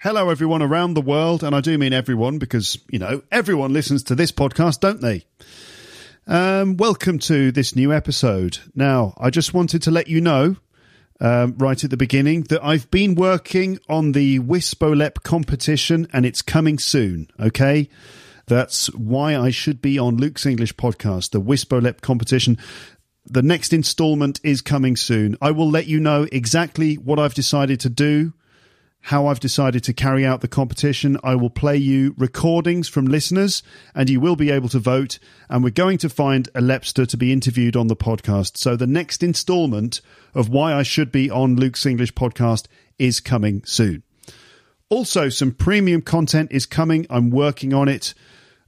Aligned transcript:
Hello, 0.00 0.30
everyone 0.30 0.62
around 0.62 0.94
the 0.94 1.00
world, 1.00 1.42
and 1.42 1.56
I 1.56 1.60
do 1.60 1.76
mean 1.76 1.92
everyone 1.92 2.38
because, 2.38 2.78
you 2.88 3.00
know, 3.00 3.20
everyone 3.32 3.72
listens 3.72 4.04
to 4.04 4.14
this 4.14 4.30
podcast, 4.30 4.78
don't 4.78 5.00
they? 5.00 5.24
Um, 6.24 6.76
welcome 6.76 7.18
to 7.18 7.50
this 7.50 7.74
new 7.74 7.92
episode. 7.92 8.58
Now, 8.76 9.14
I 9.18 9.30
just 9.30 9.52
wanted 9.52 9.82
to 9.82 9.90
let 9.90 10.06
you 10.06 10.20
know, 10.20 10.54
um, 11.20 11.56
right 11.58 11.82
at 11.82 11.90
the 11.90 11.96
beginning, 11.96 12.42
that 12.42 12.64
I've 12.64 12.88
been 12.92 13.16
working 13.16 13.80
on 13.88 14.12
the 14.12 14.38
Wisbolep 14.38 15.24
competition 15.24 16.06
and 16.12 16.24
it's 16.24 16.42
coming 16.42 16.78
soon, 16.78 17.28
okay? 17.40 17.88
That's 18.46 18.94
why 18.94 19.36
I 19.36 19.50
should 19.50 19.82
be 19.82 19.98
on 19.98 20.16
Luke's 20.16 20.46
English 20.46 20.76
podcast, 20.76 21.32
the 21.32 21.40
Wisbolep 21.40 22.02
competition. 22.02 22.56
The 23.26 23.42
next 23.42 23.72
installment 23.72 24.38
is 24.44 24.62
coming 24.62 24.94
soon. 24.94 25.36
I 25.42 25.50
will 25.50 25.68
let 25.68 25.88
you 25.88 25.98
know 25.98 26.28
exactly 26.30 26.94
what 26.94 27.18
I've 27.18 27.34
decided 27.34 27.80
to 27.80 27.88
do 27.88 28.32
how 29.02 29.26
I've 29.26 29.40
decided 29.40 29.84
to 29.84 29.92
carry 29.92 30.26
out 30.26 30.40
the 30.40 30.48
competition. 30.48 31.16
I 31.22 31.34
will 31.34 31.50
play 31.50 31.76
you 31.76 32.14
recordings 32.18 32.88
from 32.88 33.06
listeners 33.06 33.62
and 33.94 34.10
you 34.10 34.20
will 34.20 34.36
be 34.36 34.50
able 34.50 34.68
to 34.70 34.78
vote. 34.78 35.18
And 35.48 35.64
we're 35.64 35.70
going 35.70 35.98
to 35.98 36.08
find 36.08 36.48
a 36.54 36.60
Lepster 36.60 37.06
to 37.08 37.16
be 37.16 37.32
interviewed 37.32 37.76
on 37.76 37.86
the 37.86 37.96
podcast. 37.96 38.56
So 38.56 38.76
the 38.76 38.86
next 38.86 39.22
installment 39.22 40.00
of 40.34 40.48
why 40.48 40.74
I 40.74 40.82
should 40.82 41.10
be 41.10 41.30
on 41.30 41.56
Luke's 41.56 41.86
English 41.86 42.12
podcast 42.14 42.66
is 42.98 43.20
coming 43.20 43.64
soon. 43.64 44.02
Also, 44.90 45.28
some 45.28 45.52
premium 45.52 46.02
content 46.02 46.50
is 46.50 46.66
coming. 46.66 47.06
I'm 47.10 47.30
working 47.30 47.74
on 47.74 47.88
it. 47.88 48.14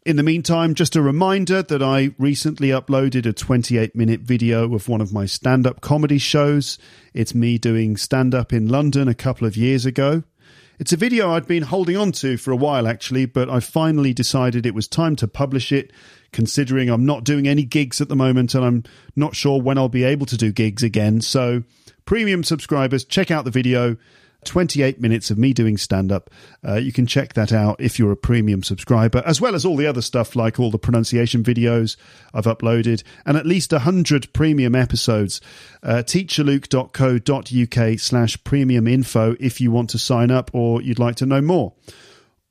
In 0.07 0.17
the 0.17 0.23
meantime, 0.23 0.75
just 0.75 0.97
a 0.97 1.03
reminder 1.03 1.63
that 1.63 1.83
I 1.83 2.13
recently 2.17 2.69
uploaded 2.69 3.27
a 3.27 3.35
28 3.35 3.95
minute 3.95 4.23
video 4.23 4.75
of 4.75 4.89
one 4.89 5.03
of 5.03 5.13
my 5.13 5.27
stand 5.27 5.67
up 5.67 5.83
comedy 5.83 6.17
shows. 6.17 6.79
It's 7.13 7.35
me 7.35 7.59
doing 7.59 7.99
stand 7.99 8.35
up 8.35 8.51
in 8.51 8.67
London 8.67 9.09
a 9.09 9.15
couple 9.15 9.47
of 9.47 9.59
years 9.59 9.85
ago. 9.85 10.23
It's 10.79 10.95
a 10.95 10.97
video 10.97 11.33
I'd 11.33 11.47
been 11.47 11.65
holding 11.65 11.99
on 11.99 12.13
to 12.13 12.39
for 12.39 12.51
a 12.51 12.57
while 12.57 12.89
actually, 12.89 13.27
but 13.27 13.51
I 13.51 13.61
finally 13.61 14.15
decided 14.15 14.65
it 14.65 14.75
was 14.75 14.89
time 14.89 15.17
to 15.17 15.29
publish 15.29 15.71
it, 15.71 15.93
considering 16.33 16.89
I'm 16.89 17.05
not 17.05 17.25
doing 17.25 17.47
any 17.47 17.65
gigs 17.65 18.01
at 18.01 18.09
the 18.09 18.17
moment 18.17 18.55
and 18.55 18.65
I'm 18.65 18.85
not 19.17 19.37
sure 19.37 19.61
when 19.61 19.77
I'll 19.77 19.91
be 19.91 20.05
able 20.05 20.25
to 20.25 20.37
do 20.39 20.51
gigs 20.51 20.83
again. 20.83 21.21
So, 21.21 21.63
premium 22.07 22.43
subscribers, 22.43 23.05
check 23.05 23.31
out 23.31 23.45
the 23.45 23.51
video. 23.51 23.99
28 24.45 25.01
minutes 25.01 25.31
of 25.31 25.39
me 25.39 25.53
doing 25.53 25.77
stand 25.77 26.11
up. 26.13 26.31
Uh, 26.67 26.77
you 26.77 26.93
can 26.93 27.07
check 27.07 27.35
that 27.35 27.53
out 27.53 27.81
if 27.81 27.99
you're 27.99 28.13
a 28.13 28.17
premium 28.17 28.63
subscriber, 28.63 29.23
as 29.27 29.41
well 29.41 29.55
as 29.55 29.65
all 29.65 29.77
the 29.77 29.87
other 29.87 30.03
stuff 30.03 30.37
like 30.37 30.59
all 30.61 30.71
the 30.71 30.79
pronunciation 30.79 31.43
videos 31.43 31.97
I've 32.33 32.45
uploaded 32.45 33.03
and 33.27 33.37
at 33.37 33.47
least 33.47 33.73
100 33.73 34.33
premium 34.33 34.75
episodes. 34.75 35.41
Uh, 35.83 36.03
teacherluke.co.uk 36.05 37.99
slash 37.99 38.45
premium 38.45 38.87
info 38.87 39.37
if 39.41 39.61
you 39.61 39.71
want 39.71 39.91
to 39.91 39.99
sign 39.99 40.31
up 40.31 40.51
or 40.55 40.81
you'd 40.83 40.99
like 40.99 41.17
to 41.17 41.27
know 41.27 41.41
more. 41.41 41.75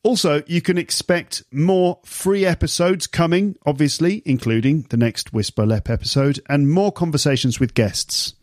Also, 0.02 0.42
you 0.48 0.62
can 0.62 0.78
expect 0.78 1.44
more 1.52 2.00
free 2.06 2.46
episodes 2.46 3.06
coming, 3.06 3.58
obviously, 3.66 4.22
including 4.26 4.84
the 4.90 4.98
next 4.98 5.34
Wisbolep 5.34 5.90
episode 5.90 6.40
and 6.48 6.72
more 6.72 6.92
conversations 6.92 7.60
with 7.60 7.74
guests. 7.74 8.34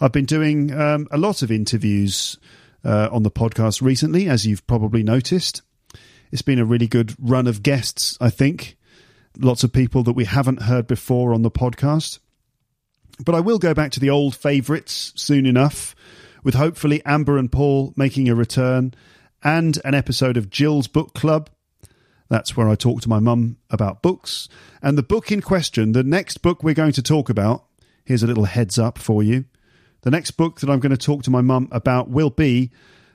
I've 0.00 0.12
been 0.12 0.24
doing 0.24 0.72
um, 0.72 1.06
a 1.10 1.18
lot 1.18 1.42
of 1.42 1.52
interviews 1.52 2.38
uh, 2.84 3.08
on 3.10 3.22
the 3.22 3.30
podcast 3.30 3.82
recently, 3.82 4.28
as 4.28 4.46
you've 4.46 4.66
probably 4.66 5.02
noticed. 5.02 5.62
It's 6.30 6.42
been 6.42 6.58
a 6.58 6.64
really 6.64 6.86
good 6.86 7.14
run 7.18 7.46
of 7.46 7.62
guests, 7.62 8.18
I 8.20 8.30
think. 8.30 8.76
Lots 9.38 9.64
of 9.64 9.72
people 9.72 10.02
that 10.04 10.12
we 10.12 10.24
haven't 10.24 10.62
heard 10.62 10.86
before 10.86 11.32
on 11.32 11.42
the 11.42 11.50
podcast. 11.50 12.18
But 13.24 13.34
I 13.34 13.40
will 13.40 13.58
go 13.58 13.74
back 13.74 13.92
to 13.92 14.00
the 14.00 14.10
old 14.10 14.34
favourites 14.34 15.12
soon 15.16 15.46
enough, 15.46 15.94
with 16.42 16.54
hopefully 16.54 17.02
Amber 17.06 17.38
and 17.38 17.50
Paul 17.50 17.92
making 17.96 18.28
a 18.28 18.34
return 18.34 18.94
and 19.42 19.78
an 19.84 19.94
episode 19.94 20.36
of 20.36 20.50
Jill's 20.50 20.88
Book 20.88 21.14
Club. 21.14 21.50
That's 22.28 22.56
where 22.56 22.68
I 22.68 22.74
talk 22.74 23.02
to 23.02 23.08
my 23.08 23.20
mum 23.20 23.58
about 23.70 24.02
books. 24.02 24.48
And 24.82 24.98
the 24.98 25.02
book 25.02 25.30
in 25.30 25.40
question, 25.40 25.92
the 25.92 26.02
next 26.02 26.42
book 26.42 26.62
we're 26.62 26.74
going 26.74 26.92
to 26.92 27.02
talk 27.02 27.28
about, 27.28 27.64
here's 28.04 28.22
a 28.22 28.26
little 28.26 28.44
heads 28.44 28.78
up 28.78 28.98
for 28.98 29.22
you. 29.22 29.44
The 30.04 30.10
next 30.10 30.32
book 30.32 30.60
that 30.60 30.68
I'm 30.68 30.80
going 30.80 30.90
to 30.90 30.98
talk 30.98 31.22
to 31.22 31.30
my 31.30 31.40
mum 31.40 31.66
about 31.72 32.10
will 32.10 32.28
be 32.28 32.70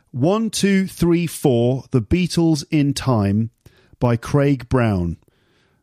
1234 0.09 1.83
The 1.91 2.01
Beatles 2.01 2.63
in 2.71 2.95
Time 2.95 3.51
by 3.99 4.17
Craig 4.17 4.67
Brown. 4.69 5.17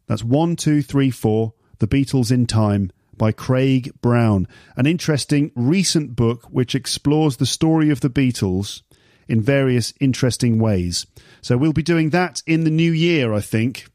That's 0.08 0.24
1234 0.24 1.52
The 1.78 1.86
Beatles 1.86 2.32
in 2.32 2.48
Time 2.48 2.90
by 3.16 3.30
Craig 3.30 3.92
Brown. 4.02 4.48
An 4.76 4.86
interesting 4.86 5.52
recent 5.54 6.16
book 6.16 6.42
which 6.50 6.74
explores 6.74 7.36
the 7.36 7.46
story 7.46 7.88
of 7.90 8.00
the 8.00 8.10
Beatles 8.10 8.82
in 9.28 9.40
various 9.40 9.94
interesting 10.00 10.58
ways. 10.58 11.06
So 11.40 11.56
we'll 11.56 11.72
be 11.72 11.84
doing 11.84 12.10
that 12.10 12.42
in 12.48 12.64
the 12.64 12.70
new 12.70 12.90
year, 12.90 13.32
I 13.32 13.40
think, 13.40 13.86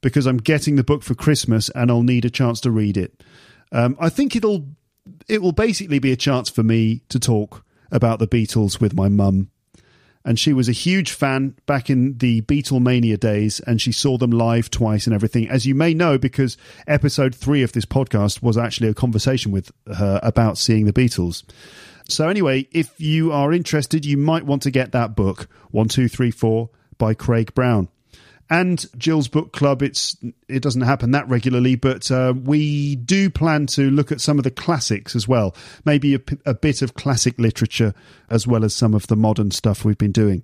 because 0.00 0.24
I'm 0.24 0.38
getting 0.38 0.76
the 0.76 0.84
book 0.84 1.02
for 1.02 1.14
Christmas 1.14 1.68
and 1.68 1.90
I'll 1.90 2.02
need 2.02 2.24
a 2.24 2.30
chance 2.30 2.62
to 2.62 2.70
read 2.70 2.96
it. 2.96 3.22
Um, 3.72 3.94
I 4.00 4.08
think 4.08 4.34
it'll 4.34 4.68
it 5.28 5.42
will 5.42 5.52
basically 5.52 5.98
be 5.98 6.12
a 6.12 6.16
chance 6.16 6.48
for 6.48 6.62
me 6.62 7.02
to 7.08 7.18
talk 7.18 7.64
about 7.90 8.18
the 8.18 8.26
Beatles 8.26 8.80
with 8.80 8.94
my 8.94 9.08
mum. 9.08 9.50
And 10.24 10.40
she 10.40 10.52
was 10.52 10.68
a 10.68 10.72
huge 10.72 11.12
fan 11.12 11.54
back 11.66 11.88
in 11.88 12.18
the 12.18 12.40
Beatlemania 12.42 13.18
days, 13.18 13.60
and 13.60 13.80
she 13.80 13.92
saw 13.92 14.18
them 14.18 14.32
live 14.32 14.70
twice 14.70 15.06
and 15.06 15.14
everything, 15.14 15.48
as 15.48 15.66
you 15.66 15.74
may 15.76 15.94
know, 15.94 16.18
because 16.18 16.56
episode 16.88 17.32
three 17.32 17.62
of 17.62 17.72
this 17.72 17.84
podcast 17.84 18.42
was 18.42 18.58
actually 18.58 18.88
a 18.88 18.94
conversation 18.94 19.52
with 19.52 19.70
her 19.86 20.18
about 20.24 20.58
seeing 20.58 20.84
the 20.84 20.92
Beatles. 20.92 21.44
So, 22.08 22.28
anyway, 22.28 22.66
if 22.72 23.00
you 23.00 23.30
are 23.30 23.52
interested, 23.52 24.04
you 24.04 24.16
might 24.16 24.44
want 24.44 24.62
to 24.62 24.72
get 24.72 24.90
that 24.92 25.14
book, 25.14 25.48
1234 25.70 26.70
by 26.98 27.14
Craig 27.14 27.54
Brown 27.54 27.88
and 28.48 28.86
Jill's 28.96 29.28
book 29.28 29.52
club. 29.52 29.82
It's 29.82 30.16
it 30.48 30.62
doesn't 30.62 30.82
happen 30.82 31.10
that 31.12 31.28
regularly, 31.28 31.74
but 31.74 32.10
uh, 32.10 32.34
we 32.36 32.96
do 32.96 33.30
plan 33.30 33.66
to 33.68 33.90
look 33.90 34.12
at 34.12 34.20
some 34.20 34.38
of 34.38 34.44
the 34.44 34.50
classics 34.50 35.16
as 35.16 35.26
well. 35.26 35.54
Maybe 35.84 36.14
a, 36.44 36.54
bit 36.54 36.82
of 36.82 36.94
classic 36.94 37.38
literature 37.38 37.94
as 38.30 38.46
well 38.46 38.64
as 38.64 38.74
some 38.74 38.94
of 38.94 39.06
the 39.08 39.16
modern 39.16 39.50
stuff 39.50 39.84
we've 39.84 39.98
been 39.98 40.12
doing. 40.12 40.42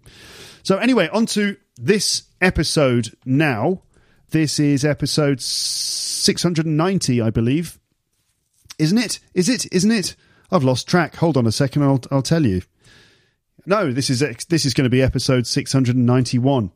So 0.62 0.78
anyway, 0.78 1.08
on 1.12 1.26
to 1.26 1.56
this 1.76 2.24
episode 2.40 3.16
now. 3.24 3.82
This 4.30 4.58
is 4.58 4.84
episode 4.84 5.40
six 5.42 6.42
hundred 6.42 6.66
and 6.66 6.76
ninety, 6.76 7.20
I 7.20 7.30
believe. 7.30 7.78
Isn't 8.78 8.98
it? 8.98 9.20
Is 9.34 9.48
it? 9.48 9.66
Isn't 9.70 9.90
it? 9.92 10.16
I've 10.50 10.64
lost 10.64 10.88
track. 10.88 11.16
Hold 11.16 11.36
on 11.36 11.46
a 11.46 11.52
second. 11.52 11.82
I'll 11.82 12.00
I'll 12.10 12.22
tell 12.22 12.46
you. 12.46 12.62
No, 13.66 13.92
this 13.92 14.10
is 14.10 14.20
this 14.48 14.64
is 14.64 14.74
going 14.74 14.84
to 14.84 14.90
be 14.90 15.02
episode 15.02 15.46
six 15.46 15.72
hundred 15.72 15.96
and 15.96 16.06
ninety 16.06 16.38
one. 16.38 16.72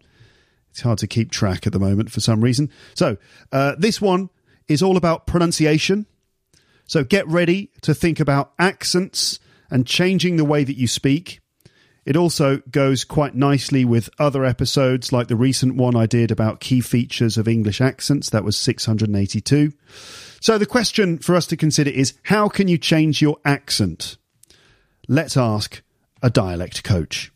It's 0.77 0.83
hard 0.83 0.99
to 0.99 1.07
keep 1.07 1.31
track 1.31 1.67
at 1.67 1.73
the 1.73 1.79
moment 1.79 2.13
for 2.13 2.21
some 2.21 2.45
reason. 2.45 2.69
So, 2.93 3.17
uh, 3.51 3.77
this 3.79 3.99
one 3.99 4.29
is 4.69 4.83
all 4.83 4.99
about 4.99 5.27
pronunciation. 5.27 6.05
So, 6.85 7.03
get 7.03 7.27
ready 7.27 7.71
to 7.81 7.95
think 7.95 8.21
about 8.21 8.53
accents 8.59 9.41
and 9.71 9.87
changing 9.87 10.37
the 10.37 10.45
way 10.45 10.65
that 10.65 10.77
you 10.77 10.87
speak. 10.87 11.41
It 12.05 12.15
also 12.15 12.59
goes 12.71 13.05
quite 13.05 13.35
nicely 13.35 13.87
with 13.87 14.11
other 14.19 14.45
episodes, 14.45 15.13
like 15.13 15.29
the 15.29 15.35
recent 15.35 15.77
one 15.77 15.97
I 15.97 16.05
did 16.05 16.31
about 16.31 16.61
key 16.61 16.83
features 16.83 17.39
of 17.39 17.49
English 17.49 17.81
accents. 17.81 18.29
That 18.29 18.45
was 18.45 18.59
682. 18.59 19.73
So, 20.43 20.59
the 20.59 20.67
question 20.67 21.17
for 21.17 21.35
us 21.35 21.47
to 21.47 21.57
consider 21.57 21.89
is 21.89 22.19
how 22.25 22.51
can 22.51 22.69
you 22.69 22.77
change 22.77 23.23
your 23.23 23.39
accent? 23.47 24.19
Let's 25.09 25.39
ask 25.39 25.81
a 26.21 26.29
dialect 26.29 26.85
coach. 26.85 27.33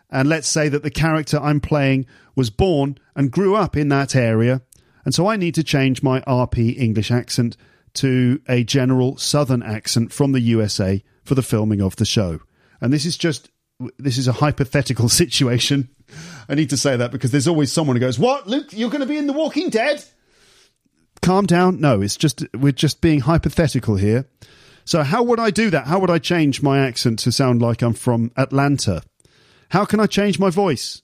And 0.10 0.28
let's 0.28 0.48
say 0.48 0.70
that 0.70 0.84
the 0.84 0.90
character 0.90 1.40
I'm 1.40 1.62
playing 1.62 2.06
was 2.36 2.50
born 2.50 2.98
and 3.16 3.32
grew 3.32 3.56
up 3.56 3.78
in 3.78 3.90
that 3.90 4.16
area, 4.16 4.62
and 5.06 5.14
so 5.14 5.28
I 5.28 5.36
need 5.36 5.56
to 5.56 5.64
change 5.64 6.04
my 6.04 6.22
RP 6.22 6.78
English 6.78 7.12
accent 7.12 7.58
to 7.96 8.42
a 8.48 8.64
general 8.64 9.18
southern 9.18 9.64
accent 9.64 10.14
from 10.14 10.32
the 10.32 10.40
USA 10.40 11.04
for 11.24 11.36
the 11.36 11.42
filming 11.42 11.82
of 11.82 11.96
the 11.96 12.06
show. 12.06 12.40
And 12.82 12.94
this 12.94 13.06
is 13.06 13.18
just 13.18 13.50
this 13.98 14.18
is 14.18 14.28
a 14.28 14.34
hypothetical 14.34 15.10
situation. 15.22 15.90
I 16.48 16.56
need 16.56 16.70
to 16.72 16.78
say 16.78 16.98
that 16.98 17.12
because 17.12 17.32
there's 17.32 17.48
always 17.48 17.72
someone 17.72 17.96
who 17.96 18.00
goes, 18.00 18.20
"What, 18.20 18.48
Luke? 18.48 18.70
You're 18.72 18.90
going 18.90 19.02
to 19.02 19.08
be 19.08 19.18
in 19.18 19.28
The 19.28 19.34
Walking 19.34 19.70
Dead?" 19.70 20.04
Calm 21.22 21.46
down. 21.46 21.82
No, 21.82 22.02
it's 22.02 22.16
just 22.16 22.46
we're 22.54 22.72
just 22.72 23.02
being 23.02 23.22
hypothetical 23.22 23.96
here. 23.96 24.26
So 24.90 25.04
how 25.04 25.22
would 25.22 25.40
I 25.40 25.52
do 25.52 25.70
that? 25.70 25.86
How 25.86 26.00
would 26.00 26.10
I 26.10 26.18
change 26.18 26.64
my 26.64 26.80
accent 26.80 27.20
to 27.20 27.32
sound 27.32 27.62
like 27.62 27.84
I'm 27.84 27.94
from 27.94 28.32
Atlanta? 28.36 29.04
How 29.70 29.86
can 29.86 30.00
I 30.00 30.08
change 30.08 30.40
my 30.40 30.50
voice? 30.50 31.04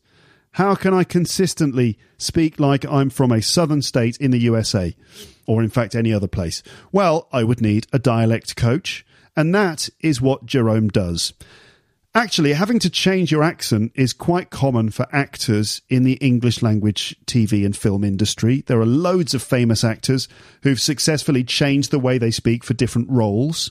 How 0.54 0.74
can 0.74 0.92
I 0.92 1.04
consistently 1.04 2.00
speak 2.18 2.60
like 2.60 2.84
I'm 2.86 3.12
from 3.12 3.32
a 3.32 3.44
southern 3.44 3.84
state 3.84 4.18
in 4.18 4.32
the 4.32 4.40
USA, 4.40 4.96
or 5.46 5.62
in 5.62 5.70
fact 5.70 5.94
any 5.94 6.12
other 6.12 6.28
place? 6.28 6.64
Well, 6.92 7.28
I 7.32 7.44
would 7.44 7.62
need 7.62 7.86
a 7.94 8.00
dialect 8.00 8.56
coach, 8.56 9.06
and 9.38 9.54
that 9.54 9.88
is 10.00 10.20
what 10.20 10.48
Jerome 10.48 10.88
does. 10.88 11.34
Actually, 12.16 12.54
having 12.54 12.80
to 12.80 12.90
change 12.90 13.30
your 13.30 13.44
accent 13.44 13.92
is 13.94 14.14
quite 14.14 14.50
common 14.50 14.90
for 14.90 15.06
actors 15.12 15.82
in 15.90 16.04
the 16.04 16.14
English 16.14 16.62
language 16.62 17.14
TV 17.26 17.66
and 17.66 17.76
film 17.76 18.06
industry. 18.06 18.64
There 18.68 18.80
are 18.80 18.86
loads 18.86 19.34
of 19.34 19.44
famous 19.44 19.84
actors 19.84 20.30
who've 20.64 20.80
successfully 20.80 21.44
changed 21.44 21.92
the 21.92 22.00
way 22.00 22.18
they 22.18 22.32
speak 22.32 22.64
for 22.64 22.74
different 22.74 23.10
roles. 23.10 23.70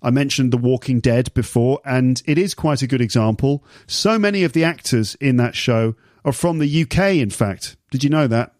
I 0.00 0.10
mentioned 0.10 0.52
The 0.52 0.56
Walking 0.56 1.00
Dead 1.00 1.34
before, 1.34 1.80
and 1.84 2.22
it 2.26 2.38
is 2.38 2.54
quite 2.54 2.80
a 2.80 2.86
good 2.86 3.00
example. 3.00 3.64
So 3.88 4.20
many 4.20 4.44
of 4.44 4.52
the 4.52 4.62
actors 4.62 5.16
in 5.16 5.36
that 5.38 5.56
show 5.56 5.96
are 6.24 6.32
from 6.32 6.60
the 6.60 6.82
UK, 6.82 7.16
in 7.16 7.30
fact. 7.30 7.74
Did 7.90 8.04
you 8.04 8.10
know 8.10 8.28
that? 8.28 8.54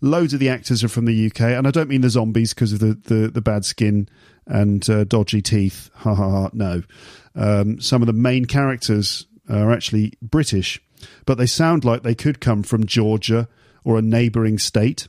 Loads 0.00 0.34
of 0.34 0.40
the 0.40 0.48
actors 0.48 0.82
are 0.82 0.88
from 0.88 1.04
the 1.04 1.26
UK, 1.26 1.42
and 1.42 1.68
I 1.68 1.70
don't 1.70 1.88
mean 1.88 2.00
the 2.00 2.10
zombies 2.10 2.52
because 2.52 2.72
of 2.72 2.80
the, 2.80 2.94
the, 2.94 3.28
the, 3.28 3.40
bad 3.40 3.64
skin 3.64 4.08
and 4.48 4.90
uh, 4.90 5.04
dodgy 5.04 5.40
teeth. 5.40 5.88
Ha 5.94 6.12
ha 6.16 6.28
ha. 6.28 6.50
No. 6.52 6.82
Um, 7.34 7.80
some 7.80 8.02
of 8.02 8.06
the 8.06 8.12
main 8.12 8.44
characters 8.44 9.26
are 9.48 9.72
actually 9.72 10.14
British, 10.20 10.80
but 11.26 11.38
they 11.38 11.46
sound 11.46 11.84
like 11.84 12.02
they 12.02 12.14
could 12.14 12.40
come 12.40 12.62
from 12.62 12.86
Georgia 12.86 13.48
or 13.84 13.98
a 13.98 14.02
neighbouring 14.02 14.58
state. 14.58 15.08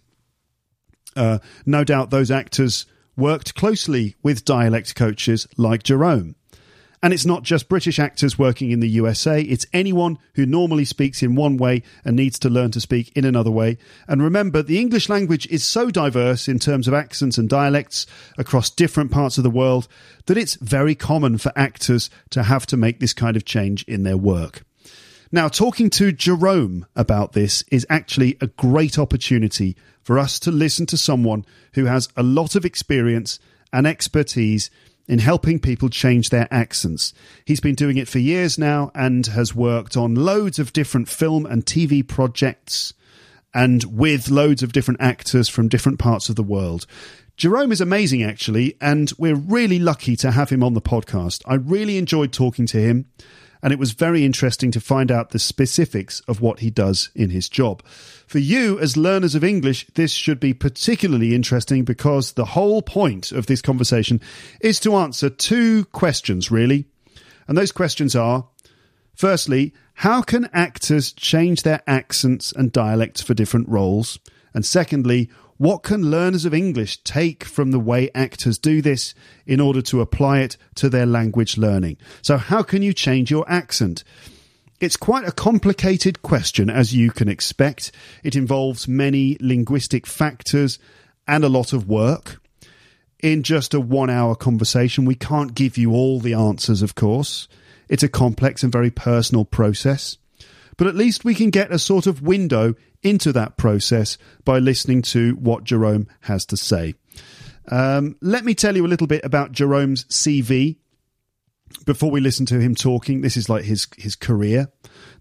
Uh, 1.16 1.40
no 1.66 1.84
doubt 1.84 2.10
those 2.10 2.32
actors 2.32 2.86
worked 3.16 3.56
closely 3.56 4.16
with 4.24 4.46
dialect 4.46 4.96
coaches 4.96 5.48
like 5.58 5.84
Jerome. 5.84 6.36
And 7.04 7.14
it's 7.14 7.26
not 7.26 7.44
just 7.44 7.68
British 7.68 8.00
actors 8.00 8.40
working 8.40 8.72
in 8.72 8.80
the 8.80 8.88
USA, 8.88 9.42
it's 9.42 9.66
anyone 9.74 10.18
who 10.36 10.46
normally 10.46 10.86
speaks 10.86 11.22
in 11.22 11.36
one 11.36 11.58
way 11.58 11.84
and 12.06 12.16
needs 12.16 12.40
to 12.40 12.50
learn 12.50 12.72
to 12.72 12.80
speak 12.80 13.12
in 13.14 13.26
another 13.26 13.52
way. 13.52 13.78
And 14.08 14.24
remember, 14.24 14.64
the 14.64 14.80
English 14.80 15.10
language 15.10 15.46
is 15.48 15.66
so 15.66 15.92
diverse 15.92 16.48
in 16.48 16.60
terms 16.60 16.88
of 16.88 16.94
accents 16.94 17.38
and 17.38 17.50
dialects 17.50 18.08
across 18.38 18.70
different 18.70 19.12
parts 19.12 19.38
of 19.38 19.44
the 19.44 19.50
world 19.50 19.90
that 20.28 20.38
it's 20.38 20.56
very 20.56 20.96
common 20.96 21.38
for 21.38 21.52
actors 21.58 22.10
to 22.30 22.44
have 22.44 22.66
to 22.68 22.78
make 22.78 23.02
this 23.02 23.14
kind 23.14 23.36
of 23.36 23.44
change 23.44 23.84
in 23.84 24.04
their 24.04 24.18
work. 24.18 24.64
Now, 25.30 25.50
talking 25.50 25.90
to 25.90 26.14
Jerome 26.14 26.86
about 26.96 27.34
this 27.34 27.66
is 27.70 27.86
actually 27.90 28.38
a 28.40 28.48
great 28.48 28.98
opportunity 28.98 29.76
for 30.04 30.18
us 30.18 30.40
to 30.40 30.52
listen 30.52 30.86
to 30.86 30.98
someone 30.98 31.46
who 31.74 31.84
has 31.84 32.08
a 32.16 32.24
lot 32.24 32.56
of 32.56 32.64
experience 32.64 33.40
and 33.74 33.86
expertise 33.86 34.70
in 35.08 35.20
helping 35.20 35.60
people 35.60 35.90
change 35.90 36.30
their 36.30 36.48
accents. 36.52 37.14
He's 37.46 37.60
been 37.60 37.76
doing 37.76 37.98
it 37.98 38.08
for 38.08 38.20
years 38.20 38.58
now 38.58 38.92
and 38.96 39.26
has 39.28 39.54
worked 39.54 39.98
on 39.98 40.16
loads 40.16 40.60
of 40.60 40.74
different 40.74 41.10
film 41.10 41.46
and 41.46 41.66
TV 41.66 42.08
projects 42.08 42.94
and 43.54 43.84
with 43.84 44.30
loads 44.30 44.64
of 44.64 44.72
different 44.72 45.02
actors 45.02 45.50
from 45.50 45.68
different 45.68 46.00
parts 46.00 46.30
of 46.30 46.36
the 46.36 46.44
world. 46.44 46.86
Jerome 47.36 47.72
is 47.72 47.82
amazing, 47.82 48.24
actually, 48.24 48.78
and 48.80 49.12
we're 49.18 49.36
really 49.36 49.80
lucky 49.80 50.16
to 50.18 50.32
have 50.32 50.50
him 50.50 50.64
on 50.64 50.74
the 50.74 50.82
podcast. 50.82 51.42
I 51.46 51.56
really 51.56 51.98
enjoyed 51.98 52.32
talking 52.32 52.66
to 52.68 52.80
him 52.80 53.08
and 53.64 53.72
it 53.72 53.80
was 53.80 53.94
very 53.94 54.26
interesting 54.26 54.72
to 54.72 54.82
find 54.82 55.10
out 55.10 55.30
the 55.30 55.40
specifics 55.40 56.20
of 56.28 56.42
what 56.42 56.60
he 56.60 56.70
does 56.70 57.10
in 57.16 57.30
his 57.30 57.48
job. 57.48 57.82
For 58.28 58.38
you, 58.38 58.78
as 58.78 58.98
learners 58.98 59.36
of 59.36 59.44
English, 59.44 59.88
this 59.96 60.12
should 60.12 60.42
be 60.42 60.54
particularly 60.54 61.34
interesting 61.34 61.86
because 61.86 62.34
the 62.34 62.46
whole 62.46 62.82
point 62.82 63.32
of 63.32 63.46
this 63.46 63.62
conversation 63.62 64.20
is 64.60 64.82
to 64.82 64.98
answer 64.98 65.30
two 65.30 65.86
questions, 65.86 66.52
really. 66.52 66.86
And 67.48 67.58
those 67.58 67.72
questions 67.72 68.18
are 68.18 68.48
firstly, 69.16 69.74
how 69.94 70.22
can 70.22 70.50
actors 70.52 71.14
change 71.14 71.64
their 71.64 71.82
accents 71.88 72.52
and 72.52 72.72
dialects 72.72 73.22
for 73.22 73.34
different 73.34 73.70
roles? 73.70 74.20
And 74.54 74.66
secondly, 74.66 75.30
what 75.58 75.84
can 75.84 76.10
learners 76.10 76.46
of 76.46 76.54
English 76.54 77.04
take 77.04 77.44
from 77.44 77.72
the 77.72 77.80
way 77.80 78.10
actors 78.16 78.58
do 78.58 78.82
this 78.82 79.14
in 79.46 79.60
order 79.60 79.82
to 79.84 80.02
apply 80.02 80.40
it 80.40 80.58
to 80.76 80.90
their 80.90 81.06
language 81.06 81.58
learning? 81.58 81.98
So, 82.22 82.38
how 82.38 82.64
can 82.64 82.82
you 82.82 82.94
change 82.94 83.30
your 83.30 83.50
accent? 83.50 84.04
It's 84.80 84.98
quite 84.98 85.28
a 85.28 85.32
complicated 85.32 86.22
question, 86.22 86.70
as 86.70 86.94
you 86.94 87.12
can 87.12 87.30
expect. 87.30 87.92
It 88.24 88.36
involves 88.36 88.88
many 88.88 89.38
linguistic 89.40 90.06
factors 90.06 90.80
and 91.28 91.44
a 91.44 91.50
lot 91.50 91.72
of 91.72 91.88
work. 91.88 92.42
In 93.20 93.44
just 93.44 93.74
a 93.74 93.80
one 93.80 94.10
hour 94.10 94.36
conversation, 94.36 95.06
we 95.06 95.16
can't 95.16 95.56
give 95.56 95.78
you 95.78 95.94
all 95.94 96.20
the 96.20 96.34
answers, 96.34 96.82
of 96.82 96.96
course. 96.96 97.48
It's 97.88 98.04
a 98.04 98.10
complex 98.10 98.64
and 98.64 98.72
very 98.72 98.92
personal 98.92 99.46
process. 99.46 100.18
But 100.78 100.88
at 100.88 100.96
least 100.96 101.26
we 101.26 101.36
can 101.36 101.50
get 101.50 101.72
a 101.72 101.80
sort 101.80 102.08
of 102.08 102.22
window 102.22 102.76
into 103.02 103.32
that 103.34 103.58
process 103.58 104.18
by 104.46 104.60
listening 104.60 105.02
to 105.04 105.36
what 105.36 105.64
Jerome 105.64 106.08
has 106.22 106.46
to 106.48 106.58
say. 106.58 106.96
Um, 107.70 108.18
let 108.22 108.44
me 108.44 108.56
tell 108.56 108.76
you 108.76 108.86
a 108.86 108.88
little 108.88 109.08
bit 109.08 109.24
about 109.24 109.52
Jerome's 109.52 110.06
CV 110.06 110.78
before 111.86 112.12
we 112.12 112.22
listen 112.22 112.46
to 112.48 112.60
him 112.60 112.76
talking. 112.76 113.22
This 113.22 113.38
is 113.38 113.50
like 113.50 113.64
his 113.64 113.88
his 113.98 114.16
career, 114.16 114.70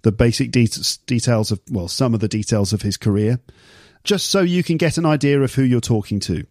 the 0.03 0.13
basic 0.13 0.51
de- 0.51 0.69
details 1.07 1.51
of 1.51 1.61
well, 1.71 1.89
some 1.89 2.15
of 2.15 2.21
the 2.21 2.29
details 2.29 2.73
of 2.73 2.83
his 2.83 2.97
career, 2.97 3.41
just 4.05 4.29
so 4.29 4.41
you 4.41 4.63
can 4.63 4.77
get 4.77 4.99
an 4.99 5.07
idea 5.07 5.41
of 5.41 5.55
who 5.55 5.63
you're 5.63 5.81
talking 5.81 6.21
to. 6.21 6.47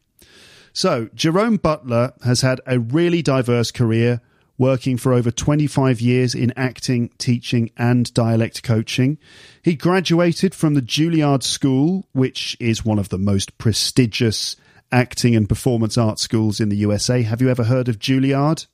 So, 0.74 1.10
Jerome 1.14 1.58
Butler 1.58 2.14
has 2.24 2.42
had 2.42 2.62
a 2.66 2.80
really 2.80 3.22
diverse 3.22 3.72
career 3.72 4.22
working 4.62 4.96
for 4.96 5.12
over 5.12 5.32
25 5.32 6.00
years 6.00 6.36
in 6.36 6.54
acting, 6.56 7.10
teaching, 7.18 7.72
and 7.78 8.14
dialect 8.14 8.62
coaching. 8.62 9.18
He 9.64 9.74
graduated 9.74 10.54
from 10.54 10.76
the 10.76 10.84
Juilliard 10.84 11.42
School, 11.42 12.06
which 12.12 12.56
is 12.60 12.86
one 12.86 13.00
of 13.00 13.10
the 13.10 13.18
most 13.18 13.58
prestigious 13.58 14.56
acting 14.92 15.36
and 15.36 15.50
performance 15.50 15.98
art 15.98 16.20
schools 16.20 16.60
in 16.60 16.70
the 16.70 16.78
USA. 16.78 17.24
Have 17.24 17.42
you 17.42 17.50
ever 17.50 17.64
heard 17.64 17.90
of 17.90 17.98
Juilliard? 17.98 18.68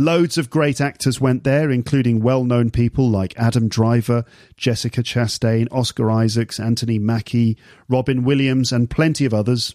Loads 0.00 0.38
of 0.38 0.50
great 0.50 0.80
actors 0.80 1.20
went 1.20 1.42
there, 1.42 1.68
including 1.68 2.22
well 2.22 2.44
known 2.44 2.70
people 2.70 3.10
like 3.10 3.36
Adam 3.36 3.66
Driver, 3.66 4.24
Jessica 4.56 5.02
Chastain, 5.02 5.66
Oscar 5.72 6.12
Isaacs, 6.12 6.60
Anthony 6.60 7.00
Mackie, 7.00 7.58
Robin 7.88 8.22
Williams, 8.22 8.70
and 8.70 8.88
plenty 8.88 9.24
of 9.24 9.34
others. 9.34 9.74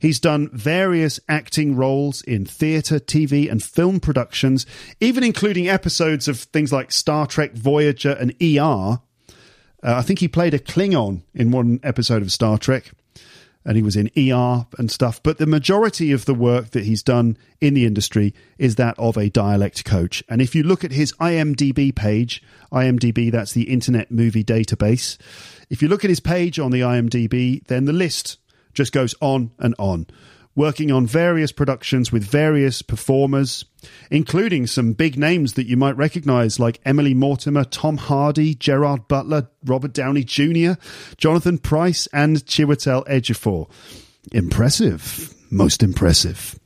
He's 0.00 0.20
done 0.20 0.50
various 0.52 1.18
acting 1.28 1.76
roles 1.76 2.22
in 2.22 2.44
theatre, 2.44 3.00
TV, 3.00 3.50
and 3.50 3.62
film 3.62 4.00
productions, 4.00 4.64
even 5.00 5.24
including 5.24 5.68
episodes 5.68 6.28
of 6.28 6.38
things 6.38 6.72
like 6.72 6.92
Star 6.92 7.26
Trek 7.26 7.54
Voyager 7.54 8.12
and 8.12 8.34
ER. 8.40 9.00
Uh, 9.82 9.94
I 9.94 10.02
think 10.02 10.20
he 10.20 10.28
played 10.28 10.54
a 10.54 10.58
Klingon 10.58 11.22
in 11.34 11.50
one 11.50 11.80
episode 11.82 12.22
of 12.22 12.32
Star 12.32 12.58
Trek, 12.58 12.92
and 13.64 13.76
he 13.76 13.82
was 13.82 13.96
in 13.96 14.10
ER 14.16 14.66
and 14.78 14.90
stuff. 14.90 15.22
But 15.22 15.38
the 15.38 15.46
majority 15.46 16.12
of 16.12 16.24
the 16.24 16.34
work 16.34 16.70
that 16.70 16.84
he's 16.84 17.02
done 17.02 17.36
in 17.60 17.74
the 17.74 17.84
industry 17.84 18.34
is 18.56 18.76
that 18.76 18.98
of 18.98 19.16
a 19.16 19.28
dialect 19.28 19.84
coach. 19.84 20.22
And 20.28 20.40
if 20.40 20.54
you 20.54 20.62
look 20.62 20.84
at 20.84 20.92
his 20.92 21.12
IMDb 21.14 21.94
page, 21.94 22.42
IMDb, 22.72 23.30
that's 23.30 23.52
the 23.52 23.70
Internet 23.70 24.10
Movie 24.10 24.44
Database. 24.44 25.18
If 25.70 25.82
you 25.82 25.88
look 25.88 26.04
at 26.04 26.10
his 26.10 26.20
page 26.20 26.58
on 26.58 26.70
the 26.70 26.80
IMDb, 26.80 27.64
then 27.66 27.84
the 27.84 27.92
list 27.92 28.38
just 28.74 28.92
goes 28.92 29.14
on 29.20 29.50
and 29.58 29.74
on 29.78 30.06
working 30.58 30.90
on 30.90 31.06
various 31.06 31.52
productions 31.52 32.10
with 32.10 32.24
various 32.24 32.82
performers, 32.82 33.64
including 34.10 34.66
some 34.66 34.92
big 34.92 35.16
names 35.16 35.52
that 35.52 35.68
you 35.68 35.76
might 35.76 35.96
recognize 35.96 36.58
like 36.58 36.80
Emily 36.84 37.14
Mortimer, 37.14 37.62
Tom 37.62 37.96
Hardy, 37.96 38.56
Gerard 38.56 39.06
Butler, 39.06 39.48
Robert 39.64 39.92
Downey 39.92 40.24
Jr., 40.24 40.72
Jonathan 41.16 41.58
Pryce, 41.58 42.08
and 42.12 42.38
Chiwetel 42.38 43.06
Ejiofor. 43.06 43.70
Impressive. 44.32 45.32
Most 45.48 45.84
impressive. 45.84 46.58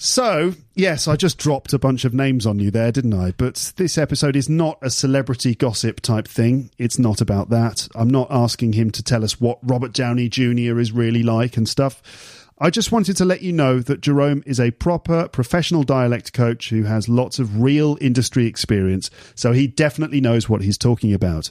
So, 0.00 0.54
yes, 0.76 1.08
I 1.08 1.16
just 1.16 1.38
dropped 1.38 1.72
a 1.72 1.78
bunch 1.78 2.04
of 2.04 2.14
names 2.14 2.46
on 2.46 2.60
you 2.60 2.70
there, 2.70 2.92
didn't 2.92 3.14
I? 3.14 3.32
But 3.32 3.72
this 3.74 3.98
episode 3.98 4.36
is 4.36 4.48
not 4.48 4.78
a 4.80 4.90
celebrity 4.90 5.56
gossip 5.56 6.00
type 6.00 6.28
thing. 6.28 6.70
It's 6.78 7.00
not 7.00 7.20
about 7.20 7.50
that. 7.50 7.88
I'm 7.96 8.08
not 8.08 8.28
asking 8.30 8.74
him 8.74 8.92
to 8.92 9.02
tell 9.02 9.24
us 9.24 9.40
what 9.40 9.58
Robert 9.60 9.92
Downey 9.92 10.28
Jr. 10.28 10.78
is 10.78 10.92
really 10.92 11.24
like 11.24 11.56
and 11.56 11.68
stuff. 11.68 12.46
I 12.60 12.70
just 12.70 12.92
wanted 12.92 13.16
to 13.16 13.24
let 13.24 13.42
you 13.42 13.52
know 13.52 13.80
that 13.80 14.00
Jerome 14.00 14.44
is 14.46 14.60
a 14.60 14.70
proper 14.70 15.26
professional 15.26 15.82
dialect 15.82 16.32
coach 16.32 16.70
who 16.70 16.84
has 16.84 17.08
lots 17.08 17.40
of 17.40 17.60
real 17.60 17.98
industry 18.00 18.46
experience, 18.46 19.10
so 19.34 19.52
he 19.52 19.66
definitely 19.66 20.20
knows 20.20 20.48
what 20.48 20.62
he's 20.62 20.78
talking 20.78 21.12
about. 21.12 21.50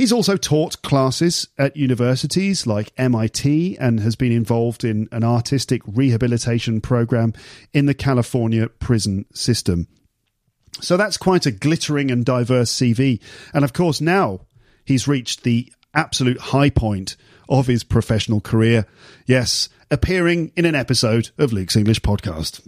He's 0.00 0.12
also 0.12 0.38
taught 0.38 0.80
classes 0.80 1.48
at 1.58 1.76
universities 1.76 2.66
like 2.66 2.90
MIT 2.96 3.76
and 3.76 4.00
has 4.00 4.16
been 4.16 4.32
involved 4.32 4.82
in 4.82 5.10
an 5.12 5.22
artistic 5.22 5.82
rehabilitation 5.84 6.80
program 6.80 7.34
in 7.74 7.84
the 7.84 7.92
California 7.92 8.70
prison 8.70 9.26
system. 9.34 9.88
So 10.80 10.96
that's 10.96 11.18
quite 11.18 11.44
a 11.44 11.50
glittering 11.50 12.10
and 12.10 12.24
diverse 12.24 12.72
CV. 12.72 13.20
And 13.52 13.62
of 13.62 13.74
course, 13.74 14.00
now 14.00 14.46
he's 14.86 15.06
reached 15.06 15.42
the 15.42 15.70
absolute 15.92 16.40
high 16.40 16.70
point 16.70 17.18
of 17.50 17.66
his 17.66 17.84
professional 17.84 18.40
career. 18.40 18.86
Yes, 19.26 19.68
appearing 19.90 20.50
in 20.56 20.64
an 20.64 20.74
episode 20.74 21.28
of 21.36 21.52
Luke's 21.52 21.76
English 21.76 22.00
podcast. 22.00 22.66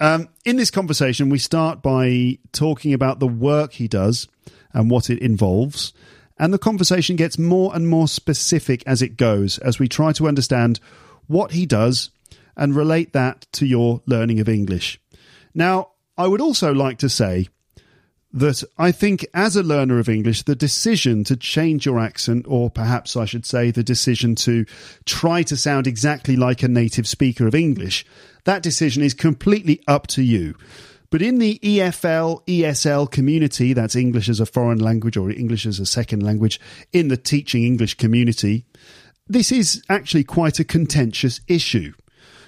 Um, 0.00 0.30
in 0.46 0.56
this 0.56 0.70
conversation, 0.70 1.28
we 1.28 1.38
start 1.40 1.82
by 1.82 2.38
talking 2.52 2.94
about 2.94 3.20
the 3.20 3.28
work 3.28 3.74
he 3.74 3.86
does 3.86 4.28
and 4.72 4.90
what 4.90 5.10
it 5.10 5.18
involves. 5.18 5.92
And 6.38 6.52
the 6.52 6.58
conversation 6.58 7.16
gets 7.16 7.38
more 7.38 7.74
and 7.74 7.88
more 7.88 8.08
specific 8.08 8.82
as 8.86 9.02
it 9.02 9.16
goes, 9.16 9.58
as 9.58 9.78
we 9.78 9.88
try 9.88 10.12
to 10.12 10.26
understand 10.26 10.80
what 11.26 11.52
he 11.52 11.64
does 11.66 12.10
and 12.56 12.74
relate 12.74 13.12
that 13.12 13.46
to 13.52 13.66
your 13.66 14.02
learning 14.06 14.40
of 14.40 14.48
English. 14.48 15.00
Now, 15.54 15.90
I 16.16 16.26
would 16.26 16.40
also 16.40 16.72
like 16.72 16.98
to 16.98 17.08
say 17.08 17.48
that 18.32 18.64
I 18.76 18.90
think 18.90 19.24
as 19.32 19.54
a 19.54 19.62
learner 19.62 20.00
of 20.00 20.08
English, 20.08 20.42
the 20.42 20.56
decision 20.56 21.22
to 21.24 21.36
change 21.36 21.86
your 21.86 22.00
accent, 22.00 22.46
or 22.48 22.68
perhaps 22.68 23.16
I 23.16 23.26
should 23.26 23.46
say 23.46 23.70
the 23.70 23.84
decision 23.84 24.34
to 24.36 24.66
try 25.04 25.44
to 25.44 25.56
sound 25.56 25.86
exactly 25.86 26.34
like 26.34 26.64
a 26.64 26.68
native 26.68 27.06
speaker 27.06 27.46
of 27.46 27.54
English, 27.54 28.04
that 28.42 28.62
decision 28.62 29.04
is 29.04 29.14
completely 29.14 29.82
up 29.86 30.08
to 30.08 30.22
you. 30.22 30.56
But 31.14 31.22
in 31.22 31.38
the 31.38 31.60
EFL, 31.62 32.44
ESL 32.44 33.08
community, 33.08 33.72
that's 33.72 33.94
English 33.94 34.28
as 34.28 34.40
a 34.40 34.46
foreign 34.46 34.80
language 34.80 35.16
or 35.16 35.30
English 35.30 35.64
as 35.64 35.78
a 35.78 35.86
second 35.86 36.24
language, 36.24 36.58
in 36.92 37.06
the 37.06 37.16
teaching 37.16 37.62
English 37.62 37.94
community, 37.94 38.64
this 39.28 39.52
is 39.52 39.80
actually 39.88 40.24
quite 40.24 40.58
a 40.58 40.64
contentious 40.64 41.40
issue. 41.46 41.92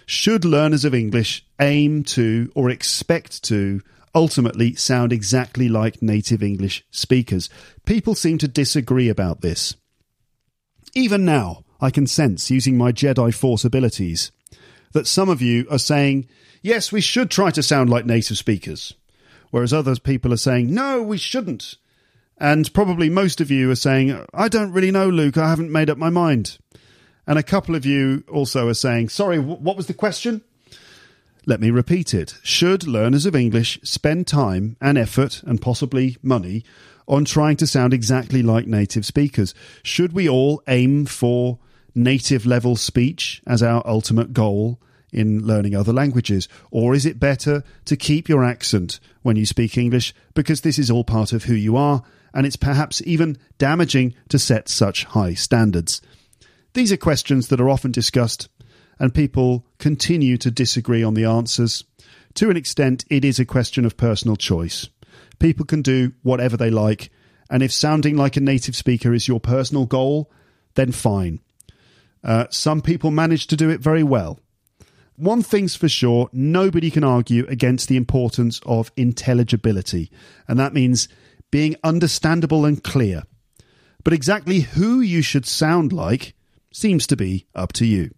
Should 0.04 0.44
learners 0.44 0.84
of 0.84 0.96
English 0.96 1.46
aim 1.60 2.02
to 2.16 2.50
or 2.56 2.68
expect 2.68 3.44
to 3.44 3.82
ultimately 4.16 4.74
sound 4.74 5.12
exactly 5.12 5.68
like 5.68 6.02
native 6.02 6.42
English 6.42 6.84
speakers? 6.90 7.48
People 7.84 8.16
seem 8.16 8.36
to 8.38 8.48
disagree 8.48 9.08
about 9.08 9.42
this. 9.42 9.76
Even 10.92 11.24
now, 11.24 11.62
I 11.80 11.90
can 11.90 12.08
sense, 12.08 12.50
using 12.50 12.76
my 12.76 12.90
Jedi 12.90 13.32
Force 13.32 13.64
abilities, 13.64 14.32
that 14.96 15.06
some 15.06 15.28
of 15.28 15.42
you 15.42 15.66
are 15.70 15.78
saying, 15.78 16.26
yes, 16.62 16.90
we 16.90 17.00
should 17.00 17.30
try 17.30 17.50
to 17.50 17.62
sound 17.62 17.90
like 17.90 18.06
native 18.06 18.38
speakers. 18.38 18.94
Whereas 19.50 19.72
other 19.72 19.96
people 19.96 20.32
are 20.32 20.38
saying, 20.38 20.72
no, 20.74 21.02
we 21.02 21.18
shouldn't. 21.18 21.76
And 22.38 22.72
probably 22.74 23.08
most 23.08 23.40
of 23.40 23.50
you 23.50 23.70
are 23.70 23.76
saying, 23.76 24.24
I 24.34 24.48
don't 24.48 24.72
really 24.72 24.90
know, 24.90 25.08
Luke, 25.08 25.38
I 25.38 25.48
haven't 25.48 25.70
made 25.70 25.90
up 25.90 25.98
my 25.98 26.10
mind. 26.10 26.58
And 27.26 27.38
a 27.38 27.42
couple 27.42 27.74
of 27.74 27.84
you 27.84 28.24
also 28.30 28.68
are 28.68 28.74
saying, 28.74 29.10
sorry, 29.10 29.38
what 29.38 29.76
was 29.76 29.86
the 29.86 29.94
question? 29.94 30.42
Let 31.44 31.60
me 31.60 31.70
repeat 31.70 32.14
it. 32.14 32.34
Should 32.42 32.86
learners 32.86 33.26
of 33.26 33.36
English 33.36 33.78
spend 33.82 34.26
time 34.26 34.76
and 34.80 34.98
effort 34.98 35.42
and 35.44 35.60
possibly 35.60 36.16
money 36.22 36.64
on 37.06 37.24
trying 37.24 37.56
to 37.58 37.66
sound 37.66 37.92
exactly 37.92 38.42
like 38.42 38.66
native 38.66 39.04
speakers? 39.06 39.54
Should 39.82 40.12
we 40.12 40.28
all 40.28 40.62
aim 40.66 41.06
for 41.06 41.58
native 41.94 42.46
level 42.46 42.76
speech 42.76 43.42
as 43.46 43.62
our 43.62 43.82
ultimate 43.86 44.32
goal 44.32 44.80
in 45.16 45.44
learning 45.44 45.74
other 45.74 45.92
languages? 45.92 46.48
Or 46.70 46.94
is 46.94 47.06
it 47.06 47.18
better 47.18 47.64
to 47.86 47.96
keep 47.96 48.28
your 48.28 48.44
accent 48.44 49.00
when 49.22 49.36
you 49.36 49.46
speak 49.46 49.76
English 49.76 50.14
because 50.34 50.60
this 50.60 50.78
is 50.78 50.90
all 50.90 51.04
part 51.04 51.32
of 51.32 51.44
who 51.44 51.54
you 51.54 51.76
are 51.76 52.02
and 52.34 52.46
it's 52.46 52.56
perhaps 52.56 53.02
even 53.06 53.38
damaging 53.58 54.14
to 54.28 54.38
set 54.38 54.68
such 54.68 55.04
high 55.04 55.34
standards? 55.34 56.02
These 56.74 56.92
are 56.92 56.98
questions 56.98 57.48
that 57.48 57.60
are 57.60 57.70
often 57.70 57.90
discussed 57.90 58.48
and 58.98 59.14
people 59.14 59.66
continue 59.78 60.36
to 60.38 60.50
disagree 60.50 61.02
on 61.02 61.14
the 61.14 61.24
answers. 61.24 61.84
To 62.34 62.50
an 62.50 62.56
extent, 62.56 63.04
it 63.08 63.24
is 63.24 63.38
a 63.38 63.44
question 63.46 63.84
of 63.84 63.96
personal 63.96 64.36
choice. 64.36 64.88
People 65.38 65.66
can 65.66 65.82
do 65.82 66.12
whatever 66.22 66.56
they 66.56 66.70
like, 66.70 67.10
and 67.50 67.62
if 67.62 67.72
sounding 67.72 68.16
like 68.16 68.36
a 68.36 68.40
native 68.40 68.76
speaker 68.76 69.14
is 69.14 69.28
your 69.28 69.40
personal 69.40 69.86
goal, 69.86 70.30
then 70.74 70.92
fine. 70.92 71.40
Uh, 72.24 72.46
some 72.50 72.82
people 72.82 73.10
manage 73.10 73.46
to 73.46 73.56
do 73.56 73.70
it 73.70 73.80
very 73.80 74.02
well. 74.02 74.40
One 75.16 75.42
thing's 75.42 75.74
for 75.74 75.88
sure 75.88 76.28
nobody 76.32 76.90
can 76.90 77.04
argue 77.04 77.46
against 77.48 77.88
the 77.88 77.96
importance 77.96 78.60
of 78.66 78.92
intelligibility, 78.96 80.10
and 80.46 80.58
that 80.58 80.74
means 80.74 81.08
being 81.50 81.76
understandable 81.82 82.66
and 82.66 82.82
clear. 82.82 83.22
But 84.04 84.12
exactly 84.12 84.60
who 84.60 85.00
you 85.00 85.22
should 85.22 85.46
sound 85.46 85.92
like 85.92 86.34
seems 86.70 87.06
to 87.06 87.16
be 87.16 87.46
up 87.54 87.72
to 87.74 87.86
you. 87.86 88.10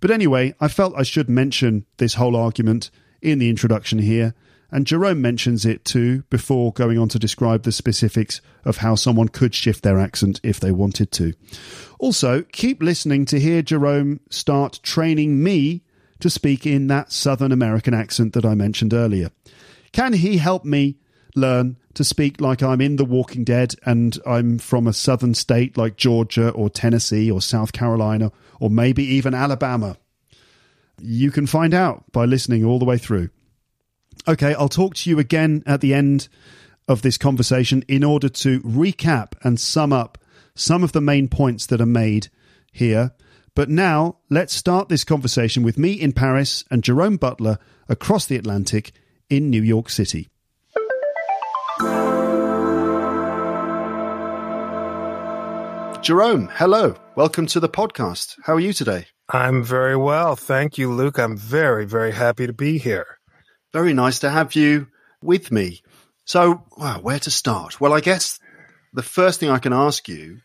But 0.00 0.12
anyway, 0.12 0.54
I 0.60 0.68
felt 0.68 0.94
I 0.96 1.02
should 1.02 1.28
mention 1.28 1.86
this 1.96 2.14
whole 2.14 2.36
argument 2.36 2.90
in 3.20 3.40
the 3.40 3.50
introduction 3.50 3.98
here, 3.98 4.32
and 4.70 4.86
Jerome 4.86 5.20
mentions 5.20 5.64
it 5.64 5.84
too 5.84 6.22
before 6.30 6.72
going 6.72 6.98
on 6.98 7.08
to 7.08 7.18
describe 7.18 7.64
the 7.64 7.72
specifics 7.72 8.40
of 8.64 8.76
how 8.76 8.94
someone 8.94 9.28
could 9.28 9.54
shift 9.54 9.82
their 9.82 9.98
accent 9.98 10.40
if 10.44 10.60
they 10.60 10.70
wanted 10.70 11.10
to. 11.12 11.32
Also, 11.98 12.42
keep 12.52 12.80
listening 12.80 13.24
to 13.24 13.40
hear 13.40 13.60
Jerome 13.60 14.20
start 14.30 14.78
training 14.84 15.42
me 15.42 15.82
to 16.20 16.30
speak 16.30 16.66
in 16.66 16.86
that 16.88 17.12
Southern 17.12 17.52
American 17.52 17.94
accent 17.94 18.32
that 18.32 18.44
I 18.44 18.54
mentioned 18.54 18.92
earlier. 18.92 19.30
Can 19.92 20.12
he 20.12 20.38
help 20.38 20.64
me 20.64 20.98
learn 21.34 21.76
to 21.94 22.04
speak 22.04 22.40
like 22.40 22.62
I'm 22.62 22.80
in 22.80 22.96
The 22.96 23.04
Walking 23.04 23.44
Dead 23.44 23.74
and 23.84 24.18
I'm 24.26 24.58
from 24.58 24.86
a 24.86 24.92
southern 24.92 25.34
state 25.34 25.76
like 25.76 25.96
Georgia 25.96 26.50
or 26.50 26.70
Tennessee 26.70 27.30
or 27.30 27.40
South 27.40 27.72
Carolina 27.72 28.32
or 28.60 28.70
maybe 28.70 29.04
even 29.04 29.34
Alabama? 29.34 29.96
You 31.00 31.30
can 31.30 31.46
find 31.46 31.74
out 31.74 32.10
by 32.12 32.24
listening 32.24 32.64
all 32.64 32.78
the 32.78 32.84
way 32.84 32.98
through. 32.98 33.30
Okay, 34.26 34.54
I'll 34.54 34.68
talk 34.68 34.94
to 34.96 35.10
you 35.10 35.18
again 35.18 35.62
at 35.64 35.80
the 35.80 35.94
end 35.94 36.28
of 36.88 37.02
this 37.02 37.18
conversation 37.18 37.84
in 37.86 38.02
order 38.02 38.28
to 38.28 38.60
recap 38.60 39.32
and 39.42 39.60
sum 39.60 39.92
up 39.92 40.18
some 40.54 40.82
of 40.82 40.92
the 40.92 41.00
main 41.00 41.28
points 41.28 41.66
that 41.66 41.80
are 41.80 41.86
made 41.86 42.28
here 42.72 43.12
but 43.58 43.68
now, 43.68 44.18
let's 44.30 44.54
start 44.54 44.88
this 44.88 45.02
conversation 45.02 45.64
with 45.64 45.76
me 45.76 45.90
in 45.90 46.12
Paris 46.12 46.62
and 46.70 46.84
Jerome 46.84 47.16
Butler 47.16 47.58
across 47.88 48.24
the 48.24 48.36
Atlantic 48.36 48.92
in 49.28 49.50
New 49.50 49.64
York 49.64 49.90
City. 49.90 50.28
Jerome, 56.00 56.48
hello. 56.52 56.94
Welcome 57.16 57.46
to 57.46 57.58
the 57.58 57.68
podcast. 57.68 58.36
How 58.44 58.54
are 58.54 58.60
you 58.60 58.72
today? 58.72 59.06
I'm 59.28 59.64
very 59.64 59.96
well. 59.96 60.36
Thank 60.36 60.78
you, 60.78 60.92
Luke. 60.92 61.18
I'm 61.18 61.36
very, 61.36 61.84
very 61.84 62.12
happy 62.12 62.46
to 62.46 62.52
be 62.52 62.78
here. 62.78 63.18
Very 63.72 63.92
nice 63.92 64.20
to 64.20 64.30
have 64.30 64.54
you 64.54 64.86
with 65.20 65.50
me. 65.50 65.82
So, 66.26 66.62
where 67.02 67.18
to 67.18 67.30
start? 67.32 67.80
Well, 67.80 67.92
I 67.92 68.02
guess 68.02 68.38
the 68.92 69.02
first 69.02 69.40
thing 69.40 69.50
I 69.50 69.58
can 69.58 69.72
ask 69.72 70.08
you 70.08 70.38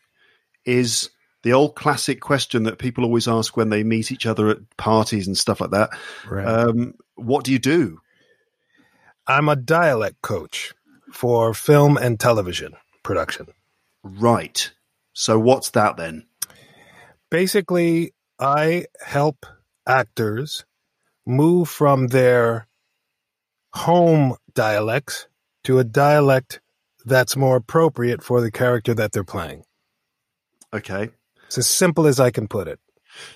is 0.64 1.10
the 1.44 1.52
old 1.52 1.76
classic 1.76 2.20
question 2.20 2.64
that 2.64 2.78
people 2.78 3.04
always 3.04 3.28
ask 3.28 3.56
when 3.56 3.68
they 3.68 3.84
meet 3.84 4.10
each 4.10 4.26
other 4.26 4.48
at 4.48 4.76
parties 4.76 5.26
and 5.26 5.36
stuff 5.36 5.60
like 5.60 5.70
that. 5.70 5.90
Right. 6.26 6.46
Um, 6.46 6.94
what 7.14 7.44
do 7.44 7.52
you 7.52 7.58
do? 7.58 8.00
I'm 9.26 9.48
a 9.48 9.56
dialect 9.56 10.22
coach 10.22 10.74
for 11.12 11.54
film 11.54 11.96
and 11.98 12.18
television 12.18 12.72
production. 13.02 13.46
Right. 14.02 14.72
So 15.12 15.38
what's 15.38 15.70
that 15.70 15.96
then? 15.98 16.26
Basically, 17.30 18.14
I 18.38 18.86
help 19.04 19.44
actors 19.86 20.64
move 21.26 21.68
from 21.68 22.08
their 22.08 22.66
home 23.74 24.36
dialects 24.54 25.28
to 25.64 25.78
a 25.78 25.84
dialect 25.84 26.60
that's 27.04 27.36
more 27.36 27.56
appropriate 27.56 28.22
for 28.22 28.40
the 28.40 28.50
character 28.50 28.94
that 28.94 29.12
they're 29.12 29.24
playing. 29.24 29.64
Okay. 30.72 31.10
It's 31.54 31.58
as 31.58 31.66
simple 31.68 32.08
as 32.08 32.18
I 32.18 32.32
can 32.32 32.48
put 32.48 32.66
it. 32.66 32.80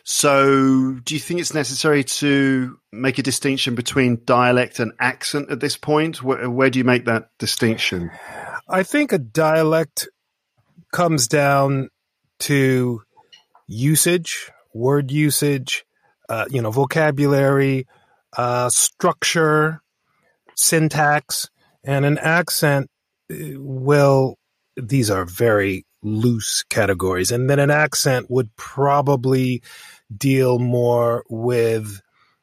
So, 0.03 0.95
do 1.05 1.15
you 1.15 1.21
think 1.21 1.39
it's 1.39 1.55
necessary 1.55 2.03
to 2.03 2.77
make 2.91 3.19
a 3.19 3.23
distinction 3.23 3.77
between 3.77 4.23
dialect 4.25 4.81
and 4.81 4.91
accent 4.99 5.53
at 5.53 5.61
this 5.61 5.77
point? 5.77 6.21
Where, 6.21 6.51
where 6.51 6.69
do 6.69 6.81
you 6.81 6.85
make 6.85 7.05
that 7.05 7.29
distinction? 7.39 8.11
I 8.69 8.83
think 8.83 9.13
a 9.13 9.19
dialect 9.19 10.09
comes 10.93 11.29
down 11.29 11.91
to 12.41 13.03
usage, 13.69 14.51
word 14.75 15.13
usage, 15.13 15.85
uh, 16.29 16.47
you 16.51 16.61
know, 16.61 16.73
vocabulary, 16.73 17.87
uh, 18.37 18.69
structure, 18.69 19.81
syntax, 20.57 21.51
and 21.85 22.05
an 22.05 22.19
accent 22.19 22.91
uh, 23.31 23.37
will, 23.55 24.39
these 24.77 25.09
are 25.09 25.25
very 25.25 25.85
loose 26.03 26.63
categories. 26.69 27.31
And 27.31 27.49
then 27.49 27.59
an 27.59 27.71
accent 27.71 28.31
would 28.31 28.55
probably 28.57 29.63
deal 30.17 30.59
more 30.59 31.25
with 31.29 32.01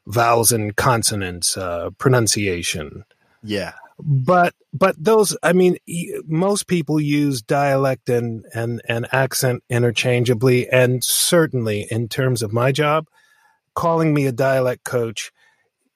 vowels 0.08 0.52
and 0.52 0.76
consonants, 0.76 1.58
uh, 1.58 1.90
pronunciation. 1.98 3.06
Yeah. 3.44 3.74
But 3.98 4.54
but 4.74 4.96
those, 5.02 5.38
I 5.42 5.54
mean, 5.54 5.78
most 6.26 6.68
people 6.68 7.00
use 7.00 7.42
dialect 7.42 8.10
and 8.10 8.46
and 8.54 8.82
and 8.90 9.08
accent 9.14 9.64
interchangeably, 9.70 10.68
and 10.68 11.02
certainly 11.02 11.88
in 11.90 12.10
terms 12.10 12.44
of 12.44 12.52
my 12.52 12.74
job, 12.74 13.08
calling 13.74 14.14
me 14.14 14.26
a 14.26 14.34
dialect 14.34 14.84
coach 14.84 15.32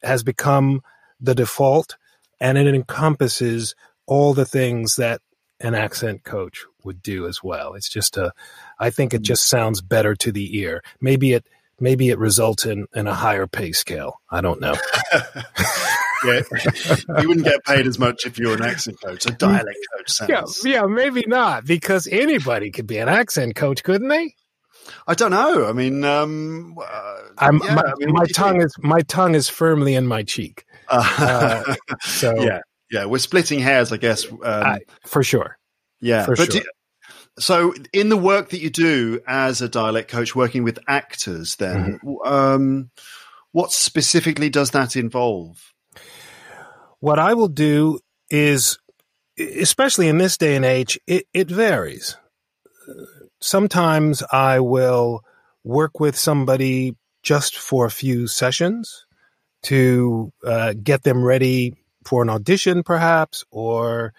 has 0.01 0.23
become 0.23 0.81
the 1.19 1.35
default, 1.35 1.97
and 2.39 2.57
it 2.57 2.73
encompasses 2.73 3.75
all 4.05 4.33
the 4.33 4.45
things 4.45 4.95
that 4.95 5.19
an 5.59 5.75
accent 5.75 6.23
coach 6.23 6.65
would 6.83 7.01
do 7.01 7.27
as 7.27 7.43
well. 7.43 7.73
It's 7.73 7.89
just 7.89 8.17
a, 8.17 8.31
I 8.79 8.89
think 8.89 9.13
it 9.13 9.21
just 9.21 9.47
sounds 9.47 9.81
better 9.81 10.15
to 10.15 10.31
the 10.31 10.57
ear. 10.59 10.83
Maybe 11.01 11.33
it, 11.33 11.45
maybe 11.79 12.09
it 12.09 12.19
results 12.19 12.65
in, 12.65 12.87
in 12.93 13.07
a 13.07 13.13
higher 13.13 13.47
pay 13.47 13.71
scale. 13.71 14.21
I 14.29 14.41
don't 14.41 14.61
know. 14.61 14.75
yeah, 16.25 16.41
you 17.21 17.27
wouldn't 17.27 17.45
get 17.45 17.63
paid 17.65 17.87
as 17.87 17.99
much 17.99 18.25
if 18.25 18.39
you 18.39 18.49
were 18.49 18.55
an 18.55 18.63
accent 18.63 18.99
coach. 19.01 19.25
A 19.25 19.31
dialect 19.31 19.79
coach 19.95 20.09
sounds. 20.09 20.61
Yeah, 20.65 20.81
yeah, 20.81 20.85
maybe 20.85 21.23
not 21.27 21.65
because 21.65 22.07
anybody 22.07 22.71
could 22.71 22.87
be 22.87 22.97
an 22.97 23.09
accent 23.09 23.55
coach, 23.55 23.83
couldn't 23.83 24.07
they? 24.07 24.35
I 25.07 25.13
don't 25.13 25.31
know. 25.31 25.67
I 25.67 25.73
mean, 25.73 26.03
um, 26.03 26.75
uh, 26.81 27.17
I'm, 27.37 27.59
yeah, 27.63 27.75
my, 27.75 27.81
I 27.81 27.93
mean, 27.97 28.11
my 28.11 28.25
tongue 28.25 28.53
think? 28.53 28.65
is 28.65 28.75
my 28.79 29.01
tongue 29.01 29.35
is 29.35 29.49
firmly 29.49 29.95
in 29.95 30.07
my 30.07 30.23
cheek. 30.23 30.65
Uh, 30.87 31.75
so 32.01 32.41
yeah, 32.41 32.61
yeah, 32.91 33.05
we're 33.05 33.19
splitting 33.19 33.59
hairs, 33.59 33.91
I 33.91 33.97
guess. 33.97 34.29
Um, 34.31 34.39
uh, 34.41 34.77
for 35.05 35.23
sure. 35.23 35.58
Yeah, 36.01 36.25
for 36.25 36.35
but 36.35 36.51
sure. 36.51 36.61
Do, 36.61 36.67
so 37.39 37.73
in 37.93 38.09
the 38.09 38.17
work 38.17 38.49
that 38.49 38.59
you 38.59 38.69
do 38.69 39.21
as 39.27 39.61
a 39.61 39.69
dialect 39.69 40.09
coach, 40.09 40.35
working 40.35 40.63
with 40.63 40.79
actors, 40.87 41.55
then 41.55 41.99
mm-hmm. 42.03 42.27
um, 42.27 42.91
what 43.51 43.71
specifically 43.71 44.49
does 44.49 44.71
that 44.71 44.95
involve? 44.95 45.73
What 46.99 47.19
I 47.19 47.33
will 47.33 47.47
do 47.47 47.99
is, 48.29 48.77
especially 49.37 50.09
in 50.09 50.17
this 50.17 50.37
day 50.37 50.55
and 50.55 50.65
age, 50.65 50.99
it, 51.07 51.25
it 51.33 51.49
varies. 51.49 52.17
Sometimes 53.41 54.21
I 54.31 54.59
will 54.59 55.23
work 55.63 55.99
with 55.99 56.17
somebody 56.17 56.95
just 57.23 57.57
for 57.57 57.85
a 57.85 57.91
few 57.91 58.27
sessions 58.27 59.05
to 59.63 60.31
uh, 60.45 60.73
get 60.81 61.03
them 61.03 61.23
ready 61.23 61.75
for 62.05 62.21
an 62.21 62.29
audition, 62.29 62.83
perhaps, 62.83 63.45
or 63.51 64.13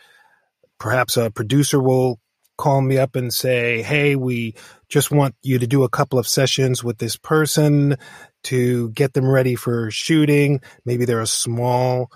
perhaps 0.81 1.17
a 1.17 1.31
producer 1.31 1.81
will 1.81 2.19
call 2.59 2.81
me 2.81 2.99
up 2.99 3.15
and 3.15 3.33
say, 3.33 3.83
Hey, 3.83 4.17
we 4.17 4.57
just 4.89 5.13
want 5.13 5.37
you 5.43 5.61
to 5.61 5.67
do 5.67 5.85
a 5.85 5.89
couple 5.89 6.19
of 6.19 6.27
sessions 6.27 6.83
with 6.83 6.99
this 6.99 7.17
person 7.17 7.97
to 8.45 8.91
get 8.91 9.13
them 9.13 9.29
ready 9.29 9.55
for 9.55 9.91
shooting. 9.93 10.61
Maybe 10.85 11.05
they're 11.05 11.21
a 11.21 11.27
small 11.27 12.11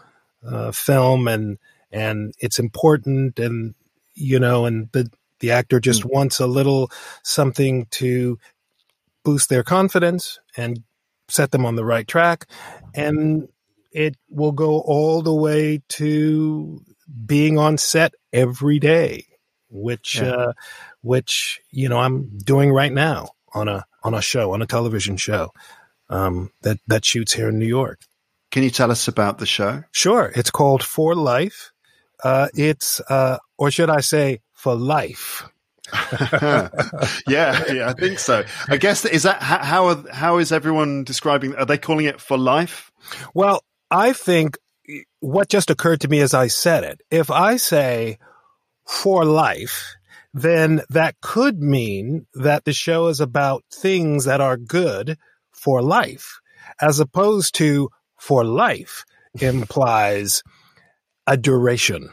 uh, 0.44 0.73
film 0.73 1.28
and, 1.28 1.59
and 1.92 2.35
it's 2.40 2.59
important 2.59 3.38
and, 3.38 3.75
you 4.14 4.40
know, 4.40 4.64
and 4.64 4.90
the, 4.92 5.09
the 5.40 5.53
actor 5.53 5.79
just 5.79 6.00
mm-hmm. 6.00 6.14
wants 6.14 6.40
a 6.40 6.46
little 6.46 6.90
something 7.22 7.87
to 7.92 8.38
boost 9.24 9.48
their 9.48 9.62
confidence 9.62 10.40
and 10.57 10.83
set 11.29 11.53
them 11.53 11.64
on 11.64 11.77
the 11.77 11.85
right 11.85 12.07
track. 12.07 12.46
And 12.94 13.48
it 13.92 14.16
will 14.29 14.53
go 14.53 14.81
all 14.81 15.22
the 15.22 15.35
way 15.35 15.83
to 15.90 16.83
being 17.26 17.58
on 17.58 17.78
set 17.78 18.14
every 18.32 18.78
day, 18.78 19.26
which, 19.68 20.20
yeah. 20.20 20.30
uh, 20.30 20.52
which, 21.02 21.60
you 21.70 21.88
know, 21.88 21.98
I'm 21.98 22.38
doing 22.38 22.72
right 22.72 22.92
now 22.92 23.30
on 23.52 23.68
a, 23.68 23.84
on 24.02 24.14
a 24.14 24.22
show, 24.22 24.52
on 24.52 24.62
a 24.62 24.66
television 24.66 25.16
show, 25.16 25.50
um, 26.08 26.50
that, 26.62 26.78
that 26.86 27.04
shoots 27.04 27.32
here 27.32 27.48
in 27.48 27.58
New 27.58 27.66
York. 27.66 28.00
Can 28.50 28.62
you 28.62 28.70
tell 28.70 28.90
us 28.90 29.08
about 29.08 29.38
the 29.38 29.46
show? 29.46 29.82
Sure. 29.90 30.32
It's 30.34 30.50
called 30.50 30.82
For 30.82 31.14
Life. 31.14 31.72
Uh, 32.22 32.48
it's, 32.54 33.00
uh, 33.08 33.38
or 33.58 33.70
should 33.70 33.90
I 33.90 34.00
say, 34.00 34.40
for 34.52 34.74
life. 34.74 35.48
yeah, 37.28 37.62
yeah, 37.72 37.88
I 37.88 37.92
think 37.98 38.18
so. 38.18 38.44
I 38.68 38.78
guess 38.78 39.04
is 39.04 39.24
that 39.24 39.42
how 39.42 39.88
are, 39.88 40.04
how 40.10 40.38
is 40.38 40.50
everyone 40.50 41.04
describing? 41.04 41.54
Are 41.56 41.66
they 41.66 41.76
calling 41.76 42.06
it 42.06 42.20
for 42.20 42.38
life? 42.38 42.90
Well, 43.34 43.62
I 43.90 44.14
think 44.14 44.56
what 45.20 45.49
just 45.49 45.70
occurred 45.70 46.01
to 46.03 46.09
me 46.09 46.20
as 46.20 46.35
I 46.35 46.49
said 46.49 46.85
it, 46.85 47.01
if 47.11 47.31
I 47.31 47.57
say 47.57 48.18
for 48.87 49.25
life, 49.25 49.94
then 50.33 50.83
that 50.90 51.20
could 51.20 51.61
mean 51.61 52.27
that 52.35 52.64
the 52.64 52.73
show 52.73 53.07
is 53.09 53.20
about 53.20 53.64
things 53.73 54.25
that 54.25 54.40
are 54.40 54.57
good 54.57 55.16
for 55.53 55.81
life, 55.81 56.40
as 56.81 57.01
opposed 57.01 57.55
to 57.57 57.88
for 58.18 58.44
life 58.44 59.05
implies 59.40 60.42
a 61.27 61.37
duration. 61.37 62.11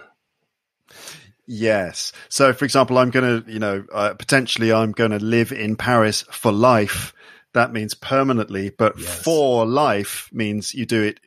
Yes. 1.48 2.14
So, 2.30 2.54
for 2.54 2.64
example, 2.64 2.98
I'm 2.98 3.10
going 3.10 3.44
to, 3.44 3.52
you 3.52 3.60
know, 3.60 3.84
uh, 3.92 4.14
potentially 4.14 4.72
I'm 4.72 4.92
going 4.92 5.12
to 5.12 5.20
live 5.20 5.52
in 5.52 5.76
Paris 5.76 6.24
for 6.30 6.52
life 6.52 7.14
that 7.54 7.74
means 7.74 7.94
permanently, 7.94 8.70
but 8.70 8.98
yes. 8.98 9.24
for 9.24 9.66
life 9.66 10.30
means 10.32 10.74
you 10.74 10.86
do 10.86 11.02
it 11.04 11.20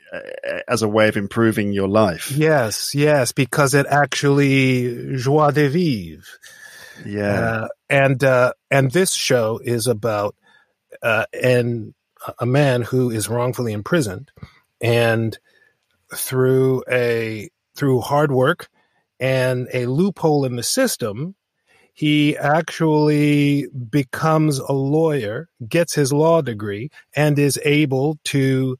as 0.68 0.83
a 0.83 0.88
way 0.88 1.09
of 1.09 1.16
improving 1.16 1.72
your 1.72 1.88
life. 1.88 2.31
Yes, 2.33 2.94
yes, 2.94 3.33
because 3.33 3.74
it 3.74 3.87
actually 3.87 5.16
joie 5.16 5.50
de 5.50 5.68
vivre. 5.68 6.24
Yeah, 7.05 7.33
uh, 7.33 7.68
and 7.90 8.22
uh, 8.22 8.53
and 8.70 8.90
this 8.90 9.12
show 9.12 9.61
is 9.62 9.87
about 9.87 10.37
uh, 11.03 11.27
an 11.33 11.94
a 12.38 12.46
man 12.46 12.83
who 12.83 13.11
is 13.11 13.29
wrongfully 13.29 13.72
imprisoned, 13.72 14.31
and 14.81 15.37
through 16.14 16.85
a 16.90 17.48
through 17.74 18.00
hard 18.00 18.31
work 18.31 18.68
and 19.18 19.68
a 19.72 19.87
loophole 19.87 20.44
in 20.44 20.57
the 20.57 20.62
system, 20.62 21.35
he 21.92 22.37
actually 22.37 23.66
becomes 23.68 24.59
a 24.59 24.72
lawyer, 24.72 25.48
gets 25.68 25.94
his 25.94 26.12
law 26.12 26.40
degree, 26.40 26.90
and 27.14 27.38
is 27.38 27.59
able 27.64 28.18
to 28.24 28.77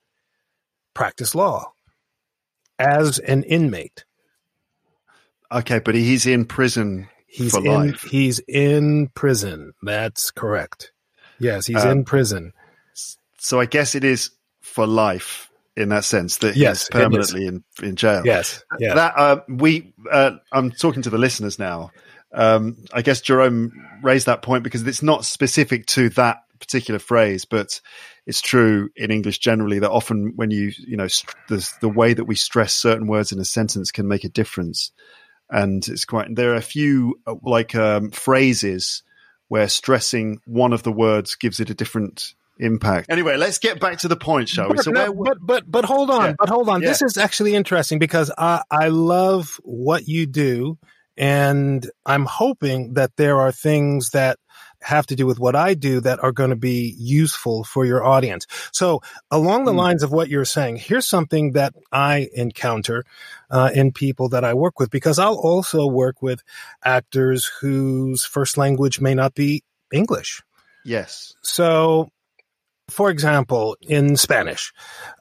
practice 0.95 1.35
law 1.35 1.73
as 2.79 3.19
an 3.19 3.43
inmate. 3.45 4.05
Okay, 5.53 5.79
but 5.79 5.95
he's 5.95 6.27
in 6.27 6.47
prison 6.47 7.09
he's 7.27 7.53
for 7.53 7.59
in, 7.59 7.73
life. 7.73 8.03
He's 8.03 8.41
in 8.41 9.09
prison. 9.15 9.73
That's 9.83 10.31
correct. 10.31 10.93
Yes, 11.39 11.67
he's 11.67 11.85
um, 11.85 11.91
in 11.91 12.05
prison. 12.05 12.53
So 13.39 13.61
I 13.61 13.67
guess 13.67 13.95
it 13.95 14.05
is 14.05 14.31
for 14.61 14.87
life 14.87 15.51
in 15.77 15.91
that 15.91 16.05
sense 16.05 16.39
that 16.39 16.57
yes, 16.57 16.83
he's 16.83 16.89
permanently 16.89 17.47
in, 17.47 17.65
in 17.83 17.97
jail. 17.97 18.23
Yes, 18.25 18.65
yes. 18.79 18.95
That 18.95 19.15
uh, 19.17 19.41
we, 19.49 19.93
uh, 20.11 20.33
I'm 20.53 20.71
talking 20.71 21.03
to 21.03 21.11
the 21.11 21.19
listeners 21.19 21.59
now 21.59 21.91
um, 22.35 22.77
I 22.93 23.03
guess 23.03 23.21
Jerome 23.21 23.73
raised 24.03 24.27
that 24.27 24.43
point 24.43 24.65
because 24.65 24.87
it's 24.87 25.03
not 25.03 25.25
specific 25.25 25.87
to 25.87 26.09
that 26.11 26.43
particular 26.59 26.99
phrase, 26.99 27.45
but 27.45 27.81
it's 28.27 28.41
true 28.41 28.91
in 28.97 29.11
English 29.11 29.39
generally 29.39 29.81
that 29.81 29.91
often 29.91 30.33
when 30.37 30.51
you, 30.51 30.73
you 30.79 30.97
know, 30.97 31.09
the, 31.49 31.71
the 31.81 31.89
way 31.89 32.15
that 32.15 32.25
we 32.25 32.35
stress 32.35 32.73
certain 32.73 33.07
words 33.07 33.33
in 33.33 33.39
a 33.39 33.45
sentence 33.45 33.91
can 33.91 34.09
make 34.09 34.25
a 34.25 34.29
difference. 34.29 34.93
And 35.51 35.87
it's 35.87 36.05
quite, 36.05 36.35
there 36.35 36.53
are 36.53 36.57
a 36.57 36.63
few 36.63 37.21
uh, 37.27 37.35
like 37.43 37.75
um, 37.75 38.11
phrases 38.11 39.03
where 39.49 39.69
stressing 39.69 40.41
one 40.47 40.73
of 40.73 40.83
the 40.83 40.93
words 40.93 41.35
gives 41.35 41.61
it 41.61 41.71
a 41.71 41.75
different 41.75 42.35
impact. 42.59 43.11
Anyway, 43.11 43.37
let's 43.37 43.59
get 43.59 43.79
back 43.79 43.99
to 43.99 44.09
the 44.09 44.17
point, 44.17 44.49
shall 44.49 44.69
we? 44.69 44.77
But, 44.77 44.85
so 44.85 44.91
no, 44.91 45.13
but 45.13 45.39
but 45.41 45.71
but 45.71 45.85
hold 45.85 46.11
on, 46.11 46.25
yeah. 46.25 46.35
but 46.39 46.49
hold 46.49 46.69
on. 46.69 46.81
Yeah. 46.81 46.89
This 46.89 47.03
is 47.03 47.17
actually 47.19 47.55
interesting 47.55 47.99
because 47.99 48.31
I 48.39 48.63
I 48.71 48.89
love 48.89 49.61
what 49.65 50.07
you 50.07 50.27
do 50.27 50.79
and 51.17 51.89
I'm 52.05 52.25
hoping 52.25 52.95
that 52.95 53.13
there 53.17 53.41
are 53.41 53.53
things 53.53 54.11
that 54.11 54.39
have 54.85 55.07
to 55.07 55.17
do 55.17 55.27
with 55.27 55.39
what 55.39 55.57
I 55.57 55.75
do 55.75 56.01
that 56.01 56.23
are 56.23 56.33
going 56.33 56.51
to 56.51 56.57
be 56.57 56.95
useful 56.99 57.65
for 57.65 57.85
your 57.85 58.05
audience. 58.05 58.47
So 58.71 59.01
along 59.31 59.65
the 59.65 59.73
mm. 59.73 59.77
lines 59.77 60.03
of 60.03 60.13
what 60.13 60.29
you're 60.29 60.45
saying, 60.45 60.77
here's 60.77 61.07
something 61.07 61.53
that 61.53 61.75
I 61.91 62.29
encounter 62.35 63.05
uh, 63.51 63.71
in 63.75 63.93
people 63.93 64.29
that 64.29 64.45
I 64.45 64.55
work 64.55 64.79
with, 64.79 64.91
because 64.91 65.19
I'll 65.19 65.39
also 65.39 65.87
work 65.87 66.23
with 66.23 66.43
actors 66.85 67.51
whose 67.61 68.25
first 68.25 68.59
language 68.59 69.01
may 69.01 69.15
not 69.15 69.35
be 69.35 69.63
English. 69.91 70.43
Yes. 70.85 71.35
So 71.43 72.11
For 72.89 73.09
example, 73.09 73.77
in 73.81 74.17
Spanish 74.17 74.73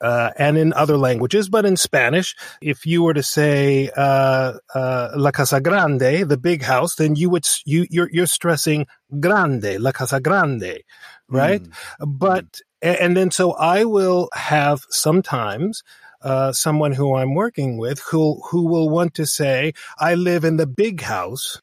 uh, 0.02 0.32
and 0.38 0.58
in 0.58 0.74
other 0.74 0.98
languages, 0.98 1.48
but 1.48 1.66
in 1.66 1.78
Spanish, 1.78 2.36
if 2.62 2.86
you 2.86 3.04
were 3.04 3.14
to 3.14 3.24
say 3.24 3.90
uh, 3.96 4.54
uh, 4.76 5.12
"la 5.16 5.32
casa 5.32 5.62
grande," 5.62 6.28
the 6.28 6.38
big 6.38 6.62
house, 6.62 6.96
then 6.96 7.16
you 7.16 7.30
would 7.30 7.48
you 7.66 7.88
you're, 7.90 8.10
you're 8.12 8.28
stressing 8.28 8.86
"grande," 9.20 9.80
"la 9.80 9.94
casa 9.94 10.20
grande," 10.20 10.84
right? 11.30 11.64
Mm. 11.64 12.20
But 12.20 12.60
and 12.82 13.16
then 13.16 13.32
so 13.32 13.54
I 13.54 13.86
will 13.86 14.30
have 14.34 14.82
sometimes 14.90 15.84
uh, 16.22 16.52
someone 16.52 16.92
who 16.92 17.16
I'm 17.16 17.34
working 17.34 17.78
with 17.78 18.00
who 18.12 18.42
who 18.52 18.68
will 18.68 18.90
want 18.90 19.14
to 19.16 19.26
say, 19.26 19.74
"I 19.98 20.16
live 20.16 20.44
in 20.44 20.58
the 20.58 20.68
big 20.68 21.02
house," 21.02 21.62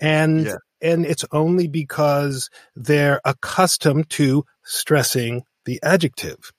and 0.00 0.46
yeah. 0.46 0.56
And 0.80 1.04
it's 1.04 1.24
only 1.32 1.68
because 1.68 2.50
they're 2.76 3.20
accustomed 3.24 4.08
to 4.10 4.44
stressing 4.64 5.42
the 5.64 5.80
adjective. 5.82 6.52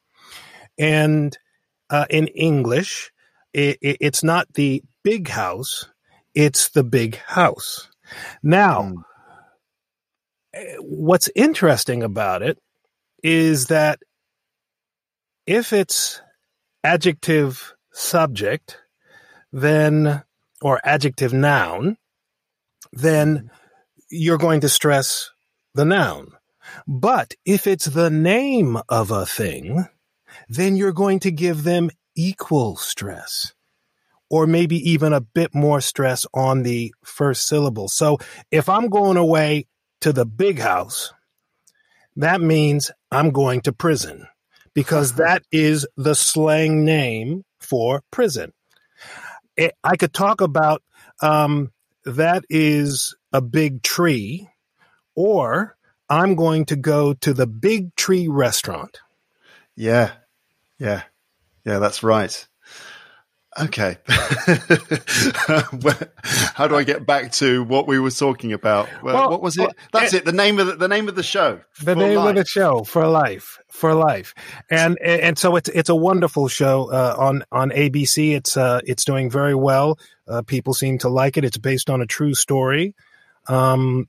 And 0.77 1.37
uh, 1.89 2.05
in 2.09 2.27
English, 2.27 3.11
it, 3.53 3.77
it, 3.81 3.97
it's 3.99 4.23
not 4.23 4.53
the 4.53 4.83
big 5.03 5.27
house; 5.27 5.87
it's 6.35 6.69
the 6.69 6.83
big 6.83 7.17
house. 7.17 7.89
Now, 8.43 8.93
mm. 10.55 10.75
what's 10.79 11.29
interesting 11.35 12.03
about 12.03 12.41
it 12.41 12.57
is 13.23 13.67
that 13.67 13.99
if 15.45 15.73
it's 15.73 16.21
adjective 16.83 17.73
subject, 17.91 18.77
then, 19.51 20.23
or 20.61 20.79
adjective 20.83 21.33
noun, 21.33 21.97
then 22.93 23.49
you're 24.09 24.37
going 24.37 24.61
to 24.61 24.69
stress 24.69 25.31
the 25.73 25.85
noun. 25.85 26.31
But 26.87 27.33
if 27.45 27.67
it's 27.67 27.85
the 27.85 28.09
name 28.09 28.77
of 28.89 29.11
a 29.11 29.25
thing, 29.25 29.87
then 30.47 30.75
you're 30.75 30.93
going 30.93 31.19
to 31.21 31.31
give 31.31 31.63
them 31.63 31.89
equal 32.15 32.75
stress 32.75 33.53
or 34.29 34.45
maybe 34.45 34.77
even 34.91 35.13
a 35.13 35.21
bit 35.21 35.55
more 35.55 35.81
stress 35.81 36.25
on 36.33 36.63
the 36.63 36.93
first 37.03 37.47
syllable. 37.47 37.87
So 37.87 38.19
if 38.51 38.69
I'm 38.69 38.89
going 38.89 39.17
away 39.17 39.65
to 40.01 40.13
the 40.13 40.25
big 40.25 40.59
house, 40.59 41.13
that 42.15 42.41
means 42.41 42.91
I'm 43.11 43.31
going 43.31 43.61
to 43.61 43.73
prison 43.73 44.27
because 44.73 45.13
that 45.13 45.43
is 45.51 45.87
the 45.97 46.13
slang 46.13 46.85
name 46.85 47.43
for 47.59 48.03
prison. 48.11 48.53
I 49.83 49.97
could 49.97 50.13
talk 50.13 50.41
about 50.41 50.83
um, 51.21 51.71
that 52.05 52.43
is 52.49 53.15
a 53.31 53.41
big 53.41 53.83
tree, 53.83 54.49
or 55.15 55.75
I'm 56.09 56.35
going 56.35 56.65
to 56.65 56.75
go 56.75 57.13
to 57.13 57.33
the 57.33 57.47
big 57.47 57.95
tree 57.95 58.27
restaurant. 58.27 58.99
Yeah, 59.75 60.11
yeah, 60.77 61.03
yeah, 61.65 61.79
that's 61.79 62.03
right. 62.03 62.47
Okay. 63.59 63.97
How 66.53 66.67
do 66.67 66.75
I 66.75 66.83
get 66.83 67.05
back 67.05 67.31
to 67.33 67.63
what 67.63 67.87
we 67.87 67.99
were 67.99 68.11
talking 68.11 68.53
about? 68.53 68.87
Well, 69.01 69.29
what 69.29 69.41
was 69.41 69.57
it? 69.57 69.69
That's 69.91 70.13
it. 70.13 70.23
The 70.23 70.31
name 70.31 70.59
of 70.59 70.67
the, 70.67 70.75
the 70.75 70.87
name 70.87 71.09
of 71.09 71.15
the 71.15 71.23
show. 71.23 71.59
The 71.83 71.95
name 71.95 72.17
life. 72.17 72.29
of 72.29 72.35
the 72.35 72.45
show 72.45 72.83
for 72.83 73.07
life, 73.07 73.57
for 73.71 73.95
life, 73.95 74.35
and 74.69 74.99
and 75.01 75.37
so 75.37 75.55
it's 75.55 75.67
it's 75.69 75.89
a 75.89 75.95
wonderful 75.95 76.47
show 76.47 76.91
uh, 76.91 77.15
on 77.17 77.43
on 77.51 77.71
ABC. 77.71 78.35
It's 78.35 78.55
uh, 78.55 78.81
it's 78.85 79.03
doing 79.03 79.31
very 79.31 79.55
well. 79.55 79.97
Uh, 80.27 80.43
people 80.43 80.73
seem 80.75 80.99
to 80.99 81.09
like 81.09 81.35
it. 81.35 81.43
It's 81.43 81.57
based 81.57 81.89
on 81.89 82.01
a 82.01 82.05
true 82.05 82.35
story, 82.35 82.93
um, 83.49 84.07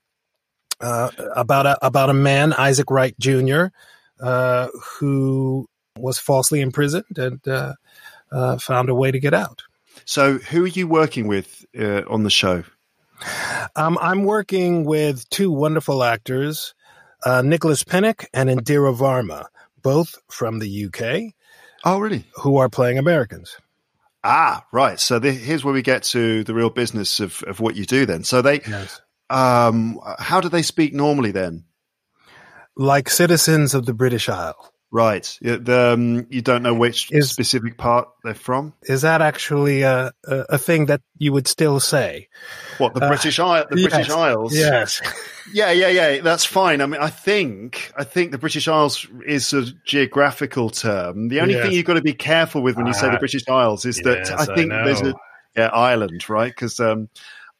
uh, 0.80 1.10
about 1.34 1.66
a 1.66 1.84
about 1.84 2.10
a 2.10 2.14
man, 2.14 2.52
Isaac 2.52 2.90
Wright 2.90 3.14
Jr., 3.18 3.66
uh, 4.20 4.68
who 4.98 5.66
was 5.98 6.18
falsely 6.18 6.60
imprisoned 6.60 7.18
and 7.18 7.46
uh, 7.48 7.74
uh, 8.30 8.58
found 8.58 8.88
a 8.88 8.94
way 8.94 9.10
to 9.10 9.18
get 9.18 9.34
out. 9.34 9.62
So, 10.04 10.38
who 10.38 10.64
are 10.64 10.68
you 10.68 10.86
working 10.86 11.26
with 11.26 11.64
uh, 11.78 12.02
on 12.08 12.22
the 12.22 12.30
show? 12.30 12.64
Um, 13.76 13.98
I'm 14.00 14.24
working 14.24 14.84
with 14.84 15.28
two 15.28 15.50
wonderful 15.50 16.02
actors, 16.02 16.74
uh, 17.24 17.42
Nicholas 17.42 17.84
Pinnock 17.84 18.24
and 18.32 18.48
Indira 18.48 18.96
Varma, 18.96 19.46
both 19.82 20.16
from 20.30 20.58
the 20.58 20.86
UK. 20.86 21.34
Oh, 21.84 21.98
really? 21.98 22.24
Who 22.36 22.56
are 22.56 22.68
playing 22.68 22.98
Americans. 22.98 23.56
Ah, 24.22 24.64
right. 24.72 24.98
So 25.00 25.18
the, 25.18 25.32
here's 25.32 25.64
where 25.64 25.74
we 25.74 25.82
get 25.82 26.02
to 26.04 26.44
the 26.44 26.54
real 26.54 26.70
business 26.70 27.20
of, 27.20 27.42
of 27.44 27.60
what 27.60 27.76
you 27.76 27.84
do 27.84 28.04
then. 28.04 28.24
So 28.24 28.42
they, 28.42 28.60
yes. 28.68 29.00
Um, 29.30 30.00
how 30.18 30.40
do 30.40 30.48
they 30.48 30.62
speak 30.62 30.92
normally 30.92 31.30
then? 31.30 31.64
Like 32.76 33.08
citizens 33.08 33.74
of 33.74 33.86
the 33.86 33.94
British 33.94 34.28
Isle. 34.28 34.72
Right. 34.92 35.38
The, 35.40 35.92
um, 35.94 36.26
you 36.30 36.42
don't 36.42 36.64
know 36.64 36.74
which 36.74 37.12
is, 37.12 37.30
specific 37.30 37.78
part 37.78 38.08
they're 38.24 38.34
from. 38.34 38.74
Is 38.82 39.02
that 39.02 39.22
actually 39.22 39.82
a, 39.82 40.12
a, 40.26 40.36
a 40.50 40.58
thing 40.58 40.86
that 40.86 41.00
you 41.16 41.32
would 41.32 41.46
still 41.46 41.78
say? 41.78 42.28
What 42.78 42.94
the 42.94 43.04
uh, 43.04 43.08
British 43.08 43.38
Isle? 43.38 43.66
The 43.70 43.80
yes, 43.80 43.90
British 43.92 44.10
Isles. 44.10 44.52
Yes. 44.56 45.00
yeah, 45.52 45.70
yeah, 45.70 45.88
yeah. 45.88 46.20
That's 46.22 46.44
fine. 46.44 46.80
I 46.80 46.86
mean, 46.86 47.00
I 47.00 47.08
think 47.08 47.92
I 47.96 48.02
think 48.02 48.32
the 48.32 48.38
British 48.38 48.66
Isles 48.66 49.06
is 49.24 49.52
a 49.52 49.66
geographical 49.84 50.70
term. 50.70 51.28
The 51.28 51.40
only 51.40 51.54
yes. 51.54 51.66
thing 51.66 51.72
you've 51.72 51.86
got 51.86 51.94
to 51.94 52.02
be 52.02 52.14
careful 52.14 52.60
with 52.60 52.76
when 52.76 52.86
you 52.86 52.92
uh, 52.92 52.94
say 52.94 53.06
the 53.06 53.16
ah, 53.16 53.18
British 53.20 53.48
Isles 53.48 53.84
is 53.84 54.02
yes, 54.04 54.28
that 54.28 54.40
I 54.40 54.54
think 54.56 54.72
I 54.72 54.84
there's 54.84 55.02
a 55.02 55.14
yeah 55.56 55.66
Ireland, 55.66 56.28
right? 56.28 56.52
Because 56.52 56.80
um, 56.80 57.08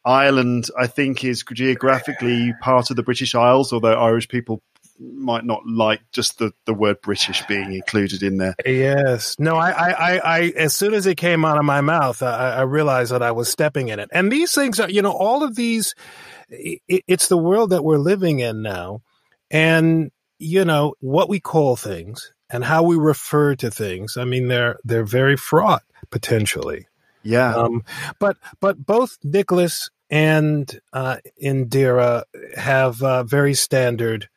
Ireland, 0.05 0.69
I 0.79 0.87
think, 0.87 1.25
is 1.25 1.45
geographically 1.53 2.55
part 2.61 2.91
of 2.91 2.97
the 2.97 3.03
British 3.03 3.35
Isles, 3.35 3.73
although 3.73 3.93
Irish 3.93 4.29
people 4.29 4.63
might 4.99 5.45
not 5.45 5.67
like 5.67 6.01
just 6.13 6.39
the, 6.39 6.53
the 6.67 6.75
word 6.75 7.01
British 7.01 7.43
being 7.47 7.73
included 7.73 8.23
in 8.23 8.37
there. 8.37 8.55
Yes. 8.67 9.37
No, 9.39 9.57
I, 9.57 9.71
I, 9.71 10.19
I, 10.19 10.41
as 10.57 10.77
soon 10.77 10.93
as 10.93 11.07
it 11.07 11.17
came 11.17 11.45
out 11.45 11.59
of 11.59 11.65
my 11.65 11.81
mouth, 11.81 12.23
I, 12.23 12.57
I 12.57 12.63
realized 12.63 13.13
that 13.13 13.23
I 13.23 13.33
was 13.33 13.49
stepping 13.49 13.89
in 13.89 13.99
it. 13.99 14.11
And 14.13 14.31
these 14.31 14.55
things 14.55 14.79
are, 14.79 14.91
you 14.91 15.01
know, 15.01 15.13
all 15.13 15.43
of 15.43 15.57
these, 15.57 15.95
it, 16.51 16.81
it's 16.89 17.29
the 17.29 17.39
world 17.39 17.71
that 17.71 17.85
we're 17.85 17.99
living 17.99 18.41
in 18.41 18.63
now. 18.63 19.01
And, 19.51 20.11
you 20.39 20.65
know, 20.65 20.95
what 21.01 21.29
we 21.29 21.41
call 21.41 21.77
things 21.77 22.33
and 22.51 22.63
how 22.63 22.83
we 22.83 22.97
refer 22.97 23.55
to 23.57 23.71
things. 23.71 24.17
I 24.17 24.25
mean, 24.25 24.49
they're, 24.49 24.79
they're 24.85 25.05
very 25.05 25.37
fraught 25.37 25.83
potentially. 26.11 26.87
Yeah. 27.23 27.55
Um, 27.55 27.85
but, 28.19 28.37
but 28.61 28.85
both 28.85 29.19
Nicholas 29.23 29.91
and, 30.09 30.81
uh, 30.93 31.19
Indira 31.43 32.25
have, 32.57 33.03
uh, 33.03 33.25
very 33.25 33.55
standard, 33.55 34.29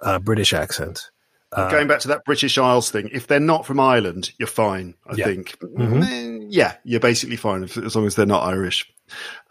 uh, 0.00 0.18
British 0.18 0.52
accent. 0.52 1.10
Uh, 1.52 1.68
Going 1.68 1.88
back 1.88 2.00
to 2.00 2.08
that 2.08 2.24
British 2.24 2.58
Isles 2.58 2.90
thing, 2.90 3.10
if 3.12 3.26
they're 3.26 3.40
not 3.40 3.66
from 3.66 3.80
Ireland, 3.80 4.30
you're 4.38 4.46
fine. 4.46 4.94
I 5.06 5.14
yeah. 5.16 5.24
think, 5.24 5.58
mm-hmm. 5.58 6.02
Eh, 6.02 6.46
yeah, 6.48 6.74
you're 6.84 7.00
basically 7.00 7.36
fine 7.36 7.64
as 7.64 7.96
long 7.96 8.06
as 8.06 8.14
they're 8.14 8.24
not 8.24 8.44
Irish. 8.44 8.90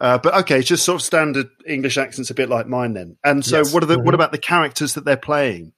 Uh, 0.00 0.16
but 0.16 0.34
okay, 0.34 0.62
just 0.62 0.84
sort 0.84 0.96
of 0.96 1.02
standard 1.02 1.48
English 1.66 1.98
accents, 1.98 2.30
a 2.30 2.34
bit 2.34 2.48
like 2.48 2.66
mine 2.66 2.94
then. 2.94 3.18
And 3.22 3.44
so, 3.44 3.58
yes. 3.58 3.74
what 3.74 3.82
are 3.82 3.86
the 3.86 3.96
mm-hmm. 3.96 4.04
what 4.04 4.14
about 4.14 4.32
the 4.32 4.38
characters 4.38 4.94
that 4.94 5.04
they're 5.04 5.18
playing? 5.18 5.72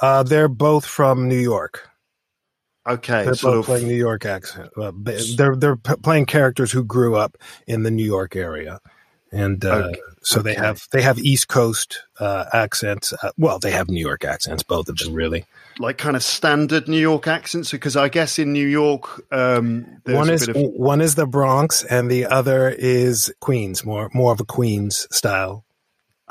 Uh, 0.00 0.22
they're 0.22 0.48
both 0.48 0.86
from 0.86 1.28
New 1.28 1.38
York. 1.38 1.90
Okay, 2.86 3.24
they're 3.24 3.34
both 3.34 3.66
playing 3.66 3.88
New 3.88 3.94
York 3.94 4.26
accent. 4.26 4.70
Uh, 4.76 4.92
they're 5.36 5.56
they're 5.56 5.76
playing 5.76 6.26
characters 6.26 6.70
who 6.70 6.84
grew 6.84 7.16
up 7.16 7.38
in 7.66 7.82
the 7.82 7.90
New 7.90 8.04
York 8.04 8.36
area 8.36 8.80
and 9.34 9.64
uh, 9.64 9.88
okay. 9.88 10.00
so 10.22 10.40
they 10.40 10.54
have 10.54 10.86
they 10.92 11.02
have 11.02 11.18
East 11.18 11.48
Coast 11.48 12.02
uh, 12.20 12.44
accents. 12.52 13.12
Uh, 13.12 13.32
well, 13.36 13.58
they 13.58 13.72
have 13.72 13.88
New 13.88 14.00
York 14.00 14.24
accents, 14.24 14.62
both 14.62 14.88
of 14.88 14.96
them, 14.96 15.12
really. 15.12 15.44
Like 15.80 15.98
kind 15.98 16.14
of 16.14 16.22
standard 16.22 16.86
New 16.86 17.00
York 17.00 17.26
accents, 17.26 17.72
because 17.72 17.96
I 17.96 18.08
guess 18.08 18.38
in 18.38 18.52
New 18.52 18.66
York, 18.66 19.24
um, 19.32 20.00
one 20.04 20.30
is 20.30 20.46
of- 20.46 20.56
one 20.56 21.00
is 21.00 21.16
the 21.16 21.26
Bronx, 21.26 21.82
and 21.82 22.08
the 22.08 22.26
other 22.26 22.68
is 22.68 23.34
Queens, 23.40 23.84
more 23.84 24.08
more 24.14 24.32
of 24.32 24.40
a 24.40 24.44
Queens 24.44 25.08
style. 25.10 25.63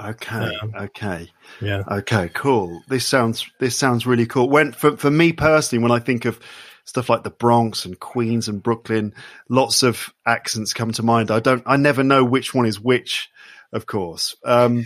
Okay, 0.02 0.52
yeah. 0.52 0.82
okay, 0.84 1.32
yeah, 1.62 1.84
okay, 1.88 2.30
cool. 2.34 2.82
This 2.88 3.06
sounds 3.06 3.50
this 3.60 3.78
sounds 3.78 4.08
really 4.08 4.26
cool. 4.26 4.50
When 4.50 4.72
for 4.72 4.98
for 4.98 5.12
me 5.12 5.34
personally, 5.34 5.84
when 5.84 5.92
I 5.92 6.00
think 6.00 6.26
of 6.26 6.40
stuff 6.86 7.10
like 7.10 7.24
the 7.24 7.30
Bronx 7.30 7.86
and 7.86 8.00
Queens 8.00 8.48
and 8.48 8.62
Brooklyn. 8.62 9.14
Lots 9.50 9.84
of 9.84 10.14
accents 10.26 10.74
come 10.74 10.92
to 10.94 11.04
mind. 11.04 11.32
I 11.32 11.40
don't, 11.40 11.64
I 11.66 11.78
never 11.78 12.04
know 12.04 12.24
which 12.24 12.54
one 12.54 12.66
is 12.66 12.80
which, 12.80 13.30
of 13.72 13.86
course. 13.86 14.36
Um, 14.44 14.86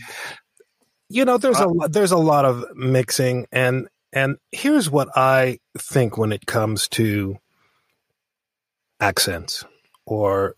you 1.09 1.25
know, 1.25 1.37
there's 1.37 1.59
uh, 1.59 1.69
a 1.69 1.89
there's 1.89 2.11
a 2.11 2.17
lot 2.17 2.45
of 2.45 2.65
mixing, 2.75 3.47
and 3.51 3.87
and 4.11 4.37
here's 4.51 4.89
what 4.89 5.09
I 5.15 5.59
think 5.77 6.17
when 6.17 6.31
it 6.31 6.45
comes 6.45 6.87
to 6.89 7.37
accents 8.99 9.63
or 10.05 10.55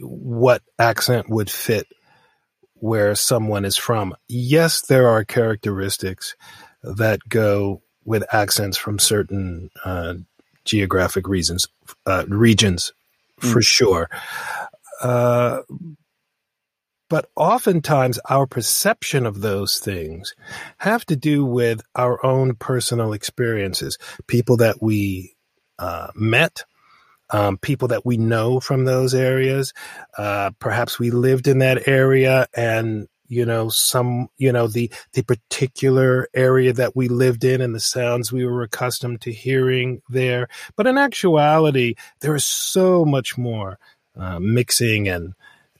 what 0.00 0.62
accent 0.78 1.28
would 1.28 1.50
fit 1.50 1.86
where 2.82 3.14
someone 3.14 3.64
is 3.64 3.76
from. 3.76 4.12
Yes, 4.28 4.80
there 4.80 5.08
are 5.08 5.24
characteristics 5.24 6.34
that 6.82 7.20
go 7.28 7.80
with 8.04 8.24
accents 8.34 8.76
from 8.76 8.98
certain 8.98 9.70
uh, 9.84 10.14
geographic 10.64 11.28
reasons, 11.28 11.68
uh, 12.06 12.24
regions 12.26 12.92
for 13.38 13.60
mm. 13.60 13.64
sure. 13.64 14.10
Uh, 15.00 15.60
but 17.08 17.30
oftentimes 17.36 18.18
our 18.28 18.48
perception 18.48 19.26
of 19.26 19.42
those 19.42 19.78
things 19.78 20.34
have 20.78 21.06
to 21.06 21.14
do 21.14 21.44
with 21.44 21.82
our 21.94 22.24
own 22.26 22.56
personal 22.56 23.12
experiences, 23.12 23.96
people 24.26 24.56
that 24.56 24.82
we 24.82 25.36
uh, 25.78 26.08
met, 26.16 26.64
um, 27.32 27.56
people 27.58 27.88
that 27.88 28.06
we 28.06 28.16
know 28.16 28.60
from 28.60 28.84
those 28.84 29.14
areas. 29.14 29.72
Uh, 30.16 30.50
perhaps 30.58 30.98
we 30.98 31.10
lived 31.10 31.48
in 31.48 31.58
that 31.58 31.88
area 31.88 32.46
and 32.54 33.08
you 33.28 33.46
know 33.46 33.70
some 33.70 34.28
you 34.36 34.52
know 34.52 34.66
the 34.66 34.92
the 35.14 35.22
particular 35.22 36.28
area 36.34 36.72
that 36.72 36.94
we 36.94 37.08
lived 37.08 37.44
in 37.44 37.62
and 37.62 37.74
the 37.74 37.80
sounds 37.80 38.30
we 38.30 38.44
were 38.44 38.62
accustomed 38.62 39.22
to 39.22 39.32
hearing 39.32 40.02
there 40.10 40.48
but 40.76 40.86
in 40.86 40.98
actuality 40.98 41.94
there 42.20 42.34
is 42.34 42.44
so 42.44 43.06
much 43.06 43.38
more 43.38 43.78
uh, 44.16 44.38
mixing 44.38 45.08
and 45.08 45.32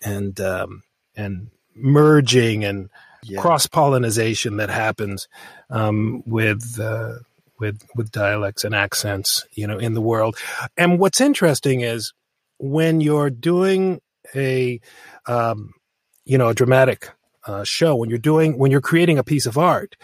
and 0.02 0.40
um, 0.40 0.82
and 1.14 1.50
merging 1.74 2.64
and 2.64 2.88
yeah. 3.22 3.38
cross 3.38 3.66
pollination 3.66 4.56
that 4.56 4.70
happens 4.70 5.28
um, 5.68 6.22
with 6.24 6.80
uh, 6.80 7.16
with 7.62 7.80
with 7.94 8.10
dialects 8.10 8.64
and 8.64 8.74
accents, 8.74 9.46
you 9.52 9.66
know, 9.66 9.78
in 9.78 9.94
the 9.94 10.00
world. 10.00 10.36
And 10.76 10.98
what's 10.98 11.20
interesting 11.20 11.80
is 11.80 12.12
when 12.58 13.00
you're 13.00 13.30
doing 13.30 14.00
a 14.34 14.80
um, 15.26 15.70
you 16.24 16.36
know 16.36 16.48
a 16.48 16.54
dramatic 16.54 17.10
uh, 17.46 17.64
show, 17.64 17.94
when 17.94 18.10
you're 18.10 18.18
doing 18.18 18.58
when 18.58 18.72
you're 18.72 18.80
creating 18.80 19.16
a 19.16 19.24
piece 19.24 19.46
of 19.46 19.56
art, 19.56 19.94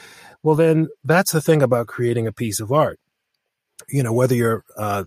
well, 0.43 0.55
then 0.55 0.87
that's 1.05 1.33
the 1.33 1.41
thing 1.41 1.61
about 1.61 1.89
creating 1.89 2.29
a 2.29 2.33
piece 2.33 2.61
of 2.61 2.73
art. 2.73 3.01
You 3.89 4.05
know, 4.05 4.13
whether 4.13 4.37
you're 4.37 4.65
uh, 4.77 5.05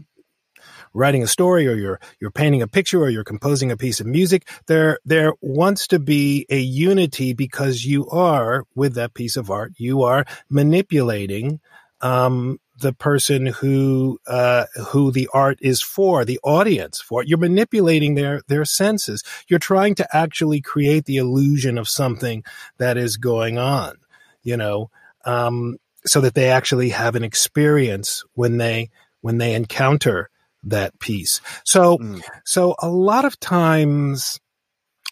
writing 0.93 1.23
a 1.23 1.27
story 1.27 1.67
or 1.67 1.73
you're 1.73 2.01
you're 2.19 2.31
painting 2.31 2.61
a 2.61 2.67
picture 2.67 3.01
or 3.01 3.09
you're 3.09 3.23
composing 3.23 3.71
a 3.71 3.77
piece 3.77 3.99
of 3.99 4.05
music 4.05 4.47
there 4.67 4.99
there 5.05 5.33
wants 5.41 5.87
to 5.87 5.99
be 5.99 6.45
a 6.49 6.59
unity 6.59 7.33
because 7.33 7.85
you 7.85 8.07
are 8.09 8.65
with 8.75 8.95
that 8.95 9.13
piece 9.13 9.37
of 9.37 9.49
art 9.49 9.71
you 9.77 10.03
are 10.03 10.25
manipulating 10.49 11.59
um, 12.01 12.59
the 12.79 12.93
person 12.93 13.45
who 13.45 14.19
uh, 14.27 14.65
who 14.89 15.11
the 15.11 15.29
art 15.33 15.59
is 15.61 15.81
for, 15.81 16.25
the 16.25 16.39
audience 16.43 16.99
for. 16.99 17.23
You're 17.23 17.37
manipulating 17.37 18.15
their 18.15 18.41
their 18.47 18.65
senses. 18.65 19.23
You're 19.47 19.59
trying 19.59 19.95
to 19.95 20.15
actually 20.15 20.61
create 20.61 21.05
the 21.05 21.17
illusion 21.17 21.77
of 21.77 21.87
something 21.87 22.43
that 22.77 22.97
is 22.97 23.17
going 23.17 23.57
on. 23.57 23.97
You 24.43 24.57
know, 24.57 24.89
um, 25.25 25.77
so 26.05 26.21
that 26.21 26.33
they 26.33 26.49
actually 26.49 26.89
have 26.89 27.15
an 27.15 27.23
experience 27.23 28.23
when 28.33 28.57
they 28.57 28.89
when 29.21 29.37
they 29.37 29.53
encounter 29.53 30.29
that 30.63 30.99
piece. 30.99 31.41
So, 31.63 31.97
mm. 31.97 32.21
so 32.45 32.75
a 32.79 32.89
lot 32.89 33.25
of 33.25 33.39
times 33.39 34.39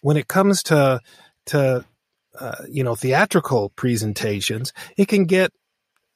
when 0.02 0.16
it 0.16 0.28
comes 0.28 0.62
to, 0.64 1.00
to, 1.46 1.84
uh, 2.38 2.64
you 2.68 2.84
know, 2.84 2.94
theatrical 2.94 3.70
presentations, 3.70 4.72
it 4.96 5.08
can 5.08 5.24
get 5.24 5.52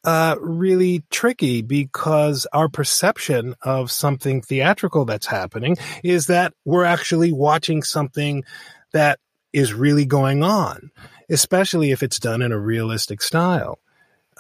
uh, 0.05 0.37
really 0.41 1.03
tricky 1.11 1.63
because 1.63 2.47
our 2.53 2.69
perception 2.69 3.55
of 3.63 3.91
something 3.91 4.43
theatrical 4.43 5.05
that's 5.05 5.27
happening 5.27 5.77
is 6.03 6.27
that 6.27 6.53
we're 6.65 6.85
actually 6.85 7.33
watching 7.33 7.83
something 7.83 8.45
that 8.93 9.19
is 9.53 9.73
really 9.73 10.05
going 10.05 10.43
on, 10.43 10.91
especially 11.31 11.91
if 11.91 12.03
it's 12.03 12.19
done 12.19 12.43
in 12.43 12.53
a 12.53 12.59
realistic 12.59 13.23
style. 13.23 13.79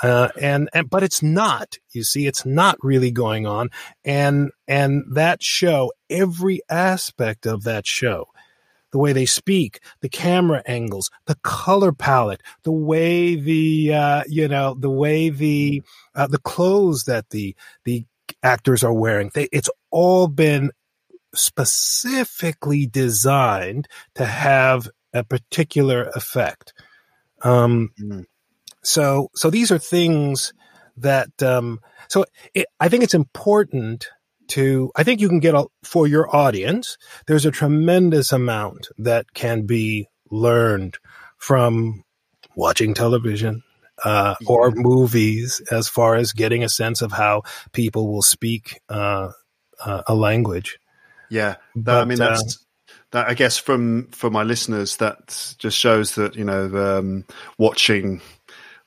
Uh, 0.03 0.29
and, 0.40 0.68
and, 0.74 0.90
but 0.90 1.03
it's 1.05 1.22
not, 1.22 1.79
you 1.92 2.03
see, 2.03 2.27
it's 2.27 2.44
not 2.44 2.77
really 2.83 3.12
going 3.12 3.46
on. 3.46 3.70
And, 4.05 4.50
and 4.66 5.05
that 5.14 5.42
show, 5.42 5.92
every 6.11 6.61
aspect 6.68 7.46
of 7.46 7.62
that 7.64 7.87
show, 7.87 8.27
the 8.95 8.99
way 8.99 9.13
they 9.13 9.27
speak, 9.27 9.81
the 10.03 10.09
camera 10.09 10.63
angles, 10.67 11.11
the 11.27 11.35
color 11.43 11.91
palette, 11.91 12.41
the 12.63 12.71
way 12.71 13.35
the, 13.35 13.93
uh, 13.93 14.23
you 14.29 14.47
know, 14.47 14.77
the 14.79 14.89
way 14.89 15.31
the, 15.31 15.83
uh, 16.15 16.29
the 16.29 16.39
clothes 16.39 17.03
that 17.07 17.29
the, 17.31 17.57
the 17.85 18.07
actors 18.45 18.85
are 18.85 18.93
wearing, 18.93 19.33
they, 19.35 19.49
it's 19.51 19.69
all 19.91 20.29
been 20.29 20.71
specifically 21.35 22.87
designed 22.87 23.89
to 24.15 24.25
have 24.25 24.89
a 25.13 25.25
particular 25.25 26.05
effect. 26.15 26.73
Um, 27.43 27.91
mm 28.01 28.25
so, 28.87 29.31
so 29.35 29.49
these 29.49 29.73
are 29.73 29.79
things 29.79 30.53
that, 30.99 31.43
um, 31.43 31.81
so 32.09 32.27
it, 32.53 32.67
I 32.79 32.91
think 32.91 33.03
it's 33.03 33.15
important 33.15 34.11
to, 34.49 34.91
I 34.97 35.03
think 35.03 35.21
you 35.21 35.29
can 35.29 35.41
get 35.41 35.55
a, 35.55 35.67
for 35.83 36.07
your 36.07 36.35
audience, 36.35 36.97
there's 37.27 37.47
a 37.47 37.51
tremendous 37.51 38.33
amount 38.33 38.89
that 38.99 39.33
can 39.35 39.67
be 39.67 40.09
learned 40.31 40.99
from 41.39 42.05
watching 42.57 42.95
television, 42.95 43.63
uh, 44.05 44.35
or 44.47 44.73
movies 44.75 45.61
as 45.71 45.89
far 45.89 46.17
as 46.17 46.33
getting 46.33 46.65
a 46.65 46.69
sense 46.69 47.03
of 47.03 47.13
how 47.13 47.43
people 47.73 48.13
will 48.13 48.23
speak, 48.23 48.81
uh, 48.89 49.31
uh, 49.85 50.03
a 50.07 50.15
language. 50.15 50.79
Yeah. 51.31 51.57
But, 51.75 52.03
I 52.03 52.05
mean, 52.05 52.19
that's, 52.19 52.43
uh, 52.43 52.61
that 53.13 53.29
I 53.29 53.35
guess 53.35 53.59
from, 53.59 54.09
for 54.11 54.31
my 54.31 54.43
listeners, 54.43 54.97
that 54.97 55.55
just 55.59 55.79
shows 55.79 56.17
that, 56.17 56.35
you 56.35 56.45
know, 56.45 56.99
um, 56.99 57.25
watching, 57.59 58.21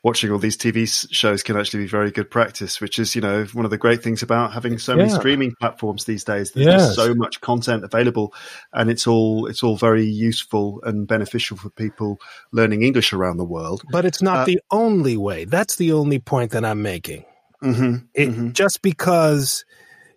watching 0.08 0.32
all 0.32 0.38
these 0.38 0.56
TV 0.56 0.88
shows 1.12 1.44
can 1.44 1.58
actually 1.58 1.84
be 1.84 1.88
very 1.88 2.12
good 2.12 2.32
practice, 2.32 2.80
which 2.80 2.98
is, 2.98 3.14
you 3.14 3.20
know, 3.20 3.44
one 3.52 3.66
of 3.66 3.72
the 3.72 3.78
great 3.78 4.02
things 4.02 4.24
about 4.24 4.54
having 4.54 4.78
so 4.78 4.96
many 4.96 5.10
streaming 5.10 5.54
platforms 5.60 6.06
these 6.06 6.24
days. 6.24 6.54
There's 6.54 6.66
yes. 6.66 6.96
so 6.96 7.14
much 7.14 7.42
content 7.42 7.84
available 7.84 8.34
and 8.72 8.90
it's 8.90 9.06
all, 9.06 9.48
it's 9.48 9.64
all 9.64 9.76
very 9.76 10.06
useful 10.06 10.80
and 10.84 11.06
beneficial 11.06 11.58
for 11.58 11.70
people 11.72 12.22
learning 12.54 12.84
English 12.84 13.12
around 13.12 13.36
the 13.36 13.44
world. 13.44 13.84
But 13.92 14.06
it's 14.06 14.22
not 14.22 14.38
uh, 14.38 14.46
the 14.46 14.62
only 14.72 15.18
way. 15.18 15.44
That's 15.44 15.76
the 15.76 15.92
only 15.92 16.20
point 16.20 16.52
that 16.52 16.64
I'm 16.64 16.82
making. 16.82 17.26
Mm-hmm, 17.62 17.96
it, 18.14 18.30
mm-hmm. 18.30 18.52
Just 18.54 18.82
because, 18.82 19.66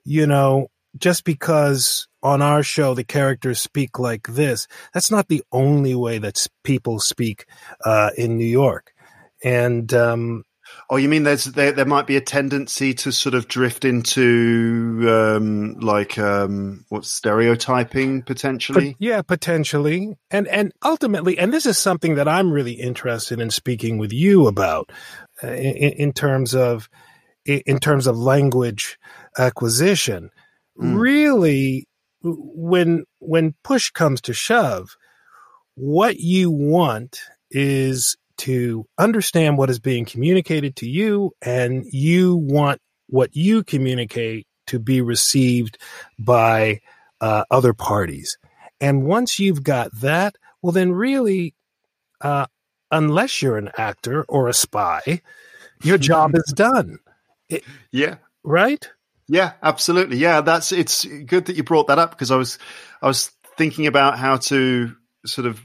you 0.05 0.25
know, 0.25 0.71
just 0.99 1.25
because 1.25 2.07
on 2.23 2.43
our 2.43 2.63
show 2.63 2.95
the 2.95 3.03
characters 3.03 3.59
speak 3.59 3.99
like 3.99 4.29
this, 4.29 4.69
that's 4.95 5.11
not 5.11 5.27
the 5.27 5.43
only 5.51 5.97
way 5.97 6.19
that 6.19 6.47
people 6.63 7.01
speak 7.01 7.47
uh, 7.85 8.11
in 8.17 8.39
New 8.39 8.47
York 8.47 8.93
and 9.43 9.93
um, 9.95 10.45
Oh, 10.89 10.97
you 10.97 11.09
mean 11.09 11.23
there's 11.23 11.45
there 11.45 11.73
there 11.73 11.85
might 11.85 12.07
be 12.07 12.17
a 12.17 12.21
tendency 12.21 12.95
to 12.95 13.13
sort 13.13 13.35
of 13.35 13.47
drift 13.47 13.85
into 13.85 15.07
um, 15.09 15.75
like 15.79 16.19
um, 16.19 16.85
what 16.89 17.05
stereotyping 17.05 18.23
potentially? 18.23 18.97
yeah, 18.99 19.23
potentially, 19.23 20.17
and 20.31 20.49
and 20.49 20.73
ultimately, 20.85 21.39
and 21.39 21.53
this 21.53 21.67
is 21.67 21.79
something 21.79 22.17
that 22.17 22.29
I'm 22.29 22.53
really 22.53 22.73
interested 22.73 23.41
in 23.41 23.51
speaking 23.51 23.99
with 23.99 24.13
you 24.13 24.49
about 24.49 24.91
uh, 25.45 25.49
in, 25.49 25.93
in, 25.93 26.13
terms 26.13 26.55
of 26.55 26.89
in 27.45 27.79
terms 27.79 28.07
of 28.07 28.17
language 28.17 28.99
acquisition. 29.39 30.31
Mm. 30.81 30.99
Really, 30.99 31.87
when 32.23 33.05
when 33.21 33.55
push 33.63 33.91
comes 33.91 34.21
to 34.23 34.33
shove, 34.33 34.97
what 35.77 36.19
you 36.19 36.51
want 36.51 37.21
is 37.51 38.17
to 38.41 38.87
understand 38.99 39.59
what 39.59 39.71
is 39.71 39.79
being 39.79 40.05
communicated 40.05 40.77
to 40.77 40.89
you 40.89 41.33
and 41.43 41.85
you 41.93 42.37
want 42.37 42.81
what 43.07 43.35
you 43.37 43.63
communicate 43.63 44.47
to 44.67 44.79
be 44.79 45.01
received 45.01 45.79
by 46.19 46.81
uh, 47.21 47.45
other 47.51 47.75
parties. 47.75 48.39
And 48.81 49.05
once 49.05 49.39
you've 49.39 49.63
got 49.63 49.91
that, 50.01 50.37
well, 50.63 50.73
then 50.73 50.93
really, 50.93 51.55
uh, 52.21 52.47
unless 52.91 53.43
you're 53.43 53.59
an 53.59 53.71
actor 53.77 54.25
or 54.29 54.49
a 54.49 54.55
spy, 54.55 55.21
your 55.83 55.99
job 56.11 56.35
is 56.35 56.53
done. 56.55 56.99
It, 57.49 57.65
yeah. 57.91 58.17
Right? 58.43 58.89
Yeah, 59.29 59.53
absolutely. 59.63 60.17
Yeah, 60.17 60.41
that's 60.41 60.73
it's 60.73 61.05
good 61.05 61.47
that 61.47 61.57
you 61.57 61.63
brought 61.63 61.89
that 61.89 61.99
up 61.99 62.11
because 62.11 62.31
I 62.31 62.37
was 62.37 62.59
I 63.03 63.07
was 63.07 63.31
thinking 63.57 63.87
about 63.87 64.19
how 64.19 64.39
to 64.39 64.97
sort 65.27 65.47
of 65.47 65.61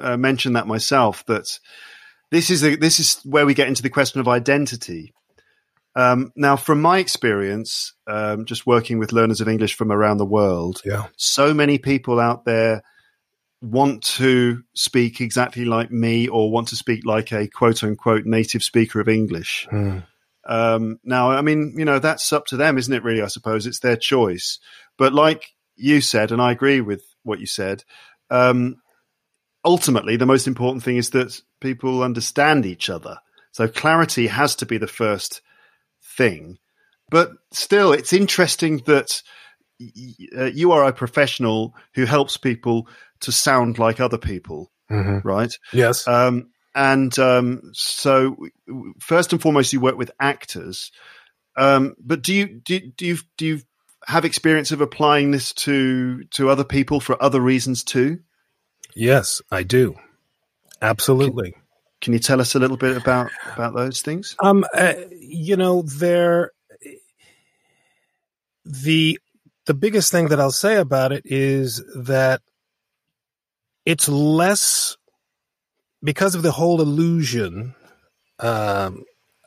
uh, 0.00 0.16
mention 0.16 0.54
that 0.54 0.66
myself 0.66 1.26
that 1.26 1.58
this 2.30 2.50
is 2.50 2.62
a, 2.64 2.76
this 2.76 3.00
is 3.00 3.20
where 3.24 3.46
we 3.46 3.54
get 3.54 3.68
into 3.68 3.82
the 3.82 3.90
question 3.90 4.20
of 4.20 4.28
identity. 4.28 5.12
Um, 5.96 6.32
now, 6.36 6.56
from 6.56 6.80
my 6.80 6.98
experience, 6.98 7.94
um, 8.06 8.44
just 8.44 8.66
working 8.66 8.98
with 8.98 9.12
learners 9.12 9.40
of 9.40 9.48
English 9.48 9.74
from 9.74 9.90
around 9.90 10.18
the 10.18 10.24
world, 10.24 10.80
yeah. 10.84 11.06
so 11.16 11.52
many 11.52 11.78
people 11.78 12.20
out 12.20 12.44
there 12.44 12.82
want 13.60 14.02
to 14.02 14.62
speak 14.74 15.20
exactly 15.20 15.64
like 15.64 15.90
me 15.90 16.28
or 16.28 16.50
want 16.50 16.68
to 16.68 16.76
speak 16.76 17.04
like 17.04 17.32
a 17.32 17.48
quote 17.48 17.82
unquote 17.82 18.24
native 18.24 18.62
speaker 18.62 19.00
of 19.00 19.08
English. 19.08 19.66
Mm. 19.70 20.04
Um, 20.46 20.98
now, 21.04 21.32
I 21.32 21.42
mean, 21.42 21.74
you 21.76 21.84
know, 21.84 21.98
that's 21.98 22.32
up 22.32 22.46
to 22.46 22.56
them, 22.56 22.78
isn't 22.78 22.92
it? 22.92 23.04
Really, 23.04 23.22
I 23.22 23.26
suppose 23.26 23.66
it's 23.66 23.80
their 23.80 23.96
choice. 23.96 24.58
But 24.96 25.12
like 25.12 25.50
you 25.76 26.00
said, 26.00 26.32
and 26.32 26.40
I 26.40 26.52
agree 26.52 26.80
with 26.80 27.02
what 27.22 27.40
you 27.40 27.46
said, 27.46 27.84
um, 28.30 28.76
ultimately, 29.64 30.16
the 30.16 30.26
most 30.26 30.46
important 30.46 30.82
thing 30.82 30.96
is 30.96 31.10
that 31.10 31.40
people 31.60 32.02
understand 32.02 32.66
each 32.66 32.88
other. 32.90 33.18
So 33.52 33.68
clarity 33.68 34.26
has 34.28 34.54
to 34.56 34.66
be 34.66 34.78
the 34.78 34.86
first 34.86 35.42
thing. 36.16 36.58
But 37.10 37.32
still, 37.52 37.92
it's 37.92 38.12
interesting 38.12 38.78
that 38.86 39.22
uh, 40.36 40.44
you 40.44 40.72
are 40.72 40.84
a 40.84 40.92
professional 40.92 41.74
who 41.94 42.04
helps 42.04 42.36
people 42.36 42.88
to 43.20 43.32
sound 43.32 43.78
like 43.78 44.00
other 44.00 44.18
people. 44.18 44.70
Mhm. 44.90 45.24
right? 45.24 45.56
Yes. 45.72 46.06
Um, 46.08 46.50
and 46.74 47.16
um, 47.18 47.62
so, 47.72 48.36
first 48.98 49.32
and 49.32 49.40
foremost, 49.40 49.72
you 49.72 49.78
work 49.80 49.96
with 49.96 50.10
actors. 50.18 50.90
Um, 51.56 51.94
but 52.00 52.22
do 52.22 52.34
you 52.34 52.46
do, 52.46 52.74
you- 52.74 52.92
do 52.96 53.06
you 53.06 53.18
do 53.36 53.46
you 53.46 53.60
have 54.06 54.24
experience 54.24 54.72
of 54.72 54.80
applying 54.80 55.30
this 55.30 55.52
to 55.54 56.24
to 56.32 56.48
other 56.48 56.64
people 56.64 56.98
for 57.00 57.20
other 57.22 57.40
reasons 57.40 57.84
too? 57.84 58.18
yes, 58.96 59.40
I 59.52 59.62
do. 59.62 59.94
Absolutely. 60.82 61.54
Can 62.00 62.12
you 62.14 62.18
tell 62.18 62.40
us 62.40 62.54
a 62.54 62.58
little 62.58 62.76
bit 62.78 62.96
about 62.96 63.30
about 63.52 63.74
those 63.74 64.00
things? 64.02 64.36
Um, 64.42 64.64
uh, 64.74 64.94
you 65.18 65.56
know, 65.56 65.82
there 65.82 66.52
the 68.64 69.18
the 69.66 69.74
biggest 69.74 70.10
thing 70.10 70.28
that 70.28 70.40
I'll 70.40 70.50
say 70.50 70.76
about 70.76 71.12
it 71.12 71.22
is 71.26 71.82
that 71.94 72.40
it's 73.84 74.08
less 74.08 74.96
because 76.02 76.34
of 76.34 76.42
the 76.42 76.52
whole 76.52 76.80
illusion 76.80 77.74
um, 78.38 79.04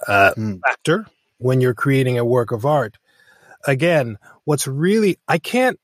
uh, 0.07 0.33
Mm. 0.37 0.59
factor 0.63 1.07
when 1.39 1.61
you're 1.61 1.73
creating 1.73 2.17
a 2.19 2.25
work 2.25 2.51
of 2.51 2.65
art. 2.65 2.97
Again, 3.65 4.17
what's 4.43 4.67
really 4.67 5.17
I 5.27 5.39
can't 5.39 5.79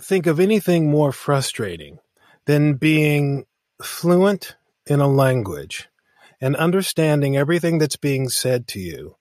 think 0.00 0.26
of 0.26 0.40
anything 0.40 0.90
more 0.90 1.12
frustrating 1.12 1.98
than 2.46 2.74
being 2.74 3.46
fluent 3.82 4.56
in 4.86 5.00
a 5.00 5.08
language 5.08 5.88
and 6.40 6.56
understanding 6.56 7.36
everything 7.36 7.78
that's 7.78 7.96
being 7.96 8.28
said 8.28 8.66
to 8.68 8.80
you. 8.80 9.16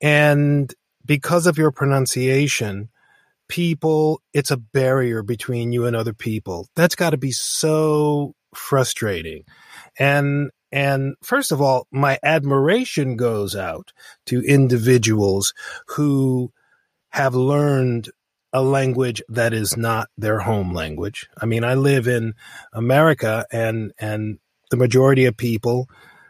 And 0.00 0.72
because 1.04 1.46
of 1.46 1.58
your 1.58 1.70
pronunciation, 1.70 2.90
people, 3.48 4.20
it's 4.32 4.50
a 4.50 4.56
barrier 4.56 5.22
between 5.22 5.72
you 5.72 5.86
and 5.86 5.96
other 5.96 6.14
people. 6.14 6.68
That's 6.76 6.94
got 6.94 7.10
to 7.10 7.16
be 7.16 7.32
so 7.32 8.34
frustrating. 8.54 9.44
And, 9.98 10.50
and 10.70 11.14
first 11.22 11.52
of 11.52 11.60
all, 11.60 11.86
my 11.90 12.18
admiration 12.22 13.16
goes 13.16 13.54
out 13.56 13.92
to 14.26 14.42
individuals 14.42 15.54
who 15.88 16.52
have 17.10 17.34
learned 17.34 18.10
a 18.52 18.62
language 18.62 19.20
that 19.28 19.52
is 19.52 19.76
not 19.76 20.08
their 20.16 20.38
home 20.38 20.72
language. 20.72 21.28
I 21.40 21.46
mean, 21.46 21.64
I 21.64 21.74
live 21.74 22.06
in 22.06 22.34
America 22.72 23.46
and, 23.50 23.92
and 23.98 24.38
the 24.74 24.84
majority 24.84 25.24
of 25.26 25.36
people 25.36 25.88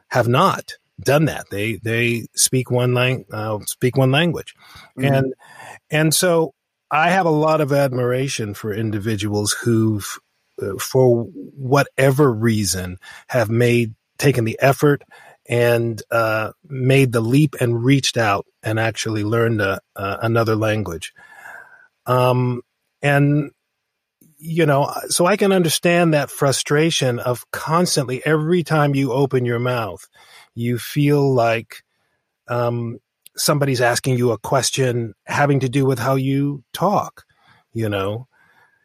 have 0.08 0.28
not 0.28 0.72
done 1.00 1.24
that. 1.24 1.46
They 1.50 1.76
they 1.76 2.26
speak 2.36 2.70
one 2.70 2.92
lang- 2.94 3.24
uh, 3.32 3.58
speak 3.66 3.96
one 3.96 4.10
language, 4.10 4.54
Mhm. 4.98 5.16
and 5.16 5.34
and 5.90 6.14
so 6.14 6.52
I 6.90 7.10
have 7.10 7.26
a 7.26 7.30
lot 7.30 7.60
of 7.60 7.72
admiration 7.72 8.54
for 8.54 8.72
individuals 8.72 9.52
who've, 9.52 10.06
uh, 10.62 10.76
for 10.78 11.24
whatever 11.56 12.32
reason, 12.32 12.98
have 13.28 13.50
made 13.50 13.94
taken 14.18 14.44
the 14.44 14.58
effort 14.60 15.02
and 15.48 16.02
uh, 16.10 16.52
made 16.68 17.12
the 17.12 17.20
leap 17.20 17.56
and 17.60 17.82
reached 17.84 18.16
out 18.16 18.46
and 18.62 18.78
actually 18.78 19.24
learned 19.24 19.60
a, 19.60 19.80
uh, 19.96 20.18
another 20.22 20.54
language. 20.54 21.12
Um, 22.06 22.62
and 23.02 23.50
you 24.44 24.66
know, 24.66 24.92
so 25.08 25.24
I 25.24 25.38
can 25.38 25.52
understand 25.52 26.12
that 26.12 26.30
frustration 26.30 27.18
of 27.18 27.50
constantly 27.50 28.24
every 28.26 28.62
time 28.62 28.94
you 28.94 29.10
open 29.10 29.46
your 29.46 29.58
mouth, 29.58 30.06
you 30.54 30.78
feel 30.78 31.32
like 31.32 31.82
um, 32.48 32.98
somebody's 33.36 33.80
asking 33.80 34.18
you 34.18 34.32
a 34.32 34.38
question 34.38 35.14
having 35.24 35.60
to 35.60 35.70
do 35.70 35.86
with 35.86 35.98
how 35.98 36.16
you 36.16 36.62
talk. 36.74 37.24
You 37.72 37.88
know, 37.88 38.28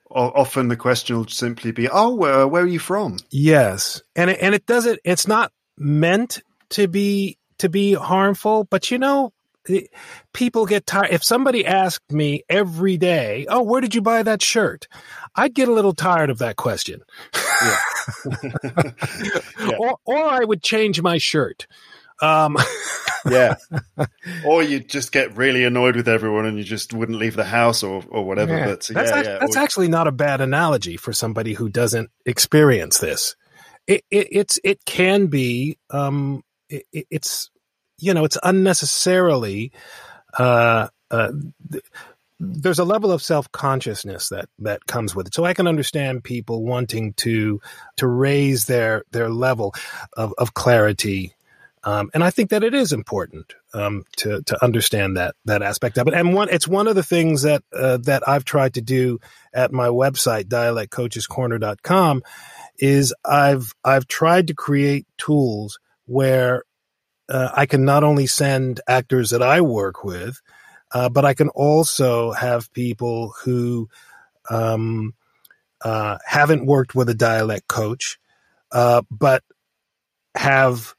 often 0.09 0.69
the 0.69 0.77
question 0.77 1.17
will 1.17 1.27
simply 1.27 1.71
be, 1.71 1.89
"Oh, 1.89 2.15
where, 2.15 2.47
where 2.47 2.63
are 2.63 2.67
you 2.67 2.79
from?" 2.79 3.17
yes, 3.29 4.01
and 4.15 4.29
it, 4.29 4.39
and 4.41 4.55
it 4.55 4.65
doesn't. 4.65 4.99
It's 5.03 5.27
not 5.27 5.51
meant 5.77 6.41
to 6.69 6.87
be 6.87 7.37
to 7.57 7.67
be 7.67 7.93
harmful, 7.93 8.63
but 8.63 8.91
you 8.91 8.97
know. 8.97 9.33
It- 9.67 9.89
People 10.33 10.65
get 10.65 10.85
tired. 10.85 11.09
If 11.11 11.23
somebody 11.23 11.65
asked 11.65 12.11
me 12.11 12.43
every 12.49 12.97
day, 12.97 13.45
"Oh, 13.49 13.61
where 13.63 13.81
did 13.81 13.93
you 13.95 14.01
buy 14.01 14.23
that 14.23 14.41
shirt?" 14.41 14.87
I'd 15.35 15.53
get 15.53 15.67
a 15.67 15.73
little 15.73 15.93
tired 15.93 16.29
of 16.29 16.37
that 16.39 16.55
question. 16.55 17.01
or, 19.79 19.97
or 20.05 20.17
I 20.17 20.43
would 20.43 20.63
change 20.63 21.01
my 21.01 21.17
shirt. 21.17 21.67
Um, 22.21 22.57
yeah. 23.29 23.55
or 24.45 24.61
you 24.63 24.79
just 24.81 25.11
get 25.11 25.35
really 25.37 25.63
annoyed 25.63 25.95
with 25.95 26.07
everyone 26.07 26.45
and 26.45 26.57
you 26.57 26.63
just 26.63 26.93
wouldn't 26.93 27.17
leave 27.17 27.35
the 27.35 27.45
house 27.45 27.81
or, 27.83 28.03
or 28.09 28.25
whatever. 28.25 28.57
yeah. 28.57 28.65
But 28.65 28.87
that's 28.93 29.11
yeah, 29.11 29.17
yeah. 29.21 29.37
that's 29.39 29.55
Or- 29.55 29.59
actually 29.59 29.87
not 29.87 30.07
a 30.07 30.11
bad 30.11 30.41
analogy 30.41 30.97
for 30.97 31.13
somebody 31.13 31.53
who 31.53 31.69
doesn't 31.69 32.09
experience 32.25 32.97
this. 32.99 33.35
It, 33.87 34.03
it, 34.11 34.27
it's 34.31 34.59
it 34.63 34.83
can 34.85 35.27
be 35.27 35.77
um, 35.91 36.43
it- 36.69 36.85
it's 37.09 37.49
you 37.99 38.13
know 38.13 38.25
it's 38.25 38.37
unnecessarily 38.43 39.71
uh, 40.37 40.87
uh, 41.11 41.31
th- 41.71 41.83
there's 42.39 42.79
a 42.79 42.85
level 42.85 43.11
of 43.11 43.21
self 43.21 43.51
consciousness 43.51 44.29
that 44.29 44.47
that 44.59 44.85
comes 44.85 45.15
with 45.15 45.27
it. 45.27 45.33
So 45.33 45.45
I 45.45 45.53
can 45.53 45.67
understand 45.67 46.23
people 46.23 46.63
wanting 46.63 47.13
to 47.13 47.59
to 47.97 48.07
raise 48.07 48.65
their 48.65 49.03
their 49.11 49.29
level 49.29 49.73
of, 50.13 50.33
of 50.37 50.53
clarity. 50.53 51.33
Um, 51.83 52.09
and 52.13 52.25
I 52.25 52.29
think 52.29 52.49
that 52.49 52.63
it 52.63 52.73
is 52.73 52.91
important 52.91 53.53
um, 53.73 54.03
to 54.17 54.41
to 54.43 54.63
understand 54.63 55.17
that 55.17 55.35
that 55.45 55.61
aspect 55.61 55.97
of 55.97 56.07
it. 56.07 56.13
And 56.13 56.33
one, 56.33 56.49
it's 56.49 56.67
one 56.67 56.87
of 56.87 56.95
the 56.95 57.03
things 57.03 57.41
that 57.43 57.63
uh, 57.73 57.97
that 58.03 58.27
I've 58.27 58.45
tried 58.45 58.75
to 58.75 58.81
do 58.81 59.19
at 59.53 59.71
my 59.71 59.87
website, 59.87 60.45
dialectcoachescorner.com, 60.45 62.23
is 62.77 63.13
I've 63.25 63.73
I've 63.83 64.07
tried 64.07 64.47
to 64.47 64.53
create 64.53 65.07
tools 65.17 65.79
where 66.05 66.63
uh, 67.29 67.49
I 67.53 67.65
can 67.65 67.85
not 67.85 68.03
only 68.03 68.27
send 68.27 68.81
actors 68.87 69.29
that 69.29 69.41
I 69.41 69.61
work 69.61 70.03
with, 70.03 70.41
uh, 70.91 71.09
but 71.09 71.25
I 71.25 71.33
can 71.33 71.49
also 71.49 72.31
have 72.31 72.73
people 72.73 73.33
who 73.43 73.87
um, 74.49 75.13
uh, 75.81 76.17
haven't 76.25 76.65
worked 76.65 76.95
with 76.95 77.09
a 77.09 77.13
dialect 77.13 77.67
coach, 77.67 78.17
uh, 78.71 79.03
but 79.11 79.43
have 80.35 80.95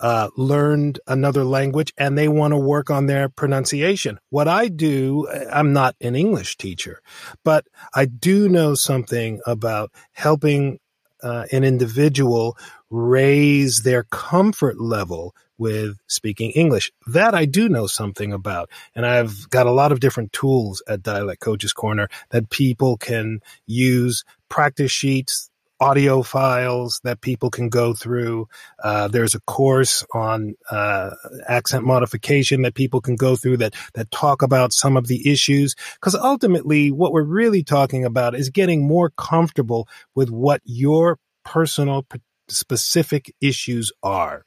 uh, 0.00 0.28
learned 0.36 1.00
another 1.06 1.44
language 1.44 1.92
and 1.96 2.16
they 2.16 2.28
want 2.28 2.52
to 2.52 2.58
work 2.58 2.90
on 2.90 3.06
their 3.06 3.28
pronunciation. 3.28 4.18
What 4.30 4.48
I 4.48 4.68
do, 4.68 5.28
I'm 5.50 5.72
not 5.72 5.96
an 6.00 6.14
English 6.14 6.56
teacher, 6.56 7.00
but 7.44 7.66
I 7.94 8.04
do 8.04 8.48
know 8.48 8.74
something 8.74 9.40
about 9.46 9.90
helping 10.12 10.78
uh, 11.26 11.44
an 11.50 11.64
individual 11.64 12.56
raise 12.88 13.82
their 13.82 14.04
comfort 14.04 14.80
level 14.80 15.34
with 15.58 15.96
speaking 16.06 16.52
English. 16.52 16.92
That 17.08 17.34
I 17.34 17.46
do 17.46 17.68
know 17.68 17.88
something 17.88 18.32
about. 18.32 18.70
And 18.94 19.04
I've 19.04 19.50
got 19.50 19.66
a 19.66 19.72
lot 19.72 19.90
of 19.90 19.98
different 19.98 20.32
tools 20.32 20.82
at 20.86 21.02
Dialect 21.02 21.40
Coaches 21.40 21.72
Corner 21.72 22.08
that 22.30 22.50
people 22.50 22.96
can 22.96 23.40
use, 23.66 24.24
practice 24.48 24.92
sheets, 24.92 25.50
audio 25.80 26.22
files 26.22 27.00
that 27.04 27.20
people 27.20 27.50
can 27.50 27.68
go 27.68 27.92
through. 27.92 28.48
Uh, 28.82 29.08
there's 29.08 29.34
a 29.34 29.40
course 29.40 30.04
on 30.14 30.54
uh, 30.70 31.10
accent 31.46 31.84
modification 31.84 32.62
that 32.62 32.74
people 32.74 33.00
can 33.00 33.16
go 33.16 33.36
through 33.36 33.58
that 33.58 33.74
that 33.94 34.10
talk 34.10 34.42
about 34.42 34.72
some 34.72 34.96
of 34.96 35.06
the 35.06 35.30
issues. 35.30 35.74
Because 35.94 36.14
ultimately, 36.14 36.90
what 36.90 37.12
we're 37.12 37.22
really 37.22 37.62
talking 37.62 38.04
about 38.04 38.34
is 38.34 38.50
getting 38.50 38.86
more 38.86 39.10
comfortable 39.10 39.88
with 40.14 40.30
what 40.30 40.60
your 40.64 41.18
personal 41.44 42.06
specific 42.48 43.34
issues 43.40 43.92
are. 44.02 44.44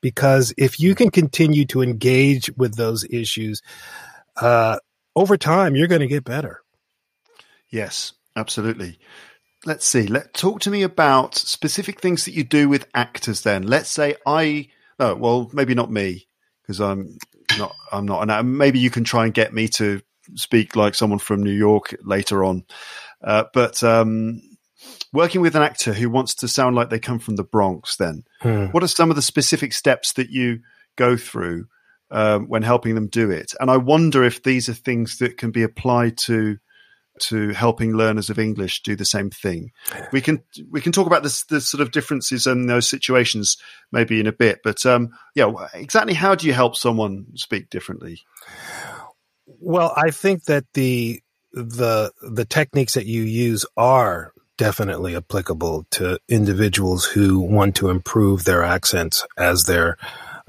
Because 0.00 0.54
if 0.56 0.80
you 0.80 0.94
can 0.94 1.10
continue 1.10 1.66
to 1.66 1.82
engage 1.82 2.50
with 2.56 2.76
those 2.76 3.04
issues, 3.04 3.60
uh, 4.40 4.78
over 5.14 5.36
time, 5.36 5.76
you're 5.76 5.88
going 5.88 6.00
to 6.00 6.06
get 6.06 6.24
better. 6.24 6.62
Yes, 7.68 8.14
absolutely. 8.34 8.98
Let's 9.66 9.86
see. 9.86 10.06
Let 10.06 10.32
talk 10.32 10.60
to 10.60 10.70
me 10.70 10.82
about 10.82 11.34
specific 11.34 12.00
things 12.00 12.24
that 12.24 12.32
you 12.32 12.44
do 12.44 12.68
with 12.68 12.86
actors. 12.94 13.42
Then 13.42 13.64
let's 13.64 13.90
say 13.90 14.14
I. 14.26 14.68
Oh 14.98 15.14
well, 15.14 15.50
maybe 15.52 15.74
not 15.74 15.90
me 15.90 16.26
because 16.62 16.80
I'm 16.80 17.18
not. 17.58 17.74
I'm 17.92 18.06
not. 18.06 18.28
And 18.28 18.58
maybe 18.58 18.78
you 18.78 18.90
can 18.90 19.04
try 19.04 19.24
and 19.24 19.34
get 19.34 19.52
me 19.52 19.68
to 19.68 20.00
speak 20.34 20.76
like 20.76 20.94
someone 20.94 21.18
from 21.18 21.42
New 21.42 21.52
York 21.52 21.94
later 22.02 22.44
on. 22.44 22.64
Uh, 23.22 23.44
but 23.52 23.82
um, 23.82 24.40
working 25.12 25.40
with 25.40 25.56
an 25.56 25.62
actor 25.62 25.92
who 25.92 26.08
wants 26.08 26.34
to 26.36 26.48
sound 26.48 26.76
like 26.76 26.88
they 26.88 26.98
come 26.98 27.18
from 27.18 27.36
the 27.36 27.44
Bronx, 27.44 27.96
then 27.96 28.24
Hmm. 28.40 28.66
what 28.66 28.82
are 28.82 28.88
some 28.88 29.10
of 29.10 29.16
the 29.16 29.22
specific 29.22 29.72
steps 29.72 30.14
that 30.14 30.30
you 30.30 30.60
go 30.96 31.16
through 31.16 31.66
um, 32.10 32.48
when 32.48 32.62
helping 32.62 32.94
them 32.94 33.08
do 33.08 33.30
it? 33.30 33.52
And 33.60 33.70
I 33.70 33.76
wonder 33.76 34.24
if 34.24 34.42
these 34.42 34.68
are 34.68 34.74
things 34.74 35.18
that 35.18 35.36
can 35.36 35.50
be 35.50 35.62
applied 35.62 36.16
to 36.18 36.58
to 37.20 37.50
helping 37.50 37.94
learners 37.94 38.30
of 38.30 38.38
English 38.38 38.82
do 38.82 38.96
the 38.96 39.04
same 39.04 39.30
thing. 39.30 39.72
We 40.12 40.20
can 40.20 40.42
we 40.70 40.80
can 40.80 40.92
talk 40.92 41.06
about 41.06 41.22
this 41.22 41.44
the 41.44 41.60
sort 41.60 41.80
of 41.80 41.90
differences 41.90 42.46
in 42.46 42.66
those 42.66 42.88
situations 42.88 43.56
maybe 43.92 44.20
in 44.20 44.26
a 44.26 44.32
bit, 44.32 44.60
but 44.64 44.84
um, 44.86 45.10
yeah, 45.34 45.52
exactly 45.74 46.14
how 46.14 46.34
do 46.34 46.46
you 46.46 46.52
help 46.52 46.76
someone 46.76 47.26
speak 47.34 47.70
differently? 47.70 48.20
Well, 49.46 49.92
I 49.96 50.10
think 50.10 50.44
that 50.44 50.64
the 50.74 51.20
the 51.52 52.12
the 52.22 52.44
techniques 52.44 52.94
that 52.94 53.06
you 53.06 53.22
use 53.22 53.66
are 53.76 54.32
definitely 54.56 55.16
applicable 55.16 55.86
to 55.90 56.18
individuals 56.28 57.06
who 57.06 57.40
want 57.40 57.74
to 57.76 57.88
improve 57.88 58.44
their 58.44 58.62
accents 58.62 59.26
as 59.38 59.64
they're 59.64 59.96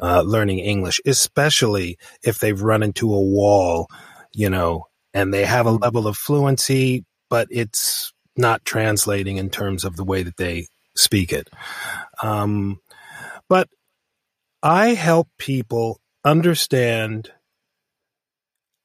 uh, 0.01 0.21
learning 0.21 0.59
English, 0.59 0.99
especially 1.05 1.97
if 2.23 2.39
they've 2.39 2.61
run 2.61 2.83
into 2.83 3.13
a 3.13 3.21
wall, 3.21 3.87
you 4.33 4.49
know, 4.49 4.87
and 5.13 5.33
they 5.33 5.45
have 5.45 5.65
a 5.65 5.71
level 5.71 6.07
of 6.07 6.17
fluency, 6.17 7.05
but 7.29 7.47
it's 7.51 8.13
not 8.37 8.63
translating 8.65 9.37
in 9.37 9.49
terms 9.49 9.83
of 9.83 9.95
the 9.95 10.03
way 10.03 10.23
that 10.23 10.37
they 10.37 10.67
speak 10.95 11.31
it. 11.31 11.49
Um, 12.21 12.79
but 13.49 13.67
I 14.63 14.89
help 14.89 15.27
people 15.37 15.99
understand 16.23 17.31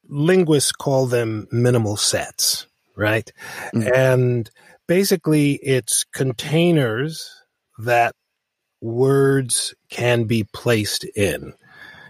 linguists 0.09 0.71
call 0.71 1.05
them 1.05 1.47
minimal 1.51 1.97
sets, 1.97 2.67
right? 2.95 3.31
Mm-hmm. 3.73 3.93
And 3.93 4.51
basically 4.87 5.53
it's 5.63 6.03
containers 6.03 7.43
that 7.79 8.13
words 8.81 9.73
can 9.89 10.23
be 10.25 10.45
placed 10.53 11.03
in. 11.03 11.53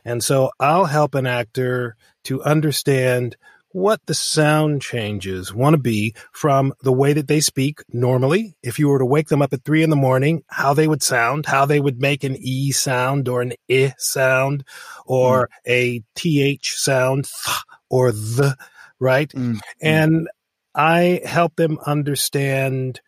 And 0.05 0.23
so 0.23 0.51
I'll 0.59 0.85
help 0.85 1.15
an 1.15 1.27
actor 1.27 1.95
to 2.25 2.41
understand 2.43 3.35
what 3.71 4.01
the 4.05 4.13
sound 4.13 4.81
changes 4.81 5.53
want 5.53 5.73
to 5.73 5.77
be 5.77 6.15
from 6.31 6.73
the 6.81 6.91
way 6.91 7.13
that 7.13 7.27
they 7.27 7.39
speak 7.39 7.79
normally. 7.89 8.55
If 8.63 8.79
you 8.79 8.87
were 8.87 8.99
to 8.99 9.05
wake 9.05 9.27
them 9.27 9.41
up 9.41 9.53
at 9.53 9.63
three 9.63 9.83
in 9.83 9.89
the 9.89 9.95
morning, 9.95 10.43
how 10.47 10.73
they 10.73 10.87
would 10.87 11.03
sound, 11.03 11.45
how 11.45 11.65
they 11.65 11.79
would 11.79 11.99
make 11.99 12.23
an 12.23 12.37
E 12.39 12.71
sound 12.71 13.27
or 13.27 13.41
an 13.41 13.53
I 13.69 13.93
sound 13.97 14.63
or 15.05 15.49
mm. 15.67 15.71
a 15.71 16.03
TH 16.15 16.73
sound 16.75 17.25
th 17.25 17.57
or 17.89 18.11
the, 18.11 18.55
right? 18.99 19.29
Mm. 19.29 19.59
And 19.81 20.27
I 20.73 21.21
help 21.25 21.55
them 21.55 21.79
understand 21.85 23.01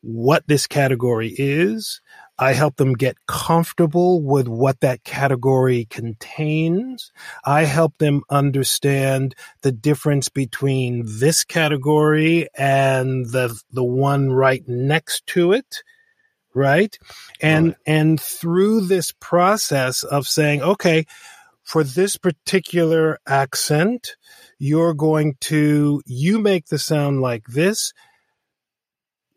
what 0.00 0.46
this 0.46 0.66
category 0.66 1.34
is. 1.36 2.00
I 2.38 2.52
help 2.52 2.76
them 2.76 2.92
get 2.92 3.16
comfortable 3.26 4.22
with 4.22 4.46
what 4.46 4.80
that 4.80 5.02
category 5.02 5.86
contains. 5.86 7.10
I 7.44 7.64
help 7.64 7.98
them 7.98 8.22
understand 8.30 9.34
the 9.62 9.72
difference 9.72 10.28
between 10.28 11.04
this 11.04 11.44
category 11.44 12.46
and 12.56 13.26
the, 13.26 13.60
the 13.72 13.84
one 13.84 14.30
right 14.30 14.62
next 14.68 15.26
to 15.28 15.52
it. 15.52 15.82
Right. 16.54 16.96
And, 17.40 17.68
right. 17.68 17.76
and 17.86 18.20
through 18.20 18.82
this 18.82 19.12
process 19.12 20.04
of 20.04 20.26
saying, 20.26 20.62
okay, 20.62 21.06
for 21.62 21.84
this 21.84 22.16
particular 22.16 23.18
accent, 23.26 24.16
you're 24.58 24.94
going 24.94 25.36
to, 25.40 26.02
you 26.06 26.38
make 26.38 26.66
the 26.66 26.78
sound 26.78 27.20
like 27.20 27.46
this. 27.48 27.92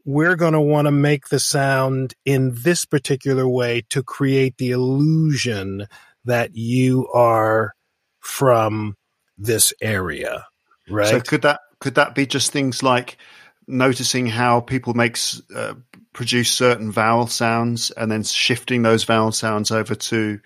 We're 0.05 0.35
going 0.35 0.53
to 0.53 0.61
want 0.61 0.87
to 0.87 0.91
make 0.91 1.29
the 1.29 1.39
sound 1.39 2.13
in 2.25 2.53
this 2.55 2.85
particular 2.85 3.47
way 3.47 3.83
to 3.89 4.03
create 4.03 4.57
the 4.57 4.71
illusion 4.71 5.87
that 6.25 6.55
you 6.55 7.07
are 7.13 7.73
from 8.19 8.95
this 9.37 9.73
area. 9.81 10.45
Right. 10.89 11.07
So 11.07 11.21
could 11.21 11.43
that, 11.43 11.59
could 11.79 11.95
that 11.95 12.15
be 12.15 12.25
just 12.25 12.51
things 12.51 12.83
like 12.83 13.17
noticing 13.67 14.27
how 14.27 14.59
people 14.59 14.93
make, 14.93 15.17
uh, 15.55 15.75
produce 16.13 16.51
certain 16.51 16.91
vowel 16.91 17.27
sounds 17.27 17.91
and 17.91 18.11
then 18.11 18.23
shifting 18.23 18.81
those 18.81 19.03
vowel 19.03 19.31
sounds 19.31 19.71
over 19.71 19.95
to 19.95 20.39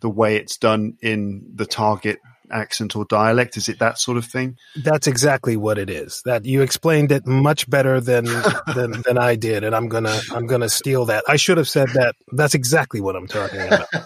the 0.00 0.08
way 0.08 0.36
it's 0.36 0.56
done 0.56 0.96
in 1.00 1.50
the 1.54 1.66
target 1.66 2.20
accent 2.50 2.96
or 2.96 3.04
dialect? 3.04 3.56
Is 3.56 3.68
it 3.68 3.78
that 3.78 3.98
sort 3.98 4.18
of 4.18 4.24
thing? 4.24 4.56
That's 4.76 5.06
exactly 5.06 5.56
what 5.56 5.78
it 5.78 5.90
is. 5.90 6.22
That 6.24 6.44
you 6.44 6.62
explained 6.62 7.12
it 7.12 7.26
much 7.26 7.68
better 7.68 8.00
than 8.00 8.24
than, 8.74 9.02
than 9.02 9.18
I 9.18 9.36
did, 9.36 9.64
and 9.64 9.74
I'm 9.74 9.88
gonna 9.88 10.18
I'm 10.32 10.46
gonna 10.46 10.68
steal 10.68 11.06
that. 11.06 11.24
I 11.28 11.36
should 11.36 11.58
have 11.58 11.68
said 11.68 11.88
that. 11.94 12.14
That's 12.32 12.54
exactly 12.54 13.00
what 13.00 13.16
I'm 13.16 13.28
talking 13.28 13.60
about. 13.60 13.88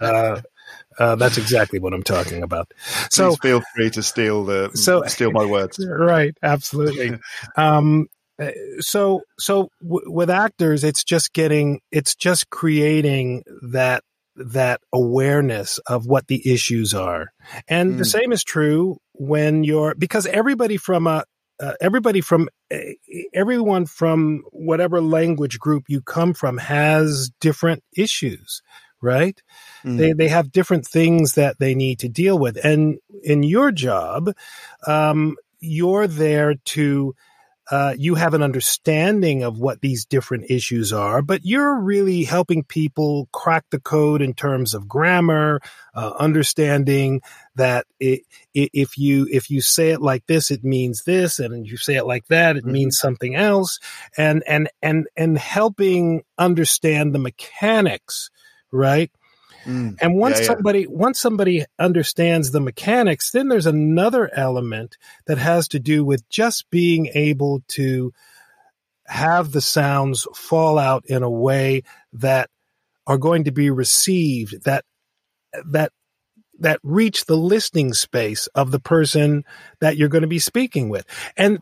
Uh, 0.00 0.40
uh, 0.98 1.16
that's 1.16 1.38
exactly 1.38 1.78
what 1.78 1.92
I'm 1.92 2.02
talking 2.02 2.42
about. 2.42 2.72
So 3.10 3.30
Please 3.30 3.38
feel 3.40 3.62
free 3.74 3.90
to 3.90 4.02
steal 4.02 4.44
the 4.44 4.70
so, 4.74 5.02
steal 5.06 5.30
my 5.30 5.44
words. 5.44 5.84
Right, 5.84 6.36
absolutely. 6.42 7.18
um, 7.56 8.08
so 8.80 9.22
so 9.38 9.70
w- 9.82 10.10
with 10.10 10.30
actors, 10.30 10.84
it's 10.84 11.04
just 11.04 11.32
getting 11.32 11.80
it's 11.90 12.14
just 12.14 12.50
creating 12.50 13.44
that 13.70 14.02
that 14.36 14.80
awareness 14.92 15.78
of 15.86 16.06
what 16.06 16.26
the 16.28 16.52
issues 16.52 16.94
are. 16.94 17.32
And 17.68 17.94
mm. 17.94 17.98
the 17.98 18.04
same 18.04 18.32
is 18.32 18.44
true 18.44 18.98
when 19.12 19.64
you're, 19.64 19.94
because 19.94 20.26
everybody 20.26 20.76
from 20.76 21.06
a, 21.06 21.24
uh, 21.58 21.72
everybody 21.80 22.20
from 22.20 22.48
uh, 22.72 22.78
everyone 23.32 23.86
from 23.86 24.42
whatever 24.52 25.00
language 25.00 25.58
group 25.58 25.84
you 25.88 26.02
come 26.02 26.34
from 26.34 26.58
has 26.58 27.30
different 27.40 27.82
issues 27.96 28.60
right 29.00 29.42
mm. 29.84 29.96
they 29.96 30.12
they 30.12 30.28
have 30.28 30.52
different 30.52 30.86
things 30.86 31.34
that 31.34 31.56
they 31.58 31.74
need 31.74 31.98
to 31.98 32.08
deal 32.08 32.38
with 32.38 32.62
and 32.62 32.98
in 33.22 33.42
your 33.42 33.70
job 33.72 34.30
um, 34.86 35.36
you're 35.60 36.06
there 36.06 36.54
to 36.64 37.14
uh, 37.70 37.94
you 37.98 38.14
have 38.14 38.34
an 38.34 38.42
understanding 38.42 39.42
of 39.42 39.58
what 39.58 39.80
these 39.80 40.04
different 40.04 40.50
issues 40.50 40.92
are, 40.92 41.20
but 41.20 41.44
you're 41.44 41.80
really 41.80 42.22
helping 42.22 42.62
people 42.62 43.28
crack 43.32 43.64
the 43.70 43.80
code 43.80 44.22
in 44.22 44.34
terms 44.34 44.72
of 44.72 44.88
grammar, 44.88 45.60
uh, 45.94 46.12
understanding 46.18 47.20
that 47.56 47.86
it, 47.98 48.22
it, 48.54 48.70
if 48.72 48.96
you 48.96 49.26
if 49.32 49.50
you 49.50 49.60
say 49.60 49.90
it 49.90 50.00
like 50.00 50.24
this, 50.26 50.50
it 50.50 50.62
means 50.62 51.02
this, 51.04 51.40
and 51.40 51.66
you 51.66 51.76
say 51.76 51.96
it 51.96 52.06
like 52.06 52.26
that, 52.28 52.56
it 52.56 52.62
mm-hmm. 52.62 52.72
means 52.72 52.98
something 52.98 53.34
else, 53.34 53.80
and 54.16 54.44
and 54.46 54.68
and 54.80 55.08
and 55.16 55.36
helping 55.36 56.22
understand 56.38 57.14
the 57.14 57.18
mechanics, 57.18 58.30
right? 58.70 59.10
Mm, 59.66 59.96
and 60.00 60.14
once 60.14 60.36
yeah, 60.36 60.42
yeah. 60.42 60.46
somebody 60.46 60.86
once 60.86 61.20
somebody 61.20 61.64
understands 61.78 62.50
the 62.50 62.60
mechanics, 62.60 63.32
then 63.32 63.48
there's 63.48 63.66
another 63.66 64.30
element 64.32 64.96
that 65.26 65.38
has 65.38 65.68
to 65.68 65.80
do 65.80 66.04
with 66.04 66.28
just 66.28 66.70
being 66.70 67.08
able 67.14 67.62
to 67.68 68.12
have 69.06 69.52
the 69.52 69.60
sounds 69.60 70.26
fall 70.34 70.78
out 70.78 71.04
in 71.06 71.22
a 71.22 71.30
way 71.30 71.82
that 72.12 72.50
are 73.06 73.18
going 73.18 73.44
to 73.44 73.52
be 73.52 73.70
received 73.70 74.64
that 74.64 74.84
that 75.64 75.92
that 76.58 76.80
reach 76.82 77.26
the 77.26 77.36
listening 77.36 77.92
space 77.92 78.46
of 78.48 78.70
the 78.70 78.80
person 78.80 79.44
that 79.80 79.96
you're 79.96 80.08
going 80.08 80.22
to 80.22 80.28
be 80.28 80.38
speaking 80.38 80.88
with. 80.88 81.04
And 81.36 81.60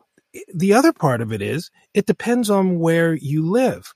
the 0.54 0.74
other 0.74 0.92
part 0.92 1.20
of 1.20 1.32
it 1.32 1.42
is 1.42 1.70
it 1.94 2.06
depends 2.06 2.50
on 2.50 2.78
where 2.78 3.14
you 3.14 3.48
live. 3.48 3.92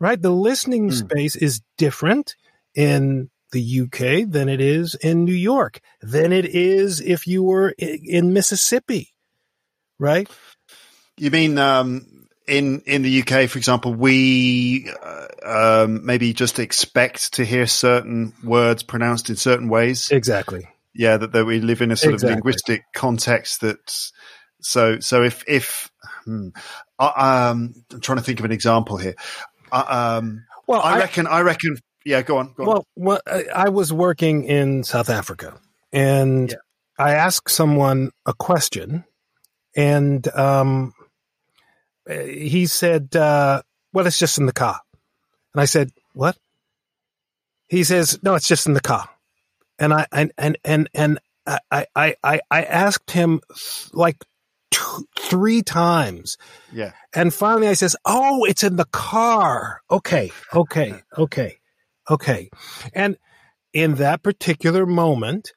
Right? 0.00 0.20
The 0.20 0.30
listening 0.30 0.90
mm. 0.90 0.92
space 0.92 1.36
is 1.36 1.62
different 1.78 2.36
in 2.74 3.30
the 3.52 3.80
UK 3.82 4.28
than 4.28 4.48
it 4.48 4.60
is 4.60 4.94
in 4.96 5.24
New 5.24 5.34
York, 5.34 5.80
than 6.02 6.32
it 6.32 6.44
is 6.44 7.00
if 7.00 7.26
you 7.26 7.42
were 7.42 7.74
in 7.78 8.32
Mississippi, 8.32 9.14
right? 9.98 10.28
You 11.16 11.30
mean 11.30 11.58
um, 11.58 12.26
in 12.46 12.82
in 12.86 13.02
the 13.02 13.22
UK, 13.22 13.48
for 13.48 13.58
example, 13.58 13.94
we 13.94 14.90
uh, 15.02 15.84
um, 15.84 16.04
maybe 16.04 16.32
just 16.32 16.58
expect 16.58 17.34
to 17.34 17.44
hear 17.44 17.66
certain 17.66 18.34
words 18.42 18.82
pronounced 18.82 19.30
in 19.30 19.36
certain 19.36 19.68
ways. 19.68 20.10
Exactly. 20.10 20.68
Yeah, 20.92 21.16
that, 21.16 21.32
that 21.32 21.44
we 21.44 21.60
live 21.60 21.82
in 21.82 21.90
a 21.90 21.96
sort 21.96 22.14
exactly. 22.14 22.32
of 22.32 22.36
linguistic 22.36 22.82
context 22.92 23.60
that. 23.62 24.10
So 24.60 24.98
so 25.00 25.22
if 25.22 25.44
if 25.46 25.90
hmm, 26.24 26.48
I, 26.98 27.48
um, 27.48 27.74
I'm 27.92 28.00
trying 28.00 28.18
to 28.18 28.24
think 28.24 28.38
of 28.38 28.44
an 28.44 28.52
example 28.52 28.96
here. 28.96 29.14
Uh, 29.70 30.18
um, 30.20 30.44
well, 30.66 30.80
I, 30.80 30.94
I 30.94 30.98
reckon 30.98 31.26
I 31.26 31.40
reckon 31.40 31.76
yeah, 32.04 32.22
go 32.22 32.38
on. 32.38 32.52
Go 32.56 32.64
well, 32.64 32.76
on. 32.76 32.84
well, 32.96 33.20
I 33.54 33.70
was 33.70 33.92
working 33.92 34.44
in 34.44 34.84
South 34.84 35.08
Africa, 35.08 35.58
and 35.92 36.50
yeah. 36.50 36.56
I 36.98 37.12
asked 37.12 37.50
someone 37.50 38.10
a 38.26 38.34
question, 38.34 39.04
and 39.74 40.26
um, 40.36 40.92
he 42.08 42.66
said, 42.66 43.16
uh, 43.16 43.62
"Well, 43.92 44.06
it's 44.06 44.18
just 44.18 44.38
in 44.38 44.46
the 44.46 44.52
car." 44.52 44.80
And 45.54 45.60
I 45.60 45.64
said, 45.64 45.90
"What?" 46.12 46.36
He 47.68 47.84
says, 47.84 48.22
"No, 48.22 48.34
it's 48.34 48.48
just 48.48 48.66
in 48.66 48.74
the 48.74 48.80
car." 48.80 49.08
And 49.78 49.92
I 49.92 50.06
and 50.12 50.32
and 50.36 50.58
and 50.64 50.88
and 50.94 51.18
I 51.46 51.86
I 51.96 52.16
I 52.22 52.40
I 52.50 52.62
asked 52.64 53.10
him 53.10 53.40
like 53.92 54.24
two, 54.70 55.08
three 55.18 55.62
times. 55.62 56.36
Yeah. 56.72 56.92
And 57.14 57.32
finally, 57.32 57.68
I 57.68 57.74
says, 57.74 57.96
"Oh, 58.04 58.44
it's 58.44 58.62
in 58.62 58.76
the 58.76 58.84
car." 58.86 59.80
Okay, 59.90 60.32
okay, 60.54 61.02
okay. 61.16 61.58
Okay. 62.10 62.50
And 62.92 63.16
in 63.72 63.96
that 63.96 64.22
particular 64.22 64.86
moment, 64.86 65.52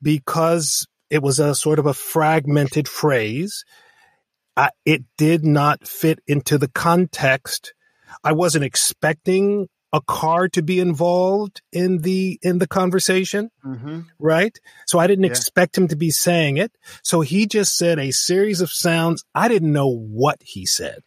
because 0.00 0.86
it 1.10 1.22
was 1.22 1.38
a 1.38 1.54
sort 1.54 1.78
of 1.78 1.86
a 1.86 1.94
fragmented 1.94 2.88
phrase, 2.88 3.64
I, 4.56 4.70
it 4.84 5.04
did 5.16 5.44
not 5.44 5.86
fit 5.86 6.20
into 6.26 6.58
the 6.58 6.68
context. 6.68 7.74
I 8.22 8.32
wasn't 8.32 8.64
expecting 8.64 9.68
a 9.92 10.00
car 10.00 10.48
to 10.48 10.62
be 10.62 10.80
involved 10.80 11.60
in 11.70 11.98
the 11.98 12.38
in 12.42 12.58
the 12.58 12.66
conversation 12.66 13.50
mm-hmm. 13.64 14.00
right 14.18 14.58
so 14.86 14.98
i 14.98 15.06
didn't 15.06 15.24
yeah. 15.24 15.30
expect 15.30 15.76
him 15.76 15.86
to 15.86 15.96
be 15.96 16.10
saying 16.10 16.56
it 16.56 16.72
so 17.02 17.20
he 17.20 17.46
just 17.46 17.76
said 17.76 17.98
a 17.98 18.10
series 18.10 18.60
of 18.60 18.70
sounds 18.70 19.22
i 19.34 19.48
didn't 19.48 19.72
know 19.72 19.88
what 19.88 20.38
he 20.40 20.64
said 20.64 21.00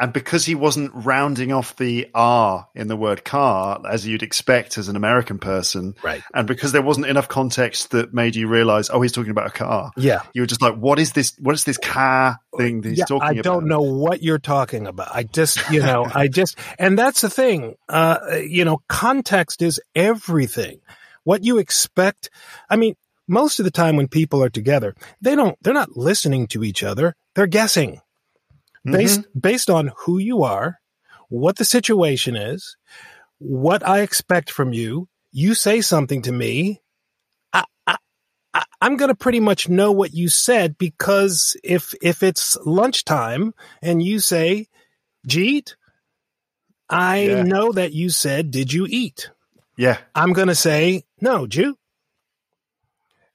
And 0.00 0.12
because 0.12 0.44
he 0.44 0.54
wasn't 0.54 0.92
rounding 0.94 1.52
off 1.52 1.76
the 1.76 2.08
R 2.14 2.68
in 2.74 2.88
the 2.88 2.96
word 2.96 3.24
car 3.24 3.82
as 3.88 4.06
you'd 4.06 4.22
expect 4.22 4.78
as 4.78 4.88
an 4.88 4.96
American 4.96 5.38
person, 5.38 5.94
Right. 6.02 6.22
And 6.34 6.46
because 6.46 6.72
there 6.72 6.82
wasn't 6.82 7.06
enough 7.06 7.28
context 7.28 7.90
that 7.90 8.14
made 8.14 8.36
you 8.36 8.48
realize, 8.48 8.90
oh, 8.90 9.00
he's 9.00 9.12
talking 9.12 9.30
about 9.30 9.46
a 9.46 9.50
car. 9.50 9.90
Yeah. 9.96 10.22
You 10.32 10.42
were 10.42 10.46
just 10.46 10.62
like, 10.62 10.74
what 10.74 10.98
is 10.98 11.12
this? 11.12 11.34
What 11.38 11.54
is 11.54 11.64
this 11.64 11.78
car 11.78 12.38
thing 12.56 12.82
that 12.82 12.90
he's 12.90 12.98
yeah, 12.98 13.04
talking 13.06 13.28
I 13.28 13.30
about? 13.32 13.40
I 13.40 13.42
don't 13.42 13.66
know 13.66 13.80
what 13.80 14.22
you're 14.22 14.38
talking 14.38 14.86
about. 14.86 15.08
I 15.14 15.24
just, 15.24 15.70
you 15.70 15.80
know, 15.80 16.06
I 16.14 16.28
just, 16.28 16.58
and 16.78 16.98
that's 16.98 17.20
the 17.20 17.30
thing. 17.30 17.74
Uh, 17.88 18.18
you 18.46 18.64
know, 18.64 18.80
context 18.88 19.62
is 19.62 19.80
everything. 19.94 20.80
What 21.24 21.44
you 21.44 21.58
expect. 21.58 22.30
I 22.70 22.76
mean, 22.76 22.94
most 23.26 23.58
of 23.58 23.64
the 23.64 23.70
time 23.70 23.96
when 23.96 24.08
people 24.08 24.42
are 24.42 24.48
together, 24.48 24.94
they 25.20 25.36
don't, 25.36 25.56
they're 25.62 25.74
not 25.74 25.96
listening 25.96 26.46
to 26.48 26.64
each 26.64 26.82
other. 26.82 27.14
They're 27.34 27.46
guessing 27.46 28.00
Mm-hmm. 28.88 28.96
based, 28.96 29.20
based 29.40 29.70
on 29.70 29.92
who 29.98 30.18
you 30.18 30.42
are, 30.42 30.78
what 31.28 31.56
the 31.56 31.64
situation 31.64 32.36
is, 32.36 32.76
what 33.38 33.86
I 33.86 34.00
expect 34.00 34.50
from 34.50 34.72
you. 34.72 35.08
You 35.32 35.54
say 35.54 35.80
something 35.80 36.22
to 36.22 36.32
me. 36.32 36.80
I, 37.52 37.64
I, 37.86 37.96
I- 38.54 38.64
I'm 38.80 38.96
going 38.96 39.10
to 39.10 39.14
pretty 39.14 39.40
much 39.40 39.68
know 39.68 39.92
what 39.92 40.14
you 40.14 40.28
said 40.28 40.78
because 40.78 41.56
if 41.62 41.92
if 42.00 42.22
it's 42.22 42.56
lunchtime 42.64 43.52
and 43.82 44.02
you 44.02 44.20
say, 44.20 44.68
"Jeet," 45.28 45.74
I 46.88 47.24
Yeah. 47.26 47.42
know 47.42 47.72
that 47.72 47.92
you 47.92 48.08
said, 48.10 48.50
"Did 48.50 48.72
you 48.72 48.86
eat?" 48.88 49.30
Yeah. 49.76 49.98
I'm 50.14 50.32
going 50.32 50.48
to 50.48 50.54
say, 50.54 51.04
"No, 51.20 51.46
Jew." 51.46 51.76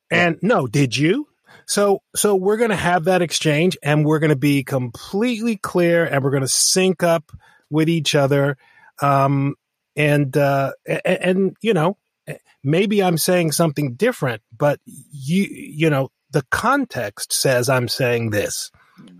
And 0.09 0.37
no, 0.41 0.67
did 0.67 0.95
you? 0.97 1.27
So 1.67 2.01
so 2.15 2.35
we're 2.35 2.57
going 2.57 2.69
to 2.69 2.75
have 2.75 3.05
that 3.05 3.21
exchange 3.21 3.77
and 3.83 4.05
we're 4.05 4.19
going 4.19 4.29
to 4.29 4.35
be 4.35 4.63
completely 4.63 5.57
clear 5.57 6.05
and 6.05 6.23
we're 6.23 6.31
going 6.31 6.41
to 6.41 6.47
sync 6.47 7.03
up 7.03 7.31
with 7.69 7.89
each 7.89 8.13
other 8.13 8.55
um 9.01 9.55
and 9.95 10.37
uh 10.37 10.71
and, 10.85 11.01
and 11.05 11.57
you 11.61 11.73
know 11.73 11.97
maybe 12.63 13.03
I'm 13.03 13.17
saying 13.17 13.51
something 13.51 13.93
different, 13.93 14.41
but 14.55 14.79
you, 14.85 15.47
you 15.49 15.89
know, 15.89 16.09
the 16.31 16.43
context 16.49 17.33
says 17.33 17.69
I'm 17.69 17.87
saying 17.87 18.31
this, 18.31 18.71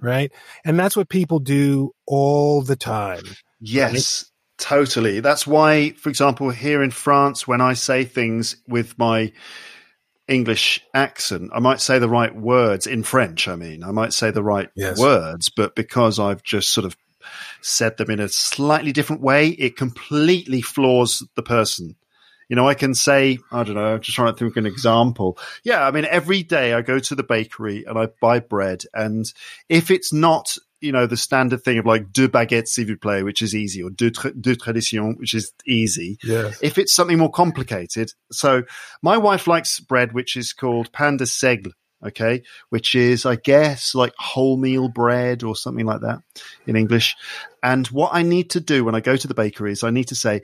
right? 0.01 0.31
And 0.65 0.79
that's 0.79 0.95
what 0.95 1.09
people 1.09 1.39
do 1.39 1.91
all 2.07 2.61
the 2.61 2.75
time. 2.75 3.23
Yes, 3.59 4.31
totally. 4.57 5.19
That's 5.19 5.45
why, 5.45 5.91
for 5.91 6.09
example, 6.09 6.49
here 6.49 6.81
in 6.81 6.91
France, 6.91 7.47
when 7.47 7.61
I 7.61 7.73
say 7.73 8.03
things 8.03 8.57
with 8.67 8.97
my 8.97 9.31
English 10.27 10.81
accent, 10.93 11.51
I 11.53 11.59
might 11.59 11.81
say 11.81 11.99
the 11.99 12.09
right 12.09 12.33
words 12.35 12.87
in 12.87 13.03
French. 13.03 13.47
I 13.47 13.55
mean, 13.55 13.83
I 13.83 13.91
might 13.91 14.13
say 14.13 14.31
the 14.31 14.43
right 14.43 14.69
Yes. 14.75 14.97
words, 14.97 15.49
but 15.49 15.75
because 15.75 16.19
I've 16.19 16.43
just 16.43 16.71
sort 16.71 16.85
of 16.85 16.95
said 17.61 17.97
them 17.97 18.09
in 18.09 18.19
a 18.19 18.29
slightly 18.29 18.91
different 18.91 19.21
way, 19.21 19.49
it 19.49 19.77
completely 19.77 20.61
floors 20.61 21.23
the 21.35 21.43
person. 21.43 21.95
You 22.49 22.55
know, 22.55 22.67
I 22.67 22.73
can 22.73 22.93
say, 22.93 23.39
I 23.51 23.63
don't 23.63 23.75
know, 23.75 23.95
I'm 23.95 24.01
just 24.01 24.15
trying 24.15 24.33
to 24.33 24.37
think 24.37 24.51
of 24.51 24.57
an 24.57 24.65
example. 24.65 25.37
Yeah, 25.63 25.85
I 25.85 25.91
mean, 25.91 26.05
every 26.05 26.43
day 26.43 26.73
I 26.73 26.81
go 26.81 26.99
to 26.99 27.15
the 27.15 27.23
bakery 27.23 27.83
and 27.85 27.97
I 27.97 28.07
buy 28.21 28.39
bread. 28.39 28.83
And 28.93 29.25
if 29.69 29.89
it's 29.89 30.13
not, 30.13 30.57
you 30.83 30.91
know, 30.91 31.07
the 31.07 31.17
standard 31.17 31.63
thing 31.63 31.77
of 31.79 31.85
like 31.85 32.11
deux 32.11 32.27
baguettes, 32.27 32.67
s'il 32.67 32.85
vous 32.85 32.97
plaît, 32.97 33.23
which 33.23 33.41
is 33.41 33.55
easy, 33.55 33.81
or 33.81 33.89
deux, 33.89 34.11
tra- 34.11 34.33
deux 34.33 34.55
traditions, 34.55 35.15
which 35.17 35.33
is 35.33 35.53
easy. 35.65 36.17
If 36.61 36.77
it's 36.77 36.93
something 36.93 37.17
more 37.17 37.31
complicated. 37.31 38.11
So 38.31 38.63
my 39.01 39.17
wife 39.17 39.47
likes 39.47 39.79
bread, 39.79 40.11
which 40.11 40.35
is 40.35 40.53
called 40.53 40.91
pain 40.91 41.17
de 41.17 41.25
seigle. 41.25 41.71
Okay. 42.05 42.43
Which 42.69 42.95
is, 42.95 43.25
I 43.25 43.37
guess, 43.37 43.95
like 43.95 44.13
wholemeal 44.21 44.93
bread 44.93 45.41
or 45.41 45.55
something 45.55 45.85
like 45.85 46.01
that 46.01 46.19
in 46.67 46.75
English. 46.75 47.15
And 47.61 47.87
what 47.87 48.11
I 48.13 48.23
need 48.23 48.49
to 48.51 48.59
do 48.59 48.83
when 48.83 48.93
I 48.93 48.99
go 48.99 49.15
to 49.15 49.27
the 49.27 49.33
bakery 49.33 49.71
is 49.71 49.85
I 49.85 49.89
need 49.89 50.09
to 50.09 50.15
say, 50.15 50.41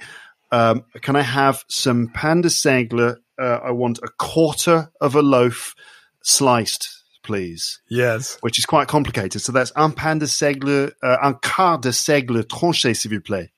um, 0.54 0.86
can 1.02 1.18
I 1.18 1.22
have 1.22 1.66
some 1.68 2.08
pain 2.14 2.42
de 2.42 2.50
seigle? 2.50 3.18
Uh, 3.38 3.60
I 3.62 3.72
want 3.72 4.00
a 4.02 4.08
quarter 4.18 4.90
of 5.02 5.16
a 5.16 5.22
loaf 5.22 5.76
sliced, 6.24 6.99
please 7.30 7.80
Yes. 7.90 8.38
which 8.42 8.58
is 8.58 8.66
quite 8.66 8.88
complicated. 8.88 9.42
So 9.42 9.52
that's 9.52 9.72
un 9.76 9.92
pain 9.94 10.18
de 10.20 10.26
seigle, 10.28 10.92
uh, 11.04 11.18
un 11.22 11.36
quart 11.42 11.82
de 11.84 11.92
seigle 11.92 12.44
tranché, 12.44 12.96
s'il 12.96 13.12
vous 13.12 13.22
plaît. 13.22 13.50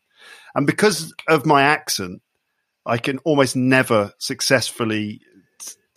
And 0.54 0.68
because 0.68 1.14
of 1.30 1.46
my 1.46 1.62
accent, 1.64 2.22
I 2.86 2.98
can 2.98 3.20
almost 3.20 3.56
never 3.56 4.12
successfully, 4.18 5.22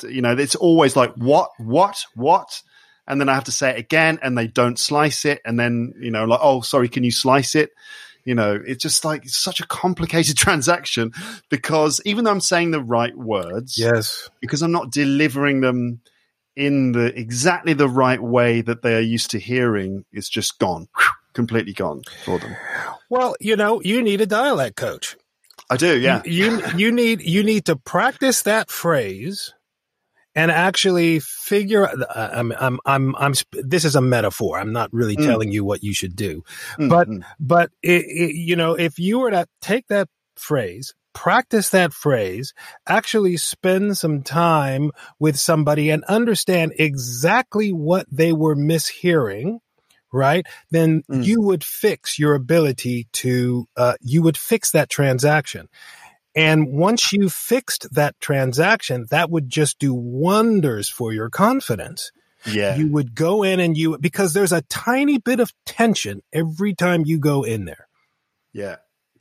you 0.08 0.22
know, 0.22 0.32
it's 0.38 0.54
always 0.54 0.94
like, 0.96 1.12
what, 1.16 1.50
what, 1.58 2.04
what? 2.14 2.62
And 3.08 3.20
then 3.20 3.28
I 3.28 3.34
have 3.34 3.44
to 3.44 3.52
say 3.52 3.70
it 3.70 3.78
again 3.78 4.18
and 4.22 4.38
they 4.38 4.46
don't 4.46 4.78
slice 4.78 5.24
it. 5.24 5.40
And 5.44 5.58
then, 5.58 5.92
you 6.00 6.10
know, 6.12 6.24
like, 6.24 6.40
oh, 6.42 6.60
sorry, 6.62 6.88
can 6.88 7.02
you 7.04 7.10
slice 7.10 7.54
it? 7.56 7.70
You 8.24 8.34
know, 8.34 8.58
it's 8.64 8.82
just 8.82 9.04
like 9.04 9.24
it's 9.24 9.36
such 9.36 9.60
a 9.60 9.66
complicated 9.66 10.36
transaction 10.44 11.10
because 11.50 12.00
even 12.04 12.24
though 12.24 12.30
I'm 12.30 12.40
saying 12.40 12.70
the 12.70 12.80
right 12.80 13.16
words, 13.16 13.76
Yes. 13.76 14.30
because 14.40 14.62
I'm 14.62 14.72
not 14.72 14.90
delivering 14.92 15.60
them 15.60 16.00
in 16.56 16.92
the 16.92 17.18
exactly 17.18 17.72
the 17.74 17.88
right 17.88 18.22
way 18.22 18.60
that 18.60 18.82
they 18.82 18.96
are 18.96 19.00
used 19.00 19.30
to 19.32 19.38
hearing, 19.38 20.04
is 20.12 20.28
just 20.28 20.58
gone, 20.58 20.88
completely 21.32 21.72
gone 21.72 22.02
for 22.24 22.38
them. 22.38 22.54
Well, 23.10 23.36
you 23.40 23.56
know, 23.56 23.80
you 23.82 24.02
need 24.02 24.20
a 24.20 24.26
dialect 24.26 24.76
coach. 24.76 25.16
I 25.70 25.76
do, 25.76 25.98
yeah, 25.98 26.22
You 26.24 26.62
you 26.76 26.92
need 26.92 27.22
you 27.22 27.42
need 27.42 27.64
to 27.66 27.76
practice 27.76 28.42
that 28.42 28.70
phrase 28.70 29.54
and 30.34 30.50
actually 30.50 31.20
figure 31.20 31.86
uh, 31.86 32.30
I'm 32.32 32.52
I'm 32.58 32.78
I'm 32.84 33.16
I'm 33.16 33.34
this 33.52 33.84
is 33.84 33.96
a 33.96 34.00
metaphor. 34.00 34.58
I'm 34.58 34.72
not 34.72 34.92
really 34.92 35.16
Mm. 35.16 35.24
telling 35.26 35.52
you 35.52 35.64
what 35.64 35.82
you 35.82 35.94
should 35.94 36.16
do. 36.16 36.42
Mm, 36.78 36.88
but 36.88 37.08
mm. 37.08 37.24
but 37.40 37.70
it, 37.82 38.04
it, 38.04 38.34
you 38.34 38.56
know 38.56 38.74
if 38.74 38.98
you 38.98 39.20
were 39.20 39.30
to 39.30 39.46
take 39.60 39.86
that 39.88 40.08
phrase 40.36 40.94
practice 41.14 41.70
that 41.70 41.92
phrase 41.92 42.52
actually 42.86 43.36
spend 43.36 43.96
some 43.96 44.22
time 44.22 44.90
with 45.18 45.38
somebody 45.38 45.88
and 45.88 46.04
understand 46.04 46.72
exactly 46.78 47.72
what 47.72 48.06
they 48.10 48.32
were 48.32 48.56
mishearing 48.56 49.58
right? 50.14 50.46
Then 50.70 51.02
Mm. 51.10 51.24
you 51.24 51.42
would 51.42 51.64
fix 51.64 52.20
your 52.20 52.34
ability 52.34 53.08
to 53.14 53.66
uh, 53.76 53.94
you 54.00 54.22
would 54.22 54.38
fix 54.38 54.70
that 54.70 54.88
transaction. 54.88 55.68
And 56.36 56.68
once 56.72 57.12
you 57.12 57.28
fixed 57.28 57.88
that 57.94 58.14
transaction 58.20 59.06
that 59.10 59.30
would 59.30 59.48
just 59.48 59.78
do 59.78 59.92
wonders 59.92 60.88
for 60.88 61.12
your 61.12 61.30
confidence. 61.30 62.12
Yeah, 62.46 62.76
you 62.76 62.92
would 62.92 63.14
go 63.14 63.42
in 63.42 63.58
and 63.58 63.76
you 63.76 63.96
because 63.98 64.34
there's 64.34 64.52
a 64.52 64.62
tiny 64.62 65.18
bit 65.18 65.40
of 65.40 65.50
tension 65.64 66.20
every 66.32 66.74
time 66.74 67.04
you 67.06 67.18
go 67.18 67.42
in 67.42 67.64
there. 67.64 67.88
Yeah. 68.52 68.76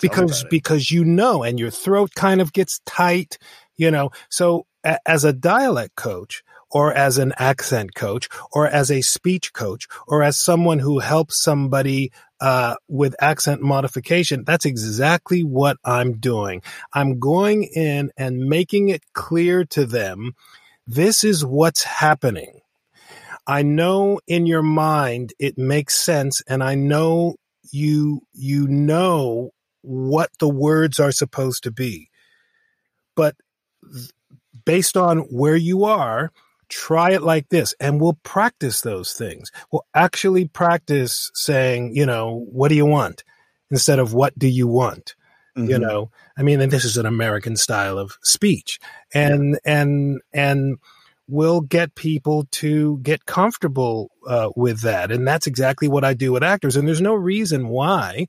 Because 0.09 0.45
because 0.49 0.91
you 0.91 1.03
know 1.03 1.43
and 1.43 1.59
your 1.59 1.71
throat 1.71 2.11
kind 2.15 2.41
of 2.41 2.53
gets 2.53 2.79
tight 2.85 3.37
you 3.77 3.91
know. 3.91 4.11
So 4.29 4.65
a, 4.83 4.97
as 5.05 5.23
a 5.23 5.33
dialect 5.33 5.95
coach 5.95 6.43
or 6.71 6.93
as 6.93 7.17
an 7.17 7.33
accent 7.37 7.93
coach 7.95 8.27
or 8.51 8.67
as 8.67 8.89
a 8.89 9.01
speech 9.01 9.53
coach 9.53 9.87
or 10.07 10.23
as 10.23 10.39
someone 10.39 10.79
who 10.79 10.99
helps 10.99 11.41
somebody 11.41 12.11
uh, 12.41 12.75
with 12.87 13.15
accent 13.21 13.61
modification 13.61 14.43
that's 14.43 14.65
exactly 14.65 15.43
what 15.43 15.77
i'm 15.85 16.13
doing. 16.13 16.61
I'm 16.93 17.19
going 17.19 17.63
in 17.63 18.11
and 18.17 18.49
making 18.49 18.89
it 18.89 19.03
clear 19.13 19.65
to 19.65 19.85
them 19.85 20.33
this 20.85 21.23
is 21.23 21.45
what's 21.45 21.83
happening. 21.83 22.59
I 23.47 23.61
know 23.61 24.19
in 24.27 24.45
your 24.45 24.63
mind 24.63 25.33
it 25.39 25.57
makes 25.57 25.95
sense 25.95 26.41
and 26.47 26.61
I 26.61 26.75
know 26.75 27.35
you 27.71 28.21
you 28.33 28.67
know 28.67 29.51
what 29.83 30.31
the 30.39 30.49
words 30.49 30.99
are 30.99 31.11
supposed 31.11 31.63
to 31.63 31.71
be. 31.71 32.09
But 33.15 33.35
based 34.65 34.97
on 34.97 35.19
where 35.19 35.55
you 35.55 35.83
are, 35.85 36.31
try 36.69 37.11
it 37.11 37.21
like 37.21 37.49
this 37.49 37.75
and 37.79 38.01
we'll 38.01 38.17
practice 38.23 38.81
those 38.81 39.13
things. 39.13 39.51
We'll 39.71 39.85
actually 39.93 40.47
practice 40.47 41.29
saying, 41.35 41.95
you 41.95 42.05
know, 42.05 42.45
what 42.51 42.69
do 42.69 42.75
you 42.75 42.85
want 42.85 43.23
instead 43.69 43.99
of 43.99 44.13
what 44.13 44.37
do 44.37 44.47
you 44.47 44.67
want? 44.67 45.15
you 45.55 45.77
Mhm. 45.77 45.81
know 45.81 46.09
i 46.35 46.41
mean 46.41 46.59
and 46.61 46.71
this 46.71 46.83
is 46.83 46.97
an 46.97 47.05
american 47.05 47.55
style 47.55 47.99
of 47.99 48.17
speech 48.23 48.79
and 49.13 49.59
and 49.63 50.19
and 50.33 50.79
we'll 51.27 51.61
get 51.61 51.95
people 51.95 52.47
to 52.51 52.99
get 52.99 53.25
comfortable 53.25 54.11
uh, 54.27 54.49
with 54.55 54.81
that. 54.81 55.11
And 55.11 55.27
that's 55.27 55.47
exactly 55.47 55.87
what 55.87 56.03
i 56.03 56.13
do 56.13 56.31
with 56.31 56.43
actors. 56.43 56.75
And 56.75 56.87
there's 56.87 57.01
no 57.01 57.13
reason 57.13 57.67
why 57.69 58.27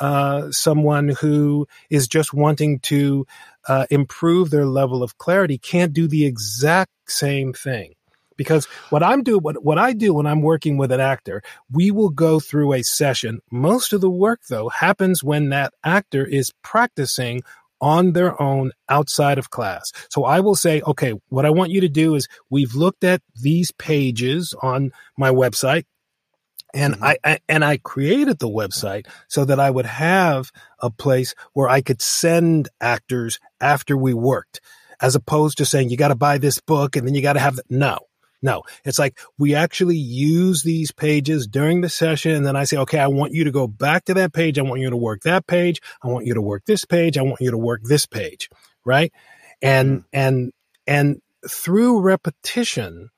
uh, 0.00 0.50
someone 0.50 1.08
who 1.08 1.66
is 1.90 2.08
just 2.08 2.32
wanting 2.32 2.80
to 2.80 3.26
uh, 3.68 3.86
improve 3.90 4.50
their 4.50 4.66
level 4.66 5.02
of 5.02 5.18
clarity 5.18 5.58
can't 5.58 5.92
do 5.92 6.06
the 6.06 6.24
exact 6.24 6.90
same 7.06 7.52
thing. 7.52 7.94
Because 8.36 8.66
what 8.90 9.02
I'm 9.02 9.22
do 9.22 9.38
what 9.38 9.64
what 9.64 9.78
I 9.78 9.94
do 9.94 10.12
when 10.12 10.26
I'm 10.26 10.42
working 10.42 10.76
with 10.76 10.92
an 10.92 11.00
actor, 11.00 11.42
we 11.72 11.90
will 11.90 12.10
go 12.10 12.38
through 12.38 12.74
a 12.74 12.82
session. 12.82 13.40
Most 13.50 13.94
of 13.94 14.02
the 14.02 14.10
work 14.10 14.40
though 14.50 14.68
happens 14.68 15.24
when 15.24 15.48
that 15.48 15.72
actor 15.82 16.22
is 16.22 16.52
practicing 16.62 17.42
on 17.80 18.12
their 18.12 18.40
own 18.40 18.72
outside 18.88 19.38
of 19.38 19.50
class. 19.50 19.92
So 20.10 20.24
I 20.24 20.40
will 20.40 20.54
say, 20.56 20.80
okay, 20.82 21.14
what 21.28 21.46
I 21.46 21.50
want 21.50 21.70
you 21.70 21.80
to 21.82 21.88
do 21.88 22.14
is 22.14 22.28
we've 22.50 22.74
looked 22.74 23.04
at 23.04 23.22
these 23.40 23.70
pages 23.72 24.54
on 24.62 24.92
my 25.18 25.30
website 25.30 25.84
And 26.74 26.94
Mm-hmm. 26.94 27.04
I, 27.04 27.16
I 27.24 27.38
and 27.48 27.64
I 27.64 27.78
created 27.78 28.38
the 28.38 28.48
website 28.48 29.06
so 29.28 29.44
that 29.44 29.60
I 29.60 29.70
would 29.70 29.86
have 29.86 30.50
a 30.80 30.90
place 30.90 31.34
where 31.54 31.68
I 31.68 31.80
could 31.80 32.02
send 32.02 32.68
actors 32.80 33.38
after 33.60 33.96
we 33.96 34.14
worked, 34.14 34.60
as 35.00 35.14
opposed 35.14 35.58
to 35.58 35.64
saying 35.66 35.90
you 35.90 35.96
got 35.96 36.08
to 36.08 36.14
buy 36.14 36.38
this 36.38 36.60
book 36.60 36.96
and 36.96 37.06
then 37.06 37.14
you 37.14 37.22
got 37.22 37.34
to 37.34 37.40
have 37.40 37.56
the, 37.56 37.64
no, 37.70 37.98
no. 38.42 38.62
It's 38.84 38.98
like 38.98 39.18
we 39.38 39.54
actually 39.54 39.96
use 39.96 40.62
these 40.62 40.92
pages 40.92 41.46
during 41.46 41.80
the 41.80 41.88
session, 41.88 42.32
and 42.32 42.46
then 42.46 42.56
I 42.56 42.64
say, 42.64 42.76
okay, 42.78 42.98
I 42.98 43.08
want 43.08 43.32
you 43.32 43.44
to 43.44 43.50
go 43.50 43.66
back 43.66 44.04
to 44.06 44.14
that 44.14 44.32
page. 44.32 44.58
I 44.58 44.62
want 44.62 44.80
you 44.80 44.90
to 44.90 44.96
work 44.96 45.22
that 45.22 45.46
page. 45.46 45.80
I 46.02 46.08
want 46.08 46.26
you 46.26 46.34
to 46.34 46.42
work 46.42 46.64
this 46.66 46.84
page. 46.84 47.18
I 47.18 47.22
want 47.22 47.40
you 47.40 47.50
to 47.50 47.58
work 47.58 47.82
this 47.84 48.06
page, 48.06 48.48
right? 48.84 49.12
And 49.62 50.04
and 50.12 50.52
and 50.86 51.20
through 51.48 52.00
repetition, 52.00 53.10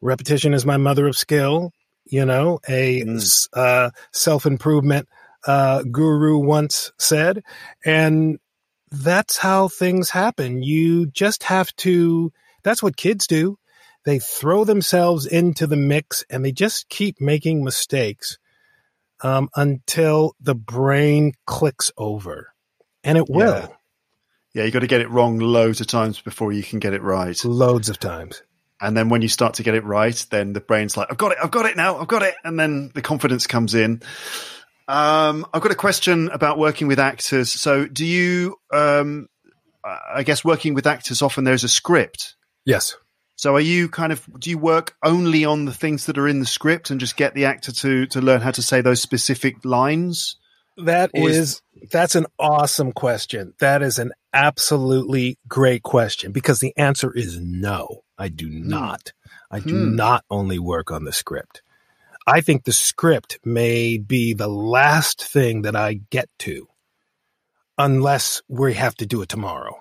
repetition 0.00 0.54
is 0.54 0.64
my 0.66 0.76
mother 0.76 1.06
of 1.06 1.16
skill 1.16 1.72
you 2.10 2.24
know, 2.24 2.58
a 2.68 3.02
Mm. 3.02 3.48
uh, 3.52 3.90
self 4.12 4.46
improvement 4.46 5.08
uh, 5.46 5.82
guru 5.82 6.38
once 6.38 6.92
said. 6.98 7.42
And 7.84 8.38
that's 8.90 9.36
how 9.36 9.68
things 9.68 10.10
happen. 10.10 10.62
You 10.62 11.06
just 11.06 11.44
have 11.44 11.74
to, 11.76 12.32
that's 12.62 12.82
what 12.82 12.96
kids 12.96 13.26
do. 13.26 13.58
They 14.04 14.18
throw 14.18 14.64
themselves 14.64 15.26
into 15.26 15.66
the 15.66 15.76
mix 15.76 16.24
and 16.30 16.44
they 16.44 16.52
just 16.52 16.88
keep 16.88 17.20
making 17.20 17.64
mistakes 17.64 18.38
um, 19.22 19.48
until 19.56 20.34
the 20.40 20.54
brain 20.54 21.32
clicks 21.46 21.90
over. 21.96 22.52
And 23.04 23.18
it 23.18 23.28
will, 23.28 23.54
Yeah. 23.54 23.68
Yeah, 24.54 24.64
you 24.64 24.70
got 24.70 24.80
to 24.80 24.86
get 24.86 25.02
it 25.02 25.10
wrong 25.10 25.38
loads 25.38 25.80
of 25.80 25.86
times 25.86 26.20
before 26.20 26.52
you 26.52 26.62
can 26.62 26.78
get 26.78 26.94
it 26.94 27.02
right. 27.02 27.44
loads 27.44 27.88
of 27.88 28.00
times. 28.00 28.42
And 28.80 28.96
then 28.96 29.08
when 29.08 29.22
you 29.22 29.28
start 29.28 29.54
to 29.54 29.62
get 29.62 29.74
it 29.74 29.84
right, 29.84 30.26
then 30.30 30.52
the 30.52 30.60
brain's 30.60 30.96
like, 30.96 31.08
I've 31.10 31.18
got 31.18 31.32
it, 31.32 31.38
I've 31.42 31.50
got 31.50 31.66
it 31.66 31.76
now, 31.76 31.98
I've 31.98 32.08
got 32.08 32.22
it. 32.22 32.34
And 32.44 32.58
then 32.58 32.90
the 32.94 33.02
confidence 33.02 33.46
comes 33.46 33.74
in. 33.74 34.02
Um, 34.86 35.46
I've 35.52 35.62
got 35.62 35.70
a 35.72 35.76
question 35.76 36.28
about 36.30 36.58
working 36.58 36.88
with 36.88 36.98
actors. 36.98 37.52
So 37.52 37.86
do 37.86 38.06
you, 38.06 38.56
um, 38.72 39.28
I 39.84 40.22
guess 40.22 40.44
working 40.44 40.74
with 40.74 40.86
actors, 40.86 41.22
often 41.22 41.44
there's 41.44 41.64
a 41.64 41.68
script. 41.68 42.36
Yes. 42.64 42.96
So 43.38 43.54
are 43.54 43.60
you 43.60 43.88
kind 43.88 44.10
of, 44.10 44.26
do 44.40 44.50
you 44.50 44.58
work 44.58 44.96
only 45.04 45.44
on 45.44 45.64
the 45.64 45.72
things 45.72 46.06
that 46.06 46.18
are 46.18 46.26
in 46.26 46.40
the 46.40 46.46
script 46.46 46.90
and 46.90 46.98
just 46.98 47.16
get 47.16 47.34
the 47.34 47.44
actor 47.44 47.70
to, 47.70 48.04
to 48.06 48.20
learn 48.20 48.40
how 48.40 48.50
to 48.50 48.62
say 48.62 48.80
those 48.80 49.00
specific 49.00 49.64
lines? 49.64 50.36
That 50.76 51.12
is- 51.14 51.36
is, 51.38 51.62
that's 51.92 52.16
an 52.16 52.26
awesome 52.40 52.90
question. 52.90 53.54
That 53.60 53.80
is 53.80 54.00
an 54.00 54.10
absolutely 54.34 55.38
great 55.46 55.84
question 55.84 56.32
because 56.32 56.58
the 56.58 56.76
answer 56.76 57.12
is 57.14 57.38
no. 57.38 58.02
I 58.18 58.26
do 58.28 58.50
not. 58.50 59.12
I 59.52 59.60
do 59.60 59.76
Hmm. 59.76 59.94
not 59.94 60.24
only 60.28 60.58
work 60.58 60.90
on 60.90 61.04
the 61.04 61.12
script. 61.12 61.62
I 62.26 62.40
think 62.40 62.64
the 62.64 62.72
script 62.72 63.38
may 63.44 63.98
be 63.98 64.34
the 64.34 64.48
last 64.48 65.22
thing 65.22 65.62
that 65.62 65.76
I 65.76 66.00
get 66.10 66.28
to 66.40 66.66
unless 67.78 68.42
we 68.48 68.74
have 68.74 68.96
to 68.96 69.06
do 69.06 69.22
it 69.22 69.28
tomorrow. 69.28 69.76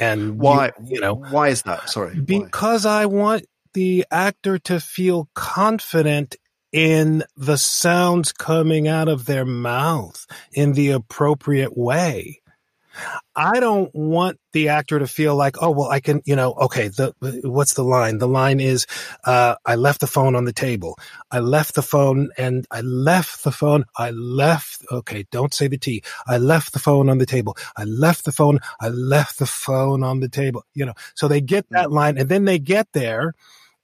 And 0.00 0.38
Why, 0.38 0.72
you, 0.82 0.94
you 0.94 1.00
know, 1.00 1.14
why 1.14 1.48
is 1.48 1.62
that? 1.62 1.90
Sorry. 1.90 2.14
why? 2.14 2.22
because 2.22 2.86
I 2.86 3.06
want 3.06 3.44
the 3.74 4.06
actor 4.10 4.58
to 4.58 4.80
feel 4.80 5.28
confident 5.34 6.36
in 6.72 7.22
the 7.36 7.58
sounds 7.58 8.32
coming 8.32 8.88
out 8.88 9.08
of 9.08 9.26
their 9.26 9.44
mouth 9.44 10.26
in 10.52 10.72
the 10.72 10.90
appropriate 10.90 11.76
way. 11.76 12.39
I 13.34 13.60
don't 13.60 13.94
want 13.94 14.38
the 14.52 14.68
actor 14.68 14.98
to 14.98 15.06
feel 15.06 15.36
like, 15.36 15.62
oh, 15.62 15.70
well, 15.70 15.88
I 15.88 16.00
can, 16.00 16.20
you 16.24 16.36
know, 16.36 16.52
okay, 16.52 16.88
the, 16.88 17.14
what's 17.42 17.74
the 17.74 17.84
line? 17.84 18.18
The 18.18 18.28
line 18.28 18.60
is, 18.60 18.86
uh, 19.24 19.54
I 19.64 19.76
left 19.76 20.00
the 20.00 20.06
phone 20.06 20.34
on 20.34 20.44
the 20.44 20.52
table. 20.52 20.98
I 21.30 21.38
left 21.38 21.74
the 21.74 21.82
phone 21.82 22.30
and 22.36 22.66
I 22.70 22.80
left 22.80 23.44
the 23.44 23.52
phone. 23.52 23.84
I 23.96 24.10
left, 24.10 24.84
okay, 24.90 25.24
don't 25.30 25.54
say 25.54 25.68
the 25.68 25.78
T. 25.78 26.02
I 26.26 26.38
left 26.38 26.72
the 26.72 26.78
phone 26.78 27.08
on 27.08 27.18
the 27.18 27.26
table. 27.26 27.56
I 27.76 27.84
left 27.84 28.24
the 28.24 28.32
phone. 28.32 28.58
I 28.80 28.88
left 28.88 29.38
the 29.38 29.46
phone 29.46 30.02
on 30.02 30.20
the 30.20 30.28
table, 30.28 30.64
you 30.74 30.84
know, 30.84 30.94
so 31.14 31.28
they 31.28 31.40
get 31.40 31.66
that 31.70 31.90
line 31.90 32.18
and 32.18 32.28
then 32.28 32.44
they 32.44 32.58
get 32.58 32.88
there 32.92 33.34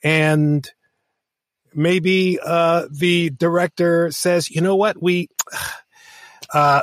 and 0.03 0.69
maybe, 1.75 2.39
uh, 2.45 2.87
the 2.91 3.31
director 3.31 4.11
says, 4.11 4.51
you 4.51 4.61
know 4.61 4.77
what? 4.77 5.01
We, 5.01 5.29
uh, 6.53 6.83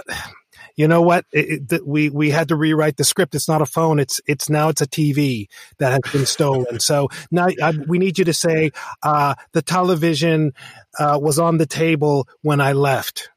you 0.75 0.87
know 0.87 1.01
what? 1.01 1.25
It, 1.31 1.71
it, 1.71 1.87
we 1.87 2.09
we 2.09 2.29
had 2.31 2.47
to 2.49 2.55
rewrite 2.55 2.97
the 2.97 3.03
script. 3.03 3.35
It's 3.35 3.47
not 3.47 3.61
a 3.61 3.65
phone. 3.65 3.99
It's 3.99 4.19
it's 4.25 4.49
now 4.49 4.69
it's 4.69 4.81
a 4.81 4.87
TV 4.87 5.47
that 5.77 5.91
has 5.91 6.11
been 6.11 6.25
stolen. 6.25 6.79
So 6.79 7.09
now 7.31 7.47
I, 7.61 7.73
we 7.87 7.99
need 7.99 8.17
you 8.17 8.25
to 8.25 8.33
say 8.33 8.71
uh, 9.03 9.35
the 9.51 9.61
television 9.61 10.53
uh, 10.97 11.19
was 11.21 11.39
on 11.39 11.57
the 11.57 11.65
table 11.67 12.27
when 12.41 12.59
I 12.61 12.73
left, 12.73 13.29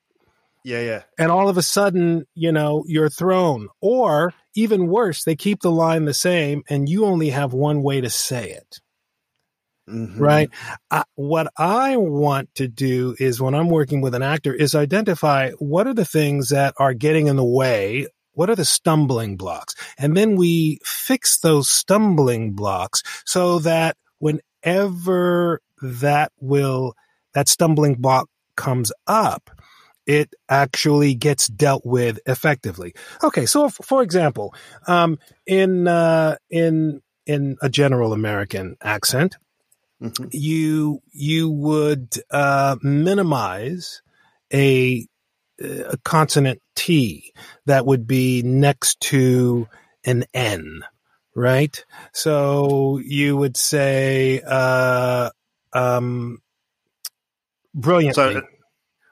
Yeah, 0.65 0.81
yeah. 0.81 1.03
and 1.19 1.31
all 1.31 1.49
of 1.49 1.57
a 1.59 1.63
sudden, 1.63 2.27
you 2.35 2.53
know, 2.53 2.85
you're 2.87 3.11
thrown. 3.11 3.69
Or 3.81 4.33
even 4.55 4.87
worse, 4.89 5.25
they 5.25 5.37
keep 5.37 5.61
the 5.61 5.71
line 5.71 6.07
the 6.07 6.15
same, 6.15 6.63
and 6.69 6.89
you 6.89 7.05
only 7.05 7.31
have 7.31 7.53
one 7.53 7.83
way 7.83 8.01
to 8.01 8.11
say 8.11 8.51
it 8.51 8.81
Mhm. 9.89 10.19
right? 10.19 10.51
I, 10.91 11.05
what 11.15 11.53
I 11.57 11.97
want 11.97 12.53
to 12.57 12.67
do 12.67 13.15
is 13.21 13.41
when 13.41 13.55
I'm 13.55 13.69
working 13.69 14.01
with 14.01 14.15
an 14.15 14.23
actor 14.23 14.53
is 14.53 14.75
identify 14.75 15.53
what 15.59 15.87
are 15.87 15.95
the 15.95 16.05
things 16.05 16.49
that 16.49 16.75
are 16.79 16.93
getting 16.95 17.29
in 17.29 17.37
the 17.37 17.45
way. 17.45 18.09
What 18.33 18.51
are 18.51 18.57
the 18.57 18.65
stumbling 18.65 19.37
blocks? 19.37 19.75
And 19.97 20.17
then 20.17 20.37
we 20.37 20.81
fix 20.85 21.39
those 21.39 21.71
stumbling 21.71 22.53
blocks 22.53 23.03
so 23.25 23.61
that 23.61 23.97
whenever 24.19 25.61
that 25.81 26.33
will, 26.41 26.95
that 27.33 27.49
stumbling 27.49 27.95
block 27.95 28.29
comes 28.57 28.93
up, 29.07 29.51
it 30.07 30.35
actually 30.49 31.15
gets 31.15 31.49
dealt 31.49 31.87
with 31.87 32.19
effectively. 32.27 32.95
Okay. 33.23 33.47
So 33.47 33.67
if, 33.67 33.75
for 33.75 34.03
example, 34.03 34.55
um, 34.87 35.19
in, 35.47 35.89
uh, 35.89 36.37
in, 36.51 37.01
in 37.25 37.57
a 37.63 37.69
general 37.69 38.13
American 38.13 38.77
accent, 38.83 39.37
Mhm. 40.03 40.29
you 40.33 41.03
you 41.13 41.51
would 41.51 42.15
uh, 42.31 42.77
minimize 42.83 44.03
a, 44.53 45.07
a 45.61 45.97
consonant 46.05 46.61
T 46.75 47.33
that 47.67 47.87
would 47.87 48.07
be 48.07 48.43
next 48.43 49.01
to 49.01 49.69
an 50.05 50.25
N, 50.35 50.83
right? 51.35 51.85
So 52.13 52.99
you 52.99 53.37
would 53.37 53.57
say 53.57 54.43
uh, 54.47 55.31
um, 55.73 56.43
brilliantly. 57.75 58.35
So 58.35 58.43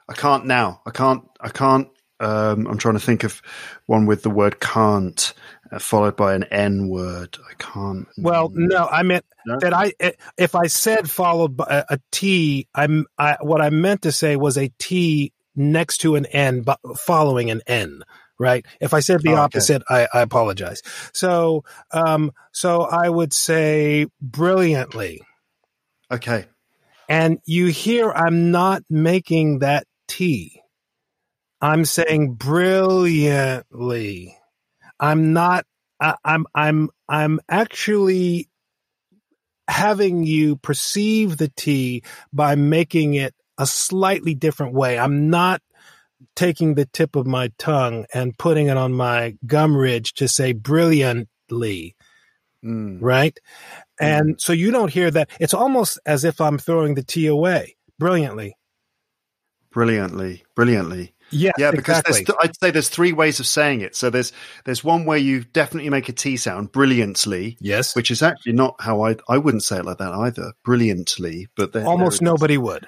I 0.07 0.13
can't 0.13 0.45
now. 0.45 0.81
I 0.85 0.91
can't. 0.91 1.23
I 1.41 1.49
can't. 1.49 1.89
Um, 2.19 2.67
I'm 2.67 2.77
trying 2.77 2.93
to 2.93 2.99
think 2.99 3.23
of 3.23 3.41
one 3.87 4.05
with 4.05 4.23
the 4.23 4.29
word 4.29 4.59
"can't" 4.59 5.19
uh, 5.21 5.54
Uh, 5.71 5.79
followed 5.79 6.15
by 6.15 6.35
an 6.35 6.43
N 6.45 6.89
word. 6.89 7.37
I 7.49 7.53
can't. 7.55 8.07
Well, 8.17 8.49
no, 8.53 8.87
I 8.87 9.03
meant 9.03 9.25
No? 9.47 9.59
that 9.59 9.73
I 9.73 9.93
eh, 9.99 10.11
if 10.37 10.53
I 10.55 10.67
said 10.67 11.09
followed 11.09 11.57
by 11.57 11.65
a, 11.69 11.85
a 11.95 11.99
T, 12.11 12.67
I'm 12.75 13.05
I, 13.17 13.37
what 13.41 13.61
I 13.61 13.69
meant 13.71 14.03
to 14.03 14.11
say 14.11 14.35
was 14.35 14.57
a 14.57 14.69
T 14.79 15.33
next 15.55 15.99
to 15.99 16.15
an 16.15 16.25
N, 16.27 16.61
but 16.61 16.79
following 16.97 17.49
an 17.49 17.61
N. 17.67 18.01
Right. 18.39 18.65
If 18.81 18.93
I 18.93 18.99
said 18.99 19.21
the 19.21 19.29
Oh, 19.29 19.33
okay. 19.35 19.41
opposite, 19.43 19.81
I, 19.89 20.07
I 20.13 20.21
apologize. 20.21 20.81
So, 21.13 21.63
um, 21.91 22.31
so 22.51 22.81
I 22.81 23.07
would 23.09 23.33
say 23.33 24.07
brilliantly. 24.21 25.21
Okay. 26.11 26.45
And 27.07 27.39
you 27.45 27.67
hear 27.67 28.11
I'm 28.11 28.51
not 28.51 28.83
making 28.89 29.59
that 29.59 29.85
T. 30.07 30.61
I'm 31.61 31.85
saying 31.85 32.33
brilliantly. 32.35 34.37
I'm 34.99 35.33
not 35.33 35.65
I, 35.99 36.15
I'm 36.23 36.45
I'm 36.53 36.89
I'm 37.07 37.39
actually 37.49 38.49
having 39.67 40.23
you 40.23 40.57
perceive 40.57 41.37
the 41.37 41.49
T 41.49 42.03
by 42.31 42.55
making 42.55 43.15
it 43.15 43.33
a 43.57 43.65
slightly 43.65 44.35
different 44.35 44.73
way. 44.73 44.99
I'm 44.99 45.29
not 45.29 45.61
taking 46.35 46.75
the 46.75 46.85
tip 46.85 47.15
of 47.15 47.25
my 47.25 47.51
tongue 47.57 48.05
and 48.13 48.37
putting 48.37 48.67
it 48.67 48.77
on 48.77 48.93
my 48.93 49.37
gum 49.45 49.75
ridge 49.75 50.13
to 50.15 50.27
say 50.27 50.53
brilliantly 50.53 51.95
Mm. 52.65 52.97
right? 52.99 53.37
And 53.99 54.41
so 54.41 54.51
you 54.51 54.71
don't 54.71 54.91
hear 54.91 55.11
that. 55.11 55.29
It's 55.39 55.53
almost 55.53 55.99
as 56.05 56.23
if 56.23 56.41
I'm 56.41 56.57
throwing 56.57 56.95
the 56.95 57.03
T 57.03 57.27
away 57.27 57.75
brilliantly. 57.99 58.57
Brilliantly. 59.71 60.43
Brilliantly. 60.55 61.13
Yes, 61.35 61.53
Yeah, 61.57 61.71
because 61.71 61.99
exactly. 61.99 62.13
there's 62.13 62.25
th- 62.25 62.37
I'd 62.41 62.59
say 62.59 62.71
there's 62.71 62.89
three 62.89 63.13
ways 63.13 63.39
of 63.39 63.47
saying 63.47 63.81
it. 63.81 63.95
So 63.95 64.09
there's 64.09 64.31
there's 64.65 64.83
one 64.83 65.05
where 65.05 65.17
you 65.17 65.43
definitely 65.43 65.89
make 65.89 66.09
a 66.09 66.13
T 66.13 66.37
sound 66.37 66.71
brilliantly, 66.71 67.57
yes, 67.59 67.95
which 67.95 68.11
is 68.11 68.21
actually 68.23 68.53
not 68.53 68.75
how 68.79 69.03
I 69.03 69.15
I 69.29 69.37
wouldn't 69.37 69.63
say 69.63 69.77
it 69.77 69.85
like 69.85 69.97
that 69.99 70.13
either. 70.13 70.53
Brilliantly, 70.63 71.47
but 71.55 71.73
there, 71.73 71.85
almost 71.85 72.21
there 72.21 72.25
nobody 72.31 72.57
would. 72.57 72.87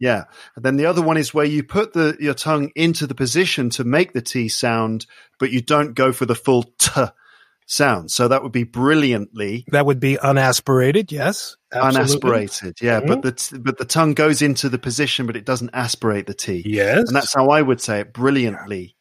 Yeah. 0.00 0.24
And 0.54 0.64
then 0.64 0.76
the 0.76 0.86
other 0.86 1.02
one 1.02 1.16
is 1.16 1.34
where 1.34 1.44
you 1.44 1.62
put 1.64 1.92
the 1.92 2.16
your 2.20 2.34
tongue 2.34 2.70
into 2.74 3.06
the 3.06 3.14
position 3.14 3.70
to 3.70 3.84
make 3.84 4.12
the 4.12 4.22
T 4.22 4.48
sound, 4.48 5.06
but 5.38 5.50
you 5.50 5.60
don't 5.60 5.94
go 5.94 6.12
for 6.12 6.24
the 6.24 6.34
full 6.36 6.64
T 6.78 6.90
sound. 7.66 8.10
So 8.10 8.28
that 8.28 8.42
would 8.42 8.52
be 8.52 8.64
brilliantly. 8.64 9.64
That 9.72 9.86
would 9.86 10.00
be 10.00 10.16
unaspirated. 10.16 11.12
Yes, 11.12 11.57
Absolutely. 11.72 12.30
unaspirated. 12.30 12.80
Yeah, 12.80 13.00
but 13.00 13.22
the 13.22 13.32
t- 13.32 13.58
but 13.58 13.78
the 13.78 13.84
tongue 13.84 14.14
goes 14.14 14.40
into 14.42 14.68
the 14.68 14.78
position, 14.78 15.26
but 15.26 15.36
it 15.36 15.44
doesn't 15.44 15.70
aspirate 15.72 16.26
the 16.26 16.34
T. 16.34 16.62
Yes. 16.66 17.06
and 17.08 17.16
that's 17.16 17.34
how 17.34 17.48
I 17.48 17.62
would 17.62 17.80
say 17.80 18.00
it 18.00 18.12
brilliantly. 18.12 18.96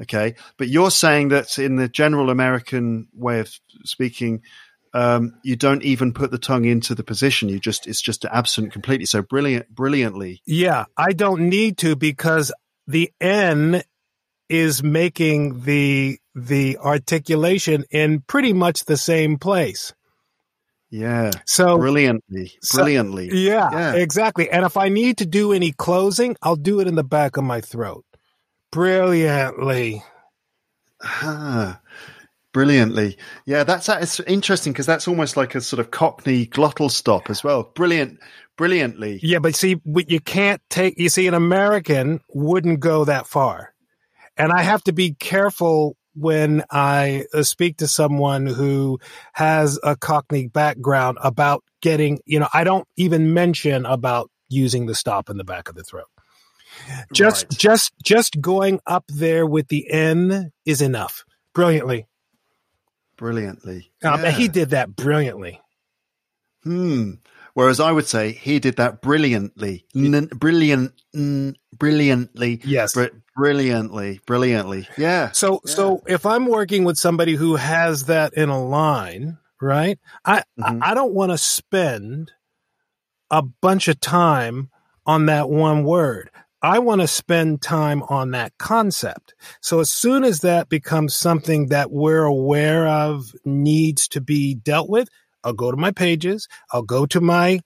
Okay, 0.00 0.34
but 0.56 0.68
you're 0.68 0.90
saying 0.90 1.28
that 1.28 1.58
in 1.58 1.76
the 1.76 1.88
general 1.88 2.30
American 2.30 3.08
way 3.14 3.40
of 3.40 3.52
speaking, 3.84 4.42
um, 4.92 5.34
you 5.42 5.56
don't 5.56 5.82
even 5.82 6.12
put 6.12 6.30
the 6.30 6.38
tongue 6.38 6.64
into 6.64 6.94
the 6.94 7.04
position. 7.04 7.48
You 7.48 7.58
just 7.58 7.86
it's 7.86 8.00
just 8.00 8.24
absent 8.24 8.72
completely. 8.72 9.06
So 9.06 9.22
brilliant, 9.22 9.68
brilliantly. 9.74 10.40
Yeah, 10.46 10.84
I 10.96 11.12
don't 11.12 11.48
need 11.48 11.78
to 11.78 11.96
because 11.96 12.52
the 12.86 13.12
N 13.20 13.82
is 14.48 14.82
making 14.82 15.62
the 15.62 16.18
the 16.34 16.78
articulation 16.78 17.84
in 17.90 18.20
pretty 18.20 18.52
much 18.52 18.84
the 18.84 18.96
same 18.96 19.38
place. 19.38 19.92
Yeah, 20.96 21.32
So 21.44 21.76
brilliantly, 21.76 22.52
so- 22.62 22.76
brilliantly. 22.78 23.28
yeah, 23.32 23.68
Yeah. 23.72 23.94
exactly. 23.94 24.48
And 24.48 24.64
if 24.64 24.76
I 24.76 24.88
need 24.88 25.18
to 25.18 25.26
do 25.26 25.52
any 25.52 25.72
closing, 25.72 26.36
I'll 26.40 26.54
do 26.54 26.78
it 26.78 26.86
in 26.86 26.94
the 26.94 27.02
back 27.02 27.36
of 27.36 27.42
my 27.42 27.60
throat. 27.60 28.04
Brilliantly. 28.70 30.04
Ah, 31.02 31.80
brilliantly. 32.52 33.16
Yeah, 33.44 33.64
that's 33.64 33.88
it's 33.88 34.20
interesting 34.20 34.72
because 34.72 34.86
that's 34.86 35.08
almost 35.08 35.36
like 35.36 35.56
a 35.56 35.60
sort 35.60 35.80
of 35.80 35.90
Cockney 35.90 36.46
glottal 36.46 36.90
stop 36.90 37.28
as 37.28 37.42
well. 37.42 37.72
Brilliant, 37.74 38.20
brilliantly. 38.56 39.18
Yeah, 39.20 39.40
but 39.40 39.56
see, 39.56 39.74
what 39.82 40.08
you 40.10 40.20
can't 40.20 40.62
take, 40.70 40.94
you 40.96 41.08
see, 41.08 41.26
an 41.26 41.34
American 41.34 42.20
wouldn't 42.32 42.78
go 42.78 43.04
that 43.04 43.26
far. 43.26 43.74
And 44.36 44.52
I 44.52 44.62
have 44.62 44.84
to 44.84 44.92
be 44.92 45.14
careful 45.14 45.96
when 46.14 46.64
I 46.70 47.24
uh, 47.34 47.42
speak 47.42 47.78
to 47.78 47.88
someone 47.88 48.46
who 48.46 48.98
has 49.32 49.78
a 49.82 49.96
Cockney 49.96 50.48
background 50.48 51.18
about 51.22 51.64
getting, 51.82 52.20
you 52.24 52.38
know, 52.40 52.48
I 52.54 52.64
don't 52.64 52.86
even 52.96 53.34
mention 53.34 53.84
about 53.86 54.30
using 54.48 54.86
the 54.86 54.94
stop 54.94 55.28
in 55.30 55.36
the 55.36 55.44
back 55.44 55.68
of 55.68 55.74
the 55.74 55.82
throat. 55.82 56.06
Just, 57.12 57.44
Right. 57.44 57.58
just, 57.58 57.92
just 58.04 58.40
going 58.40 58.80
up 58.86 59.04
there 59.08 59.46
with 59.46 59.68
the 59.68 59.90
N 59.90 60.50
is 60.64 60.80
enough. 60.80 61.24
Brilliantly. 61.54 62.06
Brilliantly. 63.16 63.92
Um, 64.02 64.22
Yeah. 64.22 64.30
He 64.30 64.48
did 64.48 64.70
that 64.70 64.96
brilliantly. 64.96 65.60
Hmm. 66.64 67.12
Whereas 67.52 67.78
I 67.78 67.92
would 67.92 68.06
say 68.06 68.32
he 68.32 68.58
did 68.58 68.76
that 68.76 69.00
brilliantly, 69.00 69.86
N- 69.94 70.26
brilliant, 70.34 70.92
mm, 71.14 71.54
brilliantly, 71.72 72.60
Yes. 72.64 72.94
br- 72.94 73.06
brilliantly, 73.36 74.20
brilliantly. 74.26 74.88
Yeah. 74.96 75.32
So 75.32 75.60
so 75.64 76.02
if 76.06 76.26
I'm 76.26 76.46
working 76.46 76.84
with 76.84 76.98
somebody 76.98 77.34
who 77.34 77.56
has 77.56 78.06
that 78.06 78.34
in 78.34 78.48
a 78.48 78.62
line, 78.62 79.38
right? 79.60 79.98
I 80.24 80.42
Mhm. 80.58 80.82
I, 80.82 80.90
I 80.90 80.94
don't 80.94 81.14
want 81.14 81.32
to 81.32 81.38
spend 81.38 82.32
a 83.30 83.42
bunch 83.42 83.88
of 83.88 84.00
time 84.00 84.70
on 85.06 85.26
that 85.26 85.48
one 85.50 85.84
word. 85.84 86.30
I 86.62 86.78
want 86.78 87.02
to 87.02 87.06
spend 87.08 87.60
time 87.60 88.02
on 88.04 88.30
that 88.30 88.56
concept. 88.58 89.34
So 89.60 89.80
as 89.80 89.92
soon 89.92 90.24
as 90.24 90.40
that 90.40 90.70
becomes 90.70 91.14
something 91.14 91.68
that 91.68 91.90
we're 91.90 92.24
aware 92.24 92.86
of 92.88 93.32
needs 93.44 94.08
to 94.08 94.20
be 94.22 94.54
dealt 94.54 94.88
with, 94.88 95.10
I'll 95.42 95.52
go 95.52 95.70
to 95.70 95.76
my 95.76 95.90
pages, 95.90 96.48
I'll 96.72 96.82
go 96.82 97.04
to 97.06 97.20
my 97.20 97.60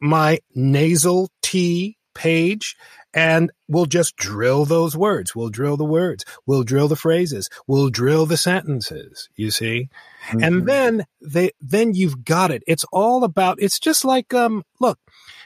my 0.00 0.38
nasal 0.54 1.30
T 1.42 1.96
page 2.14 2.74
and 3.14 3.50
we'll 3.68 3.86
just 3.86 4.16
drill 4.16 4.64
those 4.64 4.96
words. 4.96 5.34
We'll 5.34 5.50
drill 5.50 5.76
the 5.76 5.84
words. 5.84 6.24
We'll 6.46 6.62
drill 6.62 6.88
the 6.88 6.96
phrases. 6.96 7.48
We'll 7.66 7.90
drill 7.90 8.26
the 8.26 8.36
sentences, 8.36 9.28
you 9.36 9.50
see? 9.50 9.88
Mm-hmm. 10.28 10.42
And 10.42 10.66
then 10.66 11.04
they 11.20 11.52
then 11.60 11.94
you've 11.94 12.24
got 12.24 12.50
it. 12.50 12.62
It's 12.66 12.84
all 12.92 13.24
about 13.24 13.58
it's 13.60 13.78
just 13.78 14.04
like 14.04 14.32
um 14.34 14.64
look, 14.80 14.98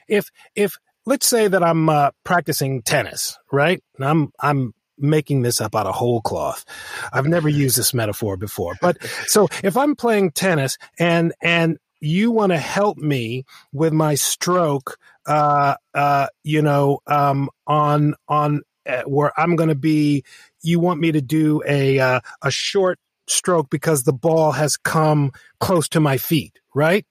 if 0.08 0.30
if 0.54 0.78
let's 1.06 1.26
say 1.26 1.48
that 1.48 1.62
I'm 1.62 1.88
uh, 1.88 2.10
practicing 2.24 2.82
tennis, 2.82 3.38
right? 3.50 3.82
And 3.96 4.04
I'm 4.04 4.32
I'm 4.40 4.74
making 4.98 5.42
this 5.42 5.60
up 5.60 5.74
out 5.74 5.86
of 5.86 5.94
whole 5.94 6.20
cloth. 6.20 6.64
I've 7.12 7.26
never 7.26 7.48
used 7.64 7.76
this 7.78 7.94
metaphor 7.94 8.36
before. 8.36 8.74
But 8.80 9.02
so 9.26 9.48
if 9.62 9.76
I'm 9.76 9.96
playing 9.96 10.32
tennis 10.32 10.78
and 10.98 11.32
and 11.40 11.78
you 12.00 12.30
want 12.30 12.52
to 12.52 12.58
help 12.58 12.98
me 12.98 13.44
with 13.72 13.92
my 13.92 14.14
stroke 14.14 14.98
uh 15.26 15.74
uh 15.94 16.26
you 16.44 16.62
know 16.62 17.00
um 17.06 17.48
on 17.66 18.14
on 18.28 18.62
uh, 18.86 19.02
where 19.02 19.32
I'm 19.38 19.56
going 19.56 19.68
to 19.68 19.74
be 19.74 20.24
you 20.62 20.80
want 20.80 21.00
me 21.00 21.12
to 21.12 21.20
do 21.20 21.62
a 21.66 21.98
uh, 21.98 22.20
a 22.42 22.50
short 22.50 22.98
stroke 23.28 23.70
because 23.70 24.04
the 24.04 24.12
ball 24.12 24.52
has 24.52 24.76
come 24.76 25.32
close 25.60 25.88
to 25.90 26.00
my 26.00 26.18
feet, 26.18 26.58
right? 26.74 27.04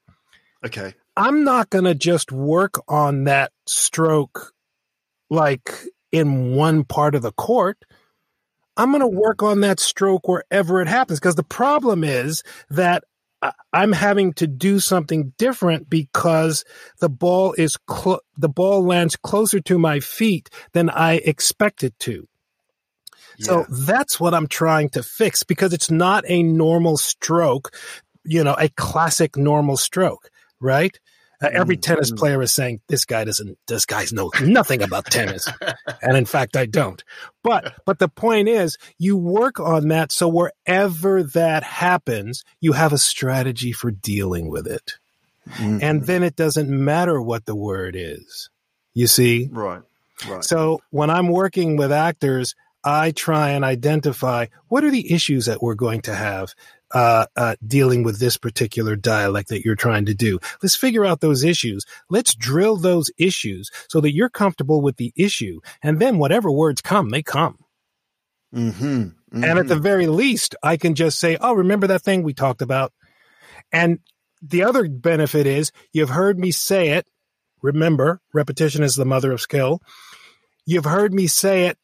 Okay. 0.65 0.93
I'm 1.17 1.43
not 1.43 1.69
going 1.69 1.85
to 1.85 1.95
just 1.95 2.31
work 2.31 2.75
on 2.87 3.25
that 3.25 3.51
stroke 3.65 4.53
like 5.29 5.71
in 6.11 6.55
one 6.55 6.83
part 6.83 7.15
of 7.15 7.21
the 7.21 7.31
court. 7.31 7.77
I'm 8.77 8.91
going 8.91 9.01
to 9.01 9.07
work 9.07 9.41
on 9.41 9.61
that 9.61 9.79
stroke 9.79 10.27
wherever 10.27 10.81
it 10.81 10.87
happens 10.87 11.19
because 11.19 11.35
the 11.35 11.43
problem 11.43 12.03
is 12.03 12.43
that 12.69 13.03
I'm 13.73 13.91
having 13.91 14.33
to 14.33 14.47
do 14.47 14.79
something 14.79 15.33
different 15.37 15.89
because 15.89 16.63
the 16.99 17.09
ball 17.09 17.53
is 17.57 17.77
clo- 17.87 18.21
the 18.37 18.49
ball 18.49 18.83
lands 18.83 19.15
closer 19.15 19.59
to 19.61 19.77
my 19.77 19.99
feet 19.99 20.49
than 20.73 20.89
I 20.89 21.15
expect 21.15 21.83
it 21.83 21.97
to. 21.99 22.27
So 23.39 23.65
that's 23.69 24.19
what 24.19 24.33
I'm 24.33 24.47
trying 24.47 24.89
to 24.89 25.03
fix 25.03 25.43
because 25.43 25.73
it's 25.73 25.91
not 25.91 26.23
a 26.27 26.41
normal 26.41 26.97
stroke, 26.97 27.75
you 28.23 28.43
know, 28.43 28.55
a 28.57 28.69
classic 28.69 29.35
normal 29.35 29.77
stroke, 29.77 30.29
right? 30.59 30.97
Uh, 31.41 31.49
every 31.51 31.77
tennis 31.77 32.11
player 32.11 32.41
is 32.41 32.51
saying 32.51 32.81
this 32.87 33.05
guy 33.05 33.23
doesn't 33.23 33.57
this 33.67 33.85
guy 33.85 34.05
knows 34.11 34.31
nothing 34.41 34.81
about 34.81 35.05
tennis. 35.05 35.47
And 36.01 36.17
in 36.17 36.25
fact 36.25 36.55
I 36.55 36.65
don't. 36.65 37.03
But 37.43 37.75
but 37.85 37.99
the 37.99 38.09
point 38.09 38.47
is 38.47 38.77
you 38.97 39.17
work 39.17 39.59
on 39.59 39.89
that 39.89 40.11
so 40.11 40.27
wherever 40.27 41.23
that 41.23 41.63
happens 41.63 42.43
you 42.59 42.73
have 42.73 42.93
a 42.93 42.97
strategy 42.97 43.71
for 43.71 43.91
dealing 43.91 44.49
with 44.49 44.67
it. 44.67 44.93
And 45.57 46.05
then 46.05 46.23
it 46.23 46.35
doesn't 46.35 46.69
matter 46.69 47.21
what 47.21 47.45
the 47.45 47.55
word 47.55 47.95
is. 47.95 48.49
You 48.95 49.07
see? 49.07 49.47
Right. 49.51 49.81
Right. 50.27 50.43
so 50.45 50.79
when 50.91 51.09
I'm 51.09 51.27
working 51.27 51.75
with 51.75 51.91
actors, 51.91 52.55
I 52.85 53.11
try 53.11 53.49
and 53.49 53.65
identify 53.65 54.45
what 54.67 54.83
are 54.83 54.91
the 54.91 55.11
issues 55.11 55.47
that 55.47 55.61
we're 55.61 55.75
going 55.75 56.01
to 56.03 56.13
have 56.13 56.53
uh, 56.95 57.25
uh, 57.35 57.55
dealing 57.67 58.03
with 58.03 58.19
this 58.19 58.37
particular 58.37 58.95
dialect 58.95 59.49
that 59.49 59.65
you're 59.65 59.75
trying 59.75 60.05
to 60.05 60.15
do. 60.15 60.39
Let's 60.63 60.77
figure 60.77 61.05
out 61.05 61.19
those 61.19 61.43
issues. 61.43 61.85
Let's 62.09 62.33
drill 62.33 62.77
those 62.77 63.11
issues 63.17 63.69
so 63.89 63.99
that 63.99 64.13
you're 64.13 64.29
comfortable 64.29 64.81
with 64.81 64.95
the 64.95 65.11
issue. 65.13 65.59
And 65.83 65.99
then 65.99 66.17
whatever 66.17 66.49
words 66.49 66.81
come, 66.81 67.09
they 67.09 67.21
come. 67.21 67.59
mm-hmm. 69.33 69.43
And 69.43 69.59
at 69.59 69.67
the 69.67 69.75
very 69.75 70.07
least, 70.07 70.55
I 70.63 70.77
can 70.77 70.95
just 70.95 71.19
say, 71.19 71.37
oh, 71.41 71.53
remember 71.53 71.87
that 71.87 72.01
thing 72.01 72.23
we 72.23 72.33
talked 72.33 72.61
about? 72.61 72.93
And 73.73 73.99
the 74.41 74.63
other 74.63 74.87
benefit 74.87 75.45
is 75.47 75.73
you've 75.91 76.09
heard 76.09 76.39
me 76.39 76.51
say 76.51 76.91
it. 76.91 77.09
Remember, 77.61 78.21
repetition 78.33 78.83
is 78.83 78.95
the 78.95 79.03
mother 79.03 79.33
of 79.33 79.41
skill. 79.41 79.81
You've 80.65 80.85
heard 80.85 81.13
me 81.13 81.27
say 81.27 81.65
it 81.65 81.77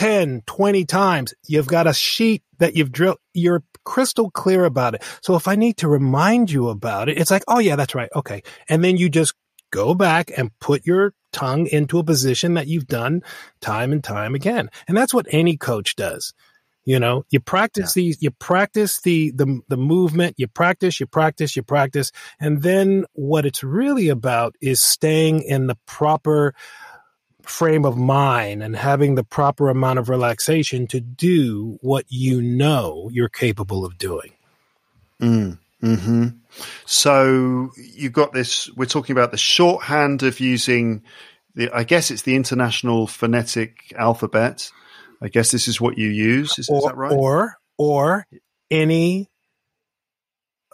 10, 0.00 0.44
20 0.46 0.86
times. 0.86 1.34
You've 1.46 1.66
got 1.66 1.86
a 1.86 1.92
sheet 1.92 2.42
that 2.56 2.74
you've 2.74 2.90
drilled. 2.90 3.18
You're 3.34 3.62
crystal 3.84 4.30
clear 4.30 4.64
about 4.64 4.94
it. 4.94 5.02
So 5.20 5.36
if 5.36 5.46
I 5.46 5.56
need 5.56 5.76
to 5.76 5.88
remind 5.88 6.50
you 6.50 6.70
about 6.70 7.10
it, 7.10 7.18
it's 7.18 7.30
like, 7.30 7.42
oh, 7.48 7.58
yeah, 7.58 7.76
that's 7.76 7.94
right. 7.94 8.08
Okay. 8.16 8.42
And 8.66 8.82
then 8.82 8.96
you 8.96 9.10
just 9.10 9.34
go 9.70 9.94
back 9.94 10.30
and 10.34 10.58
put 10.58 10.86
your 10.86 11.12
tongue 11.34 11.66
into 11.66 11.98
a 11.98 12.02
position 12.02 12.54
that 12.54 12.66
you've 12.66 12.86
done 12.86 13.20
time 13.60 13.92
and 13.92 14.02
time 14.02 14.34
again. 14.34 14.70
And 14.88 14.96
that's 14.96 15.12
what 15.12 15.26
any 15.32 15.58
coach 15.58 15.96
does. 15.96 16.32
You 16.86 16.98
know, 16.98 17.26
you 17.28 17.38
practice 17.38 17.92
these, 17.92 18.22
you 18.22 18.30
practice 18.30 19.02
the, 19.02 19.32
the, 19.32 19.60
the 19.68 19.76
movement, 19.76 20.36
you 20.38 20.48
practice, 20.48 20.98
you 20.98 21.06
practice, 21.06 21.54
you 21.54 21.62
practice. 21.62 22.10
And 22.40 22.62
then 22.62 23.04
what 23.12 23.44
it's 23.44 23.62
really 23.62 24.08
about 24.08 24.56
is 24.62 24.80
staying 24.80 25.42
in 25.42 25.66
the 25.66 25.76
proper 25.84 26.54
frame 27.50 27.84
of 27.84 27.96
mind 27.96 28.62
and 28.62 28.76
having 28.76 29.14
the 29.14 29.24
proper 29.24 29.68
amount 29.68 29.98
of 29.98 30.08
relaxation 30.08 30.86
to 30.86 31.00
do 31.00 31.78
what 31.82 32.06
you 32.08 32.40
know 32.40 33.10
you're 33.12 33.28
capable 33.28 33.84
of 33.84 33.98
doing. 33.98 34.32
hmm 35.80 36.28
So 36.86 37.70
you've 37.76 38.12
got 38.12 38.32
this. 38.32 38.70
We're 38.74 38.86
talking 38.86 39.14
about 39.14 39.30
the 39.30 39.36
shorthand 39.36 40.22
of 40.22 40.40
using 40.40 41.02
the. 41.54 41.70
I 41.70 41.84
guess 41.84 42.10
it's 42.10 42.22
the 42.22 42.36
International 42.36 43.06
Phonetic 43.06 43.92
Alphabet. 43.96 44.70
I 45.22 45.28
guess 45.28 45.50
this 45.50 45.68
is 45.68 45.80
what 45.80 45.98
you 45.98 46.08
use. 46.08 46.52
Is, 46.52 46.68
is 46.68 46.70
or, 46.70 46.88
that 46.88 46.96
right? 46.96 47.12
Or 47.12 47.56
or 47.76 48.26
any 48.70 49.28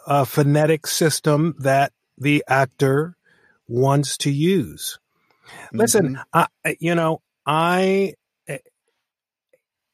uh, 0.05 0.25
phonetic 0.25 0.87
system 0.87 1.55
that 1.59 1.91
the 2.17 2.43
actor 2.47 3.15
wants 3.67 4.17
to 4.19 4.31
use. 4.31 4.99
Listen, 5.73 6.19
Mm-hmm. 6.33 6.43
I, 6.65 6.77
you 6.79 6.95
know, 6.95 7.21
I 7.45 8.13
eh, 8.47 8.57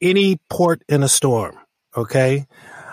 any 0.00 0.38
port 0.50 0.82
in 0.88 1.02
a 1.02 1.08
storm. 1.08 1.58
Okay, 1.96 2.46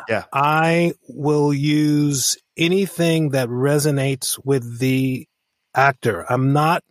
Yeah. 0.07 0.25
I 0.31 0.93
will 1.07 1.53
use 1.53 2.37
anything 2.55 3.29
that 3.29 3.49
resonates 3.49 4.39
with 4.43 4.79
the 4.79 5.27
actor. 5.73 6.25
I'm 6.29 6.53
not 6.53 6.83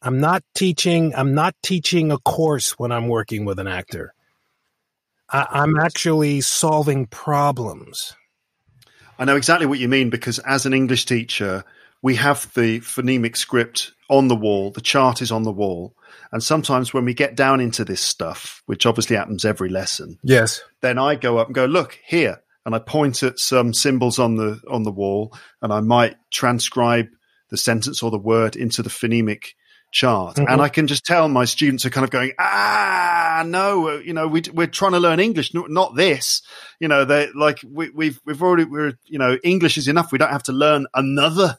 I'm 0.00 0.20
not 0.20 0.44
teaching 0.54 1.14
I'm 1.16 1.34
not 1.34 1.54
teaching 1.62 2.12
a 2.12 2.18
course 2.18 2.72
when 2.78 2.92
I'm 2.92 3.08
working 3.08 3.44
with 3.44 3.58
an 3.58 3.66
actor. 3.66 4.14
I, 5.28 5.46
I'm 5.50 5.78
actually 5.78 6.40
solving 6.40 7.06
problems. 7.06 8.14
I 9.18 9.24
know 9.24 9.36
exactly 9.36 9.66
what 9.66 9.80
you 9.80 9.88
mean 9.88 10.10
because 10.10 10.38
as 10.40 10.64
an 10.64 10.72
English 10.72 11.04
teacher, 11.06 11.64
we 12.02 12.14
have 12.14 12.52
the 12.54 12.78
phonemic 12.80 13.36
script 13.36 13.92
on 14.08 14.28
the 14.28 14.36
wall, 14.36 14.70
the 14.70 14.80
chart 14.80 15.20
is 15.22 15.30
on 15.32 15.42
the 15.42 15.52
wall. 15.52 15.94
And 16.32 16.42
sometimes 16.42 16.92
when 16.94 17.04
we 17.04 17.14
get 17.14 17.36
down 17.36 17.60
into 17.60 17.84
this 17.84 18.00
stuff, 18.00 18.62
which 18.66 18.86
obviously 18.86 19.16
happens 19.16 19.44
every 19.44 19.68
lesson, 19.68 20.18
Yes. 20.22 20.62
then 20.82 20.98
I 20.98 21.14
go 21.14 21.38
up 21.38 21.48
and 21.48 21.54
go, 21.54 21.64
look 21.66 21.98
here. 22.06 22.40
And 22.66 22.74
I 22.74 22.78
point 22.80 23.22
at 23.22 23.38
some 23.38 23.72
symbols 23.72 24.18
on 24.18 24.36
the 24.36 24.60
on 24.68 24.82
the 24.82 24.90
wall 24.92 25.34
and 25.62 25.72
I 25.72 25.80
might 25.80 26.16
transcribe 26.30 27.06
the 27.50 27.56
sentence 27.56 28.02
or 28.02 28.10
the 28.10 28.18
word 28.18 28.56
into 28.56 28.82
the 28.82 28.90
phonemic 28.90 29.54
chart. 29.90 30.36
Mhm. 30.36 30.52
And 30.52 30.60
I 30.60 30.68
can 30.68 30.86
just 30.86 31.06
tell 31.06 31.28
my 31.28 31.46
students 31.46 31.86
are 31.86 31.90
kind 31.90 32.04
of 32.04 32.10
going, 32.10 32.32
ah, 32.38 33.42
no, 33.46 33.96
you 33.98 34.12
know, 34.12 34.26
we, 34.28 34.42
we're 34.52 34.66
trying 34.66 34.92
to 34.92 35.00
learn 35.00 35.18
English, 35.18 35.54
no- 35.54 35.64
not 35.66 35.96
this. 35.96 36.42
You 36.78 36.88
know, 36.88 37.06
they 37.06 37.28
like 37.34 37.60
we, 37.66 37.88
we've 37.90 38.20
we've 38.26 38.42
already 38.42 38.64
we're 38.64 38.98
you 39.06 39.18
know 39.18 39.38
English 39.42 39.78
is 39.78 39.88
enough. 39.88 40.12
We 40.12 40.18
don't 40.18 40.30
have 40.32 40.42
to 40.44 40.52
learn 40.52 40.86
another 40.92 41.56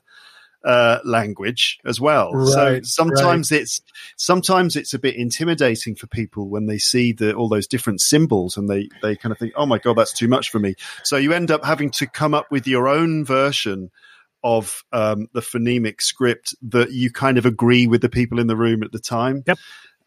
uh, 0.66 1.00
language 1.04 1.80
as 1.86 2.00
well. 2.02 2.46
so 2.46 2.74
Right, 2.74 2.86
sometimes 2.86 3.52
it's 3.52 3.82
sometimes 4.18 4.76
it's 4.76 4.94
a 4.94 5.00
bit 5.00 5.16
intimidating 5.16 5.96
for 5.96 6.08
people 6.08 6.50
when 6.50 6.66
they 6.66 6.78
see 6.78 7.14
the 7.14 7.34
all 7.34 7.50
those 7.50 7.68
different 7.68 8.02
symbols 8.02 8.58
and 8.58 8.70
they 8.70 8.90
they 9.02 9.16
kind 9.16 9.32
of 9.32 9.38
think, 9.38 9.54
oh 9.56 9.66
my 9.66 9.78
god, 9.78 9.98
that's 9.98 10.14
too 10.14 10.28
much 10.28 10.50
for 10.50 10.60
me. 10.60 10.76
So 11.04 11.18
you 11.18 11.34
end 11.34 11.52
up 11.52 11.64
having 11.64 11.92
to 11.92 12.08
come 12.08 12.34
up 12.34 12.52
with 12.52 12.68
your 12.68 12.88
own 12.88 13.26
version 13.26 13.92
of 14.44 14.84
um, 14.94 15.28
the 15.34 15.42
phonemic 15.42 16.02
script 16.02 16.56
that 16.62 16.92
you 16.92 17.12
kind 17.12 17.38
of 17.38 17.46
agree 17.46 17.88
with 17.88 18.02
the 18.02 18.10
people 18.10 18.40
in 18.40 18.48
the 18.48 18.56
room 18.56 18.84
at 18.84 18.92
the 18.92 19.00
time. 19.00 19.44
Yep. 19.46 19.58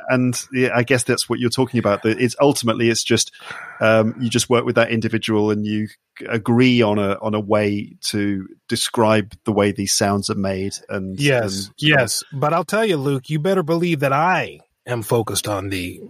And 0.08 0.40
yeah, 0.52 0.70
I 0.74 0.82
guess 0.82 1.04
that's 1.04 1.28
what 1.28 1.38
you're 1.38 1.50
talking 1.50 1.78
about. 1.78 2.02
That 2.02 2.20
it's 2.20 2.36
ultimately 2.40 2.90
it's 2.90 3.04
just 3.04 3.32
um, 3.80 4.14
you 4.20 4.28
just 4.28 4.50
work 4.50 4.64
with 4.64 4.74
that 4.76 4.90
individual 4.90 5.50
and 5.50 5.66
you 5.66 5.88
agree 6.28 6.82
on 6.82 6.98
a 6.98 7.18
on 7.20 7.34
a 7.34 7.40
way 7.40 7.96
to 8.02 8.46
describe 8.68 9.34
the 9.44 9.52
way 9.52 9.72
these 9.72 9.92
sounds 9.92 10.30
are 10.30 10.34
made. 10.34 10.74
And 10.88 11.18
Yes, 11.18 11.66
and- 11.66 11.74
yes. 11.78 12.22
But 12.32 12.52
I'll 12.52 12.64
tell 12.64 12.84
you, 12.84 12.96
Luke, 12.96 13.30
you 13.30 13.38
better 13.38 13.62
believe 13.62 14.00
that 14.00 14.12
I 14.12 14.60
am 14.86 15.02
focused 15.02 15.48
on 15.48 15.68
the 15.70 16.00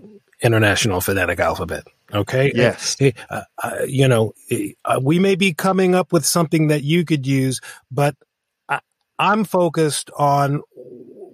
International 0.42 1.00
Phonetic 1.00 1.38
Alphabet. 1.38 1.84
Okay. 2.12 2.52
Yes. 2.54 2.96
Eh, 3.00 3.12
uh, 3.30 3.42
uh, 3.62 3.76
you 3.86 4.08
know, 4.08 4.32
eh, 4.50 4.72
uh, 4.84 5.00
we 5.02 5.18
may 5.18 5.34
be 5.34 5.54
coming 5.54 5.94
up 5.94 6.12
with 6.12 6.26
something 6.26 6.66
that 6.68 6.82
you 6.82 7.04
could 7.04 7.26
use, 7.26 7.60
but 7.90 8.16
I, 8.68 8.80
I'm 9.18 9.44
focused 9.44 10.10
on 10.18 10.62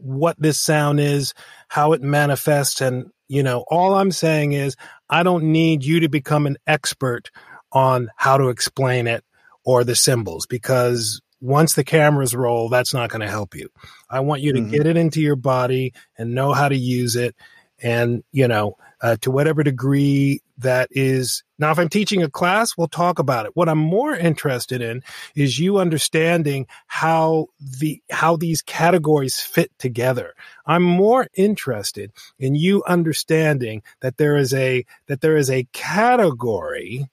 what 0.03 0.37
this 0.41 0.59
sound 0.61 1.01
is, 1.01 1.35
how 1.69 1.93
it 1.93 2.03
manifests, 2.03 2.81
and 2.81 3.11
you 3.29 3.43
know, 3.43 3.65
all 3.69 3.95
I'm 3.95 4.11
saying 4.13 4.53
is 4.53 4.77
I 5.11 5.23
don't 5.23 5.45
need 5.53 5.85
you 5.85 6.01
to 6.01 6.09
become 6.09 6.47
an 6.47 6.57
expert 6.67 7.31
on 7.73 8.09
how 8.17 8.39
to 8.39 8.49
explain 8.49 9.07
it 9.07 9.25
or 9.65 9.85
the 9.85 9.95
symbols 9.97 10.47
because 10.47 11.21
once 11.41 11.75
the 11.75 11.85
cameras 11.85 12.35
roll, 12.35 12.69
that's 12.69 12.95
not 12.95 13.11
going 13.11 13.21
to 13.21 13.29
help 13.29 13.55
you. 13.55 13.69
I 14.11 14.21
want 14.21 14.41
you 14.41 14.53
to 14.55 14.61
Mhm. 14.61 14.71
get 14.71 14.87
it 14.87 14.97
into 14.97 15.21
your 15.21 15.37
body 15.37 15.93
and 16.17 16.35
know 16.35 16.53
how 16.53 16.69
to 16.69 16.77
use 16.77 17.17
it. 17.17 17.37
And, 17.83 18.25
you 18.33 18.49
know, 18.49 18.77
uh, 19.01 19.17
to 19.21 19.31
whatever 19.31 19.63
degree 19.63 20.43
that 20.59 20.89
is. 20.91 21.45
Now, 21.59 21.71
if 21.71 21.79
I'm 21.79 21.89
teaching 21.89 22.23
a 22.23 22.31
class, 22.31 22.77
we'll 22.77 22.89
talk 22.89 23.19
about 23.19 23.47
it. 23.47 23.53
What 23.55 23.69
I'm 23.69 23.79
more 23.79 24.15
interested 24.15 24.83
in 24.83 25.03
is 25.37 25.59
you 25.59 25.79
understanding 25.79 26.67
how 26.89 27.47
the, 27.61 28.03
how 28.11 28.37
these 28.37 28.63
categories 28.63 29.41
fit 29.41 29.71
together. 29.79 30.35
I'm 30.67 30.83
more 30.83 31.29
interested 31.35 32.13
in 32.39 32.57
you 32.57 32.83
understanding 32.89 33.83
that 34.01 34.17
there 34.17 34.37
is 34.37 34.53
a, 34.53 34.85
that 35.07 35.21
there 35.21 35.37
is 35.37 35.51
a 35.51 35.69
category 35.73 37.09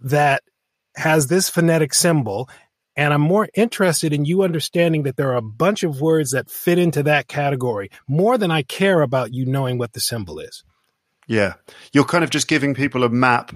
that 0.00 0.42
has 0.96 1.28
this 1.28 1.48
phonetic 1.48 1.94
symbol 1.94 2.48
and 2.98 3.14
I'm 3.14 3.20
more 3.22 3.48
interested 3.54 4.12
in 4.12 4.24
you 4.24 4.42
understanding 4.42 5.04
that 5.04 5.16
there 5.16 5.30
are 5.30 5.36
a 5.36 5.40
bunch 5.42 5.84
of 5.84 6.00
words 6.00 6.32
that 6.32 6.50
fit 6.50 6.78
into 6.78 7.04
that 7.04 7.28
category 7.28 7.90
more 8.08 8.36
than 8.36 8.50
I 8.50 8.62
care 8.62 9.00
about 9.02 9.32
you 9.32 9.46
knowing 9.46 9.78
what 9.78 9.92
the 9.92 10.00
symbol 10.00 10.40
is. 10.40 10.64
Yeah. 11.28 11.54
You're 11.92 12.04
kind 12.04 12.24
of 12.24 12.30
just 12.30 12.48
giving 12.48 12.74
people 12.74 13.04
a 13.04 13.08
map 13.08 13.54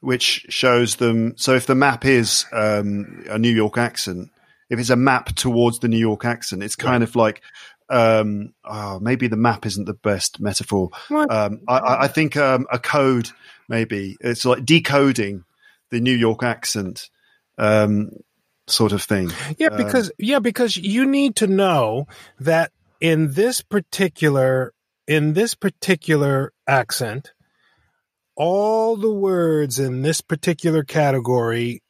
which 0.00 0.46
shows 0.48 0.96
them. 0.96 1.34
So 1.36 1.54
if 1.54 1.66
the 1.66 1.74
map 1.74 2.04
is 2.06 2.46
um, 2.52 3.24
a 3.28 3.38
New 3.38 3.50
York 3.50 3.76
accent, 3.76 4.30
if 4.70 4.78
it's 4.78 4.90
a 4.90 4.96
map 4.96 5.34
towards 5.34 5.80
the 5.80 5.88
New 5.88 5.98
York 5.98 6.24
accent, 6.24 6.62
it's 6.62 6.76
kind 6.76 7.02
of 7.02 7.14
like, 7.16 7.42
um, 7.90 8.54
oh, 8.64 9.00
maybe 9.00 9.26
the 9.28 9.36
map 9.36 9.66
isn't 9.66 9.84
the 9.86 9.94
best 9.94 10.40
metaphor. 10.40 10.90
Um, 11.10 11.60
I- 11.68 11.78
I, 11.78 12.02
I 12.04 12.08
think 12.08 12.36
um, 12.36 12.66
a 12.70 12.78
code, 12.78 13.28
maybe. 13.68 14.16
It's 14.20 14.44
like 14.44 14.64
decoding 14.64 15.44
the 15.90 16.00
New 16.00 16.14
York 16.14 16.42
accent 16.42 17.10
um, 17.58 18.10
sort 18.70 18.92
of 18.92 19.02
thing. 19.02 19.30
Yeah, 19.58 19.70
because 19.70 20.10
yeah, 20.18 20.38
because 20.38 20.76
you 20.76 21.06
need 21.06 21.36
to 21.36 21.46
know 21.46 22.06
that 22.40 22.72
in 23.00 23.32
this 23.32 23.62
particular 23.62 24.72
in 25.06 25.32
this 25.32 25.54
particular 25.54 26.52
accent, 26.66 27.32
all 28.36 28.96
the 28.96 29.12
words 29.12 29.78
in 29.78 30.02
this 30.02 30.20
particular 30.20 30.84
category 30.84 31.82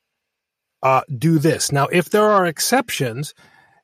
uh, 0.83 1.03
do 1.17 1.39
this. 1.39 1.73
Now, 1.73 1.89
if 1.89 2.11
there 2.11 2.29
are 2.29 2.47
exceptions, 2.47 3.35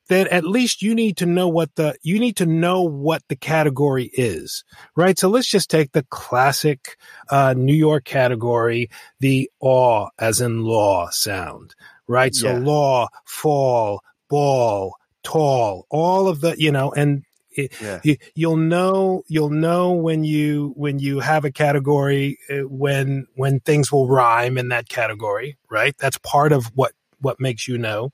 then 0.07 0.27
at 0.27 0.45
least 0.45 0.81
you 0.81 0.95
need 0.95 1.17
to 1.17 1.25
know 1.25 1.47
what 1.47 1.75
the 1.75 1.95
you 2.01 2.19
need 2.19 2.37
to 2.37 2.45
know 2.45 2.83
what 2.83 3.23
the 3.27 3.35
category 3.35 4.09
is, 4.13 4.63
right? 4.95 5.17
So 5.17 5.29
let's 5.29 5.49
just 5.49 5.69
take 5.69 5.91
the 5.91 6.05
classic 6.09 6.97
uh, 7.29 7.53
New 7.57 7.73
York 7.73 8.05
category, 8.05 8.89
the 9.19 9.49
aw 9.59 10.09
as 10.19 10.41
in 10.41 10.63
law 10.63 11.09
sound, 11.09 11.75
right? 12.07 12.33
So 12.35 12.53
Yeah. 12.53 12.59
law, 12.59 13.07
fall, 13.25 14.01
ball, 14.29 14.95
tall, 15.23 15.85
all 15.89 16.27
of 16.27 16.41
the 16.41 16.55
you 16.57 16.71
know, 16.71 16.91
and 16.91 17.23
it, 17.51 17.73
Yeah. 17.81 17.99
you, 18.03 18.17
you'll 18.35 18.57
know 18.57 19.23
you'll 19.27 19.49
know 19.49 19.93
when 19.93 20.23
you 20.23 20.73
when 20.75 20.99
you 20.99 21.19
have 21.19 21.45
a 21.45 21.51
category 21.51 22.37
uh, 22.49 22.67
when 22.67 23.27
when 23.35 23.59
things 23.61 23.91
will 23.91 24.07
rhyme 24.07 24.57
in 24.57 24.69
that 24.69 24.89
category, 24.89 25.57
right? 25.69 25.95
That's 25.97 26.17
part 26.19 26.51
of 26.51 26.65
what 26.75 26.93
what 27.19 27.39
makes 27.39 27.67
you 27.67 27.77
know. 27.77 28.11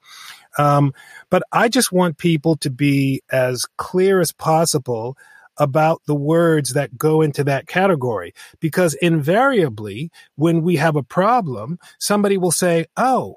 Um, 0.58 0.94
but 1.30 1.44
I 1.52 1.70
just 1.70 1.92
want 1.92 2.18
people 2.18 2.56
to 2.58 2.70
be 2.70 3.22
as 3.32 3.66
clear 3.78 4.20
as 4.20 4.32
possible 4.32 5.18
about 5.58 6.02
the 6.08 6.16
words 6.16 6.74
that 6.74 6.98
go 6.98 7.22
into 7.22 7.44
that 7.44 7.68
category 7.68 8.34
because 8.60 8.94
invariably 8.96 10.10
when 10.36 10.62
we 10.62 10.78
have 10.78 10.96
a 10.96 11.04
problem 11.04 11.78
somebody 12.00 12.38
will 12.38 12.52
say 12.52 12.86
oh 12.96 13.36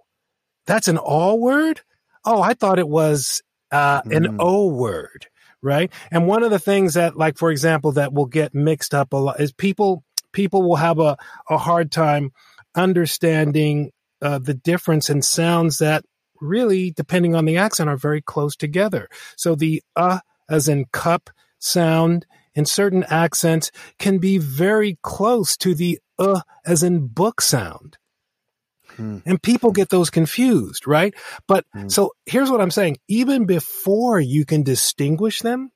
that's 0.67 0.89
an 0.89 0.99
all 0.99 1.41
word? 1.41 1.81
Oh 2.25 2.41
i 2.41 2.55
thought 2.55 2.79
it 2.79 2.89
was 2.89 3.43
uh, 3.71 4.03
an 4.11 4.25
Mm. 4.25 4.37
o 4.39 4.69
word 4.69 5.27
right? 5.63 5.91
And 6.11 6.27
one 6.27 6.43
of 6.43 6.51
the 6.51 6.59
things 6.59 6.93
that 6.95 7.17
like 7.17 7.39
for 7.39 7.51
example 7.51 7.93
that 7.93 8.13
will 8.13 8.27
get 8.27 8.55
mixed 8.55 8.95
up 8.95 9.13
a 9.15 9.17
lot 9.17 9.41
is 9.41 9.53
people 9.53 10.05
people 10.33 10.63
will 10.63 10.77
have 10.77 10.99
a, 10.99 11.17
a 11.49 11.57
hard 11.57 11.91
time 11.91 12.33
understanding 12.75 13.91
uh, 14.23 14.39
the 14.39 14.55
difference 14.55 15.09
in 15.11 15.23
sounds 15.23 15.79
that 15.79 16.05
really 16.41 16.91
depending 16.91 17.35
on 17.35 17.47
the 17.47 17.57
accent 17.57 17.89
are 17.89 17.97
very 17.97 18.21
close 18.21 18.57
together. 18.57 19.09
So 19.37 19.55
the 19.55 19.83
uh 19.97 20.19
as 20.51 20.69
in 20.69 20.85
cup 20.93 21.31
sound 21.59 22.27
in 22.55 22.67
certain 22.67 23.03
accents 23.05 23.71
can 23.99 24.19
be 24.19 24.37
very 24.39 24.99
close 25.03 25.57
to 25.59 25.75
the 25.75 25.99
uh 26.19 26.43
as 26.67 26.83
in 26.83 27.07
book 27.07 27.41
sound 27.41 27.97
Hmm. 28.97 29.19
and 29.27 29.43
people 29.43 29.73
get 29.73 29.89
those 29.89 30.11
confused 30.11 30.87
right 30.87 31.15
but 31.49 31.65
Hmm. 31.73 31.89
so 31.89 32.13
here's 32.27 32.51
what 32.51 32.61
i'm 32.61 32.71
saying 32.71 32.97
even 33.09 33.47
before 33.47 34.21
you 34.21 34.45
can 34.45 34.63
distinguish 34.63 35.41
them 35.41 35.71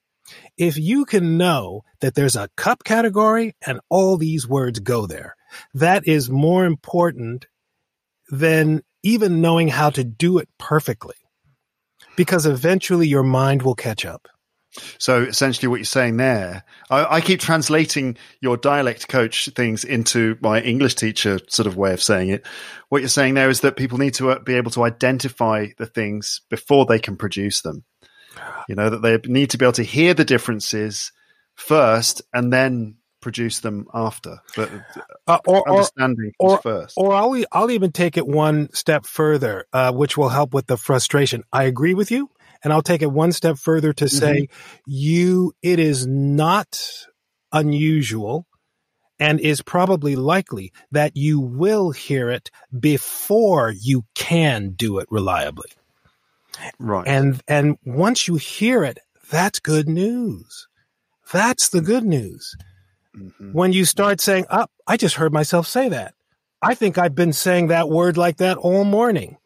if 0.57 0.77
you 0.77 1.05
can 1.05 1.37
know 1.39 1.83
that 2.01 2.15
there's 2.15 2.37
a 2.37 2.49
cup 2.57 2.85
category 2.85 3.55
and 3.67 3.81
all 3.89 4.17
these 4.17 4.47
words 4.47 4.79
go 4.81 5.07
there 5.07 5.35
that 5.75 6.07
is 6.07 6.31
more 6.31 6.65
important 6.67 7.47
than 8.31 8.83
even 9.03 9.41
knowing 9.41 9.69
how 9.69 9.91
to 9.91 10.05
do 10.05 10.39
it 10.39 10.49
perfectly 10.59 11.15
because 12.17 12.47
eventually 12.47 13.07
your 13.09 13.23
mind 13.23 13.63
will 13.63 13.75
catch 13.75 14.05
up 14.05 14.29
So 14.99 15.23
essentially, 15.23 15.69
what 15.69 15.77
you're 15.77 15.85
saying 15.85 16.19
there, 16.19 16.63
I, 16.91 17.17
I 17.17 17.21
keep 17.21 17.41
translating 17.41 18.17
your 18.41 18.57
dialect 18.57 19.09
coach 19.09 19.49
things 19.55 19.85
into 19.85 20.37
my 20.41 20.61
English 20.61 20.95
teacher 20.95 21.41
sort 21.49 21.67
of 21.67 21.77
way 21.77 21.93
of 21.93 22.03
saying 22.03 22.29
it. 22.29 22.47
What 22.89 23.01
you're 23.01 23.09
saying 23.09 23.35
there 23.35 23.51
is 23.51 23.63
that 23.63 23.77
people 23.77 23.99
need 23.99 24.15
to 24.15 24.31
uh, 24.31 24.39
be 24.39 24.55
able 24.55 24.71
to 24.73 24.85
identify 24.85 25.69
the 25.79 25.87
things 25.87 26.43
before 26.51 26.87
they 26.87 26.99
can 26.99 27.17
produce 27.17 27.63
them. 27.63 27.85
You 28.69 28.77
know 28.77 28.91
that 28.91 29.03
they 29.03 29.19
need 29.29 29.51
to 29.51 29.59
be 29.59 29.65
able 29.65 29.73
to 29.73 29.83
hear 29.83 30.15
the 30.15 30.25
differences 30.25 31.13
first, 31.57 32.23
and 32.33 32.53
then 32.53 32.99
produce 33.21 33.61
them 33.61 33.87
after, 33.93 34.39
but 34.55 34.71
Uh, 35.27 35.39
or, 35.47 35.69
understanding 35.69 36.33
or, 36.39 36.59
first. 36.59 36.95
or 36.97 37.13
I'll, 37.13 37.37
I'll 37.51 37.71
even 37.71 37.91
take 37.91 38.17
it 38.17 38.27
one 38.27 38.73
step 38.73 39.05
further, 39.07 39.67
uh, 39.73 39.93
which 39.93 40.17
will 40.17 40.29
help 40.29 40.55
with 40.55 40.67
the 40.67 40.77
frustration. 40.77 41.43
I 41.53 41.65
agree 41.65 41.95
with 41.95 42.13
you. 42.13 42.31
And 42.65 42.73
I'll 42.73 42.83
take 42.83 43.03
it 43.03 43.11
one 43.13 43.33
step 43.33 43.57
further 43.57 43.93
to 43.95 44.09
say 44.09 44.49
you, 44.87 45.53
it 45.63 45.79
is 45.79 46.07
not 46.07 46.81
unusual 47.53 48.47
and 49.21 49.41
is 49.41 49.63
probably 49.63 50.17
likely 50.17 50.73
that 50.91 51.17
you 51.17 51.41
will 51.41 51.91
hear 51.91 52.31
it 52.31 52.51
before 52.79 53.71
you 53.71 54.05
can 54.15 54.71
do 54.71 54.99
it 54.99 55.09
reliably. 55.11 55.71
right. 56.79 57.07
And, 57.07 57.41
and 57.47 57.77
once 57.85 58.27
you 58.27 58.37
hear 58.37 58.83
it, 58.85 58.99
that's 59.31 59.61
good 59.61 59.89
news. 59.89 60.67
That's 61.33 61.69
the 61.69 61.81
good 61.81 62.05
news. 62.05 62.57
Mhm. 63.17 63.53
When 63.53 63.73
you 63.73 63.85
start 63.85 64.21
saying, 64.21 64.47
up, 64.51 64.71
I 64.87 64.97
just 64.97 65.17
heard 65.17 65.33
myself 65.33 65.67
say 65.67 65.89
that. 65.89 66.15
I 66.63 66.75
think 66.75 66.99
I've 66.99 67.15
been 67.15 67.33
saying 67.33 67.69
that 67.69 67.89
word 67.89 68.17
like 68.17 68.39
that 68.39 68.57
all 68.57 68.85
morning. 68.85 69.37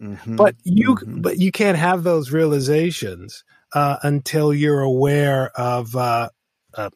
Mhm. 0.00 0.36
But 0.36 0.54
you, 0.64 0.96
Mhm. 0.96 1.22
but 1.22 1.38
you 1.38 1.52
can't 1.52 1.78
have 1.78 2.02
those 2.02 2.32
realizations 2.32 3.44
uh, 3.74 3.96
until 4.02 4.52
you're 4.54 4.80
aware 4.80 5.50
of. 5.58 5.94
Uh, 5.94 6.30
uh, 6.74 6.90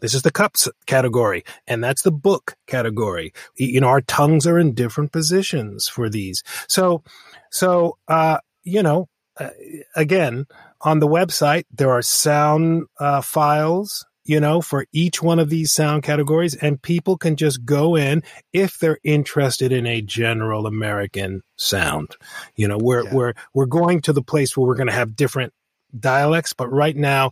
this 0.00 0.14
is 0.14 0.22
the 0.22 0.30
cups 0.30 0.68
category, 0.86 1.44
and 1.66 1.82
that's 1.84 2.02
the 2.02 2.12
book 2.12 2.54
category. 2.66 3.32
You 3.56 3.80
know, 3.80 3.88
our 3.88 4.02
tongues 4.02 4.46
are 4.46 4.58
in 4.58 4.74
different 4.74 5.12
positions 5.12 5.88
for 5.88 6.08
these. 6.10 6.42
So, 6.68 7.02
so 7.50 7.98
uh, 8.08 8.38
you 8.64 8.82
know, 8.82 9.08
uh, 9.40 9.50
again, 9.94 10.46
on 10.82 11.00
the 11.00 11.08
website 11.08 11.64
there 11.74 11.90
are 11.90 12.02
sound 12.02 12.84
uh, 13.00 13.20
files. 13.22 14.04
You 14.26 14.40
know, 14.40 14.60
for 14.60 14.86
each 14.92 15.22
one 15.22 15.38
of 15.38 15.50
these 15.50 15.72
sound 15.72 16.02
categories, 16.02 16.54
and 16.54 16.82
people 16.82 17.16
can 17.16 17.36
just 17.36 17.64
go 17.64 17.96
in 17.96 18.22
if 18.52 18.78
they're 18.78 18.98
interested 19.04 19.72
in 19.72 19.86
a 19.86 20.02
general 20.02 20.66
American 20.66 21.42
sound. 21.56 22.16
You 22.56 22.68
know, 22.68 22.78
we're 22.78 23.04
Yeah. 23.04 23.14
we're 23.14 23.32
we're 23.54 23.66
going 23.66 24.00
to 24.02 24.12
the 24.12 24.22
place 24.22 24.56
where 24.56 24.66
we're 24.66 24.74
going 24.74 24.88
to 24.88 24.92
have 24.92 25.16
different 25.16 25.52
dialects, 25.98 26.52
but 26.52 26.68
right 26.72 26.96
now, 26.96 27.30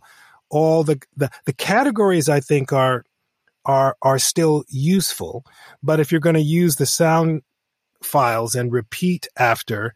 all 0.49 0.83
the, 0.83 1.01
the 1.17 1.29
the 1.45 1.53
categories 1.53 2.29
I 2.29 2.39
think 2.39 2.71
are 2.71 3.03
are 3.65 3.95
are 4.01 4.19
still 4.19 4.63
useful. 4.69 5.43
But 5.83 5.99
if 5.99 6.11
you're 6.11 6.21
going 6.21 6.35
to 6.35 6.41
use 6.41 6.77
the 6.77 6.85
sound 6.85 7.41
files 8.03 8.55
and 8.55 8.71
repeat 8.71 9.27
after 9.37 9.93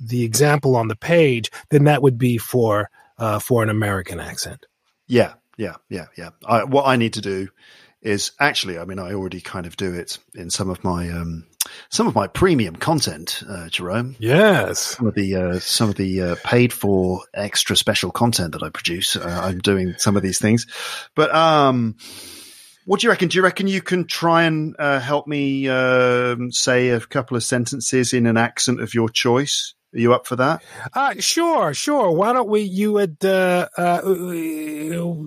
the 0.00 0.24
example 0.24 0.74
on 0.74 0.88
the 0.88 0.96
page, 0.96 1.50
then 1.70 1.84
that 1.84 2.02
would 2.02 2.18
be 2.18 2.38
for 2.38 2.90
uh, 3.18 3.38
for 3.38 3.62
an 3.62 3.68
American 3.68 4.18
accent. 4.18 4.66
Yeah, 5.06 5.34
yeah, 5.56 5.76
yeah, 5.88 6.06
yeah. 6.16 6.30
I, 6.46 6.64
what 6.64 6.86
I 6.86 6.96
need 6.96 7.14
to 7.14 7.20
do 7.20 7.48
is 8.00 8.32
actually, 8.40 8.78
I 8.78 8.84
mean, 8.84 8.98
I 8.98 9.12
already 9.12 9.40
kind 9.40 9.66
of 9.66 9.76
do 9.76 9.94
it 9.94 10.18
in 10.34 10.50
some 10.50 10.70
of 10.70 10.82
my 10.82 11.10
um, 11.10 11.46
some 11.88 12.08
of 12.08 12.14
my 12.14 12.26
premium 12.26 12.76
content, 12.76 13.42
uh, 13.48 13.68
Jerome. 13.68 14.16
Yes. 14.18 14.80
Some 14.80 15.06
of 15.06 15.14
the 15.14 15.36
uh, 15.36 15.58
some 15.60 15.88
of 15.88 15.94
the 15.94 16.22
uh, 16.22 16.36
paid 16.44 16.72
for 16.72 17.22
extra 17.32 17.76
special 17.76 18.10
content 18.10 18.52
that 18.52 18.62
I 18.62 18.70
produce. 18.70 19.16
Uh, 19.16 19.40
I'm 19.44 19.58
doing 19.58 19.94
some 19.98 20.16
of 20.16 20.22
these 20.22 20.38
things, 20.38 20.66
but 21.14 21.34
um, 21.34 21.96
what 22.84 23.00
do 23.00 23.06
you 23.06 23.10
reckon? 23.10 23.28
Do 23.28 23.36
you 23.36 23.44
reckon 23.44 23.68
you 23.68 23.82
can 23.82 24.06
try 24.06 24.44
and 24.44 24.74
uh, 24.78 24.98
help 24.98 25.26
me 25.26 25.68
um, 25.68 26.50
say 26.50 26.88
a 26.90 27.00
couple 27.00 27.36
of 27.36 27.44
sentences 27.44 28.12
in 28.12 28.26
an 28.26 28.36
accent 28.36 28.80
of 28.80 28.94
your 28.94 29.08
choice? 29.08 29.74
Are 29.94 29.98
you 29.98 30.14
up 30.14 30.26
for 30.26 30.36
that? 30.36 30.62
Uh, 30.94 31.14
sure, 31.18 31.74
sure. 31.74 32.10
Why 32.12 32.32
don't 32.32 32.48
we? 32.48 32.62
You 32.62 32.92
would. 32.94 33.22
Uh, 33.24 33.68
uh, 33.76 34.00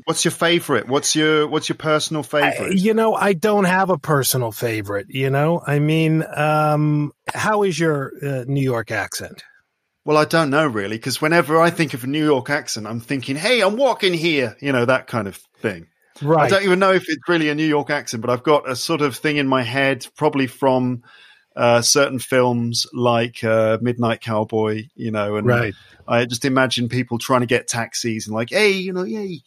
What's 0.06 0.26
your 0.26 0.32
favorite? 0.32 0.88
What's 0.88 1.16
your 1.16 1.48
what's 1.48 1.70
your 1.70 1.76
personal 1.78 2.22
I- 2.22 2.52
favorite? 2.52 2.78
you 2.78 2.94
know, 2.94 3.14
I 3.16 3.34
don't 3.34 3.66
have 3.66 3.90
a 3.90 3.98
personal 3.98 4.52
favorite. 4.52 5.08
You 5.10 5.30
know, 5.30 5.62
I 5.66 5.80
mean, 5.80 6.24
um, 6.36 7.12
how 7.34 7.64
is 7.64 7.80
your 7.80 8.12
uh, 8.24 8.46
New 8.48 8.62
York 8.64 8.92
accent? 8.92 9.44
Well, 10.04 10.18
I 10.18 10.26
don't 10.26 10.52
know 10.52 10.68
really, 10.68 10.98
because 10.98 11.20
whenever 11.22 11.60
I 11.60 11.72
think 11.72 11.94
of 11.96 12.04
a 12.04 12.08
New 12.08 12.24
York 12.24 12.50
accent, 12.50 12.86
I'm 12.88 13.00
thinking, 13.00 13.36
"Hey, 13.36 13.62
I'm 13.62 13.76
walking 13.78 14.14
here," 14.14 14.56
you 14.62 14.72
know, 14.72 14.86
that 14.86 15.08
kind 15.08 15.28
of 15.28 15.36
thing. 15.60 15.88
Right. 16.22 16.46
I 16.46 16.50
don't 16.50 16.64
even 16.64 16.80
know 16.80 16.94
if 16.94 17.04
it's 17.10 17.28
really 17.28 17.50
a 17.50 17.56
New 17.56 17.66
York 17.66 17.90
accent, 17.90 18.22
but 18.22 18.30
I've 18.30 18.44
got 18.44 18.70
a 18.70 18.76
sort 18.76 19.02
of 19.02 19.16
thing 19.18 19.38
in 19.38 19.48
my 19.48 19.64
head, 19.64 20.08
probably 20.16 20.48
from 20.48 21.02
uh, 21.56 21.82
certain 21.82 22.20
films 22.20 22.86
like 22.94 23.44
uh, 23.44 23.78
Midnight 23.82 24.22
Cowboy, 24.22 24.88
you 24.96 25.12
know, 25.12 25.36
and 25.36 25.48
Right. 25.48 25.74
I 26.08 26.26
just 26.26 26.46
imagine 26.46 26.90
people 26.90 27.18
trying 27.18 27.42
to 27.42 27.48
get 27.48 27.68
taxis 27.68 28.28
and 28.28 28.36
like, 28.36 28.50
"Hey, 28.50 28.72
you 28.72 28.94
know, 28.94 29.04
hey, 29.04 29.42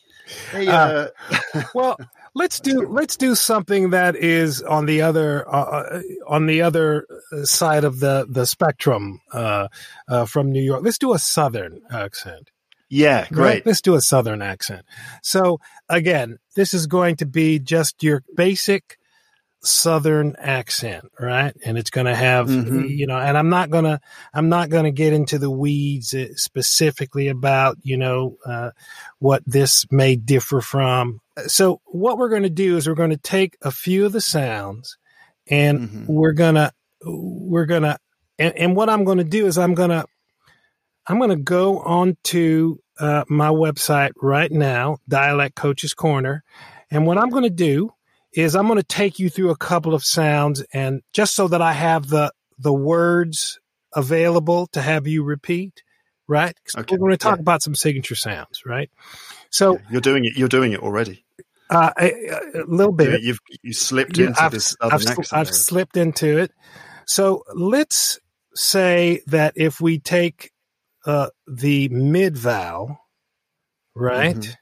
hey." 0.51 0.67
Uh, 0.67 1.09
Uh, 1.53 1.63
well, 1.75 1.97
let's 2.35 2.61
do 2.61 2.87
let's 2.89 3.17
do 3.17 3.35
something 3.35 3.91
that 3.91 4.17
is 4.17 4.63
on 4.63 4.87
the 4.87 5.03
other 5.03 5.49
uh, 5.49 6.01
on 6.27 6.47
the 6.47 6.63
other 6.63 7.07
side 7.45 7.85
of 7.85 8.01
the 8.01 8.27
the 8.29 8.47
spectrum 8.47 9.21
uh, 9.33 9.69
uh, 10.09 10.25
from 10.25 10.51
New 10.51 10.63
York. 10.63 10.83
Let's 10.83 10.99
do 10.99 11.13
a 11.13 11.19
Southern 11.19 11.81
accent. 11.91 12.51
yeah, 12.89 13.21
Right? 13.21 13.33
great. 13.33 13.67
Let's 13.67 13.83
do 13.83 13.95
a 13.95 14.01
Southern 14.01 14.43
accent. 14.43 14.85
So 15.23 15.61
again, 15.89 16.39
this 16.57 16.75
is 16.75 16.87
going 16.87 17.17
to 17.17 17.27
be 17.27 17.59
just 17.59 18.03
your 18.03 18.25
basic 18.35 18.98
Southern 19.63 20.37
accent, 20.39 21.05
right? 21.19 21.55
And 21.65 21.77
it's 21.77 21.91
going 21.91 22.07
to 22.07 22.15
have, 22.15 22.47
Mhm. 22.47 22.97
you 22.97 23.07
know, 23.07 23.19
and 23.19 23.37
I'm 23.37 23.49
not 23.49 23.71
going 23.71 23.85
to, 23.85 24.01
I'm 24.33 24.49
not 24.49 24.69
going 24.71 24.85
to 24.85 24.91
get 24.93 25.13
into 25.13 25.39
the 25.39 25.51
weeds 25.51 26.15
uh, 26.15 26.27
specifically 26.37 27.29
about, 27.29 27.77
you 27.83 27.97
know, 27.97 28.37
uh, 28.47 28.71
what 29.19 29.43
this 29.47 29.85
may 29.91 30.15
differ 30.17 30.61
from. 30.61 31.21
So 31.47 31.81
what 31.87 32.19
we're 32.19 32.29
going 32.29 32.45
to 32.45 32.51
do 32.51 32.77
is 32.77 32.87
we're 32.87 32.95
going 32.95 33.11
to 33.11 33.17
take 33.17 33.57
a 33.63 33.71
few 33.71 34.07
of 34.07 34.13
the 34.13 34.21
sounds 34.21 34.97
and 35.49 35.81
Mhm. 35.81 36.05
we're 36.09 36.33
going 36.33 36.55
to, 36.55 36.73
we're 37.05 37.67
going 37.67 37.83
to, 37.83 37.99
and, 38.39 38.57
and 38.57 38.77
what 38.77 38.89
I'm 38.89 39.05
going 39.05 39.19
to 39.19 39.25
do 39.25 39.47
is 39.47 39.59
I'm 39.59 39.75
going 39.75 39.91
to, 39.91 40.05
I'm 41.07 41.19
going 41.19 41.31
to 41.31 41.37
go 41.37 41.81
on 41.81 42.17
to 42.25 42.79
uh, 43.01 43.25
my 43.29 43.49
website 43.49 44.11
right 44.21 44.51
now, 44.53 44.99
Dialect 45.09 45.55
Coaches 45.57 45.95
Corner. 45.95 46.45
And 46.91 47.07
what 47.07 47.19
I'm 47.19 47.31
going 47.31 47.45
to 47.45 47.51
do 47.51 47.93
is 48.39 48.55
I'm 48.55 48.66
going 48.66 48.78
to 48.78 48.84
take 48.84 49.18
you 49.18 49.28
through 49.28 49.51
a 49.51 49.57
couple 49.57 49.95
of 49.95 50.05
sounds 50.05 50.62
and 50.72 51.03
just 51.12 51.34
so 51.34 51.49
that 51.49 51.61
I 51.61 51.72
have 51.72 52.09
the, 52.09 52.32
the 52.59 52.72
words 52.72 53.59
available 53.95 54.68
to 54.68 54.80
have 54.80 55.09
you 55.09 55.24
repeat, 55.24 55.82
right? 56.28 56.55
Okay, 56.76 56.86
We're 56.93 56.99
going 56.99 57.11
to 57.11 57.16
talk 57.16 57.39
yeah. 57.39 57.43
about 57.43 57.62
some 57.62 57.74
signature 57.74 58.14
sounds, 58.14 58.62
right? 58.64 58.91
So 59.51 59.78
You're 59.91 60.01
doing 60.01 60.24
it. 60.24 60.36
You're 60.36 60.49
doing 60.49 60.72
it 60.72 60.80
already. 60.80 61.24
uh, 61.70 61.91
a, 61.99 62.11
a 62.55 62.64
little 62.68 62.93
bit. 62.93 63.22
You've 63.22 63.41
you 63.62 63.72
slipped 63.72 64.16
Yeah, 64.18 64.28
into 64.28 64.43
I've, 64.43 64.53
this 64.53 64.76
other 64.80 64.95
I've, 64.95 65.03
sl- 65.03 65.34
I've 65.34 65.51
slipped 65.51 65.97
into 65.97 66.39
it. 66.39 66.53
So 67.07 67.43
let's 67.55 68.20
say 68.55 69.22
that 69.26 69.55
if 69.57 69.80
we 69.80 69.99
take 69.99 70.53
uh, 71.07 71.30
the 71.47 71.89
mid 71.89 72.36
vowel, 72.36 72.99
right? 73.97 74.36
Mm-hmm. 74.36 74.53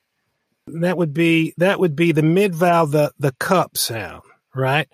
That 0.66 0.96
would 0.98 1.14
be 1.14 1.54
that 1.58 1.78
would 1.80 1.94
be 1.96 2.12
the 2.12 2.22
mid 2.22 2.54
vowel, 2.54 2.86
the 2.86 3.12
the 3.18 3.32
cup 3.32 3.76
sound, 3.76 4.22
right? 4.54 4.88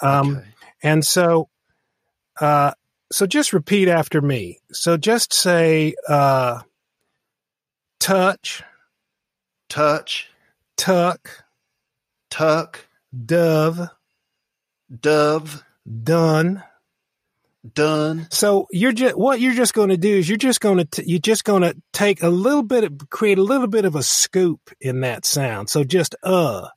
Um, 0.00 0.36
Okay. 0.38 0.48
And 0.84 1.06
so, 1.06 1.48
uh, 2.40 2.72
so 3.12 3.26
just 3.26 3.52
repeat 3.52 3.86
after 3.88 4.20
me. 4.20 4.58
So 4.72 4.96
just 4.96 5.32
say 5.32 5.94
uh, 6.08 6.62
touch, 8.00 8.64
Touch, 9.72 10.28
tuck, 10.76 11.44
tuck, 12.28 12.86
dove, 13.24 13.88
dove, 15.00 15.64
done. 16.02 16.62
Done. 17.74 18.26
So 18.30 18.66
you're 18.70 18.92
just 18.92 19.16
what 19.16 19.40
you're 19.40 19.54
just 19.54 19.74
going 19.74 19.90
to 19.90 19.96
do 19.96 20.16
is 20.16 20.28
you're 20.28 20.38
just 20.38 20.60
going 20.60 20.86
to 20.86 21.08
you're 21.08 21.18
just 21.20 21.44
going 21.44 21.62
to 21.62 21.76
take 21.92 22.22
a 22.22 22.28
little 22.28 22.62
bit 22.62 22.84
of 22.84 23.10
create 23.10 23.38
a 23.38 23.42
little 23.42 23.68
bit 23.68 23.84
of 23.84 23.94
a 23.94 24.02
scoop 24.02 24.70
in 24.80 25.00
that 25.00 25.24
sound. 25.24 25.70
So 25.70 25.84
just 25.84 26.14
uh 26.22 26.68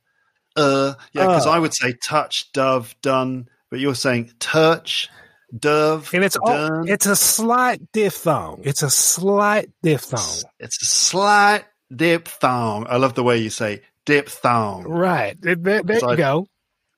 Uh, 0.56 0.94
yeah, 1.12 1.26
because 1.26 1.46
Uh. 1.46 1.50
I 1.50 1.58
would 1.58 1.74
say 1.74 1.92
touch, 2.02 2.50
dove, 2.52 2.94
done, 3.02 3.48
but 3.70 3.78
you're 3.80 3.94
saying 3.94 4.32
touch, 4.38 5.10
dove, 5.56 6.10
and 6.14 6.24
it's 6.24 6.36
all, 6.36 6.46
done. 6.48 6.88
it's 6.88 7.06
a 7.06 7.16
slight 7.16 7.80
diphthong. 7.92 8.62
It's 8.64 8.82
a 8.82 8.90
slight 8.90 9.68
diphthong. 9.82 10.42
It's 10.58 10.80
a 10.82 10.86
slight 10.86 11.64
diphthong. 11.94 12.86
I 12.88 12.96
love 12.96 13.14
the 13.14 13.22
way 13.24 13.38
you 13.38 13.50
say 13.50 13.82
diphthong. 14.06 14.84
Right. 14.84 15.36
There, 15.40 15.56
there 15.56 15.82
there 15.82 15.98
you 16.00 16.08
I- 16.08 16.16
go. 16.16 16.46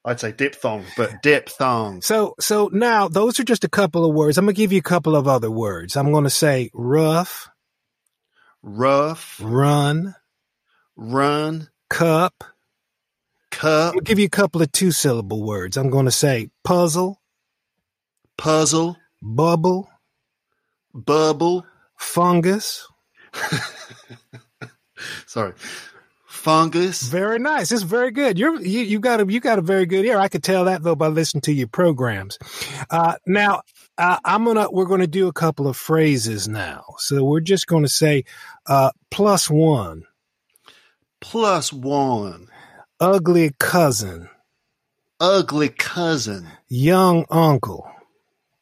I'd 0.08 0.20
say 0.20 0.32
diphthong, 0.32 0.84
but 0.96 1.22
diphthong. 1.22 2.00
So 2.00 2.34
so 2.40 2.70
now 2.72 3.08
those 3.08 3.38
are 3.38 3.44
just 3.44 3.62
a 3.62 3.68
couple 3.68 4.08
of 4.08 4.14
words. 4.14 4.38
I'm 4.38 4.46
going 4.46 4.54
to 4.54 4.58
give 4.58 4.72
you 4.72 4.78
a 4.78 4.82
couple 4.82 5.14
of 5.14 5.28
other 5.28 5.50
words. 5.50 5.96
I'm 5.96 6.12
going 6.12 6.24
to 6.24 6.30
say 6.30 6.70
rough, 6.72 7.50
Rough, 8.62 9.38
run, 9.42 10.14
run, 10.96 11.68
cup. 11.90 12.42
cup, 13.50 13.94
to 13.94 14.00
give 14.00 14.18
you 14.18 14.24
a 14.24 14.30
couple 14.30 14.62
of 14.62 14.72
two 14.72 14.92
syllable 14.92 15.42
words. 15.42 15.76
I'm 15.76 15.90
going 15.90 16.06
to 16.06 16.10
say 16.10 16.48
puzzle, 16.64 17.20
puzzle, 18.38 18.96
bubble, 19.20 19.90
bubble. 20.94 21.66
fungus, 21.96 22.88
Sorry. 25.26 25.52
Fungus. 26.38 27.02
Very 27.02 27.38
nice. 27.38 27.70
It's 27.72 27.82
very 27.82 28.10
good. 28.10 28.38
You're 28.38 28.60
you, 28.60 28.80
you 28.80 29.00
got 29.00 29.20
a 29.20 29.26
you 29.30 29.40
got 29.40 29.58
a 29.58 29.62
very 29.62 29.84
good 29.86 30.04
ear. 30.04 30.18
I 30.18 30.28
could 30.28 30.42
tell 30.42 30.64
that 30.66 30.82
though 30.82 30.94
by 30.96 31.08
listening 31.08 31.42
to 31.42 31.52
your 31.52 31.66
programs. 31.68 32.38
Uh, 32.90 33.14
now 33.26 33.62
uh, 33.98 34.18
I'm 34.24 34.44
gonna 34.44 34.70
we're 34.70 34.86
gonna 34.86 35.06
do 35.06 35.28
a 35.28 35.32
couple 35.32 35.66
of 35.68 35.76
phrases 35.76 36.48
now. 36.48 36.84
So 36.98 37.24
we're 37.24 37.40
just 37.40 37.66
gonna 37.66 37.88
say 37.88 38.24
uh, 38.66 38.90
plus 39.10 39.50
one, 39.50 40.04
Plus 41.20 41.72
one. 41.72 42.48
ugly 43.00 43.50
cousin, 43.58 44.28
Ugly 45.20 45.70
cousin. 45.70 46.48
young 46.68 47.24
uncle. 47.30 47.90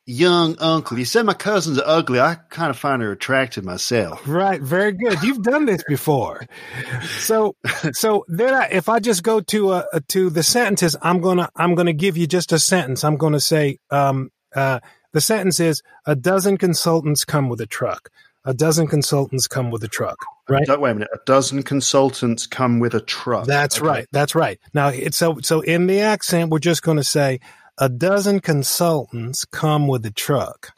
Young 0.09 0.57
uncle. 0.61 0.97
You 0.97 1.05
said 1.05 1.27
my 1.27 1.35
cousins 1.35 1.81
are 1.81 1.85
ugly. 1.85 2.21
I 2.21 2.37
kind 2.49 2.71
of 2.71 2.79
find 2.79 3.03
her 3.03 3.11
attractive 3.11 3.65
myself. 3.65 4.23
Right, 4.25 4.61
very 4.63 4.93
good. 4.93 5.21
You've 5.25 5.43
done 5.43 5.67
this 5.67 5.83
before. 5.89 6.47
So, 7.19 7.57
so 7.93 8.25
then, 8.29 8.55
I, 8.55 8.69
if 8.71 8.89
I 8.89 9.01
just 9.01 9.25
go 9.25 9.41
to 9.41 9.71
uh, 9.71 9.85
to 10.09 10.31
the 10.31 10.45
sentences, 10.45 10.95
I'm 11.03 11.21
gonna 11.21 11.49
I'm 11.57 11.75
gonna 11.75 11.93
give 11.93 12.17
you 12.17 12.29
just 12.29 12.53
a 12.53 12.59
sentence. 12.61 13.03
I'm 13.03 13.17
gonna 13.17 13.41
say, 13.41 13.79
um, 13.91 14.31
uh, 14.55 14.79
the 15.13 15.21
sentence 15.21 15.59
is: 15.59 15.83
a 16.07 16.15
dozen 16.15 16.57
consultants 16.57 17.25
come 17.25 17.49
with 17.49 17.61
a 17.61 17.67
truck. 17.67 18.11
A 18.45 18.55
dozen 18.55 18.87
consultants 18.87 19.49
come 19.49 19.73
with 19.73 19.83
a 19.83 19.89
truck. 19.89 20.19
Right. 20.49 20.63
Wait 20.69 20.91
a 20.91 20.95
minute. 20.95 21.09
A 21.13 21.19
dozen 21.27 21.65
consultants 21.65 22.47
come 22.47 22.79
with 22.79 22.95
a 22.95 23.01
truck. 23.01 23.45
That's 23.47 23.79
Okay. 23.79 23.89
right. 23.89 24.07
That's 24.13 24.37
right. 24.37 24.61
Now, 24.73 24.87
it's 24.91 25.17
so 25.19 25.39
so 25.43 25.63
in 25.63 25.89
the 25.89 25.99
accent, 25.99 26.53
we're 26.53 26.61
just 26.61 26.83
going 26.83 26.99
to 26.99 27.03
say 27.03 27.41
a 27.79 27.89
dozen 27.89 28.41
consultants 28.41 29.45
come 29.45 29.89
with 29.89 30.05
a 30.07 30.11
truck. 30.11 30.73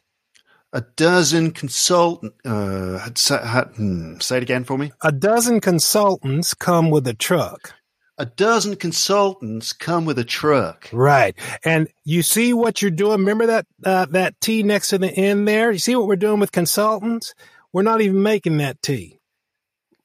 A 0.72 0.82
dozen 0.96 1.52
consultant. 1.52 2.34
Uh, 2.44 2.98
had 2.98 3.18
had- 3.18 3.68
hmm, 3.76 4.18
say 4.20 4.36
it 4.36 4.42
again 4.42 4.64
for 4.64 4.76
me. 4.76 4.92
A 5.02 5.12
dozen 5.12 5.60
consultants 5.60 6.52
come 6.54 6.90
with 6.90 7.06
a 7.06 7.14
truck. 7.14 7.74
A 8.18 8.26
dozen 8.26 8.74
consultants 8.76 9.72
come 9.72 10.04
with 10.04 10.18
a 10.18 10.24
truck. 10.24 10.88
Right. 10.92 11.36
And 11.64 11.88
you 12.04 12.22
see 12.22 12.52
what 12.52 12.82
you're 12.82 12.90
doing. 12.90 13.20
Remember 13.20 13.46
that 13.46 13.66
uh, 13.84 14.06
that 14.06 14.40
T 14.40 14.62
next 14.62 14.88
to 14.88 14.98
the 14.98 15.10
N 15.10 15.44
there? 15.44 15.70
You 15.70 15.78
see 15.78 15.94
what 15.94 16.08
we're 16.08 16.16
doing 16.16 16.40
with 16.40 16.52
consultants? 16.52 17.32
We're 17.72 17.82
not 17.82 18.00
even 18.00 18.22
making 18.22 18.56
that 18.58 18.82
T. 18.82 19.20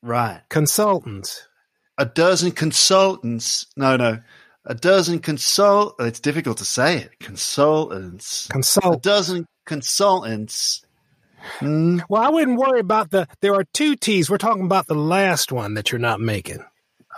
Right. 0.02 0.42
Consultants. 0.50 1.48
A 1.98 2.06
dozen 2.06 2.52
consultants. 2.52 3.66
No, 3.76 3.98
no. 3.98 4.20
A 4.66 4.74
dozen 4.76 5.20
consult. 5.20 5.96
It's 6.00 6.20
difficult 6.20 6.58
to 6.60 6.66
say 6.66 6.98
it. 6.98 7.20
Consultants. 7.20 8.48
Consult. 8.48 8.96
A 8.96 9.00
dozen 9.00 9.46
consultants. 9.66 10.86
Hmm. 11.60 12.00
Well, 12.08 12.22
I 12.24 12.30
wouldn't 12.30 12.58
worry 12.58 12.80
about 12.80 13.12
the. 13.12 13.28
There 13.42 13.54
are 13.56 13.66
two 13.74 13.96
T's. 13.98 14.30
We're 14.30 14.38
talking 14.38 14.64
about 14.66 14.88
the 14.88 14.96
last 14.96 15.52
one 15.52 15.74
that 15.74 15.92
you're 15.92 16.00
not 16.00 16.22
making. 16.22 16.64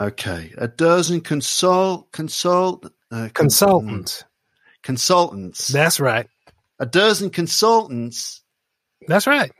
Okay. 0.01 0.51
A 0.57 0.67
dozen 0.67 1.21
consult 1.21 2.11
consult 2.11 2.91
uh, 3.11 3.29
Consultants. 3.33 4.23
consultants. 4.81 5.67
That's 5.67 5.99
right. 5.99 6.27
a 6.79 6.85
dozen 6.87 7.29
consultants 7.29 8.41
That's 9.07 9.27
right. 9.27 9.51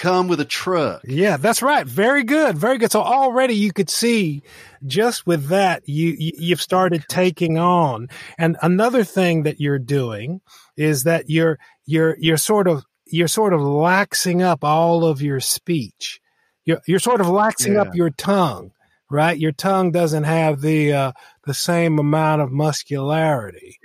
Come 0.00 0.26
with 0.26 0.40
a 0.40 0.44
truck. 0.44 1.02
Yeah, 1.04 1.36
that's 1.36 1.62
right. 1.62 1.86
Very 1.86 2.24
good. 2.24 2.58
Very 2.58 2.78
good. 2.78 2.90
So 2.90 3.02
already 3.02 3.54
you 3.54 3.72
could 3.72 3.90
see 3.90 4.42
just 4.86 5.26
with 5.26 5.46
that, 5.48 5.88
you, 5.88 6.16
you 6.18 6.32
you've 6.38 6.60
started 6.62 7.04
taking 7.08 7.58
on. 7.58 8.08
And 8.38 8.56
another 8.62 9.04
thing 9.04 9.44
that 9.44 9.60
you're 9.60 9.78
doing 9.78 10.40
is 10.76 11.04
that 11.04 11.28
you're 11.28 11.58
you're 11.86 12.16
you're 12.18 12.36
sort 12.38 12.66
of 12.66 12.82
you're 13.06 13.28
sort 13.28 13.52
of 13.52 13.60
laxing 13.60 14.42
up 14.42 14.64
all 14.64 15.04
of 15.04 15.20
your 15.22 15.40
speech. 15.40 16.20
You're 16.64 16.80
you're 16.86 16.98
sort 16.98 17.20
of 17.20 17.26
laxing 17.26 17.74
Yeah. 17.74 17.82
up 17.82 17.94
your 17.94 18.10
tongue, 18.10 18.70
right? 19.10 19.38
Your 19.38 19.52
tongue 19.52 19.90
doesn't 19.92 20.24
have 20.24 20.60
the 20.60 20.92
uh, 20.92 21.12
the 21.46 21.54
same 21.54 21.98
amount 21.98 22.42
of 22.42 22.50
muscularity, 22.52 23.78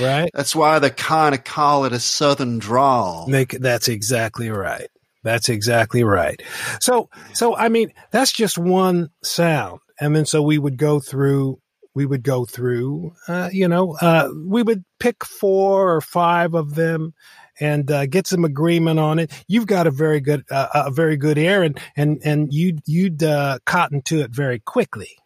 right? 0.00 0.30
That's 0.34 0.54
why 0.54 0.78
they 0.78 0.90
kind 0.90 1.34
of 1.34 1.44
call 1.44 1.84
it 1.84 1.92
a 1.92 2.00
southern 2.00 2.58
drawl. 2.58 3.26
They, 3.28 3.44
that's 3.44 3.88
exactly 3.88 4.50
right. 4.50 4.88
That's 5.28 5.50
exactly 5.50 6.04
right. 6.04 6.42
So, 6.80 7.10
so 7.34 7.54
I 7.54 7.68
mean, 7.68 7.92
that's 8.12 8.32
just 8.32 8.56
one 8.56 9.10
sound, 9.22 9.80
and 10.00 10.16
then 10.16 10.24
so 10.24 10.42
we 10.42 10.56
would 10.56 10.78
go 10.78 11.00
through. 11.00 11.60
We 11.94 12.06
would 12.06 12.22
go 12.22 12.46
through. 12.46 13.12
Uh, 13.26 13.50
you 13.52 13.68
know, 13.68 13.94
uh, 14.00 14.30
we 14.46 14.62
would 14.62 14.84
pick 14.98 15.26
four 15.26 15.94
or 15.94 16.00
five 16.00 16.54
of 16.54 16.76
them 16.76 17.12
and 17.60 17.90
uh, 17.90 18.06
get 18.06 18.26
some 18.26 18.46
agreement 18.46 18.98
on 18.98 19.18
it. 19.18 19.30
You've 19.48 19.66
got 19.66 19.86
a 19.86 19.90
very 19.90 20.20
good, 20.20 20.44
uh, 20.50 20.68
a 20.72 20.90
very 20.90 21.18
good 21.18 21.36
ear, 21.36 21.62
and 21.62 21.78
and 21.94 22.22
and 22.24 22.50
you 22.50 22.78
you'd 22.86 23.22
uh, 23.22 23.58
cotton 23.66 24.00
to 24.02 24.20
it 24.20 24.30
very 24.30 24.60
quickly. 24.60 25.18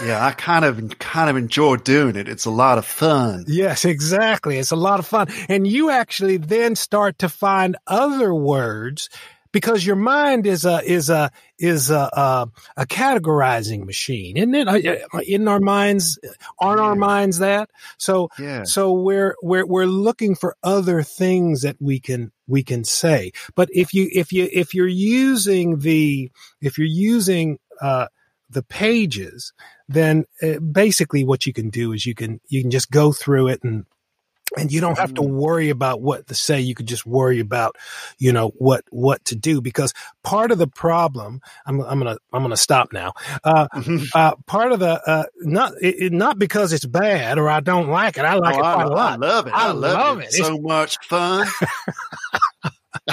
Uh, 0.00 0.04
yeah, 0.04 0.24
I 0.24 0.32
kind 0.32 0.64
of 0.64 0.98
kind 0.98 1.30
of 1.30 1.36
enjoy 1.36 1.76
doing 1.76 2.16
it. 2.16 2.28
It's 2.28 2.44
a 2.46 2.50
lot 2.50 2.78
of 2.78 2.86
fun. 2.86 3.44
Yes, 3.48 3.84
exactly. 3.84 4.58
It's 4.58 4.70
a 4.70 4.76
lot 4.76 4.98
of 4.98 5.06
fun. 5.06 5.28
And 5.48 5.66
you 5.66 5.90
actually 5.90 6.36
then 6.38 6.74
start 6.76 7.18
to 7.20 7.28
find 7.28 7.76
other 7.86 8.34
words 8.34 9.08
because 9.52 9.86
your 9.86 9.94
mind 9.96 10.48
is 10.48 10.64
a 10.64 10.82
is 10.82 11.10
a 11.10 11.30
is 11.58 11.88
a 11.90 12.10
a, 12.12 12.48
a 12.78 12.86
categorizing 12.86 13.84
machine, 13.84 14.36
isn't 14.36 14.54
it? 14.54 14.66
Uh, 14.68 15.20
In 15.28 15.46
our 15.46 15.60
minds, 15.60 16.18
aren't 16.58 16.80
our 16.80 16.96
minds 16.96 17.38
that? 17.38 17.70
So 17.96 18.30
Yeah. 18.38 18.64
so 18.64 18.92
we're 18.92 19.36
we're 19.42 19.64
we're 19.64 19.86
looking 19.86 20.34
for 20.34 20.56
other 20.64 21.02
things 21.04 21.62
that 21.62 21.76
we 21.80 22.00
can 22.00 22.32
we 22.48 22.64
can 22.64 22.82
say. 22.84 23.30
But 23.54 23.68
if 23.72 23.94
you 23.94 24.08
if 24.12 24.32
you 24.32 24.48
if 24.52 24.74
you're 24.74 24.88
using 24.88 25.78
the 25.78 26.32
if 26.60 26.76
you're 26.76 26.86
using 26.88 27.58
uh, 27.80 28.08
the 28.50 28.62
pages, 28.64 29.52
then 29.88 30.24
uh, 30.42 30.58
basically 30.60 31.24
what 31.24 31.46
you 31.46 31.52
can 31.52 31.70
do 31.70 31.92
is 31.92 32.06
you 32.06 32.14
can 32.14 32.40
you 32.48 32.62
can 32.62 32.70
just 32.70 32.90
go 32.90 33.12
through 33.12 33.48
it 33.48 33.62
and 33.62 33.84
and 34.56 34.70
you 34.70 34.80
don't 34.80 34.98
have 34.98 35.14
to 35.14 35.22
worry 35.22 35.68
about 35.70 36.00
what 36.00 36.26
to 36.28 36.34
say 36.34 36.60
you 36.60 36.74
could 36.76 36.86
just 36.86 37.04
worry 37.06 37.40
about 37.40 37.74
you 38.18 38.30
know 38.32 38.48
what 38.58 38.84
what 38.90 39.24
to 39.24 39.34
do 39.34 39.60
because 39.60 39.92
part 40.22 40.52
of 40.52 40.58
the 40.58 40.66
problem 40.68 41.40
i'm, 41.66 41.80
I'm 41.80 41.98
gonna 41.98 42.18
i'm 42.32 42.42
gonna 42.42 42.56
stop 42.56 42.92
now 42.92 43.14
uh, 43.42 43.66
uh 44.14 44.34
part 44.46 44.70
of 44.72 44.78
the 44.80 45.00
uh 45.08 45.24
not 45.40 45.72
it, 45.82 45.94
it- 45.98 46.12
not 46.12 46.38
because 46.38 46.72
it's 46.72 46.86
bad 46.86 47.38
or 47.38 47.48
i 47.48 47.60
don't 47.60 47.88
like 47.88 48.16
it 48.16 48.24
i 48.24 48.34
like 48.34 48.54
Oh, 48.56 48.58
it 48.60 48.62
quite 48.62 48.84
I, 48.84 48.84
a 48.84 48.88
lot 48.90 49.12
I 49.14 49.16
love 49.26 49.46
it. 49.48 49.54
I, 49.54 49.68
I 49.68 49.70
love, 49.72 49.98
love 49.98 50.18
it. 50.18 50.24
it. 50.24 50.26
It's 50.34 50.46
so 50.46 50.58
much 50.58 50.98
fun. 51.08 51.46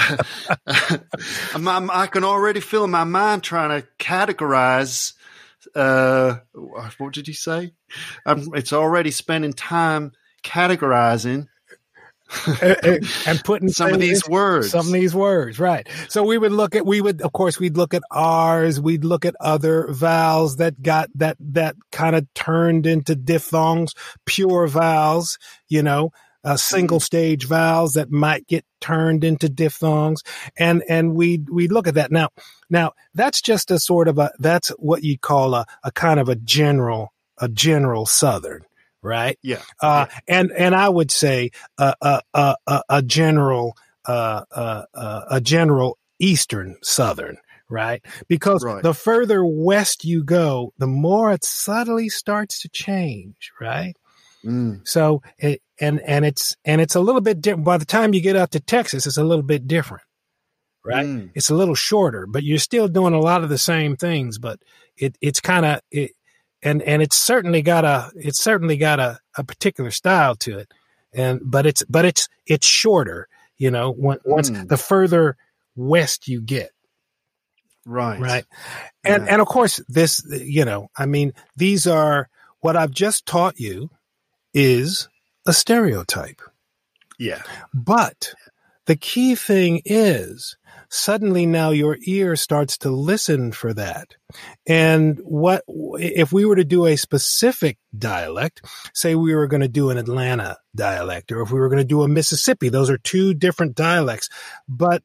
I'm, 1.54 1.68
I'm- 1.68 1.90
I 1.90 2.06
can 2.06 2.24
already 2.24 2.60
feel 2.60 2.86
my 2.86 3.04
mind 3.04 3.42
trying 3.42 3.80
to 3.80 3.86
categorize. 3.98 5.14
Uh, 5.74 6.36
what 6.98 7.12
did 7.12 7.28
you 7.28 7.34
say? 7.34 7.72
I'm, 8.26 8.54
it's 8.54 8.72
already 8.72 9.10
spending 9.10 9.52
time 9.52 10.12
categorizing 10.42 11.48
and 12.46 13.44
putting 13.44 13.68
some 13.72 13.92
of 13.92 14.00
these 14.00 14.28
words. 14.28 14.70
Some 14.70 14.86
of 14.86 14.92
these 14.92 15.14
words, 15.14 15.58
right. 15.58 15.88
So 16.08 16.22
we 16.22 16.38
would 16.38 16.52
look 16.52 16.74
at, 16.74 16.86
we 16.86 17.00
would, 17.00 17.20
of 17.22 17.32
course, 17.32 17.58
we'd 17.58 17.76
look 17.76 17.94
at 17.94 18.02
R's, 18.10 18.80
we'd 18.80 19.04
look 19.04 19.24
at 19.24 19.34
other 19.40 19.86
vowels 19.90 20.56
that 20.56 20.82
got, 20.82 21.10
that, 21.16 21.36
that 21.40 21.76
kind 21.90 22.16
of 22.16 22.32
turned 22.34 22.86
into 22.86 23.14
diphthongs, 23.14 23.94
pure 24.24 24.66
vowels, 24.66 25.38
you 25.68 25.82
know, 25.82 26.12
uh, 26.44 26.56
single 26.56 27.00
stage 27.00 27.46
vowels 27.46 27.94
that 27.94 28.10
might 28.10 28.46
get 28.46 28.64
turned 28.80 29.24
into 29.24 29.48
diphthongs. 29.48 30.22
And, 30.58 30.82
and 30.88 31.14
we, 31.14 31.44
we 31.50 31.68
look 31.68 31.86
at 31.86 31.94
that. 31.94 32.10
Now, 32.10 32.30
now 32.68 32.92
that's 33.14 33.40
just 33.40 33.70
a 33.70 33.78
sort 33.78 34.08
of 34.08 34.18
a, 34.18 34.30
that's 34.38 34.68
what 34.78 35.04
you 35.04 35.18
call 35.18 35.54
a, 35.54 35.66
a 35.84 35.92
kind 35.92 36.18
of 36.18 36.28
a 36.28 36.36
general, 36.36 37.12
a 37.38 37.48
general 37.48 38.06
Southern, 38.06 38.64
right? 39.02 39.38
yeah. 39.42 39.62
uh, 39.80 40.06
and 40.28 40.52
and 40.52 40.74
I 40.74 40.88
would 40.88 41.10
say 41.10 41.50
uh, 41.78 41.94
uh, 42.00 42.20
uh, 42.34 42.54
a 42.88 43.02
general 43.02 43.76
uh, 44.04 44.44
uh, 44.50 44.84
uh, 44.94 45.22
a 45.30 45.40
general 45.40 45.98
Eastern 46.18 46.76
Southern, 46.82 47.38
right? 47.68 48.04
Because 48.28 48.62
Right. 48.62 48.82
the 48.82 48.94
further 48.94 49.44
west 49.44 50.04
you 50.04 50.22
go, 50.22 50.72
the 50.78 50.86
more 50.86 51.32
it 51.32 51.44
subtly 51.44 52.08
starts 52.08 52.60
to 52.62 52.68
change, 52.68 53.50
right? 53.60 53.94
Mm. 54.44 54.86
So 54.86 55.22
it, 55.38 55.62
and 55.82 56.00
and 56.06 56.24
it's 56.24 56.56
and 56.64 56.80
it's 56.80 56.94
a 56.94 57.00
little 57.00 57.20
bit 57.20 57.40
different. 57.42 57.64
By 57.66 57.76
the 57.78 57.84
time 57.84 58.14
you 58.14 58.22
get 58.22 58.36
out 58.36 58.52
to 58.52 58.60
Texas, 58.60 59.06
it's 59.06 59.18
a 59.18 59.24
little 59.24 59.42
bit 59.42 59.66
different, 59.68 60.04
right? 60.84 61.04
Mm. 61.06 61.30
It's 61.34 61.50
a 61.50 61.54
little 61.54 61.74
shorter, 61.74 62.26
but 62.26 62.42
you're 62.44 62.58
still 62.58 62.88
doing 62.88 63.14
a 63.14 63.20
lot 63.20 63.42
of 63.42 63.50
the 63.50 63.58
same 63.58 63.96
things. 63.96 64.38
But 64.38 64.60
it 64.96 65.18
it's 65.20 65.40
kind 65.40 65.66
of 65.66 65.80
it, 65.90 66.12
and 66.62 66.80
and 66.82 67.02
it's 67.02 67.18
certainly 67.18 67.62
got 67.62 67.84
a 67.84 68.10
it's 68.16 68.42
certainly 68.42 68.76
got 68.76 69.00
a, 69.00 69.18
a 69.36 69.44
particular 69.44 69.90
style 69.90 70.36
to 70.36 70.58
it, 70.60 70.72
and 71.12 71.40
but 71.44 71.66
it's 71.66 71.82
but 71.88 72.04
it's 72.04 72.28
it's 72.46 72.66
shorter. 72.66 73.28
You 73.58 73.70
know, 73.70 73.92
when, 73.92 74.18
once 74.24 74.50
Mm. 74.50 74.68
the 74.68 74.76
further 74.76 75.36
west 75.76 76.26
you 76.26 76.40
get, 76.40 76.70
Right. 77.86 78.20
right? 78.20 78.44
And 79.04 79.24
Yeah. 79.26 79.32
and 79.34 79.42
of 79.42 79.48
course, 79.48 79.80
this 79.88 80.22
you 80.30 80.64
know, 80.64 80.88
I 80.96 81.06
mean, 81.06 81.32
these 81.56 81.86
are 81.86 82.28
what 82.60 82.76
I've 82.76 82.90
just 82.92 83.26
taught 83.26 83.58
you 83.60 83.90
is 84.54 85.08
a 85.46 85.52
stereotype. 85.52 86.40
Yeah. 87.18 87.42
But 87.72 88.34
the 88.86 88.96
key 88.96 89.34
thing 89.34 89.82
is 89.84 90.56
suddenly 90.88 91.46
now 91.46 91.70
your 91.70 91.96
ear 92.02 92.36
starts 92.36 92.76
to 92.78 92.90
listen 92.90 93.52
for 93.52 93.72
that. 93.72 94.14
And 94.66 95.18
what, 95.22 95.62
if 95.68 96.32
we 96.32 96.44
were 96.44 96.56
to 96.56 96.64
do 96.64 96.86
a 96.86 96.96
specific 96.96 97.78
dialect, 97.96 98.62
say 98.92 99.14
we 99.14 99.34
were 99.34 99.46
going 99.46 99.62
to 99.62 99.68
do 99.68 99.90
an 99.90 99.98
Atlanta 99.98 100.58
dialect, 100.74 101.32
or 101.32 101.40
if 101.42 101.50
we 101.50 101.60
were 101.60 101.68
going 101.68 101.78
to 101.78 101.84
do 101.84 102.02
a 102.02 102.08
Mississippi, 102.08 102.68
those 102.68 102.90
are 102.90 102.98
two 102.98 103.34
different 103.34 103.74
dialects, 103.74 104.28
but, 104.68 105.02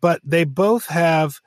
but 0.00 0.20
they 0.24 0.44
both 0.44 0.86
have 0.86 1.40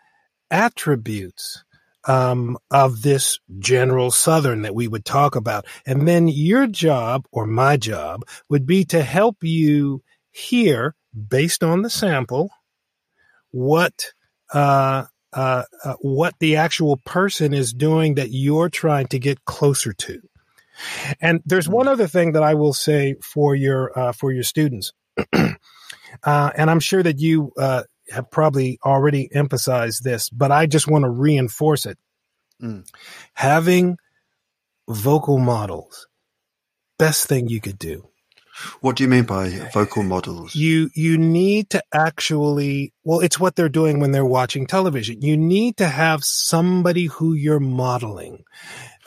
attributes 0.51 1.63
um, 2.05 2.57
of 2.69 3.01
this 3.01 3.39
general 3.59 4.11
Southern 4.11 4.63
that 4.63 4.75
we 4.75 4.87
would 4.87 5.05
talk 5.05 5.35
about. 5.35 5.65
And 5.85 6.07
then 6.07 6.27
your 6.27 6.67
job 6.67 7.25
or 7.31 7.45
my 7.45 7.77
job 7.77 8.25
would 8.49 8.65
be 8.65 8.85
to 8.85 9.03
help 9.03 9.37
you 9.43 10.01
hear, 10.31 10.95
based 11.27 11.63
on 11.63 11.81
the 11.81 11.89
sample, 11.89 12.49
what 13.51 14.13
uh, 14.53 15.05
uh, 15.33 15.63
uh, 15.83 15.93
what 16.01 16.35
the 16.39 16.57
actual 16.57 16.97
person 17.05 17.53
is 17.53 17.73
doing 17.73 18.15
that 18.15 18.31
you're 18.31 18.69
trying 18.69 19.07
to 19.07 19.19
get 19.19 19.45
closer 19.45 19.93
to. 19.93 20.19
And 21.21 21.41
there's 21.45 21.69
one 21.69 21.87
other 21.87 22.07
thing 22.07 22.33
that 22.33 22.43
I 22.43 22.55
will 22.55 22.73
say 22.73 23.15
for 23.21 23.55
your 23.55 23.97
uh, 23.97 24.11
for 24.13 24.31
your 24.31 24.43
students, 24.43 24.93
uh, 25.33 25.55
and 26.23 26.69
I'm 26.71 26.79
sure 26.79 27.03
that 27.03 27.19
you 27.19 27.51
uh, 27.57 27.83
have 28.11 28.29
probably 28.29 28.79
already 28.83 29.29
emphasized 29.33 30.03
this, 30.03 30.29
but 30.29 30.51
I 30.51 30.65
just 30.65 30.87
want 30.87 31.03
to 31.03 31.09
reinforce 31.09 31.85
it. 31.85 31.97
Mm. 32.61 32.87
Having 33.33 33.97
vocal 34.87 35.39
models, 35.39 36.07
best 36.97 37.27
thing 37.27 37.47
you 37.47 37.61
could 37.61 37.79
do. 37.79 38.07
What 38.81 38.95
do 38.95 39.03
you 39.03 39.09
mean 39.09 39.23
by 39.23 39.49
vocal 39.73 40.03
models? 40.03 40.55
You 40.55 40.89
you 40.93 41.17
need 41.17 41.69
to 41.71 41.83
actually 41.93 42.93
well, 43.03 43.19
it's 43.19 43.39
what 43.39 43.55
they're 43.55 43.69
doing 43.69 43.99
when 43.99 44.11
they're 44.11 44.25
watching 44.25 44.67
television. 44.67 45.21
You 45.21 45.37
need 45.37 45.77
to 45.77 45.87
have 45.87 46.23
somebody 46.23 47.05
who 47.05 47.33
you're 47.33 47.59
modeling. 47.59 48.43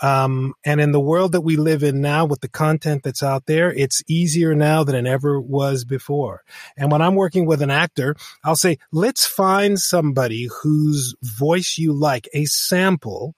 Um, 0.02 0.54
and 0.64 0.80
in 0.80 0.92
the 0.92 1.00
world 1.00 1.32
that 1.32 1.42
we 1.42 1.56
live 1.56 1.82
in 1.82 2.00
now 2.00 2.24
with 2.24 2.40
the 2.40 2.48
content 2.48 3.02
that's 3.04 3.22
out 3.22 3.46
there, 3.46 3.72
it's 3.72 4.02
easier 4.08 4.54
now 4.54 4.84
than 4.84 4.94
it 4.94 5.06
ever 5.08 5.40
was 5.40 5.84
before. 5.84 6.42
And 6.76 6.90
when 6.90 7.00
I'm 7.00 7.14
working 7.14 7.46
with 7.46 7.62
an 7.62 7.70
actor, 7.70 8.16
I'll 8.42 8.56
say, 8.56 8.78
let's 8.92 9.24
find 9.26 9.78
somebody 9.78 10.48
whose 10.62 11.14
voice 11.22 11.76
you 11.78 11.92
like, 11.92 12.28
a 12.32 12.44
sample 12.46 13.34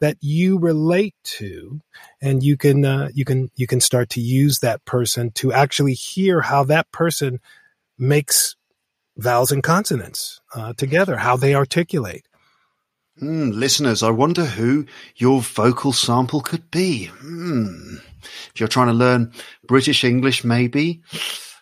that 0.00 0.16
you 0.20 0.58
relate 0.58 1.14
to 1.22 1.80
and 2.20 2.42
you 2.42 2.56
can 2.56 2.84
uh, 2.84 3.10
you 3.14 3.24
can 3.24 3.50
you 3.54 3.66
can 3.66 3.80
start 3.80 4.10
to 4.10 4.20
use 4.20 4.60
that 4.60 4.84
person 4.84 5.30
to 5.32 5.52
actually 5.52 5.94
hear 5.94 6.40
how 6.40 6.64
that 6.64 6.90
person 6.90 7.38
makes 7.98 8.56
vowels 9.16 9.52
and 9.52 9.62
consonants 9.62 10.40
uh, 10.54 10.72
together 10.72 11.16
how 11.16 11.36
they 11.36 11.54
articulate 11.54 12.24
Mm, 13.20 13.54
listeners, 13.54 14.02
I 14.02 14.10
wonder 14.10 14.44
who 14.44 14.86
your 15.16 15.40
vocal 15.40 15.92
sample 15.92 16.40
could 16.40 16.70
be. 16.70 17.06
Hmm. 17.06 17.96
If 18.54 18.60
you're 18.60 18.68
trying 18.68 18.88
to 18.88 18.92
learn 18.94 19.32
British 19.66 20.04
English, 20.04 20.44
maybe. 20.44 21.02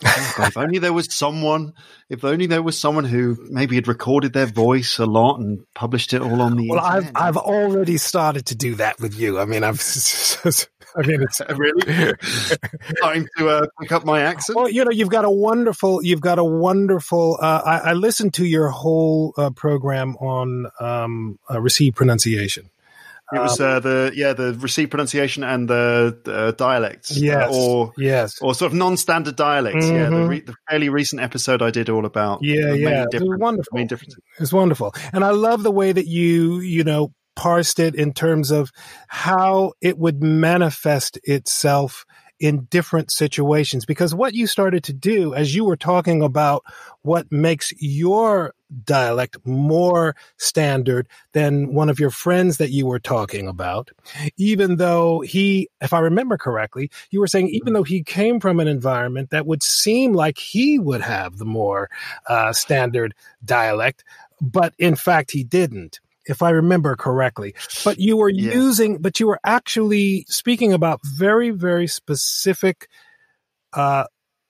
Oh 0.05 0.35
God, 0.37 0.49
if 0.49 0.57
only 0.57 0.79
there 0.79 0.93
was 0.93 1.13
someone, 1.13 1.73
if 2.09 2.25
only 2.25 2.47
there 2.47 2.63
was 2.63 2.79
someone 2.79 3.05
who 3.05 3.37
maybe 3.51 3.75
had 3.75 3.89
recorded 3.89 4.33
their 4.33 4.47
voice 4.47 4.99
a 4.99 5.07
lot 5.07 5.41
and 5.41 5.65
published 5.75 6.13
it 6.13 6.23
all 6.23 6.41
on 6.41 6.57
the 6.57 6.69
well, 6.69 6.85
internet. 6.85 7.17
I've, 7.17 7.37
I've 7.37 7.37
already 7.37 7.97
started 7.97 8.47
to 8.47 8.55
do 8.55 8.77
that 8.77 9.01
with 9.01 9.19
you. 9.19 9.41
I 9.41 9.45
mean, 9.45 9.65
I've, 9.65 9.81
I 10.97 11.07
mean, 11.07 11.23
it's 11.23 11.41
really 11.57 12.15
starting 12.97 13.29
to 13.39 13.49
uh, 13.49 13.67
pick 13.81 13.93
up 13.93 14.05
my 14.05 14.23
accent. 14.23 14.57
Well, 14.57 14.69
you 14.69 14.85
know, 14.85 14.91
you've 14.91 15.11
got 15.11 15.25
a 15.25 15.31
wonderful, 15.31 16.05
you've 16.05 16.21
got 16.21 16.39
a 16.39 16.45
wonderful. 16.45 17.39
Uh, 17.41 17.63
I, 17.65 17.79
I, 17.79 17.93
listened 17.93 18.35
to 18.35 18.45
your 18.45 18.69
whole 18.69 19.35
uh, 19.37 19.51
program 19.51 20.17
on 20.17 20.67
um, 20.81 21.39
uh, 21.51 21.61
received 21.61 21.97
pronunciation. 21.97 22.71
It 23.31 23.41
was 23.41 23.61
um, 23.61 23.67
uh, 23.67 23.81
the 23.81 24.13
yeah 24.15 24.33
the 24.33 24.55
received 24.55 24.91
pronunciation 24.91 25.45
and 25.45 25.69
the 25.69 26.19
uh, 26.25 26.53
dialects, 26.53 27.15
yes, 27.15 27.55
or 27.55 27.93
yes, 27.99 28.41
or 28.41 28.55
sort 28.55 28.73
of 28.73 28.79
non-standard 28.79 29.37
dialects. 29.37 29.85
Mm-hmm. 29.85 29.95
Yeah, 29.95 30.09
the, 30.09 30.29
re- 30.29 30.41
the, 30.41 30.55
fairly 30.71 30.89
recent 30.89 31.21
episode 31.21 31.61
I 31.61 31.71
did 31.71 31.91
all 31.91 32.07
about. 32.07 32.39
Yeah, 32.43 32.73
yeah, 32.73 33.05
it 33.13 33.21
was 33.21 33.39
wonderful. 33.39 33.77
Main 33.77 33.87
differences. 33.87 34.19
It's 34.39 34.53
wonderful, 34.53 34.95
and 35.13 35.25
I 35.25 35.33
love 35.33 35.63
the 35.63 35.71
way 35.71 35.93
that 35.93 36.07
you 36.07 36.61
you 36.61 36.85
know 36.85 37.13
parsed 37.39 37.79
it 37.79 37.95
in 37.95 38.13
terms 38.13 38.51
of 38.51 38.73
how 39.07 39.73
it 39.81 39.97
would 39.97 40.21
manifest 40.21 41.21
itself 41.23 42.05
in 42.41 42.65
different 42.65 43.13
situations. 43.13 43.87
Because 43.87 44.13
what 44.13 44.35
you 44.35 44.49
started 44.49 44.83
to 44.85 44.93
do 44.93 45.35
as 45.35 45.55
you 45.55 45.65
were 45.65 45.77
talking 45.77 46.21
about 46.21 46.65
what 47.03 47.31
makes 47.31 47.73
your 47.79 48.55
dialect 48.83 49.37
more 49.45 50.17
standard 50.37 51.07
than 51.33 51.73
one 51.73 51.89
of 51.89 52.01
your 52.01 52.11
friends 52.11 52.57
that 52.57 52.71
you 52.71 52.87
were 52.87 52.99
talking 52.99 53.47
about, 53.47 53.91
even 54.37 54.75
though 54.75 55.21
he, 55.21 55.69
if 55.81 55.93
I 55.93 56.01
remember 56.01 56.37
correctly, 56.37 56.91
you 57.13 57.21
were 57.21 57.29
saying 57.29 57.51
even 57.51 57.73
though 57.73 57.85
he 57.85 58.03
came 58.03 58.41
from 58.41 58.59
an 58.59 58.67
environment 58.67 59.31
that 59.31 59.47
would 59.47 59.63
seem 59.63 60.13
like 60.13 60.39
he 60.39 60.81
would 60.81 61.03
have 61.03 61.39
the 61.39 61.45
more 61.45 61.89
uh, 62.29 62.53
standard 62.53 63.15
dialect, 63.45 64.03
but 64.41 64.75
in 64.77 64.97
fact 64.97 65.31
he 65.31 65.45
didn't 65.45 66.01
if 66.29 66.43
I 66.43 66.51
remember 66.51 66.95
correctly. 66.95 67.55
But 67.85 67.99
you 67.99 68.17
were 68.17 68.29
yeah. 68.29 68.53
using, 68.53 68.99
but 68.99 69.19
you 69.19 69.27
were 69.27 69.41
actually 69.45 70.25
speaking 70.29 70.73
about 70.73 71.01
very, 71.05 71.51
very 71.51 71.87
specific 71.87 72.89
uh, 73.73 74.05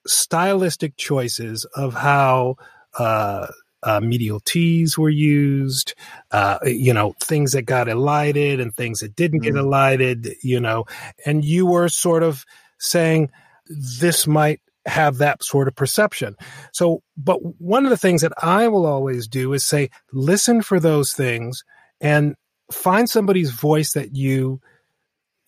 stylistic 0.07 0.97
choices 0.97 1.65
of 1.75 1.95
how 1.95 2.57
uh, 2.99 3.47
uh, 3.83 4.01
medial 4.01 4.41
T's 4.41 4.99
were 4.99 5.09
used, 5.09 5.95
uh, 6.31 6.59
you 6.65 6.93
know, 6.93 7.15
things 7.21 7.53
that 7.53 7.63
got 7.63 7.89
elided 7.89 8.61
and 8.61 8.75
things 8.75 9.01
that 9.01 9.15
didn't 9.15 9.41
mm. 9.41 9.45
get 9.45 9.55
elided, 9.55 10.35
you 10.43 10.61
know, 10.61 10.85
and 11.25 11.45
you 11.45 11.67
were 11.67 11.89
sort 11.89 12.23
of 12.23 12.45
saying 12.79 13.31
this 13.69 14.27
might 14.27 14.61
have 14.89 15.19
that 15.19 15.43
sort 15.43 15.69
of 15.69 15.75
perception. 15.75 16.37
So, 16.73 17.03
but 17.17 17.39
one 17.61 17.85
of 17.85 17.91
the 17.91 17.97
things 17.97 18.23
that 18.23 18.33
I 18.43 18.69
will 18.69 18.87
always 18.87 19.29
do 19.29 19.53
is 19.53 19.65
say, 19.65 19.91
listen 20.13 20.63
for 20.63 20.81
those 20.81 21.13
things 21.13 21.65
and 22.01 22.35
find 22.73 23.09
somebody's 23.09 23.51
voice 23.51 23.93
that 23.93 24.15
you, 24.15 24.61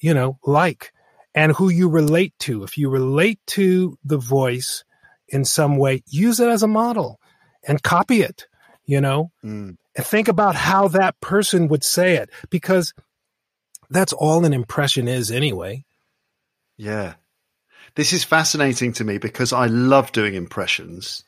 you 0.01 0.15
know, 0.15 0.39
like 0.45 0.93
and 1.35 1.53
who 1.53 1.69
you 1.69 1.89
relate 1.89 2.35
to. 2.41 2.65
If 2.65 2.77
you 2.79 2.91
relate 2.91 3.41
to 3.49 3.99
the 4.05 4.19
voice 4.19 4.85
in 5.29 5.45
some 5.45 5.77
way, 5.77 6.03
use 6.07 6.41
it 6.41 6.49
as 6.49 6.63
a 6.63 6.69
model 6.69 7.21
and 7.67 7.83
copy 7.83 8.23
it, 8.23 8.47
you 8.85 9.01
know, 9.01 9.31
mm. 9.45 9.77
and 9.97 10.07
think 10.07 10.29
about 10.29 10.57
how 10.57 10.89
that 10.89 11.21
person 11.21 11.69
would 11.69 11.85
say 11.85 12.17
it 12.17 12.31
because 12.49 12.93
that's 13.91 14.13
all 14.13 14.45
an 14.45 14.53
impression 14.53 15.09
is 15.09 15.31
anyway. 15.31 15.85
Yeah. 16.77 17.15
This 17.97 18.13
is 18.13 18.25
fascinating 18.25 18.93
to 18.95 19.05
me 19.05 19.19
because 19.19 19.53
I 19.53 19.67
love 19.67 20.13
doing 20.13 20.35
impressions. 20.35 21.25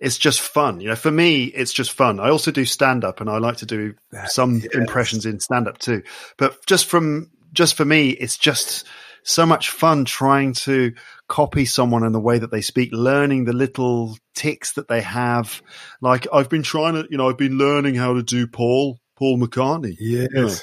It's 0.00 0.18
just 0.18 0.40
fun. 0.40 0.80
You 0.80 0.88
know, 0.88 0.96
for 0.96 1.10
me, 1.10 1.44
it's 1.44 1.72
just 1.72 1.92
fun. 1.92 2.20
I 2.20 2.30
also 2.30 2.50
do 2.50 2.64
stand 2.64 3.04
up 3.04 3.20
and 3.20 3.30
I 3.30 3.38
like 3.38 3.58
to 3.58 3.66
do 3.66 3.94
some 4.26 4.58
yes. 4.58 4.74
impressions 4.74 5.26
in 5.26 5.40
stand 5.40 5.68
up 5.68 5.78
too. 5.78 6.02
But 6.36 6.64
just 6.66 6.86
from, 6.86 7.30
just 7.52 7.76
for 7.76 7.84
me, 7.84 8.10
it's 8.10 8.36
just 8.36 8.86
so 9.22 9.46
much 9.46 9.70
fun 9.70 10.04
trying 10.04 10.52
to 10.52 10.92
copy 11.28 11.64
someone 11.64 12.04
in 12.04 12.12
the 12.12 12.20
way 12.20 12.38
that 12.38 12.50
they 12.50 12.60
speak, 12.60 12.90
learning 12.92 13.44
the 13.44 13.52
little 13.52 14.16
tics 14.34 14.72
that 14.72 14.88
they 14.88 15.00
have. 15.00 15.62
Like 16.00 16.26
I've 16.32 16.50
been 16.50 16.62
trying 16.62 16.94
to, 16.94 17.06
you 17.10 17.16
know, 17.16 17.28
I've 17.28 17.38
been 17.38 17.58
learning 17.58 17.94
how 17.94 18.14
to 18.14 18.22
do 18.22 18.46
Paul, 18.46 18.98
Paul 19.16 19.38
McCartney. 19.38 19.96
Yes. 19.98 20.28
You 20.32 20.42
know? 20.42 20.54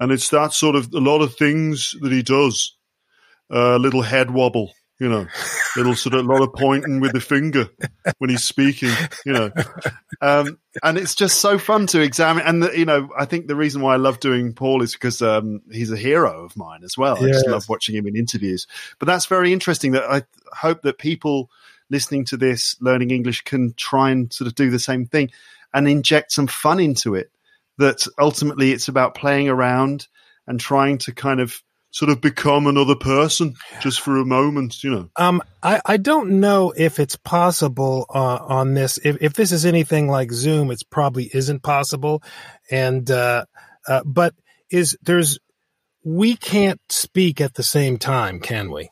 And 0.00 0.10
it's 0.10 0.30
that 0.30 0.52
sort 0.52 0.74
of 0.74 0.92
a 0.92 0.98
lot 0.98 1.22
of 1.22 1.36
things 1.36 1.94
that 2.00 2.10
he 2.10 2.22
does. 2.22 2.76
A 3.50 3.74
uh, 3.74 3.76
little 3.76 4.00
head 4.00 4.30
wobble 4.30 4.72
you 5.02 5.08
know, 5.08 5.26
little 5.76 5.96
sort 5.96 6.14
of 6.14 6.24
a 6.24 6.32
lot 6.32 6.42
of 6.42 6.52
pointing 6.52 7.00
with 7.00 7.12
the 7.12 7.20
finger 7.20 7.68
when 8.18 8.30
he's 8.30 8.44
speaking, 8.44 8.92
you 9.26 9.32
know. 9.32 9.50
Um, 10.20 10.60
and 10.80 10.96
it's 10.96 11.16
just 11.16 11.40
so 11.40 11.58
fun 11.58 11.88
to 11.88 12.00
examine. 12.00 12.46
And, 12.46 12.62
the, 12.62 12.78
you 12.78 12.84
know, 12.84 13.08
I 13.18 13.24
think 13.24 13.48
the 13.48 13.56
reason 13.56 13.82
why 13.82 13.94
I 13.94 13.96
love 13.96 14.20
doing 14.20 14.54
Paul 14.54 14.80
is 14.80 14.92
because 14.92 15.20
um, 15.20 15.60
he's 15.72 15.90
a 15.90 15.96
hero 15.96 16.44
of 16.44 16.56
mine 16.56 16.84
as 16.84 16.96
well. 16.96 17.16
Yes. 17.16 17.24
I 17.24 17.32
just 17.32 17.48
love 17.48 17.68
watching 17.68 17.96
him 17.96 18.06
in 18.06 18.14
interviews. 18.14 18.68
But 19.00 19.06
that's 19.06 19.26
very 19.26 19.52
interesting 19.52 19.90
that 19.92 20.04
I 20.04 20.22
hope 20.56 20.82
that 20.82 20.98
people 20.98 21.50
listening 21.90 22.24
to 22.26 22.36
this, 22.36 22.76
learning 22.80 23.10
English, 23.10 23.42
can 23.42 23.74
try 23.76 24.12
and 24.12 24.32
sort 24.32 24.46
of 24.46 24.54
do 24.54 24.70
the 24.70 24.78
same 24.78 25.06
thing 25.06 25.32
and 25.74 25.88
inject 25.88 26.30
some 26.30 26.46
fun 26.46 26.78
into 26.78 27.16
it. 27.16 27.32
That 27.78 28.06
ultimately 28.20 28.70
it's 28.70 28.86
about 28.86 29.16
playing 29.16 29.48
around 29.48 30.06
and 30.46 30.60
trying 30.60 30.98
to 30.98 31.12
kind 31.12 31.40
of 31.40 31.60
sort 31.92 32.10
of 32.10 32.20
become 32.20 32.66
another 32.66 32.96
person 32.96 33.54
just 33.80 34.00
for 34.00 34.16
a 34.16 34.24
moment, 34.24 34.82
you 34.82 34.90
know? 34.90 35.10
Um, 35.16 35.42
I, 35.62 35.80
I 35.84 35.96
don't 35.98 36.40
know 36.40 36.72
if 36.74 36.98
it's 36.98 37.16
possible 37.16 38.06
uh, 38.08 38.38
on 38.40 38.74
this. 38.74 38.98
If, 39.04 39.18
if 39.20 39.34
this 39.34 39.52
is 39.52 39.66
anything 39.66 40.08
like 40.08 40.32
Zoom, 40.32 40.70
it's 40.70 40.82
probably 40.82 41.30
isn't 41.32 41.62
possible. 41.62 42.22
And, 42.70 43.08
uh, 43.10 43.44
uh, 43.86 44.00
but 44.06 44.34
is 44.70 44.96
there's, 45.02 45.38
we 46.02 46.34
can't 46.34 46.80
speak 46.88 47.40
at 47.42 47.54
the 47.54 47.62
same 47.62 47.98
time, 47.98 48.40
can 48.40 48.70
we? 48.70 48.90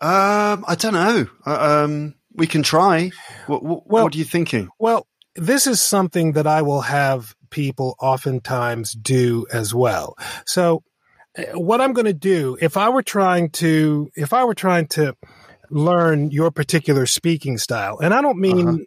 Um, 0.00 0.64
I 0.68 0.76
don't 0.78 0.94
know. 0.94 1.26
Uh, 1.44 1.84
um, 1.84 2.14
we 2.32 2.46
can 2.46 2.62
try. 2.62 3.10
What, 3.48 3.64
what, 3.64 3.86
well, 3.88 4.04
what 4.04 4.14
are 4.14 4.18
you 4.18 4.24
thinking? 4.24 4.68
Well, 4.78 5.08
this 5.34 5.66
is 5.66 5.82
something 5.82 6.32
that 6.32 6.46
I 6.46 6.62
will 6.62 6.82
have 6.82 7.34
people 7.50 7.96
oftentimes 7.98 8.92
do 8.92 9.46
as 9.52 9.74
well. 9.74 10.16
So 10.46 10.84
what 11.54 11.80
I'm 11.80 11.92
going 11.92 12.06
to 12.06 12.12
do 12.12 12.56
if 12.60 12.76
I 12.76 12.88
were 12.88 13.02
trying 13.02 13.50
to 13.50 14.10
if 14.16 14.32
I 14.32 14.44
were 14.44 14.54
trying 14.54 14.86
to 14.88 15.14
learn 15.70 16.30
your 16.30 16.50
particular 16.50 17.06
speaking 17.06 17.58
style, 17.58 17.98
and 17.98 18.14
I 18.14 18.22
don't 18.22 18.38
mean 18.38 18.68
Uh-huh. 18.68 18.78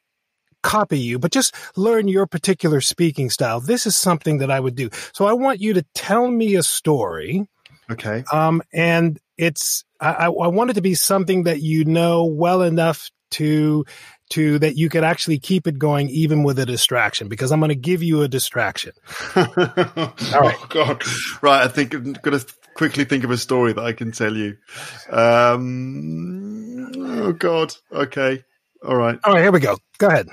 copy 0.64 1.00
you, 1.00 1.20
but 1.20 1.32
just 1.32 1.56
learn 1.76 2.08
your 2.08 2.28
particular 2.28 2.82
speaking 2.82 3.30
style. 3.30 3.60
This 3.60 3.86
is 3.86 3.98
something 3.98 4.40
that 4.40 4.52
I 4.52 4.60
would 4.60 4.76
do. 4.76 4.90
So 5.14 5.26
I 5.26 5.34
want 5.34 5.62
you 5.62 5.74
to 5.74 5.84
tell 5.94 6.28
me 6.28 6.56
a 6.56 6.64
story. 6.64 7.48
Okay. 7.92 8.24
Um, 8.32 8.62
and 8.74 9.20
it's, 9.38 9.84
I, 10.00 10.12
I 10.12 10.26
I 10.28 10.48
want 10.48 10.70
it 10.70 10.74
to 10.76 10.82
be 10.82 10.96
something 10.96 11.44
that 11.44 11.62
you 11.62 11.84
know 11.86 12.26
well 12.26 12.62
enough 12.62 13.10
to, 13.32 13.86
to 14.32 14.60
that 14.60 14.76
you 14.78 14.90
could 14.90 15.04
actually 15.04 15.40
keep 15.40 15.68
it 15.68 15.78
going 15.80 16.10
even 16.10 16.44
with 16.44 16.60
a 16.60 16.66
distraction 16.66 17.28
because 17.28 17.52
I'm 17.52 17.60
going 17.60 17.70
to 17.70 17.76
give 17.76 18.02
you 18.04 18.22
a 18.24 18.28
distraction. 18.28 18.94
All 19.36 19.44
right. 19.46 20.56
Oh 20.60 20.66
God. 20.70 21.04
Right. 21.42 21.64
I 21.64 21.68
think 21.68 21.94
I'm 21.94 22.14
going 22.14 22.38
to 22.40 22.46
quickly 22.76 23.04
think 23.06 23.24
of 23.24 23.32
a 23.32 23.38
story 23.38 23.74
that 23.74 23.84
I 23.84 23.94
can 23.94 24.12
tell 24.12 24.36
you. 24.36 24.58
Um, 25.10 26.92
oh 26.96 27.34
God. 27.34 27.74
Okay. 27.92 28.44
All 28.86 28.96
right. 28.96 29.20
All 29.24 29.34
right, 29.34 29.42
here 29.42 29.52
we 29.52 29.60
go. 29.60 29.78
Go 29.98 30.08
ahead. 30.08 30.28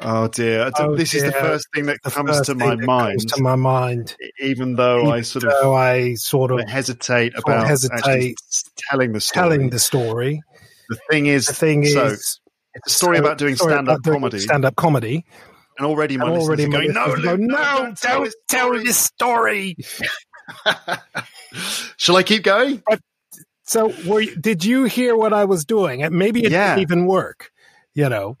Oh 0.00 0.28
dear. 0.28 0.70
Oh, 0.78 0.94
this 0.94 1.12
is 1.14 1.24
the 1.24 1.32
first 1.32 1.66
thing 1.74 1.86
that 1.86 1.98
The 2.04 2.10
comes 2.10 2.40
to 2.42 2.54
my 2.54 2.76
mind, 2.76 3.20
to 3.30 3.42
my 3.42 3.56
mind. 3.56 4.14
even 4.40 4.76
though 4.76 5.10
I 5.10 5.22
sort 5.22 5.44
of 5.44 5.52
I 5.74 6.14
sort 6.14 6.52
of 6.52 6.68
hesitate 6.68 7.32
sort 7.32 7.44
of 7.48 7.54
about 7.54 7.66
hesitate 7.66 8.36
telling 8.90 9.12
the 9.12 9.20
story. 9.20 9.42
telling 9.48 9.70
the 9.70 9.78
story. 9.80 10.42
the 10.88 10.98
thing 11.10 11.26
is, 11.26 11.46
The 11.46 11.52
thing 11.52 11.82
is, 11.82 11.94
so 11.94 12.14
it's 12.74 12.92
a 12.92 12.96
story 12.96 13.18
about 13.18 13.38
doing 13.38 13.56
stand-up 13.56 14.02
comedy, 14.02 14.38
Stand 14.40 14.64
up 14.64 14.76
comedy. 14.76 15.24
and 15.78 15.86
already 15.86 16.16
my 16.16 16.28
And 16.28 16.38
already 16.38 16.66
going, 16.68 16.92
no, 16.92 17.06
Luke, 17.14 17.40
no, 17.40 17.56
don't 17.56 17.96
tell 17.98 18.18
don't 18.18 18.24
this 18.24 18.34
tell 18.48 18.66
story." 18.68 18.84
this 18.84 18.96
story. 18.98 19.76
Shall 21.96 22.16
I 22.16 22.22
keep 22.22 22.42
going? 22.42 22.82
So, 23.64 23.92
were 24.06 24.20
you, 24.22 24.34
did 24.36 24.64
you 24.64 24.84
hear 24.84 25.14
what 25.16 25.32
I 25.34 25.44
was 25.44 25.64
doing? 25.64 26.02
And 26.02 26.14
Maybe 26.14 26.44
it 26.44 26.50
Yeah. 26.50 26.68
didn't 26.70 26.82
even 26.82 27.06
work, 27.06 27.50
you 27.94 28.08
know. 28.08 28.38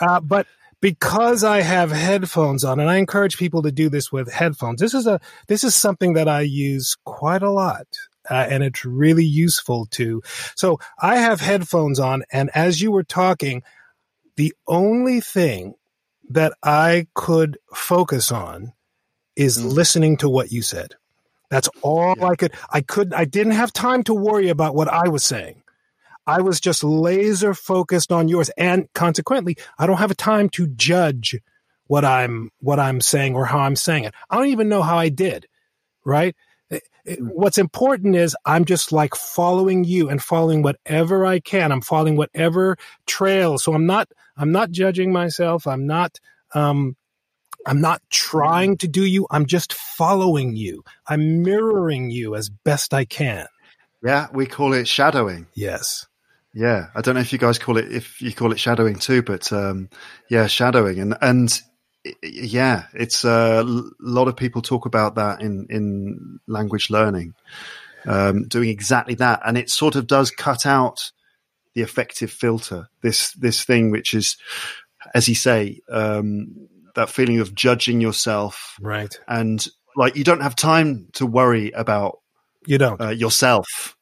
Uh, 0.00 0.20
but 0.20 0.46
because 0.80 1.44
I 1.44 1.60
have 1.60 1.90
headphones 1.92 2.64
on, 2.64 2.80
and 2.80 2.90
I 2.90 2.96
encourage 2.96 3.36
people 3.36 3.62
to 3.62 3.70
do 3.70 3.88
this 3.88 4.10
with 4.10 4.32
headphones. 4.32 4.80
This 4.80 4.94
is 4.94 5.06
a 5.06 5.20
this 5.46 5.62
is 5.62 5.74
something 5.74 6.14
that 6.14 6.26
I 6.28 6.40
use 6.40 6.96
quite 7.04 7.42
a 7.42 7.50
lot, 7.50 7.86
uh, 8.32 8.46
and 8.50 8.62
it's 8.62 8.84
really 8.84 9.24
useful 9.26 9.86
too. 9.86 10.22
So 10.56 10.80
I 11.00 11.16
have 11.18 11.40
headphones 11.40 12.00
on, 12.00 12.24
and 12.32 12.50
as 12.54 12.80
you 12.80 12.90
were 12.90 13.04
talking, 13.04 13.62
the 14.36 14.54
only 14.66 15.20
thing 15.20 15.74
that 16.30 16.54
I 16.62 17.06
could 17.14 17.58
focus 17.74 18.32
on 18.32 18.72
is 19.36 19.58
Mm. 19.58 19.72
listening 19.72 20.16
to 20.18 20.28
what 20.28 20.50
you 20.52 20.62
said. 20.62 20.94
That's 21.50 21.68
all 21.82 22.14
I 22.24 22.34
could. 22.36 22.52
I 22.70 22.80
could. 22.80 23.12
I 23.12 23.26
didn't 23.26 23.52
have 23.52 23.72
time 23.72 24.02
to 24.04 24.14
worry 24.14 24.48
about 24.48 24.74
what 24.74 24.88
I 24.88 25.08
was 25.08 25.22
saying. 25.22 25.62
I 26.26 26.40
was 26.40 26.60
just 26.60 26.82
laser 26.84 27.52
focused 27.54 28.12
on 28.12 28.28
yours, 28.28 28.50
and 28.56 28.88
consequently, 28.94 29.56
I 29.78 29.86
don't 29.86 29.98
have 29.98 30.10
a 30.10 30.14
time 30.14 30.48
to 30.50 30.66
judge 30.68 31.36
what 31.88 32.04
I'm 32.04 32.50
what 32.60 32.80
I'm 32.80 33.00
saying 33.02 33.34
or 33.34 33.44
how 33.44 33.58
I'm 33.60 33.76
saying 33.76 34.04
it. 34.04 34.14
I 34.30 34.36
don't 34.36 34.46
even 34.46 34.70
know 34.70 34.82
how 34.82 34.96
I 34.96 35.10
did. 35.10 35.46
Right. 36.04 36.34
It- 37.04 37.18
it- 37.18 37.24
What's 37.24 37.58
important 37.58 38.16
is 38.16 38.36
I'm 38.44 38.64
just 38.64 38.92
like 38.92 39.14
following 39.14 39.84
you 39.84 40.08
and 40.08 40.22
following 40.22 40.62
whatever 40.62 41.26
I 41.26 41.40
can. 41.40 41.72
I'm 41.72 41.80
following 41.82 42.16
whatever 42.16 42.76
trail. 43.06 43.58
So 43.58 43.74
I'm 43.74 43.86
not. 43.86 44.08
I'm 44.36 44.52
not 44.52 44.70
judging 44.70 45.12
myself. 45.12 45.66
I'm 45.66 45.86
not. 45.86 46.18
Um, 46.54 46.96
I'm 47.66 47.80
not 47.80 48.02
trying 48.10 48.76
to 48.78 48.88
do 48.88 49.04
you. 49.04 49.26
I'm 49.30 49.46
just 49.46 49.72
following 49.72 50.56
you. 50.56 50.82
I'm 51.06 51.42
mirroring 51.42 52.10
you 52.10 52.34
as 52.34 52.48
best 52.48 52.92
I 52.94 53.04
can. 53.04 53.46
Yeah, 54.02 54.26
we 54.32 54.46
call 54.46 54.72
it 54.72 54.88
shadowing. 54.88 55.46
Yes. 55.54 56.06
Yeah, 56.54 56.88
I 56.94 57.00
don't 57.00 57.14
know 57.14 57.20
if 57.20 57.32
you 57.32 57.38
guys 57.38 57.58
call 57.58 57.76
it 57.78 57.90
if 57.90 58.20
you 58.20 58.32
call 58.32 58.52
it 58.52 58.60
shadowing 58.60 58.96
too, 58.98 59.22
but 59.22 59.52
um, 59.52 59.88
yeah, 60.28 60.46
shadowing 60.48 60.98
and 60.98 61.16
and 61.22 61.60
yeah, 62.22 62.84
it's 62.94 63.24
uh, 63.24 63.62
a 63.64 63.82
lot 64.00 64.28
of 64.28 64.36
people 64.36 64.62
talk 64.62 64.86
about 64.86 65.14
that 65.16 65.40
in 65.40 65.66
in 65.70 66.40
language 66.46 66.90
learning, 66.90 67.34
um, 68.06 68.48
doing 68.48 68.68
exactly 68.68 69.14
that, 69.16 69.40
and 69.44 69.56
it 69.56 69.70
sort 69.70 69.94
of 69.96 70.06
does 70.06 70.30
cut 70.30 70.66
out 70.66 71.12
the 71.74 71.82
affective 71.82 72.30
filter. 72.30 72.88
This 73.02 73.32
this 73.32 73.64
thing 73.64 73.90
which 73.90 74.14
is, 74.14 74.36
as 75.14 75.28
you 75.28 75.34
say, 75.34 75.80
um, 75.90 76.68
that 76.94 77.08
feeling 77.08 77.40
of 77.40 77.54
judging 77.54 78.00
yourself 78.00 78.76
Right. 78.80 79.18
and 79.26 79.66
like 79.96 80.16
you 80.16 80.24
don't 80.24 80.42
have 80.42 80.56
time 80.56 81.08
to 81.14 81.24
worry 81.26 81.70
about 81.70 82.18
You 82.66 82.78
don't. 82.78 83.00
uh, 83.00 83.08
yourself. 83.10 83.96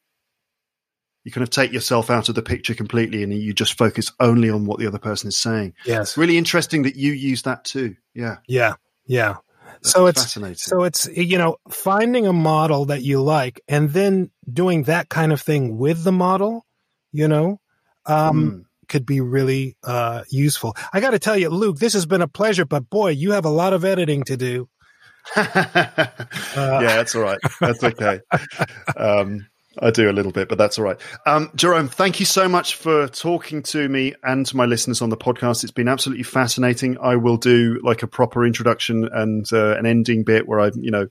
You 1.23 1.31
kind 1.31 1.43
of 1.43 1.49
take 1.51 1.71
yourself 1.71 2.09
out 2.09 2.29
of 2.29 2.35
the 2.35 2.41
picture 2.41 2.73
completely, 2.73 3.21
and 3.23 3.31
you 3.33 3.53
just 3.53 3.77
focus 3.77 4.11
only 4.19 4.49
on 4.49 4.65
what 4.65 4.79
the 4.79 4.87
other 4.87 4.97
person 4.99 5.27
is 5.27 5.37
saying. 5.37 5.73
yes. 5.85 6.17
Really 6.17 6.37
interesting 6.37 6.83
that 6.83 6.95
you 6.95 7.11
use 7.13 7.43
that 7.43 7.63
too. 7.63 7.95
Yeah, 8.15 8.37
Yeah. 8.47 8.73
Yeah. 9.05 9.35
that's 9.67 9.91
So 9.91 10.07
it's 10.07 10.21
fascinating. 10.21 10.55
so 10.57 10.83
it's 10.83 11.07
you 11.13 11.37
know 11.37 11.57
finding 11.69 12.25
a 12.27 12.33
model 12.33 12.85
that 12.85 13.01
you 13.03 13.21
like 13.21 13.61
and 13.67 13.91
then 13.91 14.31
doing 14.51 14.83
that 14.83 15.09
kind 15.09 15.31
of 15.31 15.39
thing 15.41 15.77
with 15.77 16.03
the 16.03 16.11
model, 16.11 16.65
you 17.11 17.27
know, 17.27 17.59
um, 18.05 18.35
Mm. 18.51 18.65
could 18.89 19.05
be 19.05 19.21
really 19.21 19.77
uh, 19.83 20.23
useful. 20.29 20.75
I 20.91 20.99
got 21.01 21.11
to 21.11 21.19
tell 21.19 21.37
you, 21.37 21.49
Luke, 21.49 21.77
this 21.77 21.93
has 21.93 22.05
been 22.05 22.21
a 22.21 22.27
pleasure, 22.27 22.65
but 22.65 22.89
boy, 22.89 23.11
you 23.11 23.31
have 23.31 23.45
a 23.45 23.49
lot 23.49 23.73
of 23.73 23.85
editing 23.85 24.23
to 24.23 24.37
do. 24.37 24.67
yeah, 25.37 26.11
that's 26.55 27.15
all 27.15 27.21
right. 27.21 27.39
That's 27.59 27.83
okay. 27.83 28.19
Um, 28.97 29.47
I 29.79 29.89
do 29.91 30.09
a 30.09 30.11
little 30.11 30.31
bit, 30.33 30.49
but 30.49 30.57
that's 30.57 30.77
all 30.77 30.83
right. 30.83 30.99
Um, 31.25 31.49
Jerome, 31.55 31.87
thank 31.87 32.19
you 32.19 32.25
so 32.25 32.49
much 32.49 32.75
for 32.75 33.07
talking 33.07 33.63
to 33.63 33.87
me 33.87 34.13
and 34.23 34.45
to 34.47 34.57
my 34.57 34.65
listeners 34.65 35.01
on 35.01 35.09
the 35.09 35.17
podcast. 35.17 35.63
It's 35.63 35.71
been 35.71 35.87
absolutely 35.87 36.23
fascinating. 36.23 36.97
I 36.99 37.15
will 37.15 37.37
do 37.37 37.79
like 37.81 38.03
a 38.03 38.07
proper 38.07 38.45
introduction 38.45 39.07
and 39.11 39.51
uh, 39.53 39.77
an 39.77 39.85
ending 39.85 40.23
bit 40.23 40.47
where 40.47 40.59
I, 40.59 40.71
you 40.75 40.91
know, 40.91 41.07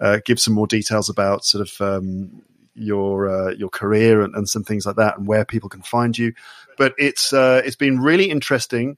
uh, 0.00 0.20
give 0.24 0.40
some 0.40 0.54
more 0.54 0.66
details 0.66 1.10
about 1.10 1.44
sort 1.44 1.68
of 1.68 1.80
um, 1.80 2.42
your 2.74 3.28
uh, 3.28 3.50
your 3.52 3.68
career 3.68 4.22
and, 4.22 4.34
and 4.34 4.48
some 4.48 4.64
things 4.64 4.86
like 4.86 4.96
that, 4.96 5.18
and 5.18 5.26
where 5.26 5.44
people 5.44 5.68
can 5.68 5.82
find 5.82 6.16
you. 6.16 6.32
But 6.78 6.94
it's 6.96 7.32
uh, 7.32 7.60
it's 7.64 7.76
been 7.76 8.00
really 8.00 8.30
interesting. 8.30 8.96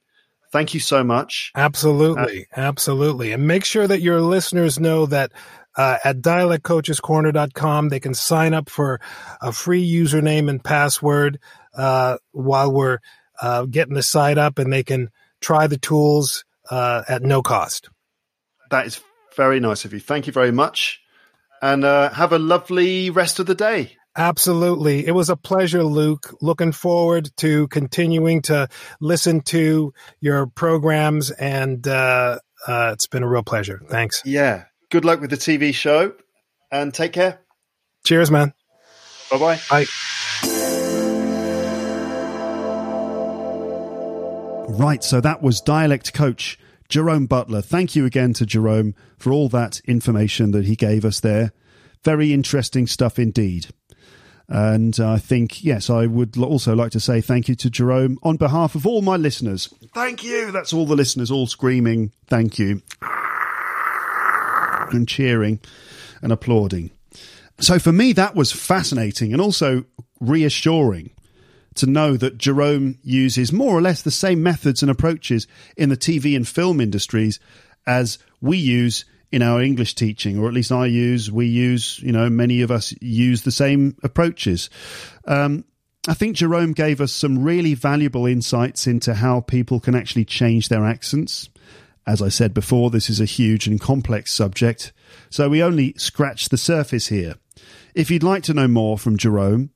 Thank 0.52 0.74
you 0.74 0.80
so 0.80 1.04
much. 1.04 1.52
Absolutely, 1.54 2.46
absolutely. 2.56 3.32
And 3.32 3.46
make 3.46 3.64
sure 3.64 3.86
that 3.86 4.00
your 4.00 4.20
listeners 4.20 4.80
know 4.80 5.06
that 5.06 5.32
uh, 5.80 5.96
at 6.04 6.20
dialectcoachescorner.com, 6.20 7.88
they 7.88 8.00
can 8.00 8.12
sign 8.12 8.52
up 8.52 8.68
for 8.68 9.00
a 9.40 9.50
free 9.50 9.90
username 9.90 10.50
and 10.50 10.62
password 10.62 11.38
uh, 11.74 12.18
while 12.32 12.70
we're 12.70 12.98
uh, 13.40 13.64
getting 13.64 13.94
the 13.94 14.02
site 14.02 14.36
up, 14.36 14.58
and 14.58 14.70
they 14.70 14.82
can 14.82 15.08
try 15.40 15.66
the 15.66 15.78
tools 15.78 16.44
uh, 16.70 17.02
at 17.08 17.22
no 17.22 17.40
cost. 17.40 17.88
That 18.70 18.84
is 18.88 19.00
very 19.34 19.58
nice 19.58 19.86
of 19.86 19.94
you. 19.94 20.00
Thank 20.00 20.26
you 20.26 20.34
very 20.34 20.52
much. 20.52 21.00
And 21.62 21.82
uh, 21.82 22.10
have 22.10 22.34
a 22.34 22.38
lovely 22.38 23.08
rest 23.08 23.38
of 23.38 23.46
the 23.46 23.54
day. 23.54 23.96
Absolutely. 24.14 25.06
It 25.06 25.12
was 25.12 25.30
a 25.30 25.36
pleasure, 25.36 25.82
Luke. 25.82 26.36
Looking 26.42 26.72
forward 26.72 27.30
to 27.38 27.68
continuing 27.68 28.42
to 28.42 28.68
listen 29.00 29.40
to 29.42 29.94
your 30.20 30.46
programs, 30.46 31.30
and 31.30 31.88
uh, 31.88 32.38
uh, 32.66 32.90
it's 32.92 33.06
been 33.06 33.22
a 33.22 33.28
real 33.28 33.42
pleasure. 33.42 33.80
Thanks. 33.88 34.20
Yeah. 34.26 34.64
Good 34.90 35.04
luck 35.04 35.20
with 35.20 35.30
the 35.30 35.36
TV 35.36 35.72
show 35.72 36.14
and 36.70 36.92
take 36.92 37.12
care. 37.12 37.40
Cheers, 38.04 38.30
man. 38.30 38.52
Bye 39.30 39.38
bye. 39.38 39.60
Bye. 39.70 39.86
Right, 44.68 45.04
so 45.04 45.20
that 45.20 45.42
was 45.42 45.60
dialect 45.60 46.12
coach 46.14 46.58
Jerome 46.88 47.26
Butler. 47.26 47.60
Thank 47.60 47.94
you 47.94 48.04
again 48.06 48.32
to 48.34 48.46
Jerome 48.46 48.94
for 49.18 49.32
all 49.32 49.48
that 49.50 49.80
information 49.84 50.52
that 50.52 50.64
he 50.64 50.74
gave 50.74 51.04
us 51.04 51.20
there. 51.20 51.52
Very 52.04 52.32
interesting 52.32 52.86
stuff 52.86 53.18
indeed. 53.18 53.66
And 54.48 54.98
I 54.98 55.18
think, 55.18 55.62
yes, 55.62 55.90
I 55.90 56.06
would 56.06 56.36
also 56.36 56.74
like 56.74 56.90
to 56.92 57.00
say 57.00 57.20
thank 57.20 57.48
you 57.48 57.54
to 57.56 57.70
Jerome 57.70 58.18
on 58.24 58.36
behalf 58.36 58.74
of 58.74 58.86
all 58.86 59.02
my 59.02 59.16
listeners. 59.16 59.72
Thank 59.94 60.24
you. 60.24 60.50
That's 60.50 60.72
all 60.72 60.86
the 60.86 60.96
listeners 60.96 61.30
all 61.30 61.46
screaming, 61.46 62.12
thank 62.26 62.58
you, 62.58 62.82
and 64.92 65.08
cheering 65.08 65.60
and 66.22 66.32
applauding. 66.32 66.90
So 67.60 67.78
for 67.78 67.92
me, 67.92 68.12
that 68.14 68.34
was 68.34 68.52
fascinating 68.52 69.32
and 69.32 69.40
also 69.40 69.84
reassuring 70.20 71.10
to 71.76 71.86
know 71.86 72.16
that 72.16 72.38
Jerome 72.38 72.98
uses 73.02 73.52
more 73.52 73.76
or 73.76 73.80
less 73.80 74.02
the 74.02 74.10
same 74.10 74.42
methods 74.42 74.82
and 74.82 74.90
approaches 74.90 75.46
in 75.76 75.88
the 75.88 75.96
TV 75.96 76.34
and 76.34 76.46
film 76.46 76.80
industries 76.80 77.38
as 77.86 78.18
we 78.40 78.56
use 78.56 79.04
in 79.32 79.42
our 79.42 79.62
English 79.62 79.94
teaching, 79.94 80.38
or 80.38 80.48
at 80.48 80.54
least 80.54 80.72
I 80.72 80.86
use, 80.86 81.30
we 81.30 81.46
use, 81.46 82.00
you 82.00 82.12
know, 82.12 82.28
many 82.28 82.62
of 82.62 82.70
us 82.70 82.92
use 83.00 83.42
the 83.42 83.52
same 83.52 83.96
approaches. 84.02 84.70
Um, 85.24 85.64
I 86.08 86.14
think 86.14 86.36
Jerome 86.36 86.72
gave 86.72 87.00
us 87.00 87.12
some 87.12 87.42
really 87.42 87.74
valuable 87.74 88.26
insights 88.26 88.86
into 88.86 89.14
how 89.14 89.40
people 89.40 89.78
can 89.78 89.94
actually 89.94 90.24
change 90.24 90.68
their 90.68 90.84
accents. 90.84 91.48
As 92.10 92.20
I 92.20 92.28
said 92.28 92.52
before, 92.52 92.90
this 92.90 93.08
is 93.08 93.20
a 93.20 93.24
huge 93.24 93.68
and 93.68 93.80
complex 93.80 94.34
subject, 94.34 94.92
so 95.30 95.48
we 95.48 95.62
only 95.62 95.94
scratch 95.96 96.48
the 96.48 96.56
surface 96.56 97.06
here. 97.06 97.36
If 97.94 98.10
you'd 98.10 98.24
like 98.24 98.42
to 98.44 98.52
know 98.52 98.66
more 98.66 98.98
from 98.98 99.16
Jerome, 99.16 99.70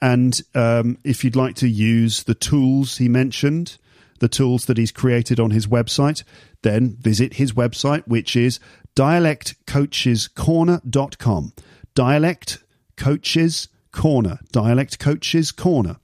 and 0.00 0.40
um, 0.54 0.98
if 1.02 1.24
you'd 1.24 1.34
like 1.34 1.56
to 1.56 1.68
use 1.68 2.22
the 2.22 2.36
tools 2.36 2.98
he 2.98 3.08
mentioned, 3.08 3.78
the 4.20 4.28
tools 4.28 4.66
that 4.66 4.78
he's 4.78 4.92
created 4.92 5.40
on 5.40 5.50
his 5.50 5.66
website, 5.66 6.22
then 6.62 6.98
visit 7.00 7.34
his 7.34 7.52
website, 7.52 8.06
which 8.06 8.36
is 8.36 8.60
dialectcoachescorner.com. 8.94 11.52
Dialect 11.96 12.58
Coaches 12.96 13.68
Corner. 13.90 14.38
Dialect 14.52 15.00
Coaches 15.00 15.50
Corner. 15.50 15.96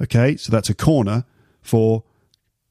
Okay, 0.00 0.38
so 0.38 0.50
that's 0.50 0.70
a 0.70 0.74
corner 0.74 1.26
for 1.60 2.04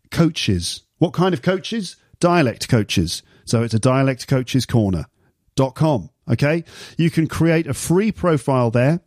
coaches. 0.09 0.81
What 0.97 1.13
kind 1.13 1.35
of 1.35 1.43
coaches? 1.43 1.95
Dialect 2.19 2.67
coaches. 2.67 3.23
So 3.45 3.63
it's 3.63 3.73
a 3.73 3.79
dialect 3.79 4.27
coaches 4.27 4.65
corner.com. 4.65 6.09
Okay, 6.29 6.63
you 6.97 7.09
can 7.09 7.27
create 7.27 7.65
a 7.65 7.73
free 7.73 8.11
profile 8.11 8.69
there 8.69 9.01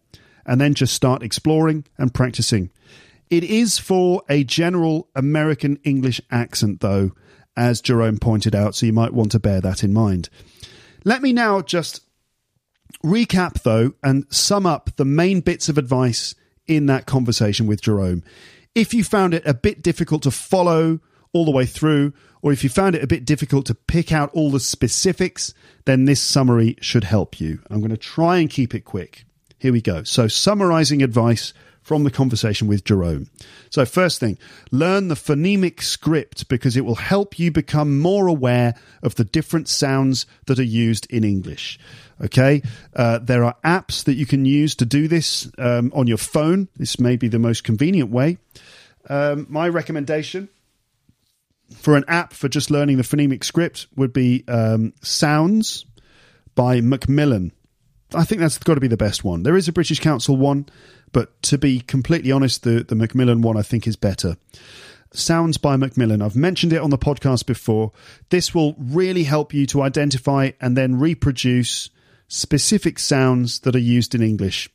and 0.44 0.60
then 0.60 0.74
just 0.74 0.94
start 0.94 1.22
exploring 1.22 1.84
and 1.96 2.12
practicing. 2.12 2.70
It 3.30 3.44
is 3.44 3.78
for 3.78 4.22
a 4.28 4.44
general 4.44 5.08
American 5.14 5.78
English 5.84 6.20
accent, 6.30 6.80
though, 6.80 7.12
as 7.56 7.80
Jerome 7.80 8.18
pointed 8.18 8.54
out, 8.54 8.74
so 8.74 8.86
you 8.86 8.92
might 8.92 9.14
want 9.14 9.30
to 9.32 9.38
bear 9.38 9.60
that 9.60 9.84
in 9.84 9.92
mind. 9.92 10.28
Let 11.04 11.22
me 11.22 11.32
now 11.32 11.60
just 11.60 12.02
recap, 13.04 13.62
though, 13.62 13.94
and 14.02 14.26
sum 14.28 14.66
up 14.66 14.90
the 14.96 15.04
main 15.04 15.40
bits 15.40 15.68
of 15.68 15.78
advice 15.78 16.34
in 16.66 16.86
that 16.86 17.06
conversation 17.06 17.66
with 17.66 17.82
Jerome. 17.82 18.22
If 18.74 18.92
you 18.94 19.04
found 19.04 19.34
it 19.34 19.46
a 19.46 19.54
bit 19.54 19.82
difficult 19.82 20.22
to 20.24 20.30
follow 20.30 21.00
all 21.32 21.44
the 21.44 21.50
way 21.50 21.66
through, 21.66 22.12
or 22.42 22.52
if 22.52 22.64
you 22.64 22.70
found 22.70 22.96
it 22.96 23.02
a 23.02 23.06
bit 23.06 23.24
difficult 23.24 23.66
to 23.66 23.74
pick 23.74 24.12
out 24.12 24.30
all 24.34 24.50
the 24.50 24.60
specifics, 24.60 25.54
then 25.84 26.04
this 26.04 26.20
summary 26.20 26.76
should 26.80 27.04
help 27.04 27.40
you. 27.40 27.60
I'm 27.70 27.78
going 27.78 27.90
to 27.90 27.96
try 27.96 28.38
and 28.38 28.50
keep 28.50 28.74
it 28.74 28.84
quick. 28.84 29.24
Here 29.58 29.72
we 29.72 29.80
go. 29.80 30.02
So, 30.02 30.26
summarizing 30.26 31.02
advice 31.02 31.54
from 31.82 32.04
the 32.04 32.10
conversation 32.10 32.68
with 32.68 32.84
Jerome. 32.84 33.28
So, 33.70 33.84
first 33.84 34.18
thing, 34.18 34.38
learn 34.72 35.06
the 35.06 35.14
phonemic 35.14 35.82
script 35.82 36.48
because 36.48 36.76
it 36.76 36.84
will 36.84 36.96
help 36.96 37.38
you 37.38 37.52
become 37.52 38.00
more 38.00 38.26
aware 38.26 38.74
of 39.04 39.14
the 39.14 39.24
different 39.24 39.68
sounds 39.68 40.26
that 40.46 40.58
are 40.58 40.64
used 40.64 41.06
in 41.12 41.22
English. 41.22 41.78
Okay, 42.20 42.62
uh, 42.94 43.18
there 43.18 43.44
are 43.44 43.56
apps 43.64 44.04
that 44.04 44.14
you 44.14 44.26
can 44.26 44.44
use 44.44 44.74
to 44.76 44.84
do 44.84 45.06
this 45.06 45.50
um, 45.58 45.92
on 45.94 46.08
your 46.08 46.18
phone. 46.18 46.68
This 46.76 46.98
may 46.98 47.16
be 47.16 47.28
the 47.28 47.38
most 47.38 47.62
convenient 47.62 48.10
way. 48.10 48.38
Um, 49.08 49.46
my 49.48 49.68
recommendation 49.68 50.48
for 51.76 51.96
an 51.96 52.04
app 52.08 52.32
for 52.32 52.48
just 52.48 52.70
learning 52.70 52.96
the 52.96 53.02
phonemic 53.02 53.44
script 53.44 53.86
would 53.96 54.12
be 54.12 54.44
um, 54.48 54.92
Sounds 55.02 55.84
by 56.54 56.80
Macmillan. 56.80 57.52
I 58.14 58.24
think 58.24 58.40
that's 58.40 58.58
got 58.58 58.74
to 58.74 58.80
be 58.80 58.88
the 58.88 58.96
best 58.96 59.24
one. 59.24 59.42
There 59.42 59.56
is 59.56 59.68
a 59.68 59.72
British 59.72 60.00
Council 60.00 60.36
one, 60.36 60.66
but 61.12 61.42
to 61.44 61.58
be 61.58 61.80
completely 61.80 62.30
honest, 62.30 62.62
the, 62.62 62.84
the 62.84 62.94
Macmillan 62.94 63.42
one 63.42 63.56
I 63.56 63.62
think 63.62 63.86
is 63.86 63.96
better. 63.96 64.36
Sounds 65.14 65.58
by 65.58 65.76
Macmillan. 65.76 66.22
I've 66.22 66.36
mentioned 66.36 66.72
it 66.72 66.80
on 66.80 66.90
the 66.90 66.98
podcast 66.98 67.46
before. 67.46 67.92
This 68.30 68.54
will 68.54 68.74
really 68.78 69.24
help 69.24 69.52
you 69.52 69.66
to 69.66 69.82
identify 69.82 70.52
and 70.60 70.76
then 70.76 70.98
reproduce 70.98 71.90
specific 72.28 72.98
sounds 72.98 73.60
that 73.60 73.76
are 73.76 73.80
used 73.80 74.14
in 74.14 74.22
English. 74.22 74.70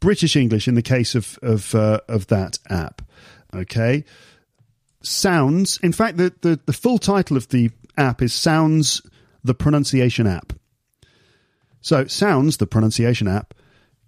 British 0.00 0.36
English 0.36 0.68
in 0.68 0.74
the 0.74 0.82
case 0.82 1.14
of 1.14 1.38
of 1.42 1.74
uh, 1.74 2.00
of 2.08 2.26
that 2.28 2.58
app. 2.68 3.02
Okay. 3.54 4.04
Sounds. 5.02 5.78
In 5.82 5.92
fact, 5.92 6.16
the, 6.16 6.32
the, 6.40 6.60
the 6.66 6.72
full 6.72 6.98
title 6.98 7.36
of 7.36 7.48
the 7.48 7.70
app 7.96 8.22
is 8.22 8.32
Sounds 8.32 9.02
the 9.42 9.54
Pronunciation 9.54 10.26
App. 10.26 10.52
So, 11.80 12.06
Sounds, 12.06 12.58
the 12.58 12.66
pronunciation 12.66 13.26
app, 13.26 13.54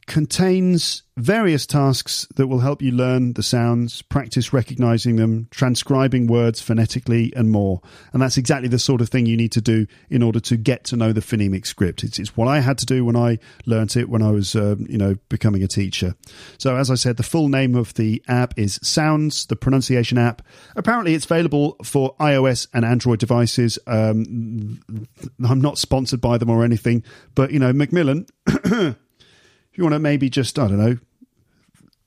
contains 0.07 1.03
various 1.17 1.67
tasks 1.67 2.27
that 2.37 2.47
will 2.47 2.61
help 2.61 2.81
you 2.81 2.91
learn 2.91 3.35
the 3.35 3.43
sounds, 3.43 4.03
practice 4.03 4.53
recognizing 4.53 5.17
them, 5.17 5.47
transcribing 5.51 6.27
words 6.27 6.61
phonetically, 6.61 7.33
and 7.37 7.51
more. 7.51 7.81
And 8.13 8.23
that's 8.23 8.37
exactly 8.37 8.69
the 8.69 8.79
sort 8.79 9.01
of 9.01 9.09
thing 9.11 9.27
you 9.27 9.37
need 9.37 9.53
to 9.53 9.61
do 9.61 9.87
in 10.11 10.23
order 10.23 10.41
to 10.41 10.57
get 10.57 10.85
to 10.85 10.97
know 10.97 11.13
the 11.13 11.21
phonemic 11.21 11.67
script. 11.67 12.03
It's, 12.03 12.19
it's 12.19 12.37
what 12.37 12.49
I 12.49 12.61
had 12.61 12.79
to 12.79 12.87
do 12.87 13.05
when 13.05 13.17
I 13.17 13.39
learnt 13.67 13.97
it 13.97 14.09
when 14.09 14.23
I 14.23 14.31
was, 14.31 14.57
uh, 14.57 14.77
you 14.89 14.99
know, 14.99 15.17
becoming 15.29 15.63
a 15.63 15.69
teacher. 15.69 16.15
So, 16.59 16.77
as 16.77 16.91
I 16.91 16.95
said, 16.95 17.17
the 17.17 17.23
full 17.23 17.49
name 17.49 17.75
of 17.75 17.95
the 17.95 18.23
app 18.27 18.59
is 18.59 18.81
Sounds, 18.83 19.47
the 19.47 19.57
pronunciation 19.57 20.19
app. 20.19 20.43
Apparently, 20.77 21.15
it's 21.15 21.27
available 21.27 21.77
for 21.85 22.17
iOS 22.17 22.67
and 22.73 22.85
Android 22.85 23.19
devices. 23.19 23.79
Um, 23.87 24.81
I'm 25.47 25.61
not 25.61 25.79
sponsored 25.79 26.21
by 26.21 26.39
them 26.39 26.51
or 26.51 26.65
anything, 26.65 27.05
but, 27.35 27.53
you 27.53 27.59
know, 27.59 27.73
Macmillan. 27.73 28.27
If 29.73 29.79
you 29.79 29.85
want 29.85 29.95
to 29.95 29.99
maybe 29.99 30.29
just, 30.29 30.59
I 30.59 30.69
don't 30.69 30.79
know, 30.79 30.99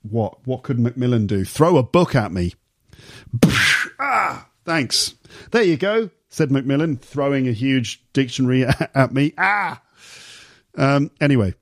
what 0.03 0.45
what 0.45 0.61
could 0.61 0.77
Macmillan 0.77 1.25
do? 1.25 1.43
Throw 1.45 1.77
a 1.77 1.83
book 1.83 2.13
at 2.13 2.31
me. 2.31 2.53
ah, 3.99 4.47
thanks. 4.65 5.15
There 5.49 5.63
you 5.63 5.75
go, 5.75 6.11
said 6.29 6.51
Macmillan, 6.51 6.97
throwing 6.97 7.47
a 7.47 7.53
huge 7.53 8.03
dictionary 8.13 8.65
at 8.93 9.13
me. 9.13 9.33
Ah. 9.37 9.81
Um, 10.77 11.09
anyway, 11.19 11.55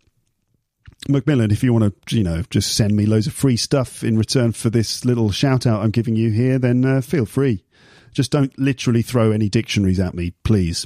Macmillan, 1.07 1.51
if 1.51 1.63
you 1.63 1.71
want 1.71 2.07
to, 2.07 2.15
you 2.17 2.23
know, 2.23 2.43
just 2.49 2.75
send 2.75 2.95
me 2.95 3.05
loads 3.05 3.27
of 3.27 3.33
free 3.33 3.57
stuff 3.57 4.03
in 4.03 4.17
return 4.17 4.51
for 4.51 4.69
this 4.69 5.05
little 5.05 5.31
shout 5.31 5.65
out 5.65 5.81
I'm 5.83 5.91
giving 5.91 6.15
you 6.15 6.31
here, 6.31 6.59
then 6.59 6.83
uh, 6.83 7.01
feel 7.01 7.25
free. 7.25 7.63
Just 8.13 8.31
don't 8.31 8.57
literally 8.59 9.01
throw 9.01 9.31
any 9.31 9.49
dictionaries 9.49 9.99
at 9.99 10.13
me, 10.13 10.33
please. 10.43 10.85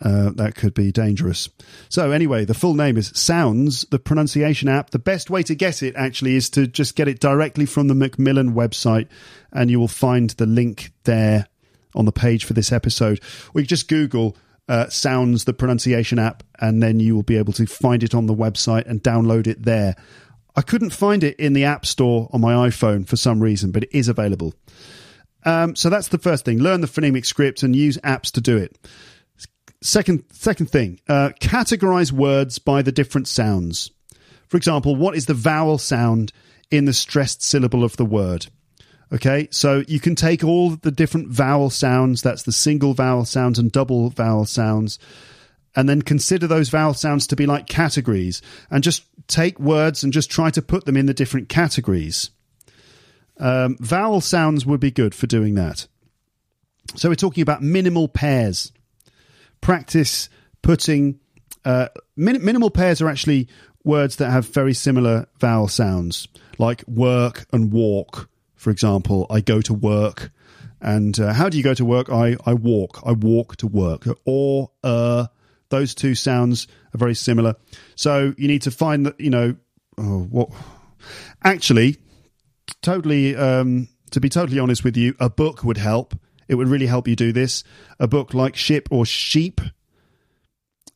Uh, 0.00 0.30
that 0.30 0.54
could 0.54 0.74
be 0.74 0.92
dangerous. 0.92 1.48
So, 1.88 2.12
anyway, 2.12 2.44
the 2.44 2.54
full 2.54 2.74
name 2.74 2.96
is 2.96 3.10
Sounds, 3.16 3.84
the 3.90 3.98
pronunciation 3.98 4.68
app. 4.68 4.90
The 4.90 4.98
best 4.98 5.28
way 5.28 5.42
to 5.42 5.56
get 5.56 5.82
it 5.82 5.96
actually 5.96 6.36
is 6.36 6.48
to 6.50 6.68
just 6.68 6.94
get 6.94 7.08
it 7.08 7.18
directly 7.18 7.66
from 7.66 7.88
the 7.88 7.96
Macmillan 7.96 8.54
website, 8.54 9.08
and 9.52 9.70
you 9.70 9.80
will 9.80 9.88
find 9.88 10.30
the 10.30 10.46
link 10.46 10.92
there 11.02 11.48
on 11.94 12.04
the 12.04 12.12
page 12.12 12.44
for 12.44 12.52
this 12.52 12.70
episode. 12.70 13.20
Or 13.54 13.60
you 13.60 13.66
just 13.66 13.88
Google 13.88 14.36
uh, 14.68 14.88
Sounds, 14.88 15.44
the 15.44 15.52
pronunciation 15.52 16.20
app, 16.20 16.44
and 16.60 16.80
then 16.80 17.00
you 17.00 17.16
will 17.16 17.24
be 17.24 17.36
able 17.36 17.52
to 17.54 17.66
find 17.66 18.04
it 18.04 18.14
on 18.14 18.26
the 18.26 18.34
website 18.34 18.86
and 18.86 19.02
download 19.02 19.48
it 19.48 19.64
there. 19.64 19.96
I 20.54 20.62
couldn't 20.62 20.90
find 20.90 21.24
it 21.24 21.38
in 21.40 21.54
the 21.54 21.64
App 21.64 21.86
Store 21.86 22.28
on 22.32 22.40
my 22.40 22.68
iPhone 22.68 23.06
for 23.06 23.16
some 23.16 23.40
reason, 23.40 23.72
but 23.72 23.84
it 23.84 23.90
is 23.92 24.08
available. 24.08 24.54
Um, 25.44 25.76
so 25.76 25.88
that's 25.88 26.08
the 26.08 26.18
first 26.18 26.44
thing. 26.44 26.58
Learn 26.58 26.80
the 26.80 26.88
phonemic 26.88 27.24
script 27.24 27.62
and 27.62 27.74
use 27.74 27.96
apps 27.98 28.32
to 28.32 28.40
do 28.40 28.56
it. 28.56 28.76
Second, 29.80 30.24
second 30.32 30.70
thing, 30.70 31.00
uh, 31.08 31.30
categorize 31.40 32.10
words 32.10 32.58
by 32.58 32.82
the 32.82 32.92
different 32.92 33.28
sounds. 33.28 33.90
For 34.48 34.56
example, 34.56 34.96
what 34.96 35.14
is 35.14 35.26
the 35.26 35.34
vowel 35.34 35.78
sound 35.78 36.32
in 36.70 36.84
the 36.84 36.92
stressed 36.92 37.42
syllable 37.42 37.84
of 37.84 37.96
the 37.96 38.04
word? 38.04 38.46
Okay, 39.12 39.48
so 39.50 39.84
you 39.86 40.00
can 40.00 40.14
take 40.14 40.44
all 40.44 40.70
the 40.70 40.90
different 40.90 41.28
vowel 41.28 41.70
sounds, 41.70 42.22
that's 42.22 42.42
the 42.42 42.52
single 42.52 42.92
vowel 42.92 43.24
sounds 43.24 43.58
and 43.58 43.72
double 43.72 44.10
vowel 44.10 44.44
sounds, 44.44 44.98
and 45.74 45.88
then 45.88 46.02
consider 46.02 46.46
those 46.46 46.68
vowel 46.68 46.92
sounds 46.92 47.26
to 47.28 47.36
be 47.36 47.46
like 47.46 47.66
categories 47.66 48.42
and 48.70 48.82
just 48.82 49.04
take 49.28 49.58
words 49.60 50.02
and 50.02 50.12
just 50.12 50.30
try 50.30 50.50
to 50.50 50.60
put 50.60 50.84
them 50.84 50.96
in 50.96 51.06
the 51.06 51.14
different 51.14 51.48
categories. 51.48 52.30
Um, 53.38 53.76
vowel 53.78 54.20
sounds 54.20 54.66
would 54.66 54.80
be 54.80 54.90
good 54.90 55.14
for 55.14 55.26
doing 55.26 55.54
that. 55.54 55.86
So 56.96 57.08
we're 57.08 57.14
talking 57.14 57.42
about 57.42 57.62
minimal 57.62 58.08
pairs 58.08 58.72
practice 59.60 60.28
putting 60.62 61.20
uh, 61.64 61.88
min- 62.16 62.44
minimal 62.44 62.70
pairs 62.70 63.02
are 63.02 63.08
actually 63.08 63.48
words 63.84 64.16
that 64.16 64.30
have 64.30 64.46
very 64.48 64.74
similar 64.74 65.26
vowel 65.38 65.68
sounds, 65.68 66.28
like 66.58 66.84
work 66.86 67.46
and 67.52 67.72
walk. 67.72 68.28
For 68.56 68.70
example, 68.70 69.26
I 69.30 69.40
go 69.40 69.60
to 69.62 69.74
work. 69.74 70.30
And 70.80 71.18
uh, 71.18 71.32
how 71.32 71.48
do 71.48 71.56
you 71.56 71.64
go 71.64 71.74
to 71.74 71.84
work? 71.84 72.10
I, 72.10 72.36
I 72.46 72.54
walk. 72.54 73.00
I 73.04 73.12
walk 73.12 73.56
to 73.56 73.66
work. 73.66 74.06
Or, 74.24 74.70
uh, 74.84 75.26
those 75.70 75.94
two 75.94 76.14
sounds 76.14 76.66
are 76.94 76.98
very 76.98 77.14
similar. 77.14 77.54
So 77.94 78.34
you 78.36 78.48
need 78.48 78.62
to 78.62 78.70
find 78.70 79.06
that, 79.06 79.20
you 79.20 79.30
know, 79.30 79.56
oh, 79.98 80.20
what. 80.30 80.50
Actually, 81.44 81.96
totally, 82.82 83.36
um, 83.36 83.88
to 84.10 84.20
be 84.20 84.28
totally 84.28 84.58
honest 84.58 84.84
with 84.84 84.96
you, 84.96 85.14
a 85.20 85.28
book 85.28 85.64
would 85.64 85.76
help 85.76 86.18
it 86.48 86.54
would 86.54 86.68
really 86.68 86.86
help 86.86 87.06
you 87.06 87.14
do 87.14 87.32
this. 87.32 87.62
A 88.00 88.08
book 88.08 88.34
like 88.34 88.56
Ship 88.56 88.88
or 88.90 89.06
Sheep. 89.06 89.60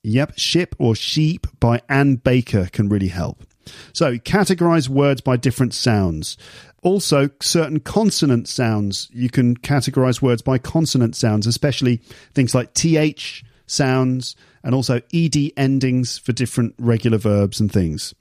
Yep, 0.02 0.32
Ship 0.36 0.74
or 0.78 0.96
Sheep 0.96 1.46
by 1.60 1.80
Ann 1.88 2.16
Baker 2.16 2.68
can 2.72 2.88
really 2.88 3.08
help. 3.08 3.44
So, 3.92 4.16
categorize 4.16 4.88
words 4.88 5.20
by 5.20 5.36
different 5.36 5.72
sounds. 5.74 6.36
Also, 6.82 7.30
certain 7.40 7.78
consonant 7.78 8.48
sounds. 8.48 9.08
You 9.12 9.30
can 9.30 9.56
categorize 9.56 10.20
words 10.20 10.42
by 10.42 10.58
consonant 10.58 11.14
sounds, 11.14 11.46
especially 11.46 11.98
things 12.34 12.56
like 12.56 12.74
TH 12.74 13.44
sounds 13.66 14.34
and 14.64 14.74
also 14.74 15.00
ED 15.12 15.52
endings 15.56 16.18
for 16.18 16.32
different 16.32 16.74
regular 16.78 17.18
verbs 17.18 17.60
and 17.60 17.70
things. 17.70 18.14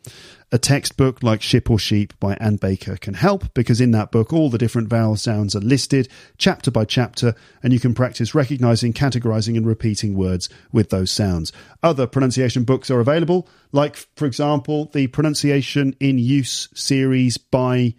A 0.53 0.59
textbook 0.59 1.23
like 1.23 1.41
Ship 1.41 1.69
or 1.71 1.79
Sheep 1.79 2.13
by 2.19 2.33
Ann 2.33 2.57
Baker 2.57 2.97
can 2.97 3.13
help 3.13 3.53
because 3.53 3.79
in 3.79 3.91
that 3.91 4.11
book 4.11 4.33
all 4.33 4.49
the 4.49 4.57
different 4.57 4.89
vowel 4.89 5.15
sounds 5.15 5.55
are 5.55 5.61
listed 5.61 6.09
chapter 6.37 6.69
by 6.69 6.83
chapter 6.83 7.35
and 7.63 7.71
you 7.71 7.79
can 7.79 7.93
practice 7.93 8.35
recognizing, 8.35 8.91
categorizing 8.91 9.55
and 9.55 9.65
repeating 9.65 10.13
words 10.13 10.49
with 10.73 10.89
those 10.89 11.09
sounds. 11.09 11.53
Other 11.81 12.05
pronunciation 12.05 12.65
books 12.65 12.91
are 12.91 12.99
available, 12.99 13.47
like 13.71 13.95
for 14.17 14.25
example 14.25 14.89
the 14.91 15.07
Pronunciation 15.07 15.95
in 16.01 16.17
Use 16.17 16.67
series 16.73 17.37
by 17.37 17.93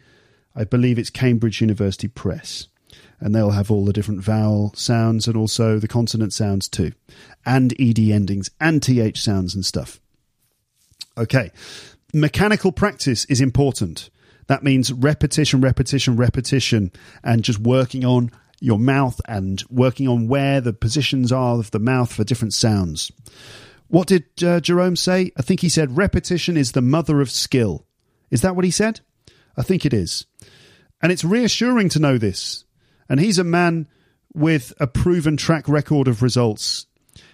I 0.54 0.64
believe 0.64 0.98
it's 0.98 1.08
Cambridge 1.08 1.62
University 1.62 2.08
Press. 2.08 2.68
And 3.18 3.34
they'll 3.34 3.52
have 3.52 3.70
all 3.70 3.86
the 3.86 3.94
different 3.94 4.20
vowel 4.20 4.74
sounds 4.76 5.26
and 5.26 5.38
also 5.38 5.78
the 5.78 5.88
consonant 5.88 6.34
sounds 6.34 6.68
too, 6.68 6.92
and 7.46 7.72
ed 7.80 7.98
endings 7.98 8.50
and 8.60 8.82
th 8.82 9.16
sounds 9.16 9.54
and 9.54 9.64
stuff. 9.64 10.00
Okay 11.16 11.50
mechanical 12.12 12.72
practice 12.72 13.24
is 13.26 13.40
important. 13.40 14.10
That 14.48 14.62
means 14.62 14.93
repetition, 14.93 15.60
repetition, 15.60 16.16
repetition, 16.16 16.93
and 17.22 17.44
just 17.44 17.59
working 17.59 18.05
on 18.05 18.30
your 18.60 18.78
mouth 18.78 19.20
and 19.26 19.62
working 19.70 20.06
on 20.09 20.28
where 20.28 20.60
the 20.60 20.72
positions 20.72 21.32
are 21.32 21.59
of 21.59 21.70
the 21.70 21.78
mouth 21.78 22.12
for 22.12 22.24
different 22.24 22.55
sounds. 22.55 23.10
What 23.89 24.09
did 24.09 24.24
uh, 24.43 24.60
Jerome 24.60 24.97
say? 24.97 25.32
I 25.36 25.43
think 25.43 25.60
he 25.60 25.68
said 25.68 25.97
repetition 25.97 26.56
is 26.56 26.72
the 26.72 26.80
mother 26.80 27.20
of 27.20 27.30
skill. 27.30 27.86
Is 28.30 28.40
that 28.43 28.56
what 28.56 28.64
he 28.64 28.70
said? 28.70 29.01
I 29.56 29.62
think 29.62 29.84
it 29.84 29.93
is. 29.93 30.26
And 31.02 31.12
it's 31.12 31.24
reassuring 31.24 31.89
to 31.90 31.98
know 31.98 32.18
this. 32.18 32.64
And 33.09 33.20
he's 33.20 33.39
a 33.39 33.44
man 33.44 33.89
with 34.32 34.72
a 34.80 34.86
proven 34.86 35.36
track 35.36 35.68
record 35.68 36.09
of 36.09 36.22
results 36.22 36.86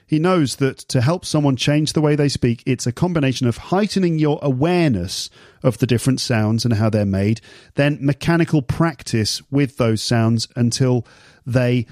he 0.09 0.19
knows 0.19 0.57
that 0.57 0.79
to 0.79 1.03
help 1.03 1.27
someone 1.27 1.55
change 1.55 1.93
the 1.93 2.01
way 2.01 2.17
they 2.17 2.31
speak, 2.31 2.63
it's 2.65 2.87
a 2.87 2.93
combination 2.93 3.47
of 3.47 3.59
heightening 3.59 4.19
your 4.19 4.39
awareness 4.41 5.29
of 5.63 5.79
the 5.79 5.87
different 5.87 6.19
sounds 6.19 6.65
and 6.65 6.75
how 6.75 6.89
they're 6.89 7.05
made, 7.05 7.43
then 7.75 7.99
mechanical 8.01 8.63
practice 8.63 9.43
with 9.51 9.77
those 9.77 10.03
sounds 10.03 10.49
until 10.57 11.07
they 11.45 11.87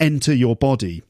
enter 0.00 0.34
your 0.34 0.56
body. 0.56 1.04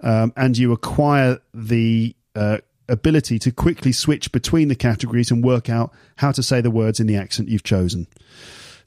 Um, 0.00 0.32
and 0.36 0.56
you 0.56 0.70
acquire 0.70 1.40
the 1.52 2.14
uh, 2.36 2.58
ability 2.88 3.40
to 3.40 3.50
quickly 3.50 3.90
switch 3.90 4.30
between 4.30 4.68
the 4.68 4.76
categories 4.76 5.32
and 5.32 5.42
work 5.42 5.68
out 5.68 5.92
how 6.18 6.30
to 6.30 6.44
say 6.44 6.60
the 6.60 6.70
words 6.70 7.00
in 7.00 7.08
the 7.08 7.16
accent 7.16 7.48
you've 7.48 7.64
chosen. 7.64 8.06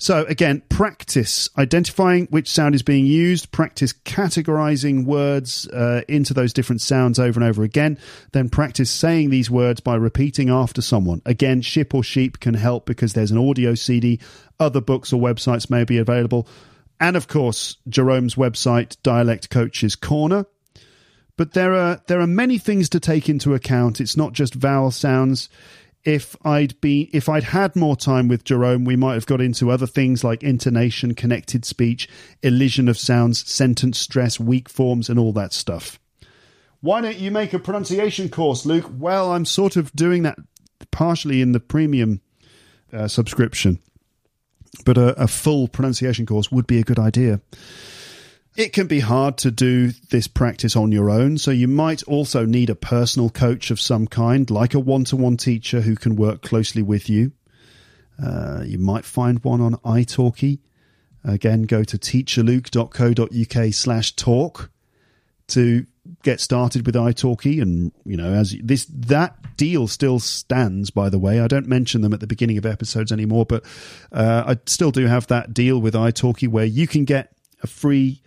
So 0.02 0.26
again, 0.26 0.64
practice 0.68 1.48
identifying 1.60 2.26
which 2.32 2.50
sound 2.50 2.74
is 2.74 2.82
being 2.82 3.06
used, 3.06 3.52
practice 3.52 3.94
categorizing 3.94 5.06
words 5.06 5.68
uh, 5.68 6.02
into 6.08 6.34
those 6.34 6.54
different 6.54 6.82
sounds 6.82 7.20
over 7.20 7.40
and 7.40 7.48
over 7.48 7.62
again, 7.62 8.00
then 8.32 8.50
practice 8.50 8.90
saying 8.90 9.30
these 9.30 9.52
words 9.52 9.80
by 9.80 9.94
repeating 9.94 10.50
after 10.50 10.82
someone. 10.82 11.22
Again, 11.24 11.62
Ship 11.62 11.94
or 11.94 12.04
Sheep 12.04 12.40
can 12.40 12.56
help 12.56 12.88
because 12.88 13.14
there's 13.14 13.30
an 13.30 13.38
audio 13.38 13.76
CD. 13.76 14.20
Other 14.60 14.82
books 14.82 15.14
or 15.14 15.22
websites 15.22 15.70
may 15.70 15.84
be 15.84 16.00
available. 16.00 16.48
And 17.00 17.16
of 17.16 17.28
course, 17.28 17.78
Jerome's 17.88 18.34
website, 18.34 18.98
Dialect 19.04 19.52
Coaches 19.52 19.96
Corner. 19.96 20.48
But 21.38 21.54
there 21.54 21.76
are 21.76 22.02
there 22.08 22.20
are 22.20 22.28
many 22.28 22.58
things 22.58 22.90
to 22.90 23.00
take 23.00 23.30
into 23.30 23.54
account. 23.54 24.02
It's 24.02 24.18
not 24.18 24.34
just 24.34 24.56
vowel 24.56 24.90
sounds 24.90 25.48
if 26.04 26.36
I'd 26.44 26.80
be 26.82 27.10
if 27.14 27.30
I'd 27.30 27.44
had 27.44 27.76
more 27.76 27.96
time 27.96 28.28
with 28.28 28.44
Jerome, 28.44 28.86
we 28.86 28.96
might 28.96 29.14
have 29.14 29.26
got 29.26 29.42
into 29.42 29.70
other 29.70 29.88
things 29.88 30.24
like 30.24 30.44
intonation, 30.44 31.14
connected 31.16 31.66
speech, 31.66 32.10
elision 32.42 32.88
of 32.88 32.98
sounds, 32.98 33.48
sentence 33.50 34.00
stress, 34.00 34.40
weak 34.40 34.70
forms, 34.70 35.10
and 35.10 35.20
all 35.20 35.34
that 35.34 35.54
stuff. 35.54 36.00
Why 36.82 37.02
don't 37.02 37.18
you 37.18 37.30
make 37.30 37.54
a 37.54 37.60
pronunciation 37.60 38.30
course, 38.30 38.66
Luke? 38.66 38.90
Well, 38.98 39.32
I'm 39.32 39.46
sort 39.46 39.76
of 39.76 39.94
doing 39.94 40.24
that 40.24 40.40
partially 40.90 41.42
in 41.42 41.52
the 41.52 41.60
premium 41.60 42.22
uh, 42.92 43.08
subscription, 43.08 43.80
but 44.84 44.98
a, 44.98 45.22
a 45.22 45.28
full 45.28 45.68
pronunciation 45.68 46.26
course 46.26 46.52
would 46.52 46.66
be 46.66 46.80
a 46.80 46.84
good 46.84 47.00
idea. 47.00 47.42
It 48.56 48.74
can 48.74 48.88
be 48.88 49.00
hard 49.00 49.38
to 49.40 49.52
do 49.52 49.92
this 50.10 50.28
practice 50.28 50.76
on 50.76 50.92
your 50.92 51.10
own, 51.10 51.38
so 51.38 51.52
you 51.52 51.70
might 51.70 52.04
also 52.04 52.46
need 52.46 52.70
a 52.70 52.76
personal 52.76 53.30
coach 53.30 53.72
of 53.72 53.80
some 53.80 54.08
kind, 54.08 54.50
like 54.50 54.74
a 54.74 54.80
one 54.80 55.06
to 55.06 55.16
one 55.16 55.38
teacher 55.38 55.80
who 55.82 55.96
can 55.96 56.18
work 56.18 56.42
closely 56.42 56.82
with 56.82 57.10
you. 57.10 57.32
Uh, 58.22 58.64
you 58.66 58.78
might 58.78 59.06
find 59.06 59.42
one 59.44 59.62
on 59.62 59.76
italki. 59.78 60.60
Again, 61.24 61.64
go 61.64 61.84
to 61.86 61.98
teacherluke.co.uk 61.98 63.74
slash 63.74 64.16
talk 64.16 64.70
to 65.48 65.86
get 66.24 66.40
started 66.40 66.86
with 66.86 66.96
italki 66.96 67.62
and 67.62 67.92
you 68.06 68.18
know 68.18 68.34
as 68.34 68.56
this 68.64 68.86
that 68.86 69.56
deal 69.56 69.88
still 69.88 70.20
stands 70.20 70.90
by 70.90 71.10
the 71.10 71.20
way 71.20 71.40
i 71.40 71.48
don't 71.48 71.68
mention 71.68 72.02
them 72.02 72.12
at 72.12 72.20
the 72.20 72.26
beginning 72.26 72.58
of 72.58 72.66
episodes 72.66 73.12
anymore 73.12 73.46
but 73.46 73.64
uh, 74.12 74.44
i 74.48 74.58
still 74.66 74.90
do 74.90 75.06
have 75.06 75.28
that 75.28 75.54
deal 75.54 75.80
with 75.80 75.94
italki 75.94 76.48
where 76.48 76.66
you 76.66 76.88
can 76.88 77.06
get 77.06 77.34
a 77.62 77.68
free 77.68 78.22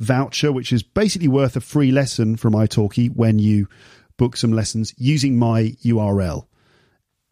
voucher, 0.00 0.50
which 0.50 0.72
is 0.72 0.82
basically 0.82 1.28
worth 1.28 1.54
a 1.56 1.60
free 1.60 1.92
lesson 1.92 2.36
from 2.36 2.54
italki 2.54 3.14
when 3.14 3.38
you 3.38 3.68
book 4.16 4.36
some 4.36 4.52
lessons 4.52 4.92
using 4.98 5.38
my 5.38 5.76
URL. 5.84 6.46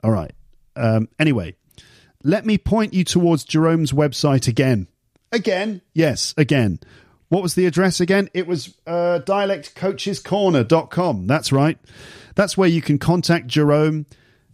All 0.05 0.11
right. 0.11 0.33
Um, 0.77 1.09
anyway, 1.19 1.57
let 2.23 2.47
me 2.47 2.57
point 2.57 2.95
you 2.95 3.03
towards 3.05 3.45
Jerome's 3.45 3.93
website 3.93 4.49
again. 4.49 4.87
Again? 5.33 5.83
Yes, 5.93 6.35
again. 6.37 6.79
What 7.29 7.43
was 7.43 7.55
the 7.55 7.67
address 7.67 8.01
again? 8.01 8.31
It 8.33 8.47
was 8.47 8.75
uh, 8.87 9.21
dialectcoachescorner.com. 9.27 11.27
That's 11.27 11.53
right. 11.53 11.79
That's 12.35 12.57
where 12.57 12.69
you 12.69 12.81
can 12.81 12.99
contact 12.99 13.49
Jerome 13.49 14.07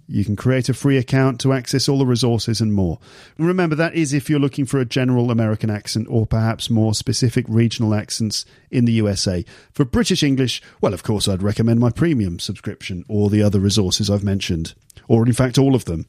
you 0.07 0.25
can 0.25 0.37
create 0.37 0.69
a 0.69 0.75
free 0.75 0.99
account 0.99 1.41
to 1.41 1.53
access 1.53 1.89
all 1.89 1.99
the 1.99 2.07
resources 2.07 2.61
and 2.61 2.75
more. 2.75 2.99
And 3.39 3.47
remember, 3.47 3.75
that 3.77 3.95
is 3.95 4.13
if 4.13 4.29
you're 4.29 4.39
looking 4.39 4.67
for 4.67 4.79
a 4.79 4.85
general 4.85 5.31
American 5.31 5.71
accent 5.71 6.07
or 6.11 6.27
perhaps 6.27 6.69
more 6.69 6.95
specific 6.95 7.47
regional 7.49 7.95
accents 7.95 8.45
in 8.71 8.85
the 8.85 8.93
USA. 8.93 9.45
For 9.73 9.85
British 9.85 10.23
English, 10.23 10.61
well, 10.81 10.93
of 10.93 11.03
course, 11.03 11.27
I'd 11.27 11.43
recommend 11.43 11.81
my 11.81 11.91
premium 11.91 12.39
subscription 12.39 13.05
or 13.09 13.31
the 13.31 13.43
other 13.43 13.61
resources 13.61 14.11
I've 14.11 14.25
mentioned, 14.25 14.75
or 15.09 15.27
in 15.27 15.33
fact, 15.33 15.59
all 15.59 15.75
of 15.75 15.87
them. 15.87 16.07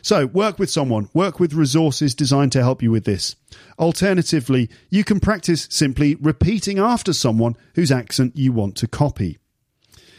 So, 0.00 0.26
work 0.26 0.58
with 0.58 0.70
someone, 0.70 1.08
work 1.12 1.38
with 1.38 1.54
resources 1.54 2.14
designed 2.14 2.52
to 2.52 2.62
help 2.62 2.82
you 2.82 2.90
with 2.90 3.04
this. 3.04 3.36
Alternatively, 3.78 4.70
you 4.90 5.04
can 5.04 5.20
practice 5.20 5.66
simply 5.70 6.14
repeating 6.16 6.78
after 6.78 7.12
someone 7.12 7.56
whose 7.74 7.92
accent 7.92 8.36
you 8.36 8.52
want 8.52 8.76
to 8.76 8.88
copy. 8.88 9.38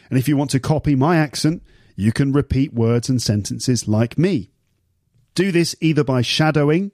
And 0.10 0.20
if 0.20 0.28
you 0.28 0.38
want 0.38 0.52
to 0.52 0.60
copy 0.60 0.96
my 0.96 1.18
accent, 1.18 1.64
you 1.96 2.12
can 2.12 2.34
repeat 2.34 2.74
words 2.74 3.10
and 3.10 3.22
sentences 3.22 3.88
like 3.88 4.18
me. 4.18 4.52
Do 5.34 5.52
this 5.52 5.76
either 5.82 6.04
by 6.04 6.22
shadowing, 6.22 6.92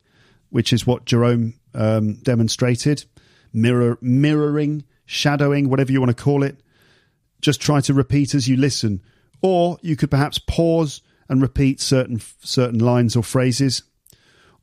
which 0.49 0.73
is 0.73 0.85
what 0.85 1.05
Jerome 1.05 1.55
um, 1.73 2.15
demonstrated, 2.15 3.05
mirror, 3.53 3.97
mirroring, 4.01 4.83
shadowing, 5.05 5.69
whatever 5.69 5.91
you 5.91 5.99
want 5.99 6.15
to 6.15 6.23
call 6.23 6.43
it. 6.43 6.61
Just 7.41 7.61
try 7.61 7.81
to 7.81 7.93
repeat 7.93 8.35
as 8.35 8.47
you 8.47 8.57
listen, 8.57 9.01
or 9.41 9.77
you 9.81 9.95
could 9.95 10.11
perhaps 10.11 10.37
pause 10.37 11.01
and 11.27 11.41
repeat 11.41 11.79
certain 11.79 12.21
certain 12.41 12.79
lines 12.79 13.15
or 13.15 13.23
phrases. 13.23 13.83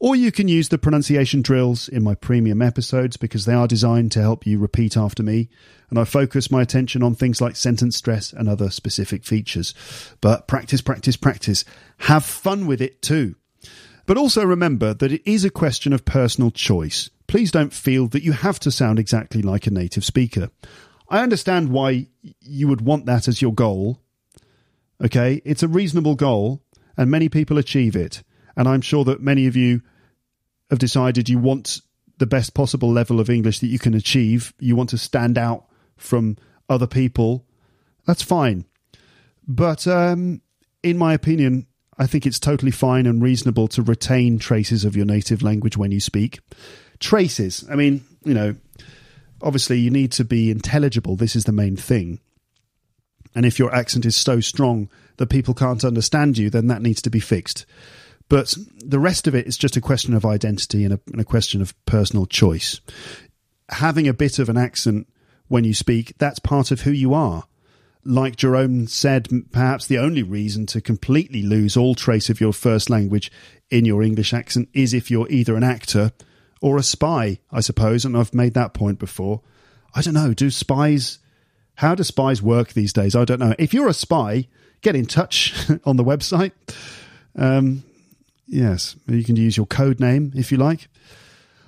Or 0.00 0.14
you 0.14 0.30
can 0.30 0.46
use 0.46 0.68
the 0.68 0.78
pronunciation 0.78 1.42
drills 1.42 1.88
in 1.88 2.04
my 2.04 2.14
premium 2.14 2.62
episodes 2.62 3.16
because 3.16 3.44
they 3.44 3.54
are 3.54 3.66
designed 3.66 4.12
to 4.12 4.20
help 4.20 4.46
you 4.46 4.58
repeat 4.58 4.96
after 4.96 5.24
me, 5.24 5.48
and 5.90 5.98
I 5.98 6.04
focus 6.04 6.50
my 6.50 6.62
attention 6.62 7.02
on 7.02 7.14
things 7.14 7.40
like 7.40 7.56
sentence 7.56 7.96
stress 7.96 8.32
and 8.32 8.48
other 8.48 8.70
specific 8.70 9.24
features. 9.24 9.74
But 10.20 10.46
practice, 10.46 10.82
practice, 10.82 11.16
practice. 11.16 11.64
Have 11.98 12.24
fun 12.24 12.66
with 12.68 12.80
it 12.80 13.02
too. 13.02 13.34
But 14.06 14.16
also 14.16 14.44
remember 14.44 14.94
that 14.94 15.12
it 15.12 15.22
is 15.24 15.44
a 15.44 15.50
question 15.50 15.92
of 15.92 16.04
personal 16.04 16.52
choice. 16.52 17.10
Please 17.26 17.50
don't 17.50 17.72
feel 17.72 18.06
that 18.08 18.22
you 18.22 18.32
have 18.32 18.60
to 18.60 18.70
sound 18.70 18.98
exactly 18.98 19.42
like 19.42 19.66
a 19.66 19.72
native 19.72 20.04
speaker. 20.04 20.50
I 21.08 21.22
understand 21.22 21.70
why 21.70 22.06
you 22.40 22.68
would 22.68 22.82
want 22.82 23.06
that 23.06 23.26
as 23.26 23.42
your 23.42 23.52
goal. 23.52 24.00
Okay, 25.04 25.42
it's 25.44 25.62
a 25.62 25.68
reasonable 25.68 26.14
goal, 26.14 26.62
and 26.96 27.10
many 27.10 27.28
people 27.28 27.58
achieve 27.58 27.96
it. 27.96 28.22
And 28.58 28.68
I'm 28.68 28.82
sure 28.82 29.04
that 29.04 29.22
many 29.22 29.46
of 29.46 29.56
you 29.56 29.80
have 30.68 30.80
decided 30.80 31.28
you 31.28 31.38
want 31.38 31.80
the 32.18 32.26
best 32.26 32.52
possible 32.52 32.90
level 32.90 33.20
of 33.20 33.30
English 33.30 33.60
that 33.60 33.68
you 33.68 33.78
can 33.78 33.94
achieve. 33.94 34.52
You 34.58 34.74
want 34.74 34.90
to 34.90 34.98
stand 34.98 35.38
out 35.38 35.66
from 35.96 36.36
other 36.68 36.88
people. 36.88 37.46
That's 38.04 38.22
fine. 38.22 38.64
But 39.46 39.86
um, 39.86 40.42
in 40.82 40.98
my 40.98 41.14
opinion, 41.14 41.68
I 41.96 42.08
think 42.08 42.26
it's 42.26 42.40
totally 42.40 42.72
fine 42.72 43.06
and 43.06 43.22
reasonable 43.22 43.68
to 43.68 43.82
retain 43.82 44.40
traces 44.40 44.84
of 44.84 44.96
your 44.96 45.06
native 45.06 45.40
language 45.40 45.76
when 45.76 45.92
you 45.92 46.00
speak. 46.00 46.40
Traces. 46.98 47.64
I 47.70 47.76
mean, 47.76 48.04
you 48.24 48.34
know, 48.34 48.56
obviously 49.40 49.78
you 49.78 49.90
need 49.90 50.10
to 50.12 50.24
be 50.24 50.50
intelligible. 50.50 51.14
This 51.14 51.36
is 51.36 51.44
the 51.44 51.52
main 51.52 51.76
thing. 51.76 52.18
And 53.36 53.46
if 53.46 53.58
your 53.58 53.72
accent 53.72 54.04
is 54.04 54.16
so 54.16 54.40
strong 54.40 54.90
that 55.18 55.28
people 55.28 55.54
can't 55.54 55.84
understand 55.84 56.38
you, 56.38 56.50
then 56.50 56.66
that 56.66 56.82
needs 56.82 57.00
to 57.02 57.10
be 57.10 57.20
fixed. 57.20 57.66
But 58.28 58.54
the 58.84 58.98
rest 58.98 59.26
of 59.26 59.34
it 59.34 59.46
is 59.46 59.56
just 59.56 59.76
a 59.76 59.80
question 59.80 60.14
of 60.14 60.26
identity 60.26 60.84
and 60.84 60.94
a, 60.94 61.00
and 61.06 61.20
a 61.20 61.24
question 61.24 61.62
of 61.62 61.74
personal 61.86 62.26
choice. 62.26 62.80
Having 63.70 64.08
a 64.08 64.14
bit 64.14 64.38
of 64.38 64.48
an 64.48 64.56
accent 64.58 65.06
when 65.48 65.64
you 65.64 65.74
speak, 65.74 66.14
that's 66.18 66.38
part 66.38 66.70
of 66.70 66.82
who 66.82 66.90
you 66.90 67.14
are. 67.14 67.44
like 68.04 68.36
Jerome 68.36 68.86
said, 68.86 69.28
perhaps 69.52 69.86
the 69.86 69.98
only 69.98 70.22
reason 70.22 70.66
to 70.66 70.80
completely 70.80 71.42
lose 71.42 71.76
all 71.76 71.94
trace 71.94 72.30
of 72.30 72.40
your 72.40 72.52
first 72.52 72.88
language 72.88 73.30
in 73.70 73.84
your 73.84 74.02
English 74.02 74.32
accent 74.32 74.68
is 74.72 74.94
if 74.94 75.10
you're 75.10 75.30
either 75.30 75.56
an 75.56 75.64
actor 75.64 76.12
or 76.60 76.76
a 76.76 76.82
spy, 76.82 77.38
I 77.52 77.60
suppose. 77.60 78.04
And 78.04 78.16
I've 78.16 78.34
made 78.34 78.54
that 78.54 78.74
point 78.74 78.98
before. 78.98 79.42
I 79.94 80.02
don't 80.02 80.14
know. 80.14 80.34
Do 80.34 80.50
spies, 80.50 81.18
how 81.76 81.94
do 81.94 82.02
spies 82.02 82.42
work 82.42 82.72
these 82.72 82.92
days? 82.92 83.14
I 83.14 83.24
don't 83.24 83.40
know. 83.40 83.54
If 83.58 83.74
you're 83.74 83.88
a 83.88 83.94
spy, 83.94 84.48
get 84.80 84.96
in 84.96 85.06
touch 85.06 85.54
on 85.84 85.96
the 85.96 86.04
website. 86.04 86.52
Um, 87.36 87.84
yes, 88.48 88.96
you 89.06 89.22
can 89.24 89.36
use 89.36 89.56
your 89.56 89.66
code 89.66 90.00
name 90.00 90.32
if 90.34 90.50
you 90.50 90.58
like. 90.58 90.88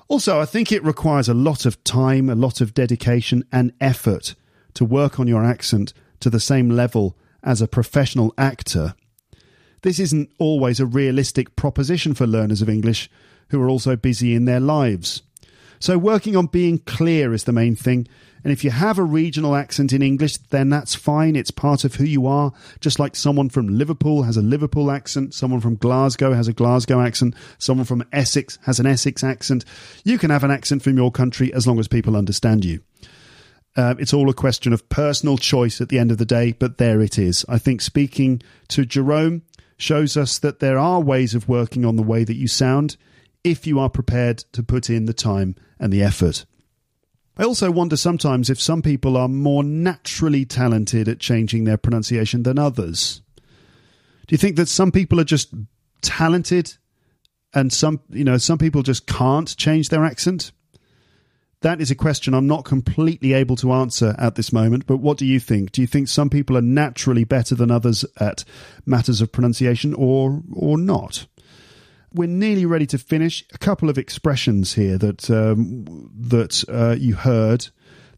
Also, 0.08 0.40
I 0.40 0.44
think 0.44 0.72
it 0.72 0.82
requires 0.82 1.28
a 1.28 1.34
lot 1.34 1.64
of 1.66 1.82
time, 1.84 2.28
a 2.28 2.34
lot 2.34 2.60
of 2.60 2.74
dedication 2.74 3.44
and 3.52 3.72
effort 3.80 4.34
to 4.74 4.84
work 4.84 5.20
on 5.20 5.28
your 5.28 5.44
accent 5.44 5.92
to 6.18 6.28
the 6.28 6.40
same 6.40 6.70
level 6.70 7.16
as 7.42 7.62
a 7.62 7.68
professional 7.68 8.34
actor. 8.36 8.94
This 9.82 9.98
isn't 9.98 10.30
always 10.38 10.80
a 10.80 10.86
realistic 10.86 11.54
proposition 11.56 12.14
for 12.14 12.26
learners 12.26 12.60
of 12.60 12.68
English 12.68 13.08
who 13.48 13.62
are 13.62 13.68
also 13.68 13.96
busy 13.96 14.34
in 14.34 14.44
their 14.44 14.60
lives. 14.60 15.22
So, 15.78 15.96
working 15.96 16.36
on 16.36 16.46
being 16.46 16.78
clear 16.78 17.32
is 17.32 17.44
the 17.44 17.52
main 17.52 17.74
thing. 17.74 18.06
And 18.42 18.52
if 18.52 18.64
you 18.64 18.70
have 18.70 18.98
a 18.98 19.04
regional 19.04 19.54
accent 19.54 19.92
in 19.92 20.02
English, 20.02 20.38
then 20.48 20.70
that's 20.70 20.94
fine. 20.94 21.36
It's 21.36 21.50
part 21.50 21.84
of 21.84 21.96
who 21.96 22.04
you 22.04 22.26
are. 22.26 22.52
Just 22.80 22.98
like 22.98 23.14
someone 23.14 23.48
from 23.48 23.78
Liverpool 23.78 24.22
has 24.22 24.36
a 24.36 24.42
Liverpool 24.42 24.90
accent, 24.90 25.34
someone 25.34 25.60
from 25.60 25.76
Glasgow 25.76 26.32
has 26.32 26.48
a 26.48 26.52
Glasgow 26.52 27.00
accent, 27.00 27.34
someone 27.58 27.86
from 27.86 28.04
Essex 28.12 28.58
has 28.62 28.80
an 28.80 28.86
Essex 28.86 29.22
accent. 29.22 29.64
You 30.04 30.18
can 30.18 30.30
have 30.30 30.44
an 30.44 30.50
accent 30.50 30.82
from 30.82 30.96
your 30.96 31.10
country 31.10 31.52
as 31.52 31.66
long 31.66 31.78
as 31.78 31.88
people 31.88 32.16
understand 32.16 32.64
you. 32.64 32.80
Uh, 33.76 33.94
it's 33.98 34.12
all 34.12 34.28
a 34.28 34.34
question 34.34 34.72
of 34.72 34.88
personal 34.88 35.38
choice 35.38 35.80
at 35.80 35.88
the 35.88 35.98
end 35.98 36.10
of 36.10 36.18
the 36.18 36.26
day, 36.26 36.52
but 36.52 36.78
there 36.78 37.00
it 37.00 37.18
is. 37.18 37.44
I 37.48 37.58
think 37.58 37.80
speaking 37.80 38.42
to 38.68 38.84
Jerome 38.84 39.42
shows 39.76 40.16
us 40.16 40.38
that 40.38 40.60
there 40.60 40.78
are 40.78 41.00
ways 41.00 41.34
of 41.34 41.48
working 41.48 41.84
on 41.84 41.96
the 41.96 42.02
way 42.02 42.24
that 42.24 42.36
you 42.36 42.48
sound 42.48 42.96
if 43.44 43.66
you 43.66 43.78
are 43.78 43.88
prepared 43.88 44.38
to 44.52 44.62
put 44.62 44.90
in 44.90 45.06
the 45.06 45.14
time 45.14 45.54
and 45.78 45.92
the 45.92 46.02
effort. 46.02 46.44
I 47.40 47.44
also 47.44 47.70
wonder 47.70 47.96
sometimes 47.96 48.50
if 48.50 48.60
some 48.60 48.82
people 48.82 49.16
are 49.16 49.26
more 49.26 49.64
naturally 49.64 50.44
talented 50.44 51.08
at 51.08 51.20
changing 51.20 51.64
their 51.64 51.78
pronunciation 51.78 52.42
than 52.42 52.58
others. 52.58 53.22
Do 54.26 54.34
you 54.34 54.36
think 54.36 54.56
that 54.56 54.68
some 54.68 54.92
people 54.92 55.18
are 55.18 55.24
just 55.24 55.54
talented 56.02 56.74
and 57.54 57.72
some, 57.72 58.02
you 58.10 58.24
know, 58.24 58.36
some 58.36 58.58
people 58.58 58.82
just 58.82 59.06
can't 59.06 59.56
change 59.56 59.88
their 59.88 60.04
accent? 60.04 60.52
That 61.62 61.80
is 61.80 61.90
a 61.90 61.94
question 61.94 62.34
I'm 62.34 62.46
not 62.46 62.66
completely 62.66 63.32
able 63.32 63.56
to 63.56 63.72
answer 63.72 64.14
at 64.18 64.34
this 64.34 64.52
moment, 64.52 64.86
but 64.86 64.98
what 64.98 65.16
do 65.16 65.24
you 65.24 65.40
think? 65.40 65.72
Do 65.72 65.80
you 65.80 65.86
think 65.86 66.08
some 66.08 66.28
people 66.28 66.58
are 66.58 66.62
naturally 66.62 67.24
better 67.24 67.54
than 67.54 67.70
others 67.70 68.04
at 68.18 68.44
matters 68.84 69.22
of 69.22 69.32
pronunciation 69.32 69.94
or 69.94 70.42
or 70.52 70.76
not? 70.76 71.26
We're 72.12 72.28
nearly 72.28 72.66
ready 72.66 72.86
to 72.86 72.98
finish. 72.98 73.44
A 73.52 73.58
couple 73.58 73.88
of 73.88 73.98
expressions 73.98 74.74
here 74.74 74.98
that 74.98 75.30
um, 75.30 76.10
that 76.18 76.64
uh, 76.68 76.96
you 76.98 77.14
heard 77.14 77.68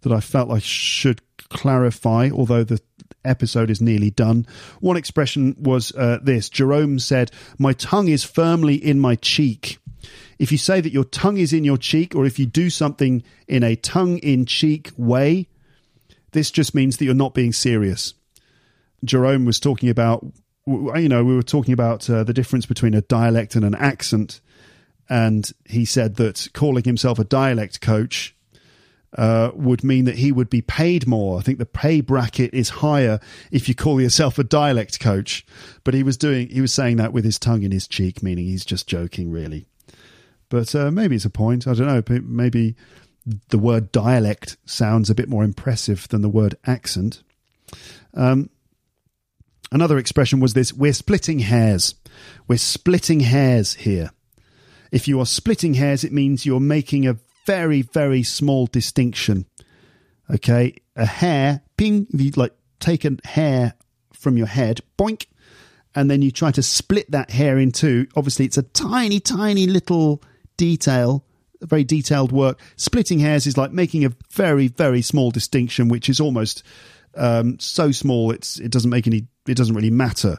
that 0.01 0.13
I 0.13 0.21
felt 0.21 0.51
I 0.51 0.59
should 0.59 1.21
clarify, 1.49 2.31
although 2.33 2.65
the 2.65 2.81
episode 3.25 3.71
is 3.71 3.81
nearly 3.81 4.11
done. 4.11 4.47
One 4.81 4.97
expression 4.97 5.57
was 5.59 5.93
uh, 5.93 6.19
this 6.23 6.49
Jerome 6.49 6.99
said, 6.99 7.31
My 7.59 7.73
tongue 7.73 8.09
is 8.09 8.25
firmly 8.25 8.75
in 8.75 8.99
my 8.99 9.17
cheek. 9.17 9.79
If 10.39 10.51
you 10.51 10.59
say 10.59 10.81
that 10.81 10.93
your 10.93 11.05
tongue 11.05 11.39
is 11.39 11.53
in 11.53 11.65
your 11.65 11.77
cheek, 11.77 12.15
or 12.15 12.27
if 12.27 12.39
you 12.39 12.47
do 12.47 12.71
something 12.71 13.23
in 13.47 13.63
a 13.63 13.77
tongue 13.77 14.19
in 14.19 14.47
cheek 14.47 14.91
way, 14.97 15.49
this 16.33 16.51
just 16.51 16.75
means 16.75 16.97
that 16.97 17.05
you're 17.05 17.15
not 17.15 17.35
being 17.35 17.53
serious. 17.53 18.15
Jerome 19.05 19.45
was 19.45 19.61
talking 19.61 19.89
about, 19.89 20.25
you 20.67 21.09
know, 21.09 21.25
we 21.25 21.35
were 21.35 21.43
talking 21.43 21.75
about 21.75 22.09
uh, 22.09 22.25
the 22.25 22.33
difference 22.33 22.67
between 22.67 22.95
a 22.95 23.01
dialect 23.03 23.55
and 23.57 23.65
an 23.65 23.75
accent. 23.75 24.41
And 25.09 25.51
he 25.65 25.85
said 25.85 26.17
that 26.17 26.49
calling 26.55 26.85
himself 26.85 27.19
a 27.19 27.25
dialect 27.25 27.81
coach 27.81 28.35
uh, 29.17 29.51
would 29.55 29.85
mean 29.85 30.05
that 30.07 30.17
he 30.17 30.33
would 30.33 30.49
be 30.49 30.63
paid 30.63 31.07
more. 31.07 31.39
I 31.39 31.43
think 31.43 31.59
the 31.59 31.67
pay 31.67 32.01
bracket 32.01 32.55
is 32.55 32.69
higher 32.71 33.21
if 33.51 33.69
you 33.69 33.75
call 33.75 34.01
yourself 34.01 34.39
a 34.39 34.45
dialect 34.45 35.01
coach. 35.01 35.45
But 35.85 35.95
he 35.95 36.03
was 36.03 36.17
doing, 36.17 36.49
he 36.49 36.61
was 36.61 36.73
saying 36.73 36.97
that 36.97 37.13
with 37.13 37.25
his 37.25 37.39
tongue 37.39 37.63
in 37.63 37.73
his 37.73 37.87
cheek, 37.87 38.23
meaning 38.23 38.47
he's 38.47 38.65
just 38.65 38.87
joking, 38.87 39.31
really. 39.31 39.67
But 40.49 40.75
uh, 40.75 40.91
maybe 40.91 41.17
it's 41.17 41.25
a 41.25 41.31
point. 41.31 41.67
I 41.67 41.75
don't 41.75 41.87
know. 41.87 42.21
Maybe 42.23 42.77
the 43.49 43.59
word 43.59 43.93
dialect 43.93 44.57
sounds 44.65 45.11
a 45.11 45.15
bit 45.15 45.29
more 45.29 45.45
impressive 45.45 46.09
than 46.09 46.23
the 46.23 46.29
word 46.29 46.57
accent. 46.67 47.23
Um, 48.15 48.51
another 49.73 49.99
expression 49.99 50.39
was 50.39 50.55
this 50.55 50.73
we're 50.73 50.93
splitting 50.93 51.41
hairs. 51.41 51.95
We're 52.47 52.59
splitting 52.59 53.21
hairs 53.21 53.75
here. 53.75 54.11
If 54.93 55.09
you 55.09 55.19
are 55.21 55.27
splitting 55.27 55.75
hairs, 55.75 56.05
it 56.05 56.13
means 56.13 56.45
you're 56.45 56.61
making 56.61 57.07
a 57.07 57.17
very, 57.47 57.83
very 57.83 58.23
small 58.23 58.67
distinction. 58.67 59.47
Okay, 60.33 60.77
a 60.95 61.07
hair, 61.07 61.63
ping, 61.77 62.07
if 62.13 62.21
you 62.21 62.31
like 62.37 62.55
take 62.79 63.05
a 63.05 63.17
hair 63.25 63.75
from 64.13 64.37
your 64.37 64.47
head, 64.47 64.81
boink, 64.99 65.27
and 65.95 66.11
then 66.11 66.23
you 66.23 66.31
try 66.31 66.51
to 66.53 66.63
split 66.63 67.11
that 67.11 67.31
hair 67.31 67.59
in 67.59 67.73
two. 67.73 68.07
Obviously, 68.15 68.45
it's 68.45 68.59
a 68.59 68.63
tiny, 68.63 69.21
tiny 69.21 69.67
little 69.67 70.23
detail, 70.57 71.25
very 71.61 71.85
detailed 71.85 72.33
work. 72.33 72.61
Splitting 72.77 73.19
hairs 73.19 73.47
is 73.47 73.57
like 73.57 73.73
making 73.73 74.05
a 74.05 74.13
very, 74.31 74.69
very 74.69 75.03
small 75.03 75.31
distinction, 75.31 75.89
which 75.89 76.09
is 76.09 76.21
almost 76.21 76.63
um, 77.17 77.59
so 77.59 77.91
small 77.91 78.31
it's 78.31 78.59
it 78.59 78.71
doesn't 78.71 78.91
make 78.91 79.07
any, 79.07 79.27
it 79.47 79.57
doesn't 79.57 79.75
really 79.75 79.91
matter. 79.91 80.39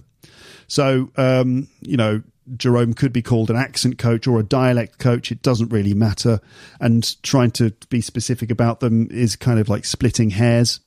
So 0.68 1.12
um, 1.18 1.68
you 1.82 1.98
know, 1.98 2.24
Jerome 2.58 2.94
could 2.94 3.14
be 3.14 3.22
called 3.22 3.50
an 3.50 3.56
accent 3.56 3.98
coach 3.98 4.28
or 4.28 4.40
a 4.40 4.44
dialect 4.44 5.00
coach. 5.00 5.32
It 5.32 5.42
doesn't 5.42 5.70
really 5.70 5.94
matter. 5.94 6.40
And 6.80 7.22
trying 7.24 7.52
to 7.52 7.74
be 7.90 8.02
specific 8.02 8.52
about 8.52 8.80
them 8.80 9.08
is 9.12 9.36
kind 9.36 9.60
of 9.60 9.70
like 9.70 9.86
splitting 9.86 10.32
hairs. 10.32 10.80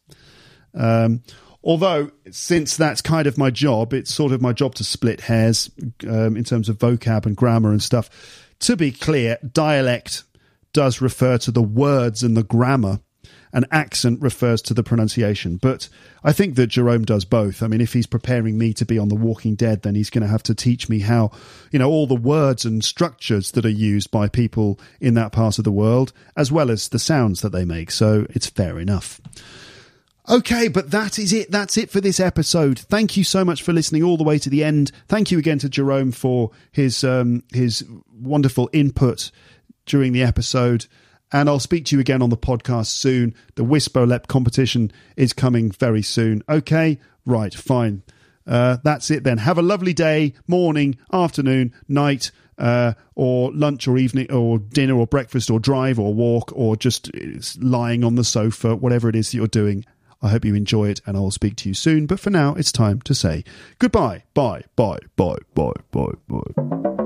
Um, 0.74 1.22
although, 1.62 2.10
since 2.30 2.76
that's 2.76 3.00
kind 3.00 3.26
of 3.26 3.38
my 3.38 3.50
job, 3.50 3.94
it's 3.94 4.14
sort 4.14 4.32
of 4.32 4.42
my 4.42 4.52
job 4.52 4.74
to 4.76 4.84
split 4.84 5.22
hairs 5.22 5.70
um, 6.08 6.36
in 6.36 6.44
terms 6.44 6.68
of 6.68 6.78
vocab 6.78 7.26
and 7.26 7.36
grammar 7.36 7.70
and 7.70 7.82
stuff. 7.82 8.10
To 8.60 8.76
be 8.76 8.92
clear, 8.92 9.38
dialect 9.52 10.24
does 10.72 11.00
refer 11.00 11.38
to 11.38 11.50
the 11.50 11.62
words 11.62 12.22
and 12.22 12.36
the 12.36 12.42
grammar, 12.42 13.00
and 13.56 13.64
accent 13.70 14.20
refers 14.20 14.60
to 14.60 14.74
the 14.74 14.82
pronunciation. 14.82 15.56
But 15.56 15.88
I 16.22 16.34
think 16.34 16.56
that 16.56 16.66
Jerome 16.66 17.06
does 17.06 17.24
both. 17.24 17.62
I 17.62 17.68
mean, 17.68 17.80
if 17.80 17.94
he's 17.94 18.06
preparing 18.06 18.58
me 18.58 18.74
to 18.74 18.84
be 18.84 18.98
on 18.98 19.08
The 19.08 19.14
Walking 19.14 19.54
Dead, 19.54 19.80
then 19.80 19.94
he's 19.94 20.10
going 20.10 20.22
to 20.22 20.28
have 20.28 20.42
to 20.42 20.54
teach 20.54 20.90
me 20.90 20.98
how, 20.98 21.30
you 21.72 21.78
know, 21.78 21.88
all 21.88 22.06
the 22.06 22.14
words 22.14 22.66
and 22.66 22.84
structures 22.84 23.52
that 23.52 23.64
are 23.64 23.70
used 23.70 24.10
by 24.10 24.28
people 24.28 24.78
in 25.00 25.14
that 25.14 25.32
part 25.32 25.56
of 25.56 25.64
the 25.64 25.72
world, 25.72 26.12
as 26.36 26.52
well 26.52 26.70
as 26.70 26.90
the 26.90 26.98
sounds 26.98 27.40
that 27.40 27.48
they 27.48 27.64
make. 27.64 27.90
So 27.90 28.26
it's 28.28 28.46
fair 28.46 28.78
enough. 28.78 29.22
Okay, 30.28 30.68
but 30.68 30.90
that 30.90 31.18
is 31.18 31.32
it. 31.32 31.50
That's 31.50 31.78
it 31.78 31.88
for 31.88 32.02
this 32.02 32.20
episode. 32.20 32.78
Thank 32.78 33.16
you 33.16 33.24
so 33.24 33.42
much 33.42 33.62
for 33.62 33.72
listening 33.72 34.02
all 34.02 34.18
the 34.18 34.24
way 34.24 34.38
to 34.38 34.50
the 34.50 34.64
end. 34.64 34.92
Thank 35.08 35.30
you 35.30 35.38
again 35.38 35.60
to 35.60 35.70
Jerome 35.70 36.12
for 36.12 36.50
his 36.72 37.02
um, 37.04 37.42
his 37.54 37.86
wonderful 38.12 38.68
input 38.74 39.30
during 39.86 40.12
the 40.12 40.24
episode. 40.24 40.84
And 41.32 41.48
I'll 41.48 41.60
speak 41.60 41.86
to 41.86 41.96
you 41.96 42.00
again 42.00 42.22
on 42.22 42.30
the 42.30 42.36
podcast 42.36 42.86
soon. 42.86 43.34
The 43.56 43.64
Wisbolep 43.64 44.28
competition 44.28 44.92
is 45.16 45.32
coming 45.32 45.70
very 45.70 46.02
soon. 46.02 46.42
Okay, 46.48 46.98
right, 47.24 47.52
fine. 47.52 48.02
Uh, 48.46 48.76
that's 48.84 49.10
it 49.10 49.24
then. 49.24 49.38
Have 49.38 49.58
a 49.58 49.62
lovely 49.62 49.92
day, 49.92 50.34
morning, 50.46 50.96
afternoon, 51.12 51.74
night, 51.88 52.30
uh, 52.58 52.94
or 53.14 53.52
lunch 53.52 53.88
or 53.88 53.98
evening, 53.98 54.30
or 54.30 54.58
dinner 54.58 54.94
or 54.96 55.06
breakfast 55.06 55.50
or 55.50 55.58
drive 55.58 55.98
or 55.98 56.14
walk 56.14 56.52
or 56.54 56.76
just 56.76 57.10
lying 57.60 58.04
on 58.04 58.14
the 58.14 58.24
sofa, 58.24 58.76
whatever 58.76 59.08
it 59.08 59.16
is 59.16 59.30
that 59.30 59.36
you're 59.36 59.46
doing. 59.48 59.84
I 60.22 60.28
hope 60.28 60.44
you 60.44 60.54
enjoy 60.54 60.88
it 60.88 61.00
and 61.06 61.16
I 61.16 61.20
will 61.20 61.30
speak 61.30 61.56
to 61.56 61.68
you 61.68 61.74
soon. 61.74 62.06
But 62.06 62.20
for 62.20 62.30
now, 62.30 62.54
it's 62.54 62.72
time 62.72 63.00
to 63.02 63.14
say 63.14 63.44
goodbye. 63.78 64.24
Bye, 64.32 64.62
bye, 64.76 65.00
bye, 65.16 65.36
bye, 65.54 65.72
bye, 65.90 66.12
bye. 66.28 67.05